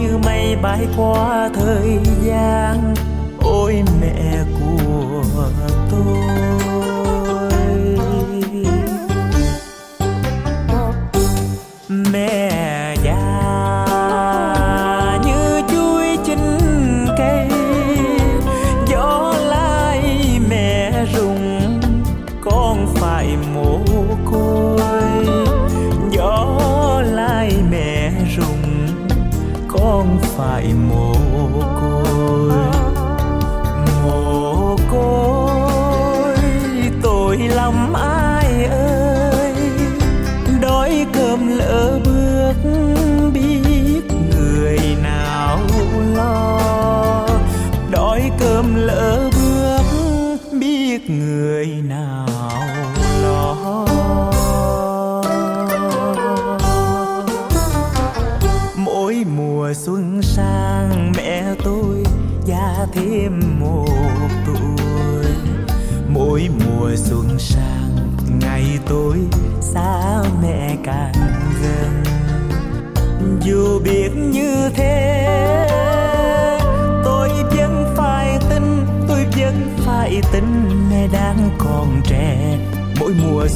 Như 0.00 0.18
mây 0.18 0.56
bay 0.62 0.86
qua 0.96 1.50
thời 1.54 1.98
gian. 2.22 2.89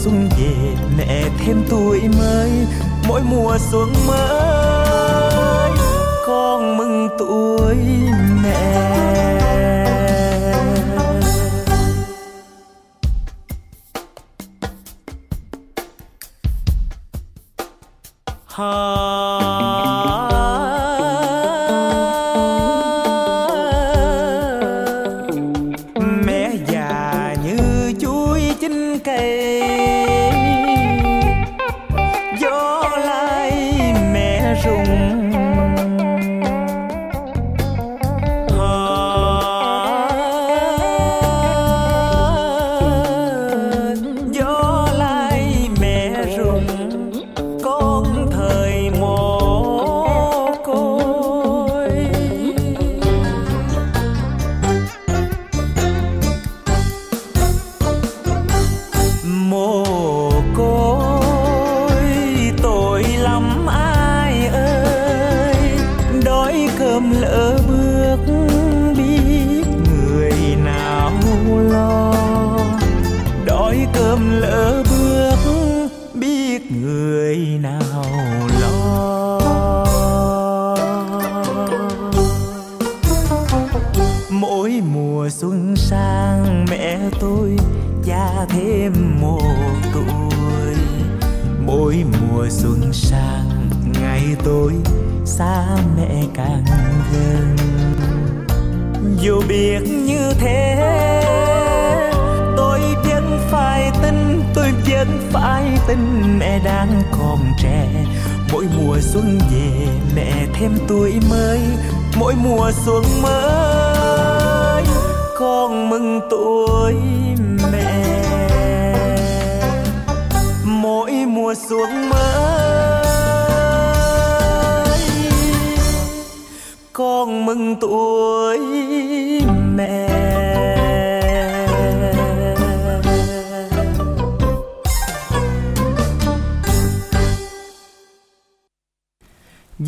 Mỗi 0.05 0.12
xuân 0.12 0.28
về 0.39 0.76
mẹ 0.98 1.28
thêm 1.39 1.62
tuổi 1.70 2.01
mới, 2.18 2.51
mỗi 3.09 3.22
mùa 3.22 3.59
xuân 3.70 3.93
mới. 4.06 5.70
Con 6.26 6.76
mừng 6.76 7.09
tuổi 7.18 7.76
mẹ. 8.43 9.03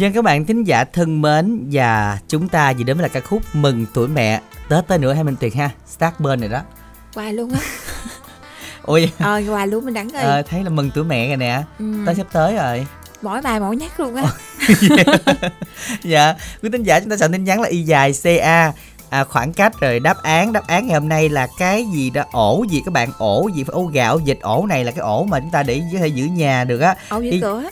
Dân 0.07 0.13
các 0.13 0.25
bạn 0.25 0.45
thính 0.47 0.65
giả 0.65 0.85
thân 0.85 1.23
mến 1.23 1.69
và 1.73 2.19
chúng 2.29 2.49
ta 2.49 2.73
vừa 2.73 2.85
đến 2.85 2.97
với 2.97 3.03
là 3.03 3.09
ca 3.09 3.21
khúc 3.21 3.43
Mừng 3.53 3.87
tuổi 3.95 4.09
mẹ. 4.09 4.41
Tết 4.69 4.87
tới 4.87 4.99
nữa 4.99 5.13
hay 5.13 5.25
Minh 5.25 5.37
Tiền 5.41 5.53
ha. 5.55 5.71
Start 5.87 6.15
bên 6.19 6.41
này 6.41 6.49
đó. 6.49 6.61
Quà 7.15 7.31
luôn 7.31 7.51
á. 7.51 7.61
Ôi. 8.83 9.13
Ờ 9.19 9.43
quà 9.49 9.67
luôn 9.67 9.85
mình 9.85 9.95
đắng 9.95 10.09
ơi 10.09 10.25
ờ, 10.25 10.43
thấy 10.43 10.65
là 10.65 10.71
mừng 10.71 10.91
tuổi 10.95 11.05
mẹ 11.05 11.29
rồi 11.29 11.37
nè. 11.37 11.63
Ừ. 11.79 11.85
Tới 12.07 12.15
sắp 12.15 12.27
tới 12.33 12.57
rồi. 12.57 12.87
Mỗi 13.23 13.43
bài 13.43 13.61
mỗi 13.61 13.77
nhắc 13.77 14.01
luôn 14.01 14.15
á. 14.15 14.25
Dạ. 16.03 16.35
Quý 16.63 16.71
thính 16.73 16.83
giả 16.83 17.01
chúng 17.01 17.11
ta 17.11 17.17
soạn 17.17 17.33
tin 17.33 17.45
nhắn 17.45 17.61
là 17.61 17.69
y 17.69 17.83
dài 17.83 18.13
CA 18.23 18.73
à, 19.11 19.25
khoảng 19.25 19.53
cách 19.53 19.73
rồi 19.81 20.01
đáp 20.01 20.17
án 20.23 20.53
đáp 20.53 20.67
án 20.67 20.87
ngày 20.87 21.01
hôm 21.01 21.09
nay 21.09 21.29
là 21.29 21.47
cái 21.59 21.85
gì 21.95 22.11
đó 22.11 22.25
ổ 22.33 22.65
gì 22.71 22.83
các 22.85 22.93
bạn? 22.93 23.11
Ổ 23.19 23.49
gì? 23.55 23.65
Phải 23.65 23.73
ổ 23.73 23.85
gạo 23.85 24.19
dịch 24.19 24.39
ổ 24.41 24.67
này 24.69 24.85
là 24.85 24.91
cái 24.91 25.01
ổ 25.01 25.25
mà 25.25 25.41
chúng 25.41 25.51
ta 25.51 25.63
để 25.63 25.83
có 25.93 25.99
thể 25.99 26.07
giữ 26.07 26.25
nhà 26.25 26.65
được 26.65 26.81
á. 26.81 26.95
Ổ 27.09 27.21
giữ 27.21 27.39
cửa 27.43 27.63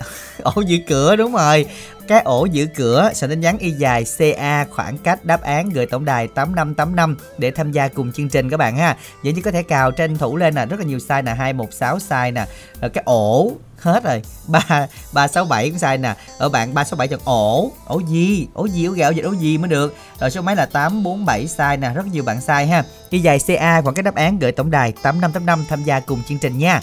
ổ 0.54 0.60
giữ 0.60 0.78
cửa, 0.86 1.16
đúng 1.16 1.32
rồi. 1.32 1.66
Cái 2.08 2.22
ổ 2.22 2.44
giữ 2.44 2.66
cửa 2.76 3.10
sẽ 3.14 3.26
tin 3.26 3.40
nhắn 3.40 3.58
y 3.58 3.70
dài 3.70 4.04
ca 4.18 4.64
khoảng 4.70 4.98
cách 4.98 5.24
đáp 5.24 5.42
án 5.42 5.68
gửi 5.68 5.86
tổng 5.86 6.04
đài 6.04 6.28
8585 6.28 7.16
để 7.38 7.50
tham 7.50 7.72
gia 7.72 7.88
cùng 7.88 8.12
chương 8.12 8.28
trình 8.28 8.50
các 8.50 8.56
bạn 8.56 8.76
ha. 8.76 8.96
Vậy 9.22 9.32
chứ 9.36 9.42
có 9.42 9.50
thể 9.50 9.62
cào 9.62 9.90
tranh 9.90 10.18
thủ 10.18 10.36
lên 10.36 10.54
nè, 10.54 10.66
rất 10.66 10.80
là 10.80 10.86
nhiều 10.86 10.98
size 10.98 11.24
nè 11.24 11.34
216 11.34 11.98
size 11.98 12.32
nè. 12.32 12.46
Rồi 12.80 12.90
cái 12.90 13.04
ổ 13.06 13.52
hết 13.78 14.04
rồi. 14.04 14.22
Ba 14.48 14.86
ba 15.12 15.28
sáu 15.28 15.44
bảy 15.44 15.70
cũng 15.70 15.78
sai 15.78 15.98
nè. 15.98 16.14
Ở 16.38 16.48
bạn 16.48 16.74
ba 16.74 16.84
sáu 16.84 16.96
bảy 16.96 17.08
chọn 17.08 17.20
ổ. 17.24 17.72
Ổ 17.86 17.98
gì? 17.98 18.48
Ổ 18.54 18.64
gì? 18.66 18.86
Ổ 18.86 18.92
gạo 18.92 19.12
dịch 19.12 19.22
ổ 19.22 19.32
gì 19.32 19.58
mới 19.58 19.68
được. 19.68 19.96
Rồi 20.20 20.30
số 20.30 20.42
máy 20.42 20.56
là 20.56 20.66
847 20.66 21.48
sai 21.48 21.76
nè, 21.76 21.90
rất 21.94 22.06
nhiều 22.06 22.24
bạn 22.24 22.40
sai 22.40 22.66
ha. 22.66 22.84
Y 23.10 23.18
dài 23.18 23.38
ca 23.46 23.82
khoảng 23.82 23.94
cách 23.94 24.04
đáp 24.04 24.14
án 24.14 24.38
gửi 24.38 24.52
tổng 24.52 24.70
đài 24.70 24.92
8585 24.92 25.64
tham 25.68 25.84
gia 25.84 26.00
cùng 26.00 26.22
chương 26.28 26.38
trình 26.38 26.58
nha 26.58 26.80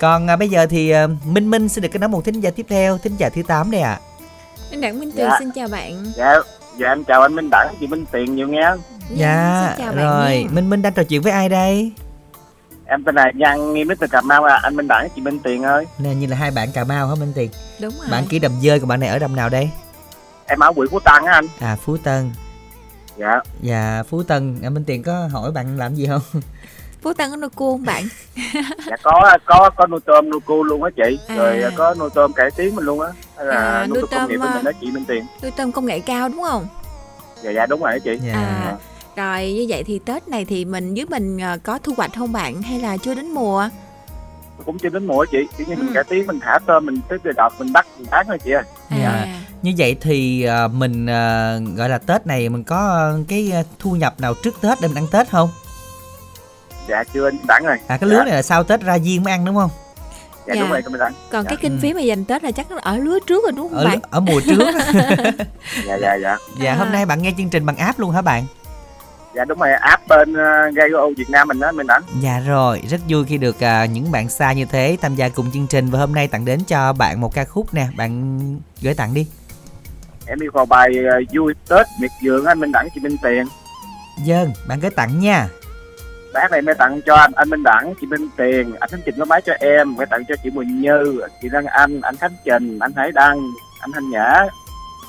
còn 0.00 0.26
à, 0.30 0.36
bây 0.36 0.48
giờ 0.48 0.66
thì 0.66 0.90
à, 0.90 1.06
Minh 1.24 1.50
Minh 1.50 1.68
sẽ 1.68 1.80
được 1.80 1.88
kết 1.92 1.98
nối 1.98 2.08
một 2.08 2.24
thính 2.24 2.40
giả 2.40 2.50
tiếp 2.50 2.66
theo 2.68 2.98
thính 2.98 3.16
giả 3.16 3.28
thứ 3.28 3.42
8 3.42 3.70
đây 3.70 3.80
ạ 3.80 4.00
Anh 4.70 4.80
Đặng 4.80 5.00
Minh 5.00 5.10
Tuyền 5.12 5.26
Dạ. 5.28 5.36
xin 5.38 5.50
chào 5.54 5.68
bạn 5.68 6.04
dạ 6.16 6.34
dạ 6.78 6.88
em 6.88 7.04
chào 7.04 7.22
anh 7.22 7.34
Minh 7.34 7.50
Đẳng 7.50 7.74
chị 7.80 7.86
Minh 7.86 8.04
Tiền 8.12 8.36
nhiều 8.36 8.48
nghe 8.48 8.70
Dạ, 9.10 9.66
xin 9.68 9.78
chào 9.86 9.92
bạn 9.92 10.04
rồi. 10.06 10.46
Minh 10.50 10.70
Minh 10.70 10.82
đang 10.82 10.92
trò 10.92 11.02
chuyện 11.02 11.22
với 11.22 11.32
ai 11.32 11.48
đây? 11.48 11.92
em 12.86 13.04
tên 13.04 13.14
là 13.14 13.30
Nhân 13.34 13.74
nghi 13.74 13.84
Mr 13.84 14.04
Cà 14.10 14.20
Mau 14.20 14.44
à 14.44 14.60
anh 14.62 14.76
Minh 14.76 14.88
Đẳng 14.88 15.08
chị 15.16 15.20
Minh 15.22 15.38
Tiền 15.44 15.62
ơi 15.62 15.86
Nè, 15.98 16.14
như 16.14 16.26
là 16.26 16.36
hai 16.36 16.50
bạn 16.50 16.72
Cà 16.72 16.84
Mau 16.84 17.08
hả 17.08 17.14
Minh 17.14 17.32
Tiền? 17.34 17.50
Đúng 17.80 17.94
rồi 17.98 18.06
Bạn 18.10 18.24
kia 18.28 18.38
đầm 18.38 18.52
dơi, 18.62 18.80
còn 18.80 18.88
bạn 18.88 19.00
này 19.00 19.08
ở 19.08 19.18
đầm 19.18 19.36
nào 19.36 19.48
đây? 19.48 19.70
em 20.46 20.58
ở 20.58 20.72
quận 20.76 20.88
Phú 20.90 21.00
Tân 21.00 21.24
á 21.26 21.32
anh 21.32 21.44
À, 21.60 21.76
Phú 21.84 21.96
Tân. 21.96 22.30
dạ 23.16 23.40
Dạ, 23.62 24.02
Phú 24.08 24.22
Tân. 24.22 24.60
À, 24.62 24.70
Minh 24.70 24.84
Tiền 24.84 25.02
có 25.02 25.28
hỏi 25.32 25.52
bạn 25.52 25.78
làm 25.78 25.94
gì 25.94 26.06
không? 26.06 26.20
Phú 27.02 27.12
Tân 27.12 27.30
có 27.30 27.36
nuôi 27.36 27.50
cua 27.50 27.72
không 27.72 27.84
bạn? 27.84 28.04
Dạ 28.86 28.96
có 29.02 29.38
có 29.46 29.70
có 29.76 29.86
nuôi 29.86 30.00
tôm 30.06 30.30
nuôi 30.30 30.40
cua 30.40 30.62
luôn 30.62 30.82
á 30.82 30.90
chị. 30.96 31.18
À. 31.28 31.36
rồi 31.36 31.62
có 31.76 31.94
nuôi 31.98 32.10
tôm 32.14 32.32
cải 32.32 32.50
tiến 32.56 32.76
mình 32.76 32.84
luôn 32.84 33.00
á. 33.00 33.08
Hay 33.36 33.46
là 33.46 33.54
À, 33.56 33.86
nuôi 33.86 33.98
nuôi 34.00 34.08
tôm 34.10 34.20
công 34.20 34.28
nghiệp 34.28 34.36
tôm, 34.36 34.40
bên 34.40 34.50
à, 34.50 34.54
mình 34.54 34.64
đó 34.64 34.70
chị 34.80 34.90
Minh 34.90 35.04
Tiền. 35.08 35.24
Nuôi 35.42 35.50
tôm 35.56 35.72
công 35.72 35.86
nghệ 35.86 36.00
cao 36.00 36.28
đúng 36.28 36.42
không? 36.42 36.66
Dạ 37.42 37.50
dạ 37.50 37.66
đúng 37.66 37.80
rồi 37.82 37.92
đó 37.92 37.98
chị. 38.04 38.18
Dạ. 38.26 38.32
À 38.32 38.76
rồi 39.16 39.52
như 39.52 39.66
vậy 39.68 39.84
thì 39.84 39.98
Tết 39.98 40.28
này 40.28 40.44
thì 40.44 40.64
mình 40.64 40.94
dưới 40.94 41.06
mình 41.10 41.38
ờ, 41.38 41.58
có 41.62 41.78
thu 41.82 41.94
hoạch 41.96 42.10
không 42.18 42.32
bạn? 42.32 42.62
Hay 42.62 42.80
là 42.80 42.96
chưa 42.96 43.14
đến 43.14 43.30
mùa? 43.30 43.68
Cũng 44.66 44.78
chưa 44.78 44.88
đến 44.88 45.06
mùa 45.06 45.20
á 45.20 45.26
chị. 45.32 45.38
Chỉ 45.58 45.64
như 45.64 45.74
Ừ. 45.74 45.82
mình 45.82 45.94
cải 45.94 46.04
tiến 46.04 46.26
mình 46.26 46.40
thả 46.40 46.58
tôm 46.66 46.86
mình 46.86 47.00
tới 47.08 47.18
từ 47.24 47.30
đợt 47.36 47.48
mình 47.58 47.72
bắt 47.72 47.86
mình 47.98 48.06
bán 48.10 48.26
thôi 48.28 48.38
chị 48.44 48.50
ơi. 48.50 48.62
Dạ. 48.90 49.08
à. 49.08 49.40
Như 49.62 49.72
vậy 49.78 49.96
thì 50.00 50.42
à, 50.44 50.68
mình 50.68 51.06
à, 51.06 51.56
gọi 51.76 51.88
là 51.88 51.98
Tết 51.98 52.26
này 52.26 52.48
mình 52.48 52.64
có 52.64 52.76
à, 52.76 53.12
cái 53.28 53.50
à, 53.54 53.62
thu 53.78 53.92
nhập 53.92 54.20
nào 54.20 54.34
trước 54.42 54.60
Tết 54.60 54.78
để 54.80 54.88
mình 54.88 54.96
ăn 54.96 55.06
Tết 55.12 55.30
không? 55.30 55.50
Dạ 56.88 57.04
chưa 57.14 57.28
anh 57.28 57.36
Đẳng 57.48 57.64
rồi 57.66 57.76
À, 57.86 57.96
cái 57.96 58.10
lứa 58.10 58.22
này 58.24 58.34
là 58.34 58.42
sau 58.42 58.64
Tết 58.64 58.80
ra 58.82 58.98
viên 58.98 59.22
mới 59.24 59.32
ăn 59.32 59.44
đúng 59.44 59.54
không? 59.56 59.70
dạ, 60.46 60.54
Dạ. 60.54 60.60
đúng 60.60 60.70
rồi 60.70 60.82
còn 60.82 61.42
Dạ. 61.44 61.48
cái 61.48 61.56
kinh 61.62 61.78
phí 61.82 61.94
mà 61.94 62.00
dành 62.00 62.24
Tết 62.24 62.44
là 62.44 62.50
chắc 62.52 62.70
nó 62.70 62.76
ở 62.82 62.96
lứa 62.96 63.18
trước 63.26 63.42
rồi 63.44 63.52
đúng 63.52 63.68
không 63.68 63.78
Ở, 63.78 63.84
bạn 63.84 64.00
ở 64.10 64.20
mùa 64.20 64.40
trước. 64.40 64.58
dạ 65.86 65.96
dạ 66.00 66.14
dạ 66.22 66.36
dạ, 66.60 66.70
À. 66.72 66.74
hôm 66.76 66.92
nay 66.92 67.06
bạn 67.06 67.22
nghe 67.22 67.32
chương 67.38 67.48
trình 67.50 67.66
bằng 67.66 67.76
app 67.76 67.98
luôn 68.00 68.10
hả 68.10 68.22
bạn? 68.22 68.44
dạ 69.34 69.44
đúng 69.44 69.58
rồi 69.58 69.72
app 69.72 70.08
bên 70.08 70.32
uh, 70.32 70.74
Gaio 70.74 71.08
Việt 71.16 71.30
Nam 71.30 71.48
mình 71.48 71.60
đó 71.60 71.72
Minh 71.72 71.86
Đẳng 71.86 72.02
Dạ 72.20 72.40
rồi, 72.46 72.82
rất 72.88 73.00
vui 73.08 73.24
khi 73.24 73.38
được 73.38 73.60
à, 73.60 73.84
những 73.84 74.10
bạn 74.10 74.28
xa 74.28 74.52
như 74.52 74.64
thế 74.64 74.96
tham 75.02 75.14
gia 75.14 75.28
cùng 75.28 75.50
chương 75.50 75.66
trình 75.66 75.90
và 75.90 75.98
hôm 75.98 76.14
nay 76.14 76.28
tặng 76.28 76.44
đến 76.44 76.60
cho 76.66 76.92
bạn 76.92 77.20
một 77.20 77.34
ca 77.34 77.44
khúc 77.44 77.74
nè, 77.74 77.86
bạn 77.96 78.40
gửi 78.82 78.94
tặng 78.94 79.14
đi. 79.14 79.26
em 80.26 80.38
yêu 80.42 80.50
cầu 80.54 80.66
bài 80.66 80.88
ờ, 81.12 81.20
vui 81.32 81.54
Tết 81.68 81.86
miệt 82.00 82.10
vườn 82.24 82.44
anh 82.44 82.60
Minh 82.60 82.72
Đẳng 82.72 82.88
chị 82.94 83.00
Minh 83.00 83.16
Tiền 83.22 83.44
Dân, 84.24 84.52
bạn 84.68 84.80
gửi 84.80 84.90
tặng 84.90 85.20
nha. 85.20 85.48
Bác 86.34 86.50
này 86.50 86.62
mới 86.62 86.74
tặng 86.74 87.00
cho 87.06 87.14
anh 87.14 87.32
anh 87.34 87.50
Minh 87.50 87.62
Đẳng 87.62 87.94
chị 88.00 88.06
Minh 88.06 88.28
Tiền 88.36 88.74
anh 88.80 88.90
Khánh 88.90 89.00
Trình 89.04 89.14
có 89.18 89.24
máy 89.24 89.42
cho 89.46 89.52
em 89.60 89.96
phải 89.96 90.06
tặng 90.06 90.24
cho 90.28 90.34
chị 90.42 90.50
Quỳnh 90.56 90.80
Như 90.80 91.20
chị 91.42 91.48
Đăng 91.52 91.66
Anh 91.66 92.00
anh 92.00 92.16
Khánh 92.16 92.34
Trình 92.44 92.78
anh 92.78 92.92
Hải 92.96 93.12
Đăng 93.12 93.40
anh 93.80 93.92
Thanh 93.92 94.10
Nhã 94.10 94.46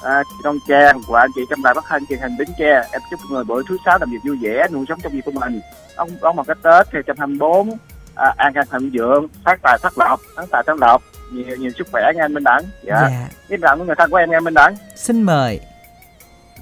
à, 0.03 0.23
chị 0.23 0.35
Đông 0.43 0.57
Trang 0.67 1.01
và 1.07 1.19
anh 1.19 1.29
chị 1.35 1.41
trong 1.49 1.63
đài 1.63 1.73
phát 1.73 1.83
thanh 1.87 2.05
truyền 2.05 2.19
hình 2.19 2.37
Bến 2.37 2.47
Tre. 2.57 2.83
Em 2.91 3.01
chúc 3.11 3.19
người 3.29 3.43
buổi 3.43 3.63
thứ 3.69 3.77
sáu 3.85 3.97
làm 3.99 4.11
việc 4.11 4.17
vui 4.25 4.37
vẻ 4.41 4.67
luôn 4.71 4.85
sống 4.89 4.99
trong 5.03 5.13
việc 5.13 5.25
của 5.25 5.31
mình. 5.31 5.61
Đón 5.97 6.09
đón 6.21 6.35
một 6.35 6.47
cái 6.47 6.55
Tết 6.55 6.93
2024 6.93 7.77
à, 8.15 8.33
an 8.37 8.53
khang 8.53 8.65
thịnh 8.71 8.89
vượng 8.93 9.27
phát 9.45 9.59
tài 9.63 9.77
phát 9.81 9.93
lộc 9.97 10.19
phát 10.35 10.45
tài 10.51 10.63
phát 10.63 10.77
lộc. 10.77 11.01
Nhiều 11.31 11.55
nhiều 11.57 11.71
sức 11.77 11.87
khỏe 11.91 12.11
nha 12.15 12.25
anh 12.25 12.33
Minh 12.33 12.43
Đẳng. 12.43 12.63
Dạ. 12.83 13.01
Dạ. 13.01 13.27
Biết 13.49 13.61
rằng 13.61 13.85
người 13.85 13.95
thân 13.95 14.11
của 14.11 14.17
em 14.17 14.31
nghe 14.31 14.39
Minh 14.39 14.53
Đẳng. 14.53 14.75
Xin 14.95 15.21
mời 15.23 15.59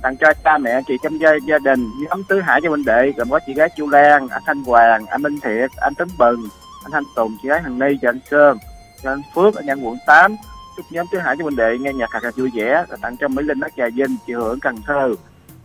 tặng 0.02 0.18
cho 0.18 0.34
cha 0.44 0.58
mẹ 0.58 0.82
chị 0.88 0.98
trong 1.04 1.22
gia, 1.22 1.30
gia 1.48 1.60
đình 1.60 1.90
nhóm 2.02 2.24
tứ 2.24 2.42
hải 2.42 2.62
cho 2.64 2.70
minh 2.70 2.86
đệ 2.86 3.12
gồm 3.18 3.30
có 3.30 3.40
chị 3.48 3.54
gái 3.54 3.70
chu 3.78 3.90
lan 3.90 4.28
anh 4.28 4.42
thanh 4.46 4.64
hoàng 4.64 5.06
anh 5.06 5.22
minh 5.22 5.40
thiệt 5.40 5.70
anh 5.78 5.94
tấn 5.96 6.08
bừng 6.20 6.42
anh 6.84 6.92
thanh 6.92 7.04
tùng 7.16 7.38
chị 7.42 7.50
gái 7.50 7.62
hằng 7.62 7.80
ni 7.80 7.88
chị 8.02 8.08
anh 8.08 8.20
sơn 8.32 8.58
cho 9.04 9.12
anh 9.12 9.22
phước 9.36 9.56
ở 9.56 9.62
nhân 9.62 9.88
quận 9.88 9.98
8 10.08 10.36
chúc 10.80 10.86
nhóm 10.92 11.06
tứ 11.12 11.20
hải 11.20 11.36
cho 11.40 11.46
minh 11.46 11.56
đệ 11.56 11.78
nghe 11.78 11.94
nhạc 11.94 12.10
thật 12.12 12.24
là 12.24 12.32
vui 12.36 12.52
vẻ 12.56 12.86
và 12.90 12.98
tặng 13.02 13.18
cho 13.18 13.28
mỹ 13.28 13.44
linh 13.44 13.60
ở 13.60 13.70
trà 13.78 13.84
vinh 13.96 14.18
chị 14.28 14.34
hưởng 14.34 14.60
cần 14.60 14.76
thơ. 14.86 15.16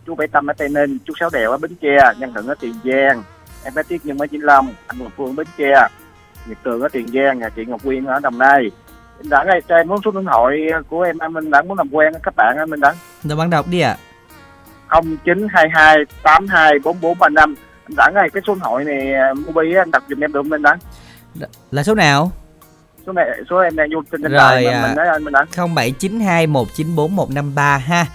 Chú 0.05 0.15
bảy 0.15 0.27
tâm 0.27 0.47
ở 0.47 0.53
tây 0.53 0.69
ninh 0.69 0.97
chú 1.05 1.13
sáu 1.19 1.29
đèo 1.33 1.51
ở 1.51 1.57
bến 1.57 1.75
tre 1.81 1.97
nhân 2.19 2.33
thuận 2.33 2.47
ở 2.47 2.55
tiền 2.59 2.73
giang 2.83 3.23
em 3.63 3.73
bé 3.75 3.83
tiết 3.83 4.05
nhân 4.05 4.17
ở 4.17 4.25
vĩnh 4.31 4.43
long 4.43 4.73
anh 4.87 4.99
hoàng 4.99 5.11
phương 5.17 5.27
ở 5.27 5.33
bến 5.33 5.47
tre 5.57 5.87
nhật 6.45 6.57
tường 6.63 6.81
ở 6.81 6.89
tiền 6.89 7.07
giang 7.07 7.39
nhà 7.39 7.49
chị 7.49 7.65
ngọc 7.65 7.83
quyên 7.83 8.05
ở 8.05 8.19
đồng 8.19 8.37
nai. 8.37 8.71
Minh 9.17 9.29
đẳng 9.29 9.47
ơi 9.47 9.61
cho 9.69 9.75
em 9.75 9.87
muốn 9.87 9.99
số 10.05 10.11
điện 10.11 10.25
thoại 10.25 10.57
của 10.89 11.01
em 11.01 11.17
anh 11.17 11.33
minh 11.33 11.51
đẳng 11.51 11.67
muốn 11.67 11.77
làm 11.77 11.89
quen 11.91 12.13
các 12.23 12.35
bạn 12.35 12.57
anh 12.57 12.69
minh 12.69 12.79
đẳng 12.79 12.95
dạ 13.23 13.35
bạn 13.35 13.49
đọc 13.49 13.67
đi 13.67 13.79
ạ. 13.79 13.97
0922 14.89 15.97
82 16.23 16.73
4435 16.83 17.55
anh 17.85 17.95
Đẳng 17.97 18.13
ơi 18.15 18.29
cái 18.33 18.43
số 18.47 18.53
điện 18.53 18.63
thoại 18.63 18.85
này 18.85 19.13
à, 19.13 19.33
Mobi 19.33 19.73
anh 19.75 19.91
đặt 19.91 20.03
giùm 20.09 20.19
em 20.19 20.33
được 20.33 20.39
không 20.43 20.51
anh 20.51 20.61
Đẳng 20.61 20.77
Là 21.71 21.83
số 21.83 21.95
nào? 21.95 22.31
số 23.05 23.11
này 23.13 23.25
số 23.49 23.57
em 23.57 23.75
đang 23.75 23.89
vô 23.93 24.01
trên 24.11 24.21
trên 24.21 24.31
Rồi, 24.31 24.39
đài 24.39 24.65
à. 24.65 24.81
mình, 24.81 24.89
mình 24.89 24.97
nói 24.97 25.07
anh 25.07 25.23
Minh 25.23 25.33
Đẳng 25.33 25.47
0792194153 25.75 27.77
ha. 27.79 28.05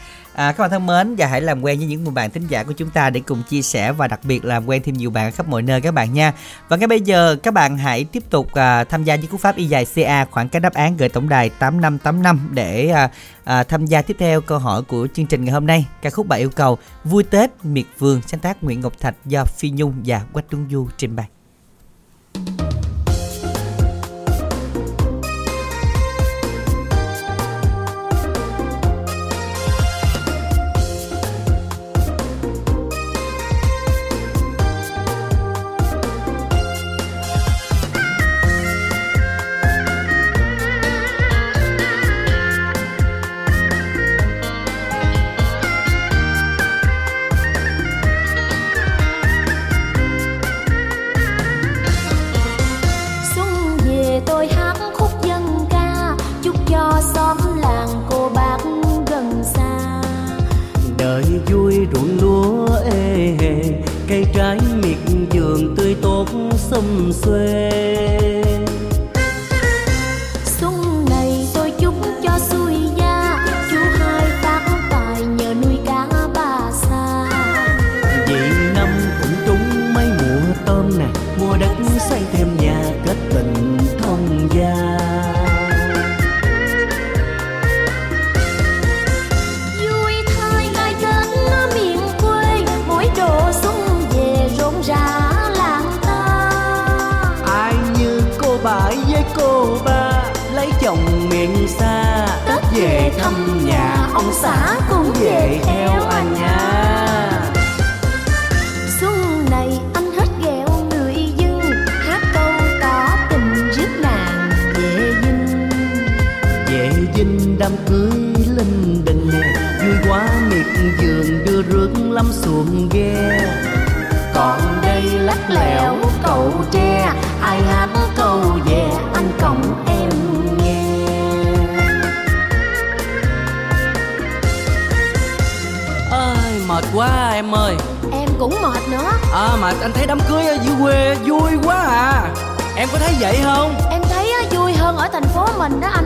À, 0.41 0.53
các 0.53 0.63
bạn 0.63 0.71
thân 0.71 0.87
mến 0.87 1.15
và 1.19 1.27
hãy 1.27 1.41
làm 1.41 1.63
quen 1.63 1.79
với 1.79 1.87
những 1.87 2.05
người 2.05 2.13
bạn 2.13 2.31
thính 2.31 2.47
giả 2.49 2.63
của 2.63 2.73
chúng 2.73 2.91
ta 2.91 3.11
để 3.11 3.21
cùng 3.21 3.43
chia 3.43 3.63
sẻ 3.63 3.93
và 3.93 4.09
đặc 4.09 4.21
biệt 4.25 4.45
làm 4.45 4.67
quen 4.67 4.83
thêm 4.85 4.95
nhiều 4.95 5.11
bạn 5.11 5.27
ở 5.27 5.31
khắp 5.31 5.49
mọi 5.49 5.63
nơi 5.63 5.81
các 5.81 5.95
bạn 5.95 6.13
nha. 6.13 6.33
Và 6.69 6.77
ngay 6.77 6.87
bây 6.87 7.01
giờ 7.01 7.37
các 7.43 7.55
bạn 7.55 7.79
hãy 7.79 8.05
tiếp 8.05 8.23
tục 8.31 8.55
à, 8.55 8.85
tham 8.85 9.05
gia 9.05 9.17
với 9.17 9.27
cú 9.27 9.37
pháp 9.37 9.57
y 9.57 9.65
dài 9.65 9.87
CA 9.95 10.25
khoảng 10.25 10.49
cách 10.49 10.63
đáp 10.63 10.75
án 10.75 10.97
gửi 10.97 11.09
tổng 11.09 11.29
đài 11.29 11.51
8585 11.51 12.49
để 12.53 12.89
à, 12.89 13.11
à, 13.45 13.63
tham 13.63 13.87
gia 13.87 14.03
tiếp 14.03 14.17
theo 14.19 14.41
câu 14.41 14.59
hỏi 14.59 14.83
của 14.83 15.09
chương 15.15 15.27
trình 15.27 15.45
ngày 15.45 15.53
hôm 15.53 15.67
nay. 15.67 15.87
Ca 16.03 16.11
khúc 16.11 16.27
bạn 16.27 16.41
yêu 16.41 16.51
cầu 16.51 16.79
Vui 17.05 17.25
Tết 17.25 17.51
miệt 17.65 17.87
vườn 17.99 18.21
sáng 18.27 18.41
tác 18.41 18.65
Nguyễn 18.65 18.81
Ngọc 18.81 19.01
Thạch 19.01 19.15
do 19.25 19.45
Phi 19.45 19.71
Nhung 19.71 19.95
và 20.05 20.21
Quách 20.33 20.51
Tuấn 20.51 20.67
Du 20.71 20.89
trình 20.97 21.17
bày. 21.17 21.29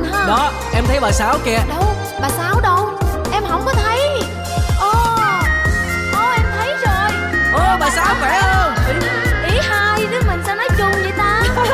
Anh 0.05 0.13
ha. 0.13 0.27
Đó 0.27 0.53
em 0.75 0.85
thấy 0.87 1.01
bà 1.01 1.13
sáu 1.13 1.39
kìa. 1.45 1.59
Đâu 1.69 1.95
bà 2.21 2.29
sáu 2.29 2.61
đâu? 2.61 2.91
Em 3.33 3.43
không 3.49 3.63
có 3.65 3.73
thấy. 3.73 3.99
Ô 4.81 4.93
ô 6.13 6.31
em 6.33 6.47
thấy 6.57 6.69
rồi. 6.69 7.11
Ô 7.53 7.77
bà 7.81 7.91
sáu 7.91 8.15
khỏe 8.21 8.41
không? 8.43 8.75
Ý 9.51 9.59
hai 9.63 10.07
đứa 10.11 10.23
mình 10.29 10.43
sao 10.47 10.57
nói 10.57 10.69
chung 10.79 10.93
vậy 10.93 11.13
ta? 11.19 11.43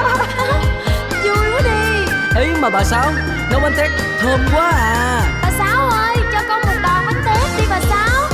Vui 1.24 1.52
quá 1.52 1.60
đi. 1.64 2.40
Ý 2.40 2.48
mà 2.60 2.70
bà 2.70 2.84
sáu 2.84 3.12
nấu 3.50 3.60
bánh 3.60 3.72
tét 3.76 3.90
thơm 4.20 4.40
quá 4.54 4.70
à. 4.70 5.22
Bà 5.42 5.50
sáu 5.58 5.88
ơi 5.88 6.16
cho 6.32 6.38
con 6.48 6.60
một 6.60 6.80
đòn 6.82 7.06
bánh 7.06 7.22
tét 7.26 7.58
đi 7.58 7.64
bà 7.70 7.80
sáu. 7.80 8.28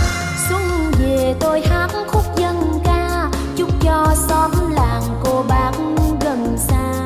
Xuân 0.48 0.93
về 0.98 1.35
tôi 1.40 1.62
hát 1.70 1.90
khúc 2.06 2.36
dân 2.36 2.81
ca 2.85 3.28
chúc 3.56 3.68
cho 3.82 4.06
xóm 4.28 4.51
làng 4.74 5.02
cô 5.24 5.44
bác 5.48 5.70
gần 6.20 6.56
xa 6.68 7.06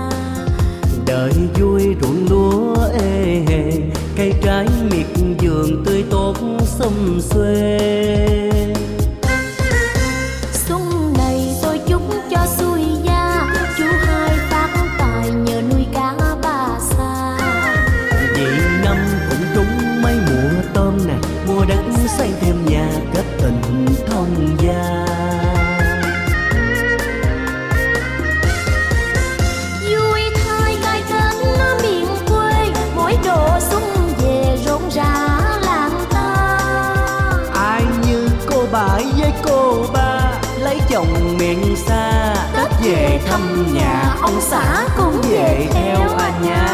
đời 1.11 1.32
vui 1.61 1.97
ruộng 2.01 2.27
lúa 2.31 2.74
ê 3.01 3.43
hề. 3.49 3.73
Cây 4.16 4.32
trái 4.43 4.66
miệt 4.91 5.07
vườn 5.43 5.85
tươi 5.87 6.05
tốt 6.11 6.35
xum 6.65 7.20
xuê. 7.20 7.78
Thăm 43.31 43.74
nhà, 43.74 44.16
ông 44.23 44.40
xã 44.40 44.89
cũng 44.97 45.20
về 45.31 45.69
theo 45.73 46.01
à 46.19 46.31
nha 46.44 46.66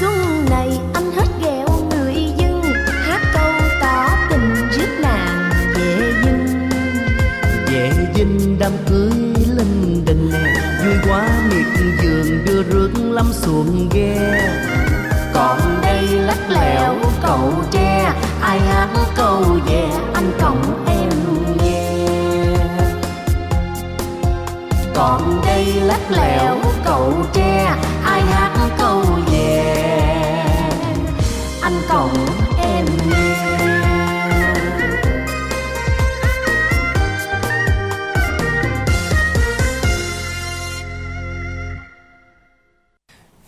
xuân 0.00 0.46
này 0.50 0.80
anh 0.94 1.12
hết 1.12 1.28
ghẹo 1.40 1.66
người 1.90 2.14
dân, 2.38 2.62
hát 2.86 3.20
câu 3.34 3.52
tỏ 3.80 4.08
tình 4.30 4.54
rước 4.70 4.88
nàng 5.00 5.50
về 5.74 6.12
dinh 6.24 6.68
Về 7.66 7.92
dinh 8.14 8.58
đám 8.58 8.72
cưới 8.88 9.10
linh 9.56 10.04
đình 10.04 10.30
nè 10.32 10.54
Vui 10.84 10.94
quá 11.08 11.28
miệt 11.48 11.84
vườn 12.02 12.44
đưa 12.44 12.62
rước 12.62 12.90
lắm 12.94 13.26
xuồng 13.32 13.88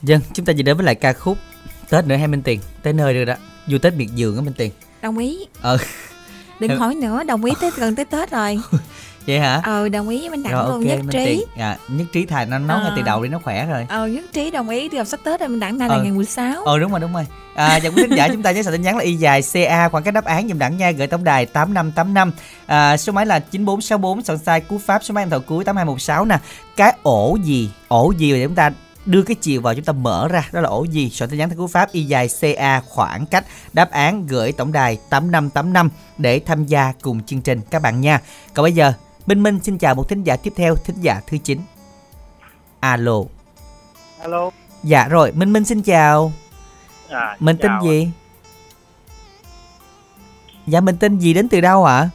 Dân, 0.04 0.20
chúng 0.34 0.46
ta 0.46 0.52
vừa 0.56 0.62
đến 0.62 0.76
với 0.76 0.86
lại 0.86 0.94
ca 0.94 1.12
khúc 1.12 1.38
Tết 1.90 2.04
nữa 2.06 2.16
hay 2.16 2.28
Minh 2.28 2.42
Tiền? 2.42 2.60
Tới 2.82 2.92
nơi 2.92 3.14
rồi 3.14 3.24
đó. 3.24 3.34
Vui 3.66 3.78
Tết 3.78 3.94
miệt 3.94 4.08
vườn 4.16 4.36
á 4.36 4.42
Minh 4.42 4.54
Tiền. 4.56 4.70
Đồng 5.02 5.18
ý. 5.18 5.38
Ờ. 5.60 5.78
Đừng 6.60 6.70
Em- 6.70 6.78
hỏi 6.78 6.94
nữa 6.94 7.22
đồng 7.24 7.44
ý 7.44 7.52
tới 7.60 7.70
gần 7.76 7.94
tới 7.96 8.04
tết 8.04 8.30
rồi. 8.30 8.58
Vậy 9.26 9.38
hả? 9.40 9.60
ờ 9.64 9.88
đồng 9.88 10.08
ý 10.08 10.20
với 10.20 10.30
minh 10.30 10.42
đẳng 10.42 10.52
Rồi 10.52 10.64
luôn 10.64 10.72
ok 10.72 10.82
nhất 10.86 11.00
trí. 11.12 11.18
Tiền. 11.24 11.40
À, 11.56 11.78
Nhất 11.88 12.04
trí 12.12 12.26
thà 12.26 12.44
nó 12.44 12.58
nói 12.58 12.80
ngay 12.82 12.92
từ 12.96 13.02
Ờ. 13.02 13.06
đầu 13.06 13.22
đi 13.22 13.28
nó 13.28 13.38
khỏe 13.44 13.66
rồi. 13.66 13.86
Ờ 13.88 14.06
nhất 14.06 14.24
trí 14.32 14.50
đồng 14.50 14.68
ý 14.68 14.88
học 14.98 15.06
sắp 15.06 15.20
tết 15.24 15.40
rồi 15.40 15.48
minh 15.48 15.60
đẳng 15.60 15.78
nay 15.78 15.88
là 15.88 15.94
Ờ. 15.94 16.02
ngày 16.02 16.12
16 16.12 16.64
Ờ 16.64 16.78
đúng 16.78 16.90
rồi 16.90 17.00
đúng 17.00 17.12
rồi. 17.14 17.26
À, 17.54 17.78
Và 17.82 17.90
quý 17.90 18.02
thính 18.02 18.16
giả 18.16 18.28
chúng 18.28 18.42
ta 18.42 18.50
nhớ 18.52 18.62
soạn 18.62 18.72
tin 18.72 18.82
nhắn 18.82 18.96
là 18.96 19.02
y 19.04 19.14
dài 19.14 19.42
CA 19.52 19.88
Khoảng 19.88 20.04
cách 20.04 20.14
đáp 20.14 20.24
án 20.24 20.48
dùm 20.48 20.58
đẳng 20.58 20.76
nha 20.76 20.90
Gửi 20.90 21.06
tổng 21.06 21.24
đài 21.24 21.46
8585 21.46 22.32
à, 22.66 22.96
Số 22.96 23.12
máy 23.12 23.26
là 23.26 23.38
9464 23.38 24.22
Soạn 24.24 24.38
sai 24.38 24.60
cú 24.60 24.78
pháp 24.78 25.04
số 25.04 25.14
máy 25.14 25.22
em 25.22 25.30
thầu 25.30 25.40
cuối 25.40 25.64
8216 25.64 26.24
nè. 26.24 26.38
Cái 26.76 26.94
ổ 27.02 27.36
gì 27.44 27.70
Ổ 27.88 28.12
gì 28.16 28.32
mà 28.32 28.38
chúng 28.44 28.54
ta 28.54 28.70
đưa 29.06 29.22
cái 29.22 29.36
chiều 29.40 29.60
vào 29.60 29.74
chúng 29.74 29.84
ta 29.84 29.92
mở 29.92 30.28
ra. 30.28 30.48
Đó 30.52 30.60
là 30.60 30.68
ổ 30.68 30.84
gì? 30.84 31.10
Soạn 31.10 31.30
tin 31.30 31.38
nhắn 31.38 31.48
theo 31.48 31.58
cú 31.58 31.66
pháp 31.66 31.92
y 31.92 32.02
dài 32.02 32.28
ca 32.42 32.80
khoảng 32.80 33.26
cách. 33.26 33.44
Đáp 33.72 33.90
án 33.90 34.26
gửi 34.26 34.52
tổng 34.52 34.72
đài 34.72 34.98
8585 35.10 35.90
để 36.18 36.40
tham 36.46 36.66
gia 36.66 36.92
cùng 37.02 37.22
chương 37.22 37.40
trình 37.40 37.60
các 37.70 37.82
bạn 37.82 38.00
nha. 38.00 38.20
Còn 38.54 38.64
bây 38.64 38.72
giờ 38.72 38.92
minh 39.26 39.42
minh 39.42 39.58
xin 39.62 39.78
chào 39.78 39.94
một 39.94 40.08
thính 40.08 40.22
giả 40.22 40.36
tiếp 40.36 40.52
theo 40.56 40.74
thính 40.84 40.96
giả 41.00 41.20
thứ 41.26 41.38
9 41.38 41.60
alo. 42.80 43.20
Alo. 44.20 44.50
Dạ 44.82 45.08
rồi 45.08 45.32
minh 45.32 45.52
minh 45.52 45.64
xin 45.64 45.82
chào. 45.82 46.32
À, 47.08 47.36
mình 47.40 47.56
tên 47.56 47.70
chào 47.70 47.84
gì? 47.84 48.10
Dạ 50.66 50.80
mình 50.80 50.96
tên 50.96 51.18
gì 51.18 51.34
đến 51.34 51.48
từ 51.48 51.60
đâu 51.60 51.84
ạ? 51.84 52.10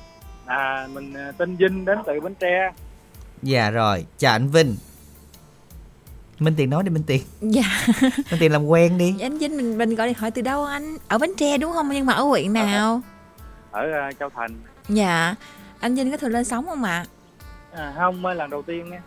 À 0.45 0.87
mình 0.93 1.13
à, 1.13 1.31
tên 1.37 1.55
Vinh 1.55 1.85
đến 1.85 1.97
từ 2.07 2.19
Bến 2.19 2.35
Tre. 2.39 2.71
Dạ 3.43 3.69
rồi 3.69 4.05
chào 4.17 4.31
anh 4.31 4.49
vinh 4.49 4.75
minh 6.39 6.53
tiền 6.57 6.69
nói 6.69 6.83
đi 6.83 6.89
minh 6.89 7.03
tiền. 7.07 7.21
Dạ. 7.41 7.85
Minh 8.01 8.39
tiền 8.39 8.51
làm 8.51 8.65
quen 8.65 8.97
đi. 8.97 9.15
Anh 9.21 9.37
vinh 9.37 9.57
mình 9.57 9.77
mình 9.77 9.95
gọi 9.95 10.07
điện 10.07 10.15
thoại 10.19 10.31
từ 10.31 10.41
đâu 10.41 10.65
anh? 10.65 10.97
Ở 11.07 11.17
bến 11.17 11.31
tre 11.37 11.57
đúng 11.57 11.73
không? 11.73 11.89
Nhưng 11.93 12.05
mà 12.05 12.13
ở 12.13 12.23
huyện 12.23 12.53
nào? 12.53 13.01
Ở 13.71 13.91
à, 13.91 14.11
Châu 14.19 14.29
Thành. 14.35 14.51
Dạ. 14.89 15.35
Anh 15.79 15.95
vinh 15.95 16.11
có 16.11 16.17
thường 16.17 16.31
lên 16.31 16.45
sóng 16.45 16.65
không 16.65 16.83
ạ? 16.83 17.05
À, 17.71 17.93
không 17.97 18.21
mới 18.21 18.35
lần 18.35 18.49
đầu 18.49 18.61
tiên 18.61 18.89
nha. 18.89 19.01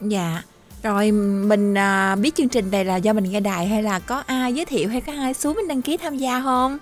Dạ. 0.00 0.42
Rồi 0.82 1.10
mình 1.12 1.74
à, 1.78 2.16
biết 2.16 2.34
chương 2.34 2.48
trình 2.48 2.70
này 2.70 2.84
là 2.84 2.96
do 2.96 3.12
mình 3.12 3.24
nghe 3.24 3.40
đài 3.40 3.66
hay 3.66 3.82
là 3.82 3.98
có 3.98 4.22
ai 4.26 4.54
giới 4.54 4.64
thiệu 4.64 4.88
hay 4.88 5.00
có 5.00 5.12
ai 5.12 5.34
xuống 5.34 5.54
mình 5.56 5.68
đăng 5.68 5.82
ký 5.82 5.96
tham 5.96 6.16
gia 6.16 6.40
không? 6.40 6.78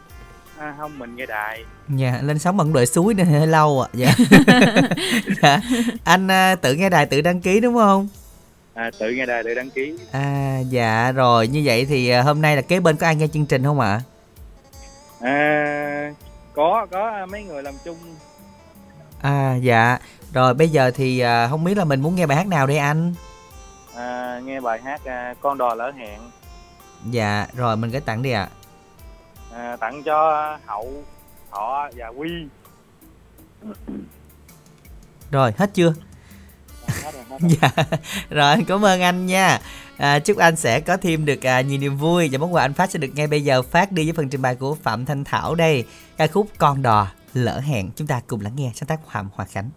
À, 0.59 0.75
không 0.79 0.99
mình 0.99 1.17
nghe 1.17 1.27
đài. 1.27 1.65
Dạ, 1.89 2.19
lên 2.23 2.39
sóng 2.39 2.57
bằng 2.57 2.73
đợi 2.73 2.87
suối 2.87 3.15
nên 3.15 3.27
hơi 3.27 3.47
lâu 3.57 3.83
ạ. 3.83 3.89
Dạ. 3.93 4.15
dạ. 5.43 5.61
Anh 6.05 6.31
à, 6.31 6.55
tự 6.55 6.75
nghe 6.75 6.91
đài 6.91 7.07
tự 7.07 7.21
đăng 7.21 7.41
ký 7.41 7.61
đúng 7.61 7.75
không? 7.75 8.09
à, 8.75 8.91
tự 8.99 9.11
nghe 9.11 9.27
đài 9.27 9.43
tự 9.43 9.55
đăng 9.55 9.71
ký. 9.71 9.95
À 10.13 10.59
dạ 10.69 11.13
rồi. 11.13 11.49
Như 11.49 11.63
vậy 11.65 11.85
thì 11.85 12.09
à, 12.09 12.23
hôm 12.23 12.43
nay 12.43 12.57
là 12.57 12.63
kế 12.63 12.81
bên 12.81 12.97
có 12.97 13.07
ai 13.07 13.17
nghe 13.17 13.27
chương 13.27 13.47
trình 13.47 13.65
không 13.65 13.81
ạ? 13.81 14.01
À? 15.21 15.31
à 15.31 16.13
có 16.55 16.87
có 16.91 17.09
à, 17.09 17.27
mấy 17.27 17.43
người 17.43 17.63
làm 17.63 17.75
chung. 17.85 17.97
À 19.23 19.55
dạ. 19.55 19.99
Rồi 20.33 20.55
bây 20.55 20.69
giờ 20.69 20.91
thì 20.95 21.21
à, 21.21 21.49
không 21.49 21.65
biết 21.65 21.77
là 21.77 21.85
mình 21.85 22.01
muốn 22.01 22.15
nghe 22.15 22.27
bài 22.27 22.37
hát 22.37 22.47
nào 22.47 22.67
đây 22.67 22.79
anh? 22.79 23.15
À, 23.97 24.41
nghe 24.45 24.61
bài 24.61 24.81
hát 24.85 25.05
à, 25.05 25.35
con 25.41 25.59
đò 25.59 25.75
lỡ 25.75 25.93
hẹn. 25.99 26.21
Dạ 27.11 27.47
rồi 27.57 27.77
mình 27.77 27.91
gửi 27.91 28.01
tặng 28.01 28.23
đi 28.23 28.31
ạ. 28.31 28.49
À. 29.53 29.71
à, 29.73 29.77
tặng 29.77 30.03
cho 30.03 30.59
hậu 30.67 31.05
thọ 31.51 31.89
và 31.97 32.09
quy. 32.09 32.31
Rồi 35.31 35.53
hết 35.59 35.71
chưa? 35.75 35.95
À, 36.87 36.95
hết 37.03 37.13
rồi. 37.15 37.24
dạ. 37.61 37.71
Rồi 38.31 38.57
cảm 38.67 38.85
ơn 38.85 39.01
anh 39.01 39.27
nha. 39.27 39.61
À, 39.97 40.19
chúc 40.19 40.37
anh 40.37 40.57
sẽ 40.57 40.81
có 40.81 40.97
thêm 40.97 41.25
được 41.25 41.47
à, 41.47 41.61
nhiều 41.61 41.79
niềm 41.79 41.97
vui 41.97 42.29
và 42.33 42.39
món 42.39 42.55
quà 42.55 42.65
anh 42.65 42.75
phát 42.75 42.91
sẽ 42.91 42.99
được 42.99 43.11
ngay 43.15 43.27
bây 43.27 43.45
giờ 43.45 43.63
phát 43.63 43.93
đi 43.93 44.05
với 44.05 44.13
phần 44.13 44.29
trình 44.29 44.43
bày 44.43 44.55
của 44.55 44.75
phạm 44.75 45.05
thanh 45.05 45.25
thảo 45.25 45.55
đây. 45.55 45.85
Ca 46.17 46.27
khúc 46.27 46.49
con 46.59 46.83
đò 46.83 47.09
lỡ 47.35 47.61
hẹn. 47.61 47.91
Chúng 47.97 48.07
ta 48.07 48.21
cùng 48.27 48.41
lắng 48.41 48.53
nghe 48.57 48.71
sáng 48.75 48.87
tác 48.87 49.01
của 49.05 49.11
hàm 49.11 49.29
hòa 49.35 49.47
khánh. 49.47 49.71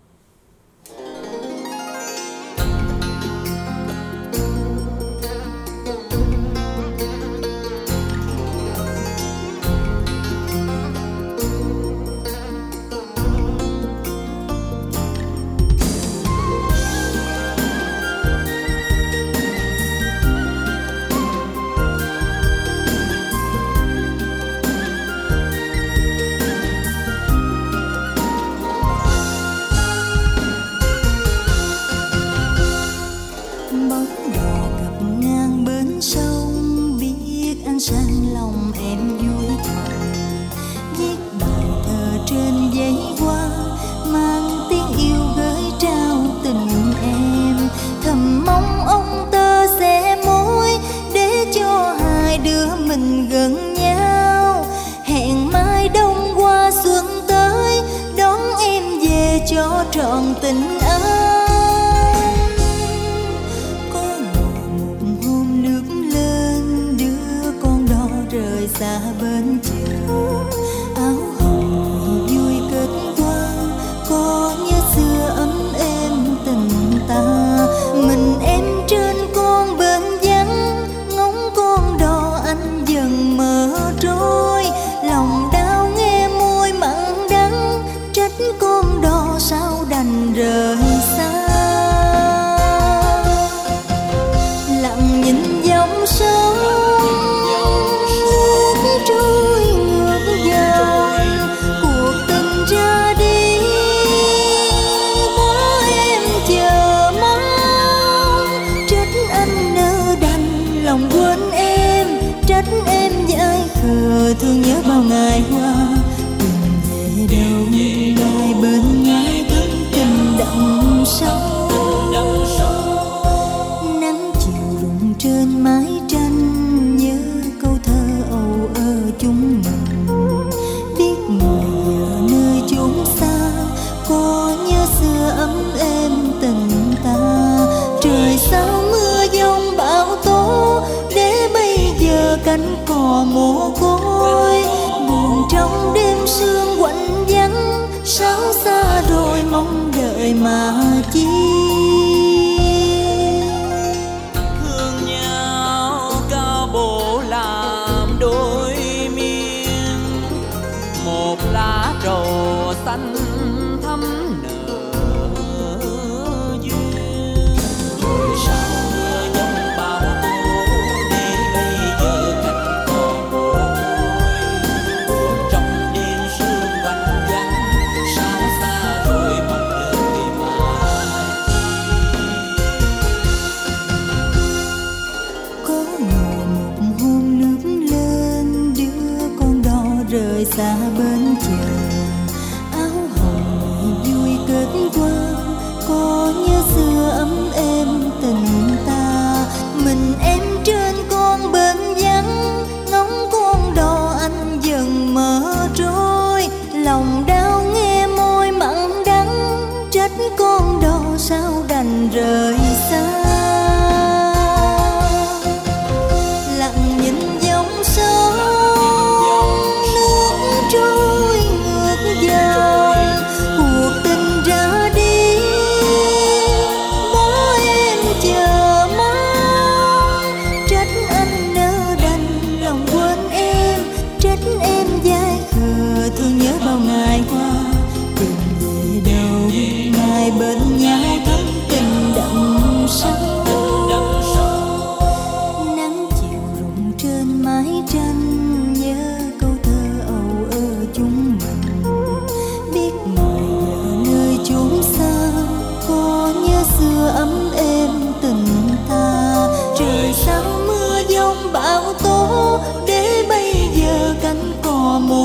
tình 60.41 60.77
anh 60.80 61.01
có 63.93 64.19
một 64.35 64.97
hôm 65.23 65.61
nước 65.64 65.84
lên 66.14 66.97
đưa 66.97 67.51
con 67.61 67.88
đò 67.89 68.07
rời 68.31 68.68
xa 68.68 68.99
bờ. 69.22 69.27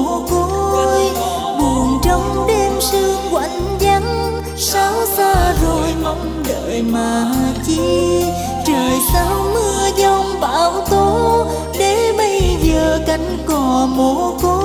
mồ 0.02 0.26
côi 0.30 1.10
buồn 1.58 2.00
trong 2.04 2.46
đêm 2.48 2.72
sương 2.80 3.20
quạnh 3.30 3.78
vắng 3.80 4.42
sao 4.56 4.92
xa 5.16 5.54
rồi 5.62 5.88
mong 6.02 6.42
đợi 6.48 6.82
mà 6.82 7.32
chi. 7.66 8.24
Trời 8.66 8.98
sao 9.12 9.44
mưa 9.54 9.88
giông 9.96 10.40
bão 10.40 10.72
tố, 10.90 11.46
để 11.78 12.12
bây 12.18 12.40
giờ 12.62 13.00
cánh 13.06 13.38
cò 13.46 13.88
mồ 13.96 14.34
côi. 14.42 14.61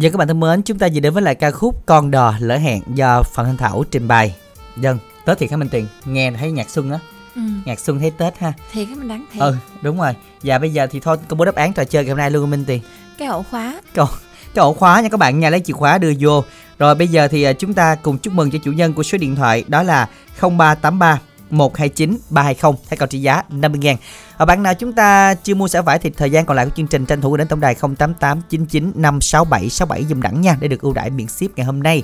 Giờ 0.00 0.10
các 0.10 0.16
bạn 0.16 0.28
thân 0.28 0.40
mến, 0.40 0.62
chúng 0.62 0.78
ta 0.78 0.88
vừa 0.94 1.00
đến 1.00 1.12
với 1.12 1.22
lại 1.22 1.34
ca 1.34 1.50
khúc 1.50 1.86
Con 1.86 2.10
đò 2.10 2.34
lỡ 2.38 2.56
hẹn 2.56 2.82
do 2.94 3.22
Phạm 3.22 3.46
Thanh 3.46 3.56
Thảo 3.56 3.84
trình 3.90 4.08
bày. 4.08 4.36
Dân, 4.76 4.98
Tết 5.24 5.38
thì 5.38 5.46
khá 5.46 5.56
Minh 5.56 5.68
Tiền, 5.68 5.86
nghe 6.04 6.30
thấy 6.30 6.52
nhạc 6.52 6.70
xuân 6.70 6.90
á, 6.90 6.98
ừ. 7.34 7.40
nhạc 7.64 7.80
xuân 7.80 7.98
thấy 8.00 8.10
Tết 8.10 8.38
ha. 8.38 8.52
thiệt 8.72 8.86
cái 8.86 8.96
mình 8.96 9.08
đáng 9.08 9.26
thiệt 9.32 9.40
Ừ, 9.40 9.54
đúng 9.82 9.98
rồi. 9.98 10.12
Và 10.42 10.58
bây 10.58 10.72
giờ 10.72 10.86
thì 10.86 11.00
thôi 11.00 11.16
công 11.28 11.38
bố 11.38 11.44
đáp 11.44 11.54
án 11.54 11.72
trò 11.72 11.84
chơi 11.84 12.04
ngày 12.04 12.10
hôm 12.10 12.18
nay 12.18 12.30
luôn 12.30 12.50
Minh 12.50 12.64
Tiền. 12.64 12.82
cái 13.18 13.28
ổ 13.28 13.42
khóa 13.50 13.80
Câu 13.94 14.06
cái 14.54 14.62
ổ 14.62 14.72
khóa 14.72 15.00
nha 15.00 15.08
các 15.08 15.20
bạn 15.20 15.40
nha 15.40 15.50
lấy 15.50 15.60
chìa 15.60 15.72
khóa 15.72 15.98
đưa 15.98 16.12
vô. 16.20 16.44
Rồi 16.78 16.94
bây 16.94 17.08
giờ 17.08 17.28
thì 17.28 17.42
à, 17.42 17.52
chúng 17.52 17.74
ta 17.74 17.94
cùng 17.94 18.18
chúc 18.18 18.34
mừng 18.34 18.50
cho 18.50 18.58
chủ 18.64 18.72
nhân 18.72 18.92
của 18.92 19.02
số 19.02 19.18
điện 19.18 19.36
thoại 19.36 19.64
đó 19.68 19.82
là 19.82 20.08
0383 20.40 21.20
129 21.50 22.18
320 22.30 22.80
theo 22.88 22.96
cầu 22.96 23.06
trị 23.06 23.20
giá 23.20 23.42
50 23.48 23.78
ngàn 23.78 23.96
Và 24.38 24.44
bạn 24.44 24.62
nào 24.62 24.74
chúng 24.74 24.92
ta 24.92 25.34
chưa 25.34 25.54
mua 25.54 25.68
xả 25.68 25.82
vải 25.82 25.98
thì 25.98 26.10
thời 26.10 26.30
gian 26.30 26.46
còn 26.46 26.56
lại 26.56 26.66
của 26.66 26.72
chương 26.76 26.86
trình 26.86 27.06
tranh 27.06 27.20
thủ 27.20 27.36
đến 27.36 27.48
tổng 27.48 27.60
đài 27.60 27.74
088 27.74 28.40
99 28.48 28.92
567 28.94 29.70
67 29.70 30.04
dùm 30.04 30.22
đẳng 30.22 30.40
nha 30.40 30.56
để 30.60 30.68
được 30.68 30.80
ưu 30.80 30.92
đãi 30.92 31.10
miễn 31.10 31.26
ship 31.26 31.56
ngày 31.56 31.66
hôm 31.66 31.82
nay. 31.82 32.02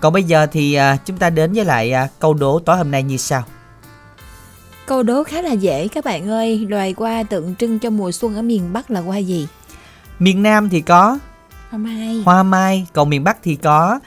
Còn 0.00 0.12
bây 0.12 0.22
giờ 0.22 0.46
thì 0.46 0.74
à, 0.74 0.96
chúng 1.04 1.16
ta 1.16 1.30
đến 1.30 1.52
với 1.52 1.64
lại 1.64 1.92
à, 1.92 2.08
câu 2.18 2.34
đố 2.34 2.58
tối 2.58 2.76
hôm 2.76 2.90
nay 2.90 3.02
như 3.02 3.16
sau. 3.16 3.42
câu 4.86 5.02
đố 5.02 5.24
khá 5.24 5.42
là 5.42 5.52
dễ 5.52 5.88
các 5.88 6.04
bạn 6.04 6.28
ơi 6.28 6.66
loài 6.68 6.94
hoa 6.96 7.22
tượng 7.22 7.54
trưng 7.56 7.78
cho 7.78 7.90
mùa 7.90 8.12
xuân 8.12 8.34
ở 8.34 8.42
miền 8.42 8.72
bắc 8.72 8.90
là 8.90 9.00
hoa 9.00 9.18
gì 9.18 9.48
Miền 10.18 10.42
Nam 10.42 10.68
thì 10.68 10.80
có 10.80 11.18
hoa 11.70 11.78
mai 11.78 12.22
hoa 12.24 12.42
mai, 12.42 12.86
còn 12.92 13.10
miền 13.10 13.24
Bắc 13.24 13.36
thì 13.42 13.56
có 13.56 14.00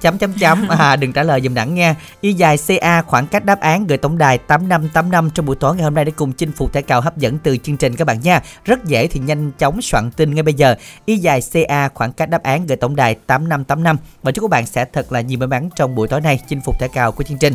chấm 0.00 0.18
chấm 0.18 0.32
chấm. 0.32 0.68
À 0.78 0.96
đừng 0.96 1.12
trả 1.12 1.22
lời 1.22 1.40
dùm 1.40 1.54
đẳng 1.54 1.74
nha. 1.74 1.94
Y 2.20 2.32
dài 2.32 2.56
ca 2.80 3.02
khoảng 3.02 3.26
cách 3.26 3.44
đáp 3.44 3.60
án 3.60 3.86
gửi 3.86 3.98
tổng 3.98 4.18
đài 4.18 4.38
8585 4.38 5.30
trong 5.30 5.46
buổi 5.46 5.56
tối 5.56 5.76
ngày 5.76 5.84
hôm 5.84 5.94
nay 5.94 6.04
để 6.04 6.12
cùng 6.16 6.32
chinh 6.32 6.52
phục 6.52 6.72
thẻ 6.72 6.82
cào 6.82 7.00
hấp 7.00 7.16
dẫn 7.16 7.38
từ 7.38 7.56
chương 7.56 7.76
trình 7.76 7.96
các 7.96 8.04
bạn 8.04 8.20
nha. 8.20 8.42
Rất 8.64 8.84
dễ 8.84 9.06
thì 9.06 9.20
nhanh 9.20 9.52
chóng 9.58 9.82
soạn 9.82 10.10
tin 10.10 10.34
ngay 10.34 10.42
bây 10.42 10.54
giờ. 10.54 10.74
Y 11.04 11.16
dài 11.16 11.40
ca 11.68 11.88
khoảng 11.88 12.12
cách 12.12 12.30
đáp 12.30 12.42
án 12.42 12.66
gửi 12.66 12.76
tổng 12.76 12.96
đài 12.96 13.14
8585 13.14 13.96
và 14.22 14.32
chúc 14.32 14.42
các 14.42 14.50
bạn 14.50 14.66
sẽ 14.66 14.84
thật 14.92 15.12
là 15.12 15.20
nhiều 15.20 15.38
may 15.38 15.48
mắn 15.48 15.68
trong 15.76 15.94
buổi 15.94 16.08
tối 16.08 16.20
nay 16.20 16.40
chinh 16.48 16.60
phục 16.60 16.80
thẻ 16.80 16.88
cào 16.88 17.12
của 17.12 17.24
chương 17.24 17.38
trình. 17.38 17.54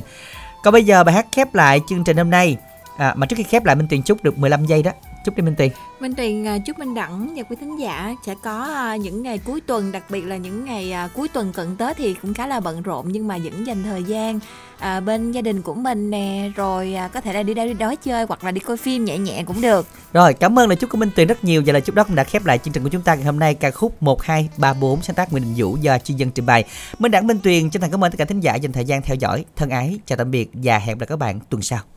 Còn 0.63 0.72
bây 0.72 0.84
giờ 0.84 1.03
bài 1.03 1.15
hát 1.15 1.26
khép 1.35 1.55
lại 1.55 1.81
chương 1.89 2.03
trình 2.03 2.17
hôm 2.17 2.30
nay. 2.30 2.57
À, 2.97 3.13
mà 3.15 3.26
trước 3.26 3.35
khi 3.35 3.43
khép 3.43 3.65
lại 3.65 3.76
Minh 3.76 3.88
Tuyền 3.89 4.01
chúc 4.01 4.23
được 4.23 4.38
15 4.38 4.65
giây 4.65 4.84
đó 4.84 4.91
chúc 5.26 5.35
đi 5.35 5.43
Minh 5.43 5.56
Tuyền 5.56 5.72
Minh 5.99 6.14
Tuyền 6.15 6.47
à, 6.47 6.57
chúc 6.57 6.80
Minh 6.80 6.93
Đẳng 6.93 7.34
và 7.35 7.43
quý 7.43 7.56
thính 7.60 7.80
giả 7.80 8.15
sẽ 8.26 8.35
có 8.43 8.64
à, 8.76 8.95
những 8.95 9.23
ngày 9.23 9.38
cuối 9.38 9.61
tuần 9.61 9.91
đặc 9.91 10.03
biệt 10.10 10.22
là 10.22 10.38
những 10.38 10.65
ngày 10.65 10.91
à, 10.91 11.10
cuối 11.14 11.27
tuần 11.27 11.53
cận 11.53 11.77
Tết 11.77 11.97
thì 11.97 12.14
cũng 12.22 12.34
khá 12.34 12.47
là 12.47 12.60
bận 12.60 12.81
rộn 12.81 13.06
nhưng 13.10 13.27
mà 13.27 13.38
vẫn 13.43 13.68
dành 13.68 13.84
thời 13.84 14.03
gian 14.03 14.39
à, 14.80 14.99
bên 14.99 15.31
gia 15.31 15.41
đình 15.41 15.61
của 15.61 15.73
mình 15.73 16.10
nè 16.10 16.52
rồi 16.56 16.93
à, 16.93 17.07
có 17.07 17.22
thể 17.22 17.34
là 17.34 17.43
đi 17.43 17.53
đâu 17.53 17.68
đi 17.68 17.73
đó 17.73 17.95
chơi 17.95 18.26
hoặc 18.26 18.43
là 18.43 18.52
đi 18.52 18.60
coi 18.60 18.77
phim 18.77 19.06
nhẹ 19.06 19.18
nhẹ 19.18 19.43
cũng 19.47 19.61
được. 19.61 19.88
Rồi, 20.14 20.34
cảm 20.34 20.60
ơn 20.60 20.68
lời 20.68 20.76
chúc 20.76 20.89
của 20.89 20.97
Minh 20.97 21.10
Tuyền 21.15 21.27
rất 21.27 21.43
nhiều 21.43 21.64
và 21.65 21.73
lời 21.73 21.81
chúc 21.81 21.95
đó 21.95 22.03
cũng 22.03 22.15
đã 22.15 22.23
khép 22.23 22.45
lại 22.45 22.57
chương 22.57 22.73
trình 22.73 22.84
của 22.84 22.89
chúng 22.89 23.02
ta 23.02 23.15
ngày 23.15 23.26
hôm 23.26 23.39
nay 23.39 23.53
ca 23.53 23.72
khúc 23.72 24.03
1234 24.03 25.02
sáng 25.02 25.15
tác 25.15 25.31
Nguyễn 25.31 25.43
Đình 25.43 25.53
Vũ 25.57 25.77
do 25.81 25.97
chuyên 25.97 26.18
dân 26.18 26.31
trình 26.31 26.45
bày. 26.45 26.64
Minh 26.99 27.11
Đẳng 27.11 27.27
Minh 27.27 27.39
Tuyền 27.43 27.69
chân 27.69 27.81
thành 27.81 27.91
cảm 27.91 28.03
ơn 28.03 28.11
tất 28.11 28.18
cả 28.18 28.26
thính 28.26 28.39
giả 28.39 28.56
dành 28.56 28.72
thời 28.72 28.85
gian 28.85 29.02
theo 29.02 29.15
dõi. 29.15 29.45
Thân 29.56 29.69
ái, 29.69 29.99
chào 30.06 30.18
tạm 30.18 30.31
biệt 30.31 30.49
và 30.53 30.77
hẹn 30.77 30.97
gặp 30.97 30.99
lại 30.99 31.07
các 31.07 31.19
bạn 31.19 31.39
tuần 31.49 31.61
sau 31.61 31.94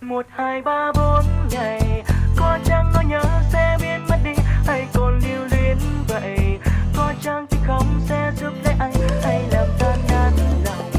một, 0.00 0.26
hai, 0.30 0.62
ba, 0.62 0.92
bốn, 0.96 1.24
ngày. 1.50 2.02
Có 2.36 2.58
chăng 2.64 2.92
có 2.94 3.02
nhớ 3.02 3.22
sẽ 3.52 3.76
biến 3.80 4.06
mất 4.08 4.16
đi? 4.24 4.30
Hay 4.66 4.86
còn 4.92 5.18
lưu 5.18 5.44
luyến 5.50 5.78
vậy? 6.08 6.58
Có 6.96 7.12
chăng 7.22 7.46
thì 7.50 7.58
không 7.66 8.00
sẽ 8.08 8.32
giúp 8.40 8.52
lấy 8.64 8.74
anh? 8.78 8.92
Hay 9.22 9.42
làm 9.52 9.66
tan 9.78 9.98
nát 10.08 10.30
lòng? 10.64 10.90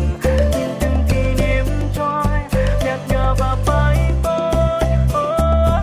Nhìn 0.51 0.69
từng 0.79 1.03
kỷ 1.09 1.43
niệm 1.43 1.65
trôi 1.95 2.25
nhạt 2.85 2.99
nhòa 3.09 3.35
và 3.39 3.57
phai 3.65 4.11
phôi 4.23 5.75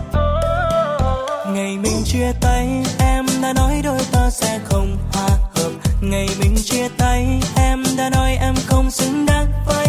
ngày 1.53 1.77
mình 1.77 2.03
chia 2.05 2.31
tay, 2.41 2.83
em 2.99 3.25
đã 3.41 3.53
nói 3.53 3.81
đôi 3.83 3.99
ta 4.11 4.29
sẽ 4.29 4.59
không 4.65 4.97
hòa 5.13 5.27
hợp. 5.55 5.71
Ngày 6.01 6.27
mình 6.39 6.55
chia 6.63 6.87
tay, 6.97 7.41
em 7.55 7.83
đã 7.97 8.09
nói 8.09 8.37
em 8.41 8.55
không 8.67 8.91
xứng 8.91 9.25
đáng 9.25 9.45
với 9.65 9.88